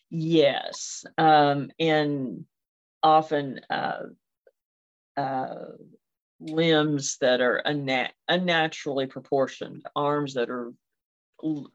Yes. 0.10 1.04
Um 1.18 1.72
and 1.80 2.46
often 3.04 3.62
uh 3.70 4.04
uh 5.18 5.56
limbs 6.40 7.18
that 7.20 7.42
are 7.42 7.62
unna- 7.66 8.12
unnaturally 8.28 9.06
proportioned 9.06 9.86
arms 9.96 10.34
that 10.36 10.50
are 10.50 10.72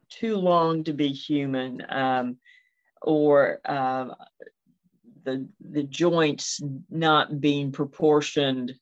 too 0.09 0.37
long 0.37 0.85
to 0.85 0.93
be 0.93 1.09
human 1.09 1.85
um, 1.89 2.37
or 3.03 3.61
um, 3.65 4.15
the 5.25 5.49
the 5.61 5.83
joints 5.83 6.61
not 6.91 7.41
being 7.41 7.73
proportioned 7.73 8.75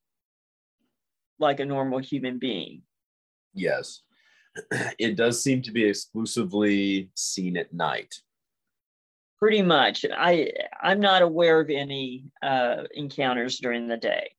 like 1.39 1.61
a 1.61 1.65
normal 1.65 1.99
human 1.99 2.39
being. 2.39 2.83
Yes. 3.55 4.03
It 4.99 5.17
does 5.17 5.43
seem 5.43 5.63
to 5.63 5.73
be 5.73 5.85
exclusively 5.85 7.11
seen 7.15 7.57
at 7.57 7.73
night. 7.73 8.15
Pretty 9.39 9.63
much. 9.63 10.05
I 10.15 10.53
i'm 10.81 11.01
not 11.01 11.23
aware 11.23 11.61
of 11.61 11.71
any 11.71 12.27
uh, 12.43 12.85
encounters 12.95 13.59
during 13.59 13.89
the 13.89 13.97
day. 13.97 14.31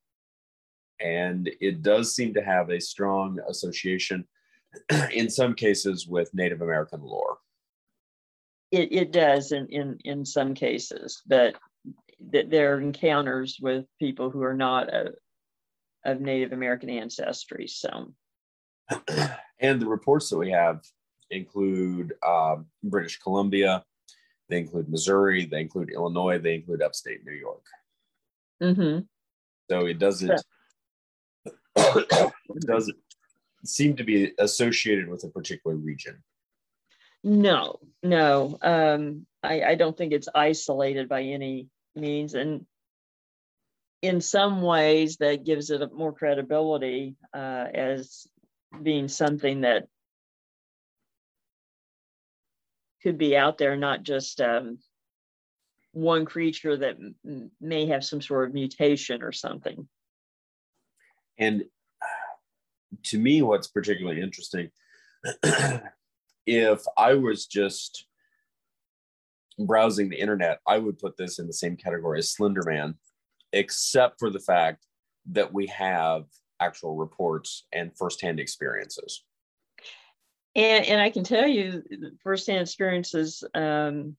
And 1.02 1.50
it 1.60 1.82
does 1.82 2.16
seem 2.16 2.34
to 2.36 2.44
have 2.44 2.70
a 2.70 2.80
strong 2.80 3.40
association 3.50 4.26
in 5.12 5.30
some 5.30 5.54
cases 5.56 6.08
with 6.08 6.34
Native 6.34 6.62
American 6.62 7.02
lore. 7.02 7.38
It, 8.72 8.92
it 8.92 9.12
does 9.12 9.52
in, 9.52 9.68
in, 9.68 9.98
in 10.04 10.26
some 10.26 10.54
cases, 10.54 11.22
but 11.28 11.56
th- 12.32 12.50
their 12.50 12.80
encounters 12.80 13.58
with 13.62 13.86
people 14.00 14.30
who 14.30 14.44
are 14.44 14.54
not 14.54 14.94
a, 14.94 15.14
of 16.06 16.22
Native 16.22 16.52
American 16.52 16.90
ancestry. 16.90 17.68
So, 17.68 18.14
and 19.60 19.82
the 19.82 19.88
reports 19.88 20.30
that 20.30 20.38
we 20.38 20.52
have 20.52 20.82
include 21.30 22.14
um, 22.26 22.68
British 22.84 23.20
Columbia, 23.20 23.84
they 24.50 24.60
include 24.60 24.90
Missouri, 24.90 25.46
they 25.46 25.62
include 25.62 25.92
Illinois, 25.92 26.38
they 26.38 26.56
include 26.56 26.82
upstate 26.82 27.26
New 27.26 27.34
York. 27.34 27.66
Mm-hmm. 28.62 29.00
So 29.72 29.86
it 29.86 30.00
doesn't. 30.00 30.42
it 31.46 32.32
doesn't 32.68 32.98
seem 33.66 33.96
to 33.96 34.04
be 34.04 34.34
associated 34.40 35.08
with 35.08 35.24
a 35.24 35.30
particular 35.30 35.76
region. 35.76 36.22
No, 37.24 37.80
no. 38.02 38.58
Um, 38.62 39.26
I, 39.42 39.64
I 39.64 39.76
don't 39.76 39.98
think 39.98 40.12
it's 40.12 40.28
isolated 40.36 41.08
by 41.08 41.24
any 41.24 41.68
means. 41.96 42.34
And 42.34 42.66
in 44.02 44.22
some 44.22 44.62
ways, 44.62 45.18
that 45.18 45.46
gives 45.46 45.70
it 45.70 45.94
more 45.94 46.14
credibility 46.14 47.16
uh, 47.34 47.66
as 47.74 48.28
being 48.82 49.08
something 49.08 49.62
that 49.62 49.88
could 53.02 53.18
be 53.18 53.36
out 53.36 53.58
there, 53.58 53.76
not 53.76 54.04
just 54.04 54.42
um, 54.42 54.80
one 55.92 56.26
creature 56.26 56.76
that 56.78 56.98
m- 57.26 57.52
may 57.62 57.88
have 57.88 58.04
some 58.04 58.22
sort 58.22 58.48
of 58.48 58.54
mutation 58.54 59.22
or 59.22 59.32
something. 59.32 59.88
And 61.38 61.66
to 63.04 63.18
me, 63.18 63.42
what's 63.42 63.68
particularly 63.68 64.22
interesting, 64.22 64.70
if 66.46 66.82
I 66.98 67.14
was 67.14 67.46
just 67.46 68.06
browsing 69.60 70.10
the 70.10 70.20
internet, 70.20 70.60
I 70.68 70.78
would 70.78 71.00
put 71.00 71.18
this 71.18 71.40
in 71.40 71.48
the 71.48 71.54
same 71.54 71.76
category 71.76 72.20
as 72.20 72.32
Slender 72.32 72.64
Man, 72.66 72.96
except 73.52 74.20
for 74.20 74.30
the 74.30 74.40
fact 74.40 74.86
that 75.32 75.54
we 75.54 75.68
have 75.68 76.26
actual 76.60 76.96
reports 76.96 77.66
and 77.72 77.96
firsthand 77.98 78.40
experiences. 78.40 79.24
And, 80.56 80.86
and 80.86 81.02
I 81.02 81.10
can 81.10 81.24
tell 81.24 81.48
you 81.48 81.84
firsthand 82.24 82.62
experiences 82.62 83.44
um, 83.56 84.16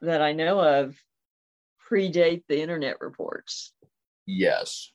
that 0.00 0.20
I 0.20 0.32
know 0.32 0.60
of 0.60 0.96
predate 1.90 2.42
the 2.48 2.60
internet 2.60 3.00
reports. 3.00 3.72
Yes. 4.26 4.92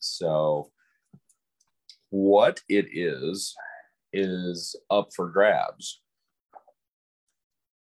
So 0.00 0.70
what 2.10 2.60
it 2.68 2.86
is 2.92 3.54
is 4.12 4.76
up 4.90 5.10
for 5.14 5.28
grabs. 5.28 6.00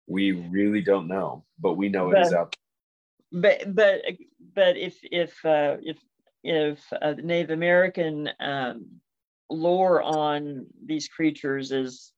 We 0.07 0.33
really 0.33 0.83
don't 0.83 1.09
know, 1.09 1.45
but 1.59 1.74
we 1.74 1.89
know 1.89 2.11
but, 2.11 2.19
it 2.19 2.27
is 2.27 2.33
up. 2.33 2.55
But 3.33 3.74
but 3.74 4.03
but 4.55 4.77
if 4.77 4.99
if 5.03 5.45
uh, 5.45 5.77
if 5.83 5.99
if 6.43 6.81
uh, 6.93 7.15
Native 7.23 7.51
American 7.51 8.31
um, 8.39 8.87
lore 9.51 10.03
on 10.03 10.66
these 10.85 11.09
creatures 11.09 11.73
is 11.73 12.12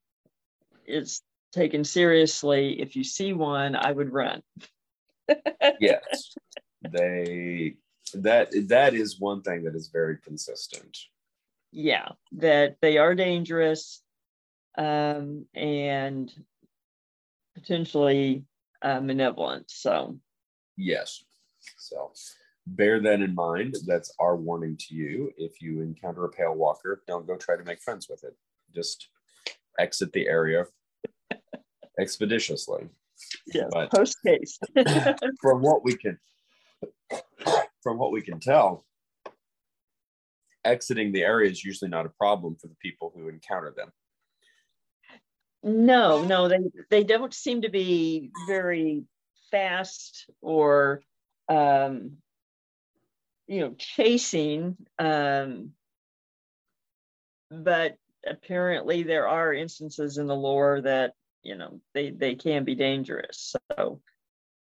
is 0.86 1.22
taken 1.52 1.84
seriously, 1.84 2.80
if 2.80 2.94
you 2.94 3.04
see 3.04 3.32
one, 3.32 3.74
I 3.74 3.92
would 3.92 4.12
run. 4.12 4.42
yes, 5.80 6.34
they 6.82 7.76
that 8.14 8.50
that 8.68 8.94
is 8.94 9.18
one 9.18 9.42
thing 9.42 9.64
that 9.64 9.74
is 9.74 9.88
very 9.88 10.18
consistent 10.18 10.96
yeah, 11.72 12.08
that 12.32 12.76
they 12.80 12.98
are 12.98 13.14
dangerous 13.14 14.02
um, 14.76 15.46
and 15.54 16.32
potentially 17.60 18.44
uh, 18.82 19.00
malevolent. 19.00 19.70
So, 19.70 20.18
yes. 20.76 21.24
So, 21.78 22.12
bear 22.66 23.00
that 23.00 23.20
in 23.20 23.34
mind. 23.34 23.76
That's 23.86 24.12
our 24.18 24.36
warning 24.36 24.76
to 24.88 24.94
you. 24.94 25.30
If 25.36 25.60
you 25.60 25.82
encounter 25.82 26.24
a 26.24 26.30
pale 26.30 26.54
walker, 26.54 27.02
don't 27.06 27.26
go 27.26 27.36
try 27.36 27.56
to 27.56 27.64
make 27.64 27.82
friends 27.82 28.08
with 28.08 28.24
it. 28.24 28.36
Just 28.74 29.08
exit 29.78 30.12
the 30.12 30.26
area 30.26 30.66
expeditiously. 32.00 32.88
Yeah, 33.52 33.68
post 33.92 34.16
case. 34.24 34.58
from 35.40 35.62
what 35.62 35.84
we 35.84 35.96
can, 35.96 36.18
from 37.82 37.98
what 37.98 38.12
we 38.12 38.22
can 38.22 38.38
tell, 38.38 38.84
exiting 40.64 41.12
the 41.12 41.22
area 41.22 41.50
is 41.50 41.64
usually 41.64 41.90
not 41.90 42.06
a 42.06 42.10
problem 42.10 42.56
for 42.60 42.68
the 42.68 42.76
people 42.80 43.12
who 43.14 43.28
encounter 43.28 43.72
them. 43.76 43.90
No, 45.62 46.22
no, 46.24 46.48
they 46.48 46.58
they 46.90 47.04
don't 47.04 47.34
seem 47.34 47.62
to 47.62 47.68
be 47.68 48.30
very 48.46 49.04
fast 49.50 50.28
or 50.40 51.02
um, 51.48 52.18
you 53.46 53.60
know 53.60 53.74
chasing. 53.76 54.76
Um, 54.98 55.72
but 57.50 57.96
apparently, 58.26 59.02
there 59.02 59.26
are 59.26 59.52
instances 59.52 60.18
in 60.18 60.26
the 60.26 60.36
lore 60.36 60.80
that 60.82 61.14
you 61.42 61.56
know 61.56 61.80
they 61.94 62.10
they 62.10 62.34
can 62.34 62.64
be 62.64 62.74
dangerous. 62.74 63.54
So 63.76 64.00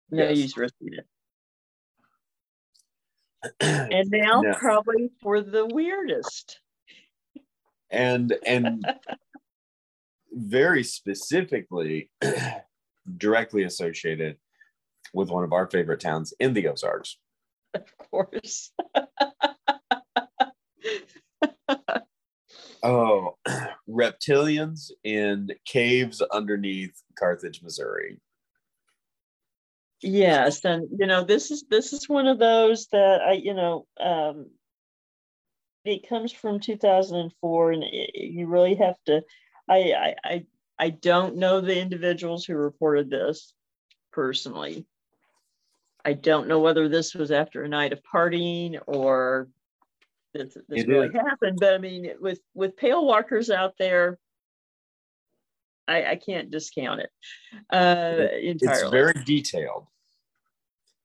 no 0.09 0.23
yes. 0.23 0.38
use 0.38 0.57
risking 0.57 0.93
it. 0.93 1.07
and 3.59 4.09
now 4.11 4.43
yeah. 4.43 4.53
probably 4.59 5.09
for 5.22 5.41
the 5.41 5.65
weirdest 5.65 6.59
and 7.89 8.35
and 8.45 8.85
very 10.31 10.83
specifically 10.83 12.09
directly 13.17 13.63
associated 13.63 14.37
with 15.13 15.29
one 15.29 15.43
of 15.43 15.53
our 15.53 15.69
favorite 15.69 15.99
towns 15.99 16.33
in 16.39 16.53
the 16.53 16.67
Ozarks. 16.67 17.17
Of 17.73 17.97
course. 17.97 18.71
oh, 22.83 23.37
reptilians 23.89 24.91
in 25.03 25.49
caves 25.65 26.21
underneath 26.21 27.01
Carthage, 27.17 27.61
Missouri. 27.63 28.19
Yes, 30.03 30.65
and 30.65 30.87
you 30.97 31.05
know 31.05 31.23
this 31.23 31.51
is 31.51 31.63
this 31.69 31.93
is 31.93 32.09
one 32.09 32.25
of 32.25 32.39
those 32.39 32.87
that 32.91 33.21
I 33.21 33.33
you 33.33 33.53
know 33.53 33.85
um, 33.99 34.47
it 35.85 36.07
comes 36.09 36.31
from 36.31 36.59
2004, 36.59 37.71
and 37.71 37.83
it, 37.83 38.11
you 38.15 38.47
really 38.47 38.75
have 38.75 38.95
to. 39.05 39.21
I, 39.69 39.75
I 39.75 40.15
I 40.23 40.45
I 40.79 40.89
don't 40.89 41.38
know 41.38 41.61
the 41.61 41.79
individuals 41.79 42.45
who 42.45 42.55
reported 42.55 43.09
this 43.09 43.53
personally. 44.11 44.85
I 46.03 46.13
don't 46.13 46.47
know 46.47 46.59
whether 46.59 46.89
this 46.89 47.13
was 47.13 47.31
after 47.31 47.63
a 47.63 47.69
night 47.69 47.93
of 47.93 48.01
partying 48.11 48.79
or 48.88 49.47
this, 50.33 50.57
this 50.67 50.88
really 50.88 51.07
is. 51.07 51.13
happened. 51.13 51.59
But 51.59 51.73
I 51.73 51.77
mean, 51.77 52.11
with 52.19 52.39
with 52.53 52.77
pale 52.77 53.05
walkers 53.05 53.49
out 53.49 53.73
there, 53.77 54.17
I, 55.88 56.11
I 56.11 56.15
can't 56.15 56.49
discount 56.49 57.01
it 57.01 57.09
uh, 57.71 58.27
entirely. 58.41 58.81
It's 58.81 58.89
very 58.89 59.13
detailed. 59.25 59.88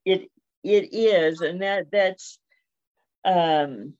It 0.05 0.31
it 0.63 0.93
is, 0.93 1.41
and 1.41 1.61
that 1.61 1.91
that's 1.91 2.39
um, 3.25 3.93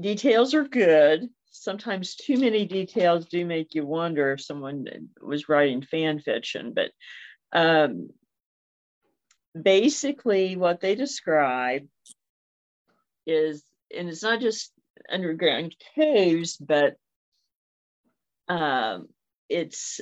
details 0.00 0.54
are 0.54 0.64
good. 0.64 1.28
Sometimes 1.52 2.16
too 2.16 2.38
many 2.38 2.64
details 2.64 3.26
do 3.26 3.44
make 3.44 3.74
you 3.74 3.86
wonder 3.86 4.32
if 4.32 4.40
someone 4.40 4.86
was 5.20 5.48
writing 5.48 5.82
fan 5.82 6.18
fiction, 6.18 6.74
but 6.74 6.90
um, 7.52 8.08
basically 9.60 10.56
what 10.56 10.80
they 10.80 10.94
describe 10.94 11.86
is, 13.26 13.62
and 13.94 14.08
it's 14.08 14.22
not 14.22 14.40
just 14.40 14.72
underground 15.10 15.76
caves, 15.94 16.56
but 16.56 16.96
um, 18.48 19.08
it's 19.48 20.00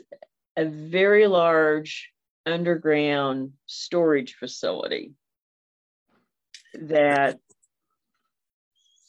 a 0.57 0.65
very 0.65 1.27
large 1.27 2.11
underground 2.47 3.53
storage 3.67 4.35
facility 4.35 5.13
that 6.75 7.39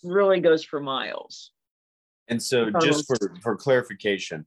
really 0.04 0.40
goes 0.40 0.64
for 0.64 0.80
miles. 0.80 1.52
And 2.32 2.42
so, 2.42 2.72
just 2.82 3.06
for, 3.08 3.18
for 3.42 3.58
clarification, 3.58 4.46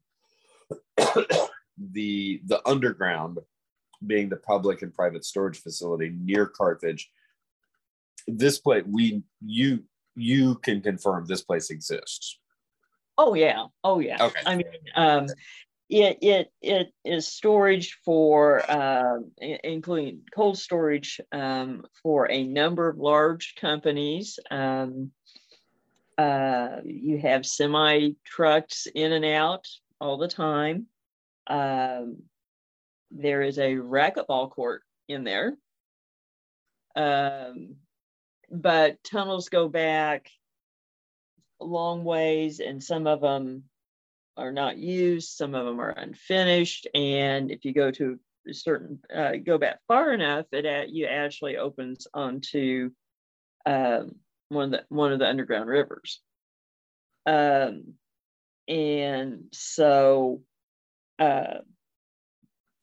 the 0.96 2.40
the 2.46 2.60
underground 2.64 3.38
being 4.06 4.30
the 4.30 4.36
public 4.36 4.80
and 4.80 4.92
private 4.92 5.24
storage 5.24 5.60
facility 5.60 6.14
near 6.18 6.46
Carthage, 6.46 7.10
this 8.26 8.58
place 8.58 8.84
we 8.88 9.22
you 9.44 9.84
you 10.16 10.54
can 10.56 10.80
confirm 10.80 11.26
this 11.26 11.42
place 11.42 11.68
exists. 11.68 12.38
Oh 13.18 13.34
yeah, 13.34 13.66
oh 13.84 14.00
yeah. 14.00 14.24
Okay. 14.24 14.40
I 14.46 14.56
mean, 14.56 14.66
um, 14.96 15.26
it 15.90 16.18
it 16.22 16.52
it 16.62 16.92
is 17.04 17.28
storage 17.28 17.98
for 18.02 18.62
uh, 18.70 19.18
including 19.36 20.22
cold 20.34 20.56
storage 20.56 21.20
um, 21.32 21.84
for 22.02 22.30
a 22.30 22.44
number 22.44 22.88
of 22.88 22.96
large 22.96 23.56
companies. 23.60 24.38
Um, 24.50 25.10
uh, 26.18 26.80
you 26.84 27.18
have 27.18 27.46
semi 27.46 28.10
trucks 28.24 28.86
in 28.94 29.12
and 29.12 29.24
out 29.24 29.66
all 30.00 30.16
the 30.16 30.28
time. 30.28 30.86
Um, 31.46 32.22
there 33.10 33.42
is 33.42 33.58
a 33.58 33.74
racquetball 33.74 34.50
court 34.50 34.82
in 35.08 35.24
there. 35.24 35.56
Um, 36.96 37.76
but 38.50 39.02
tunnels 39.02 39.48
go 39.48 39.68
back 39.68 40.30
long 41.60 42.04
ways, 42.04 42.60
and 42.60 42.82
some 42.82 43.06
of 43.06 43.20
them 43.20 43.64
are 44.36 44.52
not 44.52 44.76
used, 44.76 45.30
some 45.30 45.54
of 45.54 45.64
them 45.64 45.80
are 45.80 45.90
unfinished. 45.90 46.86
And 46.94 47.50
if 47.50 47.64
you 47.64 47.72
go 47.72 47.90
to 47.92 48.18
a 48.48 48.54
certain, 48.54 49.00
uh, 49.14 49.32
go 49.44 49.58
back 49.58 49.80
far 49.88 50.12
enough, 50.12 50.46
it 50.52 50.90
you 50.90 51.06
actually 51.06 51.56
opens 51.56 52.06
onto 52.14 52.90
um, 53.66 54.16
one 54.48 54.66
of 54.66 54.70
the 54.72 54.84
one 54.88 55.12
of 55.12 55.18
the 55.18 55.28
underground 55.28 55.68
rivers. 55.68 56.20
Um, 57.26 57.94
and 58.68 59.44
so 59.52 60.42
uh, 61.18 61.58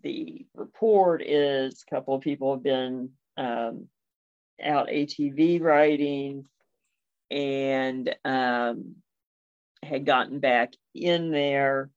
the 0.04 0.46
report 0.56 1.22
is 1.22 1.84
a 1.88 1.96
couple 1.96 2.16
of 2.16 2.22
people 2.22 2.54
have 2.54 2.64
been 2.64 3.12
um, 3.38 3.88
out 4.64 4.88
ATV 4.88 5.62
riding 5.62 6.46
and 7.30 8.16
um, 8.26 8.96
had 9.84 10.06
gotten 10.06 10.40
back 10.40 10.74
in 10.94 11.32
there 11.32 11.90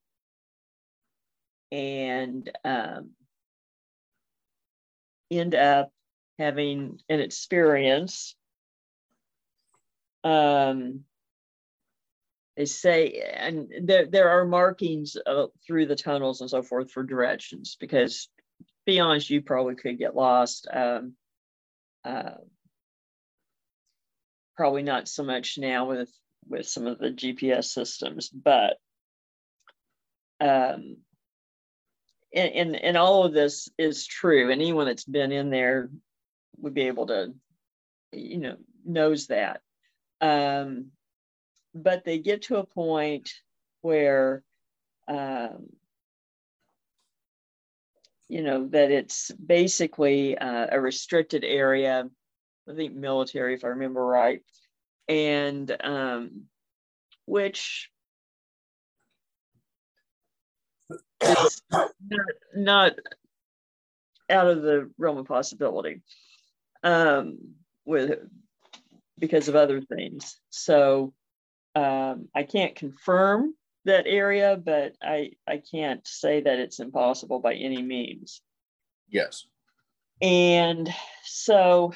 and 1.73 2.51
um, 2.65 3.11
end 5.31 5.55
up 5.55 5.91
having 6.39 7.01
an 7.09 7.21
experience 7.21 8.37
um, 10.25 11.01
they 12.57 12.65
say 12.65 13.23
and 13.35 13.69
there, 13.83 14.07
there 14.07 14.31
are 14.31 14.45
markings 14.45 15.17
uh, 15.27 15.47
through 15.67 15.87
the 15.87 15.97
tunnels 15.97 16.41
and 16.41 16.51
so 16.51 16.63
forth 16.63 16.91
for 16.91 17.03
directions 17.03 17.77
because 17.79 18.29
be 18.87 19.01
honest 19.01 19.31
you 19.31 19.43
probably 19.43 19.75
could 19.75 19.99
get 19.99 20.17
lost 20.17 20.67
um, 20.73 21.15
uh, 22.05 22.31
probably 24.57 24.83
not 24.83 25.09
so 25.09 25.23
much 25.23 25.59
now 25.59 25.89
with 25.89 26.11
with 26.49 26.67
some 26.67 26.87
of 26.87 26.99
the 26.99 27.11
gps 27.11 27.65
systems 27.65 28.29
but 28.29 28.77
um, 30.41 30.97
and, 32.35 32.53
and, 32.53 32.77
and 32.77 32.97
all 32.97 33.25
of 33.25 33.33
this 33.33 33.69
is 33.79 34.07
true. 34.07 34.51
Anyone 34.51 34.87
that's 34.87 35.05
been 35.05 35.33
in 35.33 35.51
there 35.51 35.89
would 36.59 36.75
be 36.75 36.89
able 36.89 37.07
to 37.07 37.33
you 38.13 38.39
know 38.39 38.57
knows 38.85 39.29
that 39.29 39.61
um, 40.25 40.87
but 41.75 42.05
they 42.05 42.19
get 42.19 42.43
to 42.43 42.57
a 42.57 42.65
point 42.65 43.31
where, 43.83 44.43
um, 45.07 45.67
you 48.29 48.43
know, 48.43 48.67
that 48.69 48.91
it's 48.91 49.31
basically 49.33 50.39
uh, 50.39 50.69
a 50.73 50.81
restricted 50.81 51.45
area. 51.45 52.09
I 52.67 52.75
think 52.75 52.95
military, 52.95 53.53
if 53.53 53.65
I 53.65 53.69
remember 53.69 54.05
right, 54.05 54.41
and 55.09 55.71
um, 55.85 56.45
which 57.27 57.91
is 61.21 61.63
not, 61.71 61.91
not 62.55 62.93
out 64.31 64.47
of 64.47 64.63
the 64.63 64.91
realm 64.97 65.19
of 65.19 65.27
possibility 65.27 66.01
um, 66.83 67.39
with 67.85 68.21
because 69.19 69.49
of 69.49 69.57
other 69.57 69.81
things. 69.81 70.39
So 70.51 71.13
um, 71.75 72.29
I 72.35 72.45
can't 72.45 72.75
confirm 72.75 73.55
that 73.85 74.07
area, 74.07 74.57
but 74.57 74.95
I, 75.03 75.33
I 75.47 75.59
can't 75.71 76.07
say 76.07 76.41
that 76.41 76.59
it's 76.59 76.81
impossible 76.81 77.41
by 77.41 77.55
any 77.55 77.83
means. 77.83 78.41
Yes. 79.09 79.47
And 80.23 80.93
so, 81.25 81.93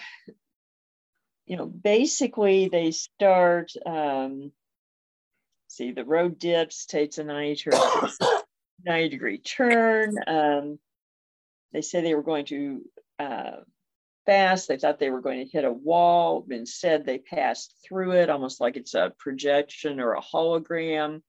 you 1.47 1.57
know, 1.57 1.67
basically 1.67 2.69
they 2.69 2.91
start, 2.91 3.73
um, 3.87 4.53
see, 5.69 5.93
the 5.93 6.05
road 6.05 6.39
dips, 6.39 6.87
takes 6.87 7.19
a 7.19 7.25
90, 7.25 7.71
90 8.85 9.09
degree 9.09 9.39
turn. 9.39 10.17
Um, 10.27 10.79
they 11.73 11.81
say 11.81 12.01
they 12.01 12.15
were 12.15 12.23
going 12.23 12.47
to 12.47 12.83
uh, 13.19 13.57
fast. 14.29 14.69
They 14.69 14.77
thought 14.77 14.99
they 14.99 15.09
were 15.09 15.23
going 15.23 15.43
to 15.43 15.51
hit 15.51 15.65
a 15.65 15.73
wall. 15.73 16.47
Instead, 16.51 17.07
they 17.07 17.19
passed 17.19 17.75
through 17.83 18.13
it 18.13 18.29
almost 18.29 18.61
like 18.61 18.77
it's 18.77 18.93
a 18.93 19.15
projection 19.19 20.01
or 20.01 20.13
a 20.13 20.21
hologram. 20.21 21.23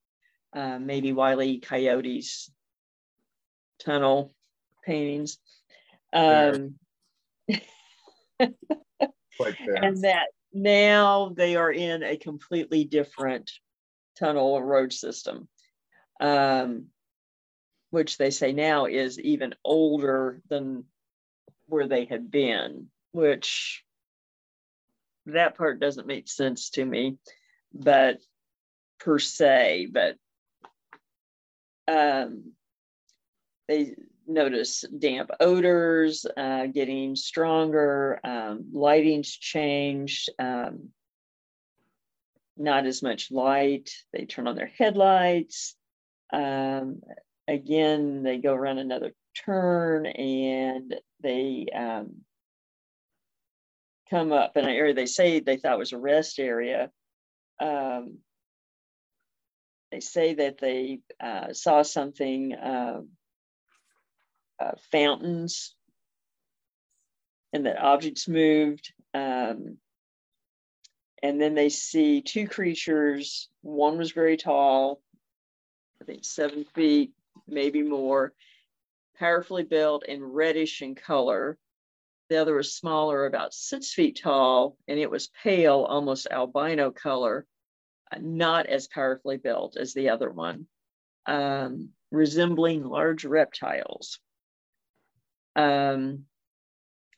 uh, 0.53 0.79
maybe 0.79 1.13
Wiley. 1.13 1.59
Coyote's 1.59 2.51
tunnel 3.79 4.33
paintings. 4.85 5.37
Um, 6.11 6.75
and 8.39 8.51
that 10.03 10.27
now 10.51 11.31
they 11.37 11.55
are 11.55 11.71
in 11.71 12.03
a 12.03 12.17
completely 12.17 12.83
different 12.83 13.49
tunnel 14.19 14.61
road 14.61 14.91
system, 14.91 15.47
um, 16.19 16.87
which 17.91 18.17
they 18.17 18.31
say 18.31 18.51
now 18.51 18.87
is 18.87 19.17
even 19.19 19.55
older 19.63 20.41
than 20.49 20.83
where 21.69 21.87
they 21.87 22.05
had 22.05 22.29
been, 22.29 22.87
which 23.11 23.83
that 25.27 25.57
part 25.57 25.79
doesn't 25.79 26.07
make 26.07 26.27
sense 26.27 26.71
to 26.71 26.85
me, 26.85 27.17
but 27.73 28.17
per 28.99 29.19
se, 29.19 29.87
but 29.91 30.15
um, 31.87 32.53
they 33.67 33.95
notice 34.27 34.85
damp 34.97 35.31
odors 35.39 36.25
uh, 36.37 36.67
getting 36.67 37.15
stronger, 37.15 38.19
um, 38.23 38.65
lighting's 38.71 39.31
changed, 39.31 40.29
um, 40.39 40.89
not 42.57 42.85
as 42.85 43.01
much 43.01 43.31
light. 43.31 43.89
They 44.13 44.25
turn 44.25 44.47
on 44.47 44.55
their 44.55 44.71
headlights. 44.77 45.75
Um, 46.31 47.01
again, 47.47 48.21
they 48.23 48.37
go 48.37 48.53
around 48.53 48.77
another 48.77 49.13
turn 49.35 50.05
and 50.05 50.95
they 51.21 51.67
um, 51.75 52.21
come 54.09 54.31
up 54.31 54.57
in 54.57 54.65
an 54.65 54.71
area 54.71 54.93
they 54.93 55.05
say 55.05 55.39
they 55.39 55.57
thought 55.57 55.79
was 55.79 55.93
a 55.93 55.97
rest 55.97 56.39
area. 56.39 56.91
Um, 57.59 58.19
they 59.91 59.99
say 59.99 60.35
that 60.35 60.59
they 60.59 60.99
uh, 61.19 61.53
saw 61.53 61.81
something, 61.81 62.53
uh, 62.53 63.01
uh, 64.59 64.71
fountains, 64.91 65.73
and 67.53 67.65
that 67.65 67.79
objects 67.79 68.27
moved. 68.27 68.93
Um, 69.13 69.77
and 71.23 71.41
then 71.41 71.55
they 71.55 71.69
see 71.69 72.21
two 72.21 72.47
creatures. 72.47 73.49
One 73.61 73.97
was 73.97 74.11
very 74.11 74.37
tall, 74.37 75.01
I 76.01 76.05
think 76.05 76.23
seven 76.23 76.65
feet, 76.75 77.11
maybe 77.47 77.81
more, 77.81 78.33
powerfully 79.19 79.63
built 79.63 80.05
and 80.07 80.33
reddish 80.33 80.81
in 80.81 80.95
color. 80.95 81.57
The 82.29 82.37
other 82.37 82.55
was 82.55 82.73
smaller, 82.73 83.25
about 83.25 83.53
six 83.53 83.93
feet 83.93 84.19
tall, 84.21 84.77
and 84.87 84.99
it 84.99 85.11
was 85.11 85.31
pale, 85.43 85.81
almost 85.81 86.27
albino 86.31 86.91
color, 86.91 87.45
not 88.19 88.67
as 88.67 88.87
powerfully 88.87 89.37
built 89.37 89.77
as 89.77 89.93
the 89.93 90.09
other 90.09 90.29
one, 90.29 90.67
um, 91.25 91.89
resembling 92.11 92.83
large 92.83 93.25
reptiles. 93.25 94.19
Um, 95.55 96.25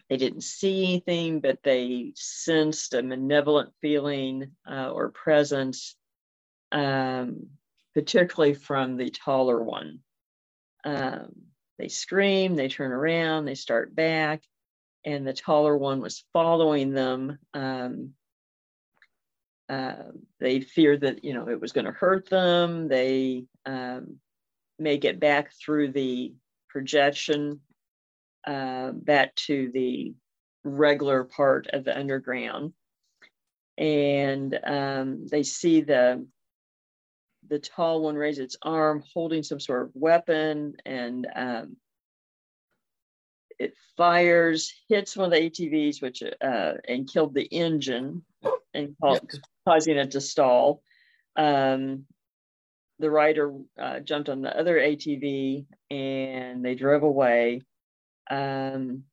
they 0.09 0.17
didn't 0.17 0.43
see 0.43 0.83
anything, 0.83 1.39
but 1.39 1.59
they 1.63 2.13
sensed 2.15 2.93
a 2.93 3.03
malevolent 3.03 3.71
feeling 3.81 4.51
uh, 4.69 4.91
or 4.91 5.09
presence, 5.09 5.95
um, 6.71 7.47
particularly 7.93 8.53
from 8.53 8.97
the 8.97 9.09
taller 9.09 9.61
one. 9.61 9.99
Um, 10.83 11.50
they 11.81 11.87
scream, 11.87 12.55
they 12.55 12.67
turn 12.67 12.91
around, 12.91 13.45
they 13.45 13.55
start 13.55 13.95
back, 13.95 14.43
and 15.03 15.25
the 15.25 15.33
taller 15.33 15.75
one 15.75 15.99
was 15.99 16.23
following 16.31 16.91
them. 16.91 17.39
Um, 17.55 18.11
uh, 19.67 20.11
they 20.39 20.59
feared 20.59 21.01
that 21.01 21.23
you 21.23 21.33
know 21.33 21.49
it 21.49 21.59
was 21.59 21.71
going 21.71 21.85
to 21.85 21.91
hurt 21.91 22.29
them. 22.29 22.87
They 22.87 23.45
um, 23.65 24.17
may 24.77 24.99
get 24.99 25.19
back 25.19 25.53
through 25.53 25.93
the 25.93 26.35
projection 26.69 27.61
uh, 28.45 28.91
back 28.91 29.33
to 29.47 29.71
the 29.73 30.13
regular 30.63 31.23
part 31.23 31.65
of 31.73 31.83
the 31.83 31.97
underground. 31.97 32.73
And 33.79 34.59
um, 34.63 35.25
they 35.25 35.41
see 35.41 35.81
the 35.81 36.27
the 37.51 37.59
tall 37.59 38.01
one 38.01 38.15
raise 38.15 38.39
its 38.39 38.55
arm, 38.61 39.03
holding 39.13 39.43
some 39.43 39.59
sort 39.59 39.83
of 39.83 39.91
weapon, 39.93 40.73
and 40.85 41.27
um, 41.35 41.75
it 43.59 43.73
fires, 43.97 44.73
hits 44.87 45.17
one 45.17 45.25
of 45.25 45.31
the 45.31 45.49
ATVs, 45.49 46.01
which 46.01 46.23
uh, 46.23 46.73
and 46.87 47.11
killed 47.11 47.35
the 47.35 47.43
engine, 47.43 48.23
and 48.73 48.95
yep. 49.03 49.23
causing 49.67 49.97
it 49.97 50.11
to 50.11 50.21
stall. 50.21 50.81
Um, 51.35 52.05
the 52.99 53.11
rider 53.11 53.53
uh, 53.77 53.99
jumped 53.99 54.29
on 54.29 54.41
the 54.41 54.57
other 54.57 54.77
ATV, 54.77 55.65
and 55.89 56.63
they 56.63 56.75
drove 56.75 57.03
away. 57.03 57.63
Um, 58.29 59.03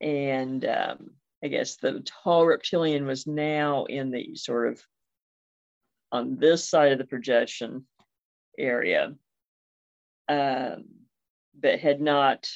and 0.00 0.64
um, 0.64 1.10
I 1.40 1.46
guess 1.46 1.76
the 1.76 2.04
tall 2.24 2.44
reptilian 2.44 3.06
was 3.06 3.28
now 3.28 3.84
in 3.84 4.10
the 4.10 4.34
sort 4.34 4.72
of 4.72 4.82
on 6.14 6.36
this 6.38 6.68
side 6.68 6.92
of 6.92 6.98
the 6.98 7.04
projection 7.04 7.84
area, 8.56 9.12
um, 10.28 10.84
but 11.60 11.80
had 11.80 12.00
not 12.00 12.48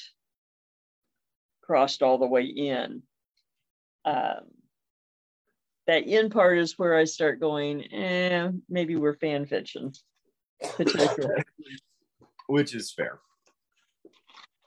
crossed 1.60 2.00
all 2.02 2.18
the 2.18 2.26
way 2.26 2.44
in. 2.44 3.02
Um, 4.04 4.44
that 5.88 6.06
in 6.06 6.30
part 6.30 6.58
is 6.58 6.78
where 6.78 6.96
I 6.96 7.02
start 7.02 7.40
going, 7.40 7.82
eh, 7.92 8.48
maybe 8.68 8.94
we're 8.94 9.16
fan 9.16 9.44
fiction. 9.44 9.92
Which 12.46 12.76
is 12.76 12.92
fair. 12.92 13.18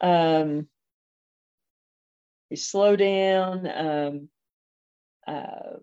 Um, 0.01 0.67
they 2.49 2.57
slow 2.57 2.97
down, 2.97 3.67
um, 3.73 4.29
uh, 5.25 5.77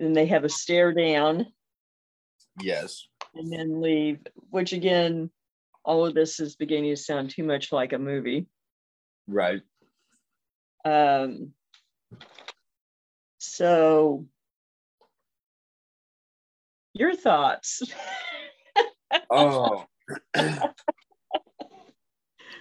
and 0.00 0.14
they 0.14 0.26
have 0.26 0.44
a 0.44 0.50
stare 0.50 0.92
down. 0.92 1.46
Yes. 2.60 3.06
And 3.34 3.52
then 3.52 3.80
leave, 3.80 4.18
which 4.50 4.72
again, 4.72 5.30
all 5.84 6.06
of 6.06 6.14
this 6.14 6.38
is 6.40 6.56
beginning 6.56 6.90
to 6.90 6.96
sound 6.96 7.30
too 7.30 7.44
much 7.44 7.72
like 7.72 7.92
a 7.92 7.98
movie. 7.98 8.46
Right. 9.26 9.62
Um, 10.84 11.52
so, 13.38 14.26
your 16.92 17.14
thoughts? 17.14 17.82
oh, 19.30 19.86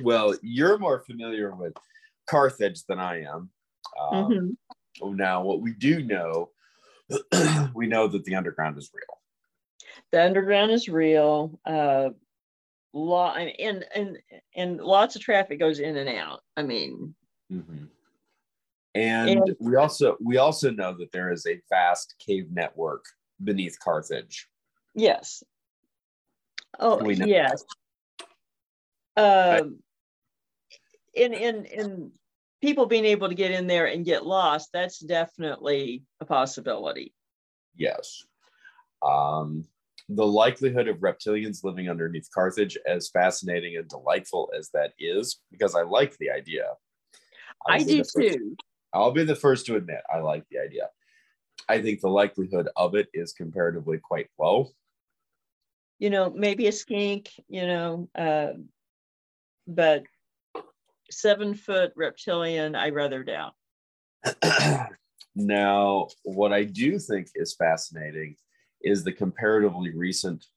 well, 0.04 0.36
you're 0.42 0.78
more 0.78 1.02
familiar 1.02 1.54
with 1.54 1.74
Carthage 2.30 2.84
than 2.88 3.00
I 3.00 3.24
am. 3.24 3.50
Um, 4.00 4.58
mm-hmm. 5.00 5.16
Now, 5.16 5.44
what 5.44 5.62
we 5.62 5.74
do 5.74 6.04
know, 6.04 6.50
we 7.76 7.88
know 7.88 8.08
that 8.08 8.24
the 8.24 8.36
underground 8.36 8.78
is 8.78 8.90
real. 8.94 9.21
The 10.12 10.24
underground 10.24 10.72
is 10.72 10.90
real. 10.90 11.60
Uh, 11.66 12.10
law 12.94 13.34
and 13.34 13.86
and 13.96 14.18
and 14.56 14.82
lots 14.82 15.16
of 15.16 15.22
traffic 15.22 15.60
goes 15.60 15.80
in 15.80 15.98
and 15.98 16.10
out. 16.10 16.42
I 16.58 16.64
mean, 16.64 17.16
mm-hmm. 17.52 17.86
and, 18.96 19.30
and 19.30 19.56
we 19.60 19.76
also 19.76 20.18
we 20.24 20.38
also 20.38 20.72
know 20.72 20.94
that 20.98 21.12
there 21.12 21.32
is 21.32 21.46
a 21.46 21.62
vast 21.70 22.16
cave 22.20 22.52
network 22.52 23.06
beneath 23.44 23.78
Carthage. 23.80 24.48
Yes. 24.94 25.44
Oh, 26.80 27.08
yes. 27.10 27.64
Um, 29.18 29.80
in 31.14 31.34
in 31.34 31.66
in 31.66 32.12
people 32.62 32.86
being 32.86 33.06
able 33.06 33.30
to 33.30 33.36
get 33.36 33.52
in 33.52 33.68
there 33.68 33.88
and 33.88 34.06
get 34.06 34.26
lost, 34.26 34.70
that's 34.74 35.00
definitely 35.00 36.04
a 36.20 36.26
possibility. 36.26 37.14
Yes. 37.76 38.26
Um, 39.02 39.66
the 40.16 40.26
likelihood 40.26 40.88
of 40.88 40.98
reptilians 40.98 41.64
living 41.64 41.90
underneath 41.90 42.30
Carthage, 42.34 42.78
as 42.86 43.10
fascinating 43.10 43.78
and 43.78 43.88
delightful 43.88 44.52
as 44.58 44.70
that 44.74 44.94
is, 45.00 45.40
because 45.52 45.76
I 45.76 45.84
like 45.84 46.18
the 46.18 46.30
idea. 46.30 46.66
I 47.68 47.84
do 47.84 48.04
too. 48.04 48.56
I'll 48.94 49.12
be 49.12 49.24
the 49.24 49.36
first 49.36 49.66
to 49.68 49.76
admit 49.76 50.02
I 50.14 50.20
like 50.20 50.44
the 50.50 50.60
idea. 50.60 50.90
I 51.70 51.82
think 51.82 52.02
the 52.02 52.10
likelihood 52.10 52.68
of 52.76 52.96
it 52.96 53.08
is 53.14 53.34
comparatively 53.34 54.00
quite 54.00 54.28
low. 54.38 54.70
You 56.00 56.10
know, 56.10 56.32
maybe 56.36 56.68
a 56.68 56.72
skink, 56.72 57.30
you 57.48 57.68
know, 57.68 58.10
uh, 58.16 58.54
but 59.68 60.04
seven 61.10 61.54
foot 61.54 61.94
reptilian, 61.96 62.76
I 62.76 62.90
rather 62.90 63.24
doubt. 63.24 63.54
now, 65.36 66.08
what 66.24 66.52
I 66.52 66.64
do 66.64 66.98
think 67.00 67.28
is 67.36 67.56
fascinating 67.56 68.36
is 68.84 69.04
the 69.04 69.12
comparatively 69.12 69.92
recent 69.92 70.48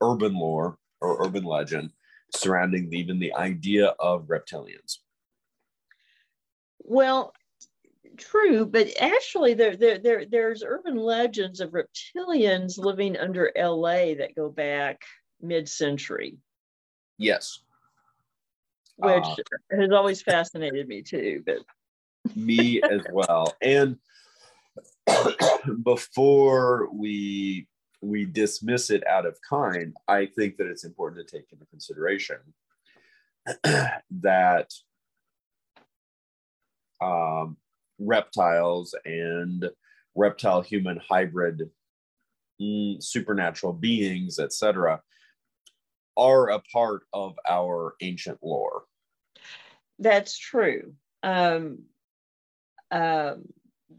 urban 0.00 0.34
lore 0.34 0.78
or 1.00 1.24
urban 1.24 1.44
legend 1.44 1.92
surrounding 2.34 2.92
even 2.92 3.18
the 3.18 3.34
idea 3.34 3.94
of 3.98 4.26
reptilians. 4.26 4.98
Well, 6.80 7.34
True, 8.16 8.64
but 8.64 8.88
actually, 9.00 9.54
there, 9.54 9.76
there, 9.76 9.98
there, 9.98 10.24
there's 10.24 10.62
urban 10.62 10.96
legends 10.96 11.60
of 11.60 11.72
reptilians 11.72 12.78
living 12.78 13.16
under 13.16 13.50
LA 13.56 14.14
that 14.14 14.36
go 14.36 14.48
back 14.48 15.02
mid-century. 15.40 16.36
Yes, 17.18 17.60
which 18.96 19.24
uh, 19.24 19.76
has 19.76 19.90
always 19.90 20.22
fascinated 20.22 20.86
me 20.86 21.02
too. 21.02 21.42
But 21.44 21.58
me 22.36 22.80
as 22.82 23.00
well. 23.12 23.56
And 23.60 23.98
before 25.82 26.88
we 26.92 27.68
we 28.00 28.26
dismiss 28.26 28.90
it 28.90 29.06
out 29.06 29.24
of 29.24 29.38
kind, 29.48 29.94
I 30.06 30.26
think 30.26 30.58
that 30.58 30.66
it's 30.66 30.84
important 30.84 31.26
to 31.26 31.36
take 31.36 31.46
into 31.52 31.64
consideration 31.66 32.36
that 33.64 34.70
um, 37.00 37.56
reptiles 37.98 38.94
and 39.04 39.70
reptile 40.14 40.60
human 40.60 41.00
hybrid 41.08 41.70
mm, 42.60 43.02
supernatural 43.02 43.72
beings, 43.72 44.38
etc., 44.38 45.00
are 46.16 46.50
a 46.50 46.60
part 46.72 47.02
of 47.12 47.34
our 47.48 47.94
ancient 48.00 48.38
lore. 48.42 48.84
That's 49.98 50.38
true. 50.38 50.94
Um, 51.22 51.84
um, 52.90 53.44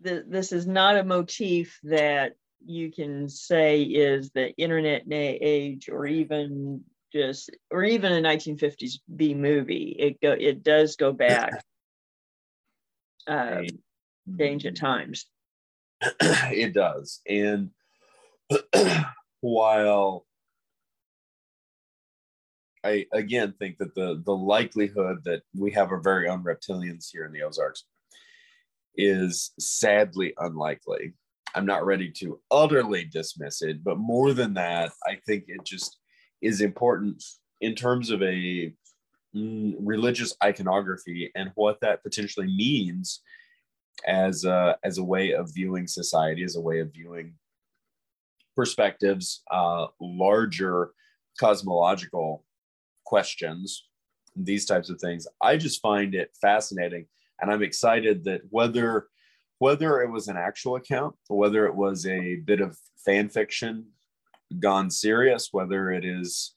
th- 0.03 0.25
this 0.27 0.51
is 0.51 0.67
not 0.67 0.97
a 0.97 1.03
motif 1.03 1.79
that 1.83 2.33
you 2.65 2.91
can 2.91 3.29
say 3.29 3.83
is 3.83 4.31
the 4.31 4.51
internet 4.55 5.03
age 5.11 5.89
or 5.89 6.05
even 6.05 6.83
just 7.13 7.51
or 7.71 7.83
even 7.83 8.11
a 8.11 8.21
1950s 8.21 8.99
B 9.15 9.33
movie. 9.33 9.95
It 9.97 10.21
go 10.21 10.31
it 10.31 10.63
does 10.63 10.95
go 10.95 11.13
back 11.13 11.63
um, 13.27 13.67
ancient 14.39 14.77
times. 14.77 15.25
it 16.01 16.73
does, 16.73 17.21
and 17.27 17.69
while 19.41 20.25
I 22.83 23.05
again 23.11 23.53
think 23.57 23.77
that 23.77 23.95
the 23.95 24.21
the 24.25 24.35
likelihood 24.35 25.23
that 25.25 25.41
we 25.55 25.71
have 25.71 25.91
our 25.91 25.99
very 25.99 26.27
own 26.27 26.43
reptilians 26.43 27.09
here 27.11 27.25
in 27.25 27.31
the 27.31 27.43
Ozarks 27.43 27.85
is 28.97 29.51
sadly 29.59 30.33
unlikely. 30.37 31.13
I'm 31.53 31.65
not 31.65 31.85
ready 31.85 32.11
to 32.17 32.39
utterly 32.51 33.05
dismiss 33.05 33.61
it, 33.61 33.83
but 33.83 33.97
more 33.97 34.33
than 34.33 34.53
that, 34.55 34.91
I 35.05 35.17
think 35.25 35.45
it 35.47 35.63
just 35.63 35.99
is 36.41 36.61
important 36.61 37.23
in 37.61 37.75
terms 37.75 38.11
of 38.11 38.21
a 38.21 38.73
mm, 39.35 39.75
religious 39.79 40.35
iconography 40.43 41.31
and 41.35 41.51
what 41.55 41.79
that 41.81 42.03
potentially 42.03 42.47
means 42.47 43.21
as 44.05 44.43
a, 44.43 44.77
as 44.83 44.97
a 44.97 45.03
way 45.03 45.31
of 45.31 45.53
viewing 45.53 45.87
society, 45.87 46.43
as 46.43 46.57
a 46.57 46.61
way 46.61 46.79
of 46.79 46.93
viewing 46.93 47.33
perspectives, 48.55 49.41
uh, 49.51 49.87
larger 50.01 50.91
cosmological 51.39 52.43
questions, 53.05 53.87
these 54.35 54.65
types 54.65 54.89
of 54.89 54.99
things. 54.99 55.27
I 55.41 55.57
just 55.57 55.81
find 55.81 56.15
it 56.15 56.31
fascinating 56.41 57.07
and 57.39 57.51
i'm 57.51 57.63
excited 57.63 58.23
that 58.23 58.41
whether 58.49 59.07
whether 59.59 60.01
it 60.01 60.09
was 60.09 60.27
an 60.27 60.37
actual 60.37 60.75
account 60.75 61.15
whether 61.27 61.65
it 61.65 61.75
was 61.75 62.05
a 62.05 62.35
bit 62.37 62.61
of 62.61 62.77
fan 63.03 63.29
fiction 63.29 63.85
gone 64.59 64.89
serious 64.89 65.49
whether 65.51 65.91
it 65.91 66.05
is 66.05 66.55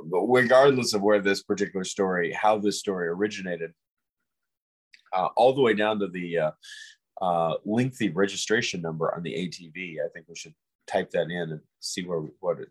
regardless 0.00 0.94
of 0.94 1.02
where 1.02 1.20
this 1.20 1.42
particular 1.42 1.84
story 1.84 2.32
how 2.32 2.58
this 2.58 2.78
story 2.78 3.08
originated 3.08 3.72
uh, 5.14 5.28
all 5.36 5.54
the 5.54 5.62
way 5.62 5.74
down 5.74 5.98
to 5.98 6.06
the 6.08 6.38
uh, 6.38 6.50
uh, 7.22 7.54
lengthy 7.64 8.10
registration 8.10 8.80
number 8.80 9.14
on 9.14 9.22
the 9.22 9.32
atv 9.32 9.96
i 10.04 10.08
think 10.12 10.26
we 10.28 10.36
should 10.36 10.54
type 10.88 11.10
that 11.10 11.30
in 11.30 11.52
and 11.52 11.60
see 11.80 12.04
where 12.04 12.20
what 12.40 12.58
it 12.58 12.68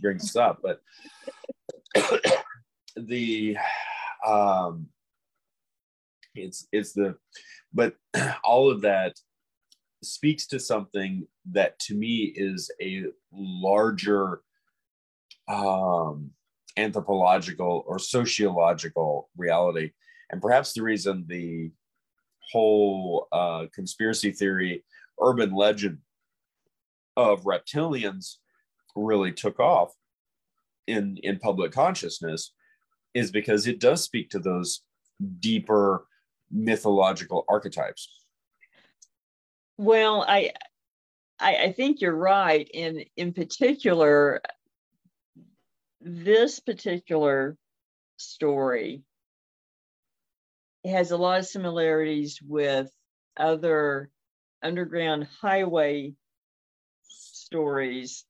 brings 0.00 0.34
up. 0.36 0.60
But 0.62 0.80
the 2.96 3.56
um, 4.26 4.86
it's 6.42 6.66
it's 6.72 6.92
the 6.92 7.16
but 7.72 7.94
all 8.44 8.70
of 8.70 8.82
that 8.82 9.14
speaks 10.02 10.46
to 10.46 10.60
something 10.60 11.26
that 11.50 11.78
to 11.80 11.94
me 11.94 12.32
is 12.36 12.70
a 12.80 13.04
larger 13.32 14.42
um, 15.48 16.30
anthropological 16.76 17.84
or 17.86 17.98
sociological 17.98 19.28
reality. 19.36 19.90
And 20.30 20.40
perhaps 20.40 20.72
the 20.72 20.82
reason 20.82 21.24
the 21.26 21.70
whole 22.52 23.26
uh, 23.32 23.66
conspiracy 23.74 24.30
theory 24.30 24.84
urban 25.20 25.52
legend 25.52 25.98
of 27.16 27.42
reptilians 27.42 28.36
really 28.94 29.32
took 29.32 29.58
off 29.58 29.92
in 30.86 31.18
in 31.22 31.38
public 31.38 31.72
consciousness 31.72 32.52
is 33.14 33.30
because 33.30 33.66
it 33.66 33.80
does 33.80 34.02
speak 34.02 34.30
to 34.30 34.38
those 34.38 34.82
deeper 35.40 36.06
mythological 36.50 37.44
archetypes. 37.48 38.08
Well 39.76 40.24
i 40.26 40.52
i, 41.38 41.56
I 41.56 41.72
think 41.72 42.00
you're 42.00 42.14
right 42.14 42.68
and 42.74 43.04
in 43.16 43.32
particular 43.32 44.40
this 46.00 46.60
particular 46.60 47.56
story 48.16 49.02
has 50.84 51.10
a 51.10 51.16
lot 51.16 51.40
of 51.40 51.46
similarities 51.46 52.40
with 52.42 52.90
other 53.36 54.10
underground 54.62 55.26
highway 55.40 56.14
stories 57.02 58.24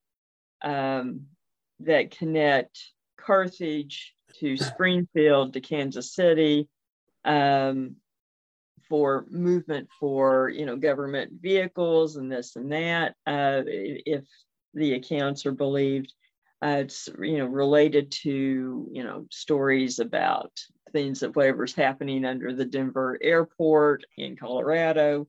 um, 0.63 1.27
that 1.81 2.11
connect 2.11 2.79
Carthage 3.17 4.15
to 4.41 4.57
Springfield 4.57 5.53
to 5.53 5.61
Kansas 5.61 6.15
City, 6.15 6.69
um, 7.25 7.97
for 8.89 9.27
movement 9.31 9.89
for 9.99 10.49
you 10.49 10.67
know 10.67 10.77
government 10.77 11.33
vehicles 11.41 12.17
and 12.17 12.31
this 12.31 12.57
and 12.57 12.73
that 12.73 13.15
uh, 13.27 13.63
if 13.67 14.25
the 14.75 14.95
accounts 14.95 15.47
are 15.47 15.53
believed 15.53 16.13
uh, 16.65 16.79
it's 16.81 17.09
you 17.21 17.39
know 17.39 17.47
related 17.47 18.11
to 18.11 18.89
you 18.93 19.05
know 19.05 19.27
stories 19.31 19.99
about 19.99 20.53
things 20.93 21.21
that 21.21 21.37
whatever's 21.37 21.75
happening 21.75 22.25
under 22.25 22.53
the 22.53 22.65
denver 22.65 23.19
airport 23.23 24.05
in 24.17 24.37
colorado. 24.37 25.27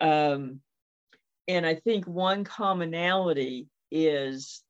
Um, 0.00 0.60
and 1.48 1.66
i 1.66 1.74
think 1.74 2.06
one 2.06 2.44
commonality 2.44 3.68
is 3.90 4.62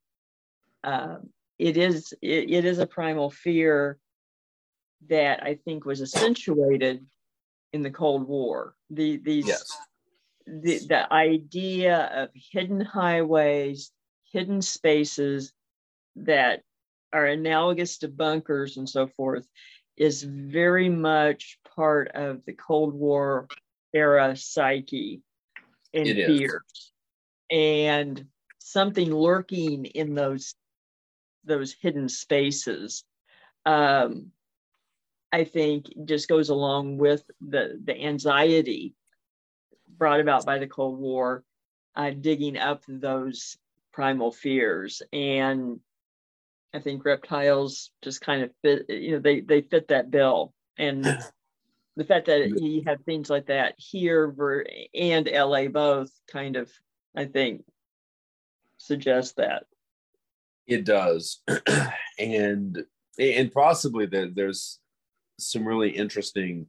uh, 0.83 1.17
it 1.59 1.77
is 1.77 2.13
it, 2.21 2.51
it 2.51 2.65
is 2.65 2.79
a 2.79 2.87
primal 2.87 3.29
fear 3.29 3.97
that 5.09 5.43
i 5.43 5.55
think 5.65 5.85
was 5.85 6.01
accentuated 6.01 7.05
in 7.73 7.81
the 7.81 7.91
Cold 7.91 8.27
War. 8.27 8.75
The 8.89 9.17
these 9.17 9.47
yes. 9.47 9.77
the, 10.45 10.79
the 10.87 11.13
idea 11.13 12.09
of 12.13 12.29
hidden 12.33 12.81
highways, 12.81 13.91
hidden 14.31 14.61
spaces 14.61 15.53
that 16.15 16.61
are 17.13 17.25
analogous 17.25 17.99
to 17.99 18.07
bunkers 18.07 18.77
and 18.77 18.87
so 18.87 19.07
forth 19.07 19.47
is 19.97 20.23
very 20.23 20.89
much 20.89 21.59
part 21.75 22.09
of 22.15 22.43
the 22.45 22.53
Cold 22.53 22.93
War 22.93 23.47
era 23.93 24.35
psyche 24.35 25.21
and 25.93 26.07
it 26.07 26.25
fears. 26.25 26.61
Is. 26.73 26.91
And 27.51 28.25
something 28.59 29.13
lurking 29.13 29.85
in 29.85 30.15
those 30.15 30.55
those 31.43 31.73
hidden 31.73 32.07
spaces. 32.07 33.03
Um, 33.65 34.31
I 35.31 35.43
think 35.45 35.85
just 36.05 36.27
goes 36.27 36.49
along 36.49 36.97
with 36.97 37.23
the, 37.39 37.79
the 37.83 37.99
anxiety 37.99 38.93
brought 39.97 40.19
about 40.19 40.45
by 40.45 40.57
the 40.57 40.67
Cold 40.67 40.99
War, 40.99 41.43
uh, 41.95 42.11
digging 42.11 42.57
up 42.57 42.83
those 42.87 43.57
primal 43.93 44.31
fears. 44.31 45.01
And 45.13 45.79
I 46.73 46.79
think 46.79 47.05
reptiles 47.05 47.91
just 48.01 48.21
kind 48.21 48.43
of 48.43 48.51
fit, 48.61 48.89
you 48.89 49.11
know, 49.11 49.19
they, 49.19 49.41
they 49.41 49.61
fit 49.61 49.89
that 49.89 50.11
bill. 50.11 50.53
And 50.77 51.03
the 51.95 52.03
fact 52.03 52.27
that 52.27 52.49
you 52.59 52.83
have 52.87 53.01
things 53.03 53.29
like 53.29 53.47
that 53.47 53.75
here 53.77 54.33
and 54.93 55.29
LA 55.31 55.67
both 55.67 56.11
kind 56.31 56.55
of, 56.55 56.71
I 57.15 57.25
think, 57.25 57.63
suggests 58.77 59.33
that. 59.33 59.65
It 60.67 60.85
does. 60.85 61.41
and 62.19 62.83
and 63.19 63.51
possibly 63.51 64.05
that 64.07 64.35
there's 64.35 64.79
some 65.41 65.67
really 65.67 65.89
interesting 65.89 66.67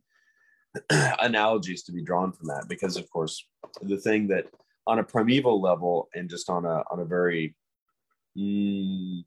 analogies 1.21 1.83
to 1.85 1.93
be 1.93 2.03
drawn 2.03 2.33
from 2.33 2.47
that 2.47 2.67
because 2.69 2.97
of 2.97 3.09
course 3.11 3.45
the 3.83 3.99
thing 3.99 4.29
that 4.29 4.47
on 4.87 4.99
a 4.99 5.05
primeval 5.05 5.61
level 5.61 6.09
and 6.15 6.31
just 6.31 6.49
on 6.49 6.65
a 6.65 6.83
on 6.91 7.01
a 7.01 7.05
very 7.05 7.55
mm, 8.39 9.23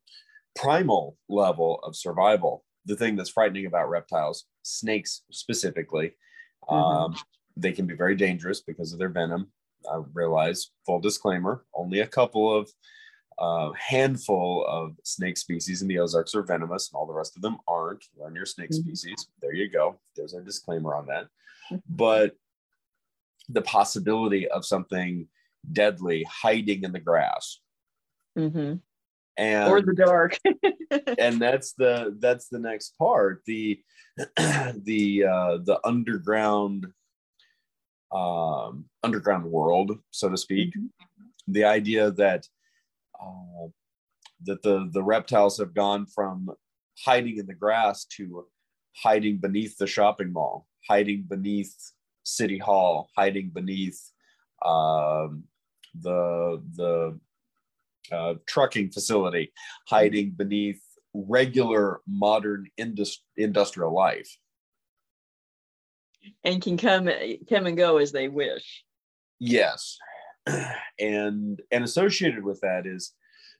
primal 0.55 1.17
level 1.29 1.79
of 1.83 1.95
survival 1.95 2.63
the 2.85 2.95
thing 2.95 3.15
that's 3.15 3.29
frightening 3.29 3.67
about 3.67 3.89
reptiles 3.89 4.45
snakes 4.63 5.21
specifically 5.31 6.13
mm-hmm. 6.67 6.75
um, 6.75 7.15
they 7.57 7.71
can 7.71 7.85
be 7.85 7.95
very 7.95 8.15
dangerous 8.15 8.61
because 8.61 8.93
of 8.93 8.99
their 8.99 9.09
venom. 9.09 9.51
I 9.91 10.01
realize, 10.13 10.71
full 10.85 10.99
disclaimer, 10.99 11.65
only 11.73 11.99
a 11.99 12.07
couple 12.07 12.55
of 12.55 12.69
uh, 13.37 13.71
handful 13.73 14.65
of 14.67 14.95
snake 15.03 15.37
species 15.37 15.81
in 15.81 15.87
the 15.87 15.99
Ozarks 15.99 16.35
are 16.35 16.43
venomous, 16.43 16.89
and 16.89 16.97
all 16.97 17.05
the 17.05 17.13
rest 17.13 17.35
of 17.35 17.41
them 17.41 17.57
aren't. 17.67 18.05
Learn 18.17 18.35
your 18.35 18.45
snake 18.45 18.69
mm-hmm. 18.69 18.93
species. 18.93 19.27
There 19.41 19.53
you 19.53 19.69
go. 19.69 19.99
There's 20.15 20.33
a 20.33 20.41
disclaimer 20.41 20.95
on 20.95 21.07
that. 21.07 21.25
Mm-hmm. 21.71 21.75
But 21.89 22.35
the 23.49 23.61
possibility 23.61 24.47
of 24.47 24.65
something 24.65 25.27
deadly 25.71 26.25
hiding 26.29 26.83
in 26.83 26.91
the 26.91 26.99
grass. 26.99 27.59
Mm-hmm. 28.37 28.75
And, 29.37 29.69
or 29.69 29.81
the 29.81 29.93
dark. 29.93 30.39
and 31.17 31.41
that's 31.41 31.73
the 31.73 32.15
that's 32.19 32.47
the 32.47 32.59
next 32.59 32.97
part. 32.97 33.41
The 33.45 33.81
the 34.17 35.25
uh, 35.29 35.57
the 35.57 35.79
underground 35.83 36.87
um, 38.13 38.85
underground 39.03 39.45
world, 39.45 39.99
so 40.11 40.29
to 40.29 40.37
speak. 40.37 40.69
Mm-hmm. 40.69 41.51
The 41.51 41.65
idea 41.65 42.11
that 42.11 42.47
uh, 43.25 43.67
that 44.43 44.61
the 44.63 44.89
the 44.91 45.03
reptiles 45.03 45.57
have 45.57 45.73
gone 45.73 46.05
from 46.05 46.49
hiding 47.03 47.37
in 47.37 47.45
the 47.45 47.53
grass 47.53 48.05
to 48.05 48.45
hiding 49.03 49.37
beneath 49.37 49.77
the 49.77 49.87
shopping 49.87 50.31
mall, 50.31 50.67
hiding 50.87 51.25
beneath 51.27 51.73
city 52.23 52.57
hall, 52.57 53.09
hiding 53.17 53.51
beneath 53.53 53.99
um, 54.63 55.43
the 55.99 56.61
the 56.75 57.19
uh, 58.11 58.33
trucking 58.47 58.91
facility, 58.91 59.51
hiding 59.87 60.31
beneath 60.31 60.81
regular 61.13 62.01
modern 62.07 62.67
indus- 62.77 63.23
industrial 63.37 63.93
life. 63.93 64.37
And 66.43 66.61
can 66.61 66.77
come 66.77 67.09
come 67.49 67.67
and 67.67 67.77
go 67.77 67.97
as 67.97 68.11
they 68.11 68.27
wish. 68.27 68.83
Yes 69.39 69.97
and 70.99 71.61
and 71.71 71.83
associated 71.83 72.43
with 72.43 72.61
that 72.61 72.85
is 72.85 73.13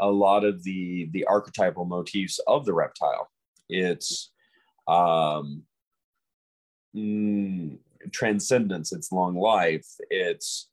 a 0.01 0.11
lot 0.11 0.45
of 0.45 0.63
the 0.65 1.09
the 1.13 1.25
archetypal 1.25 1.85
motifs 1.85 2.39
of 2.47 2.65
the 2.65 2.75
reptile. 2.75 3.31
It's 3.69 4.31
um 4.87 5.63
mm, 6.95 7.79
transcendence 8.13 8.93
it's 8.93 9.11
long 9.11 9.35
life 9.35 9.87
it's 10.11 10.69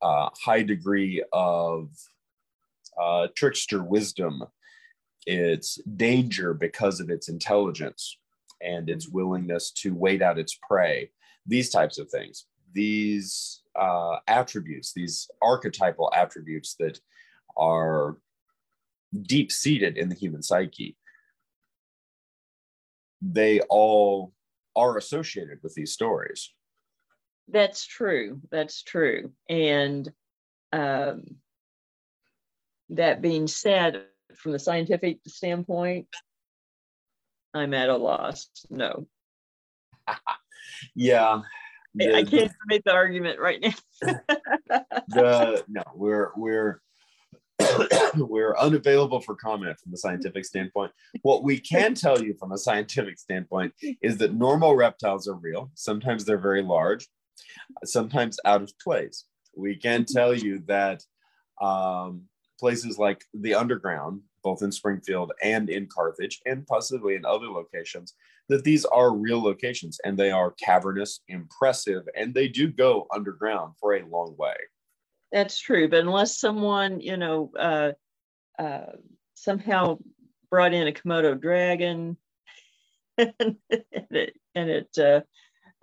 uh, 0.00 0.28
high 0.44 0.62
degree 0.62 1.22
of 1.32 1.90
uh, 3.00 3.28
trickster 3.36 3.82
wisdom. 3.82 4.42
It's 5.26 5.76
danger 5.96 6.54
because 6.54 7.00
of 7.00 7.10
its 7.10 7.28
intelligence 7.28 8.16
and 8.62 8.88
its 8.88 9.08
willingness 9.08 9.70
to 9.72 9.94
wait 9.94 10.22
out 10.22 10.38
its 10.38 10.58
prey, 10.68 11.10
these 11.46 11.70
types 11.70 11.98
of 11.98 12.10
things, 12.10 12.46
these 12.72 13.62
uh, 13.78 14.18
attributes, 14.26 14.92
these 14.92 15.30
archetypal 15.42 16.10
attributes 16.14 16.74
that 16.78 17.00
are 17.56 18.18
deep 19.22 19.50
seated 19.50 19.96
in 19.96 20.08
the 20.08 20.14
human 20.14 20.42
psyche, 20.42 20.96
they 23.20 23.60
all 23.68 24.32
are 24.76 24.96
associated 24.96 25.58
with 25.62 25.74
these 25.74 25.92
stories. 25.92 26.52
That's 27.48 27.86
true. 27.86 28.40
That's 28.50 28.82
true. 28.82 29.32
And 29.48 30.10
um, 30.72 31.24
that 32.90 33.22
being 33.22 33.46
said, 33.46 34.04
from 34.34 34.52
the 34.52 34.58
scientific 34.58 35.18
standpoint, 35.26 36.06
I'm 37.54 37.74
at 37.74 37.88
a 37.88 37.96
loss. 37.96 38.48
No. 38.70 39.06
yeah. 40.94 41.40
The, 41.94 42.14
I 42.14 42.22
can't 42.24 42.52
make 42.66 42.84
the 42.84 42.92
argument 42.92 43.40
right 43.40 43.60
now. 43.60 43.74
the 45.08 45.64
no, 45.68 45.82
we're 45.94 46.30
we're 46.36 46.80
we're 48.16 48.56
unavailable 48.56 49.20
for 49.20 49.34
comment 49.34 49.78
from 49.80 49.92
the 49.92 49.98
scientific 49.98 50.44
standpoint. 50.44 50.92
What 51.22 51.42
we 51.42 51.58
can 51.58 51.94
tell 51.94 52.22
you 52.22 52.34
from 52.38 52.52
a 52.52 52.58
scientific 52.58 53.18
standpoint 53.18 53.72
is 54.02 54.18
that 54.18 54.34
normal 54.34 54.76
reptiles 54.76 55.26
are 55.28 55.34
real. 55.34 55.70
Sometimes 55.74 56.24
they're 56.24 56.38
very 56.38 56.62
large, 56.62 57.08
sometimes 57.84 58.38
out 58.44 58.62
of 58.62 58.70
place. 58.78 59.24
We 59.56 59.76
can 59.76 60.04
tell 60.04 60.34
you 60.34 60.62
that 60.66 61.02
um, 61.60 62.24
places 62.60 62.98
like 62.98 63.24
the 63.34 63.54
underground 63.54 64.22
both 64.42 64.62
in 64.62 64.72
Springfield 64.72 65.32
and 65.42 65.68
in 65.68 65.86
Carthage, 65.86 66.40
and 66.46 66.66
possibly 66.66 67.14
in 67.14 67.24
other 67.24 67.48
locations, 67.48 68.14
that 68.48 68.64
these 68.64 68.84
are 68.86 69.14
real 69.14 69.42
locations 69.42 70.00
and 70.04 70.18
they 70.18 70.30
are 70.30 70.52
cavernous, 70.52 71.20
impressive, 71.28 72.02
and 72.16 72.34
they 72.34 72.48
do 72.48 72.68
go 72.68 73.06
underground 73.14 73.74
for 73.78 73.94
a 73.94 74.06
long 74.06 74.34
way. 74.38 74.54
That's 75.32 75.58
true, 75.58 75.88
but 75.88 76.00
unless 76.00 76.38
someone, 76.38 77.00
you 77.00 77.16
know, 77.16 77.50
uh, 77.58 77.92
uh, 78.58 78.92
somehow 79.34 79.98
brought 80.50 80.72
in 80.72 80.88
a 80.88 80.92
Komodo 80.92 81.38
dragon 81.38 82.16
and 83.18 83.56
it, 83.68 84.36
and 84.54 84.70
it 84.70 84.98
uh, 84.98 85.20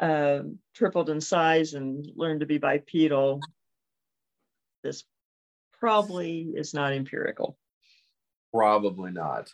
uh, 0.02 0.44
tripled 0.74 1.10
in 1.10 1.22
size 1.22 1.74
and 1.74 2.08
learned 2.16 2.40
to 2.40 2.46
be 2.46 2.58
bipedal, 2.58 3.42
this 4.84 5.04
probably 5.80 6.54
is 6.56 6.74
not 6.74 6.94
empirical. 6.94 7.58
Probably 8.54 9.12
not. 9.12 9.52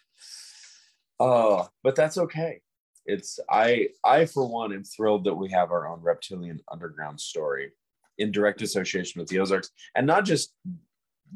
Uh, 1.20 1.66
but 1.84 1.96
that's 1.96 2.18
okay. 2.18 2.62
It's 3.06 3.40
I 3.50 3.90
I 4.04 4.26
for 4.26 4.48
one 4.48 4.74
am 4.74 4.84
thrilled 4.84 5.24
that 5.26 5.36
we 5.36 5.50
have 5.52 5.72
our 5.72 5.88
own 5.88 6.02
reptilian 6.02 6.60
underground 6.72 7.20
story 7.20 7.72
in 8.18 8.32
direct 8.32 8.62
association 8.62 9.20
with 9.20 9.30
the 9.30 9.40
Ozarks, 9.40 9.72
and 9.96 10.06
not 10.06 10.26
just 10.26 10.54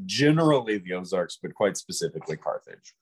generally 0.06 0.78
the 0.78 0.94
Ozarks, 0.94 1.40
but 1.42 1.56
quite 1.56 1.78
specifically 1.78 2.38
Carthage. 2.38 2.94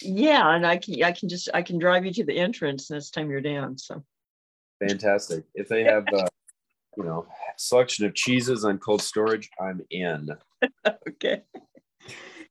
Yeah, 0.00 0.54
and 0.54 0.66
I 0.66 0.76
can 0.76 1.02
I 1.02 1.12
can 1.12 1.28
just 1.28 1.48
I 1.54 1.62
can 1.62 1.78
drive 1.78 2.04
you 2.04 2.12
to 2.14 2.24
the 2.24 2.36
entrance 2.36 2.90
next 2.90 3.10
time 3.10 3.30
you're 3.30 3.40
down. 3.40 3.78
So 3.78 4.04
fantastic. 4.86 5.44
If 5.54 5.68
they 5.68 5.84
have 5.84 6.06
uh, 6.12 6.26
you 6.96 7.04
know 7.04 7.26
selection 7.56 8.04
of 8.04 8.14
cheeses 8.14 8.64
on 8.64 8.78
cold 8.78 9.00
storage, 9.00 9.48
I'm 9.58 9.80
in. 9.90 10.28
okay 11.08 11.42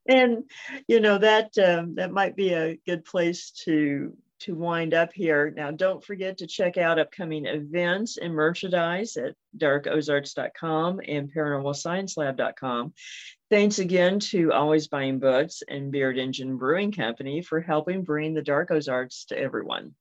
and 0.08 0.44
you 0.88 1.00
know 1.00 1.18
that 1.18 1.58
um, 1.58 1.96
that 1.96 2.12
might 2.12 2.36
be 2.36 2.54
a 2.54 2.78
good 2.86 3.06
place 3.06 3.52
to 3.66 4.16
to 4.46 4.56
wind 4.56 4.94
up 4.94 5.12
here. 5.14 5.54
Now, 5.56 5.72
don't 5.72 6.04
forget 6.04 6.38
to 6.38 6.48
check 6.48 6.78
out 6.78 7.00
upcoming 7.00 7.46
events 7.46 8.18
and 8.18 8.34
merchandise 8.34 9.18
at 9.18 9.36
darkozarks.com 9.58 11.02
and 11.08 11.32
paranormalsciencelab.com. 11.34 12.94
Thanks 13.50 13.80
again 13.80 14.20
to 14.20 14.52
Always 14.54 14.88
Buying 14.88 15.20
Books 15.20 15.62
and 15.68 15.92
Beard 15.92 16.18
Engine 16.18 16.58
Brewing 16.58 16.92
Company 16.92 17.42
for 17.42 17.62
helping 17.62 18.04
bring 18.04 18.34
the 18.34 18.42
Dark 18.42 18.72
Ozarks 18.72 19.26
to 19.26 19.38
everyone. 19.38 19.96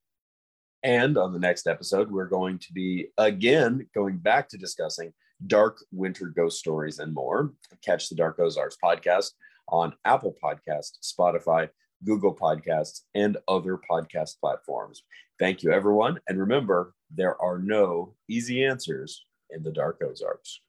And 0.83 1.17
on 1.17 1.33
the 1.33 1.39
next 1.39 1.67
episode, 1.67 2.11
we're 2.11 2.27
going 2.27 2.59
to 2.59 2.73
be 2.73 3.09
again 3.17 3.89
going 3.95 4.19
back 4.19 4.51
to 4.51 4.59
discussing 4.59 5.15
dark 5.47 5.79
winter 5.91 6.27
ghost 6.27 6.59
stories 6.59 6.99
and 6.99 7.15
more. 7.15 7.53
Catch 7.83 8.09
the 8.09 8.15
Dark 8.15 8.39
Ozarks 8.39 8.77
podcast 8.83 9.31
on 9.69 9.95
Apple 10.05 10.35
Podcast, 10.43 10.99
Spotify, 11.03 11.69
Google 12.05 12.35
Podcasts, 12.35 13.03
and 13.15 13.37
other 13.49 13.79
podcast 13.91 14.39
platforms. 14.41 15.03
Thank 15.39 15.63
you, 15.63 15.73
everyone. 15.73 16.21
And 16.29 16.39
remember, 16.39 16.95
there 17.15 17.41
are 17.41 17.59
no 17.59 18.15
easy 18.29 18.65
answers 18.65 19.25
in 19.51 19.63
the 19.63 19.73
Dark 19.73 20.01
Ozarks. 20.05 20.61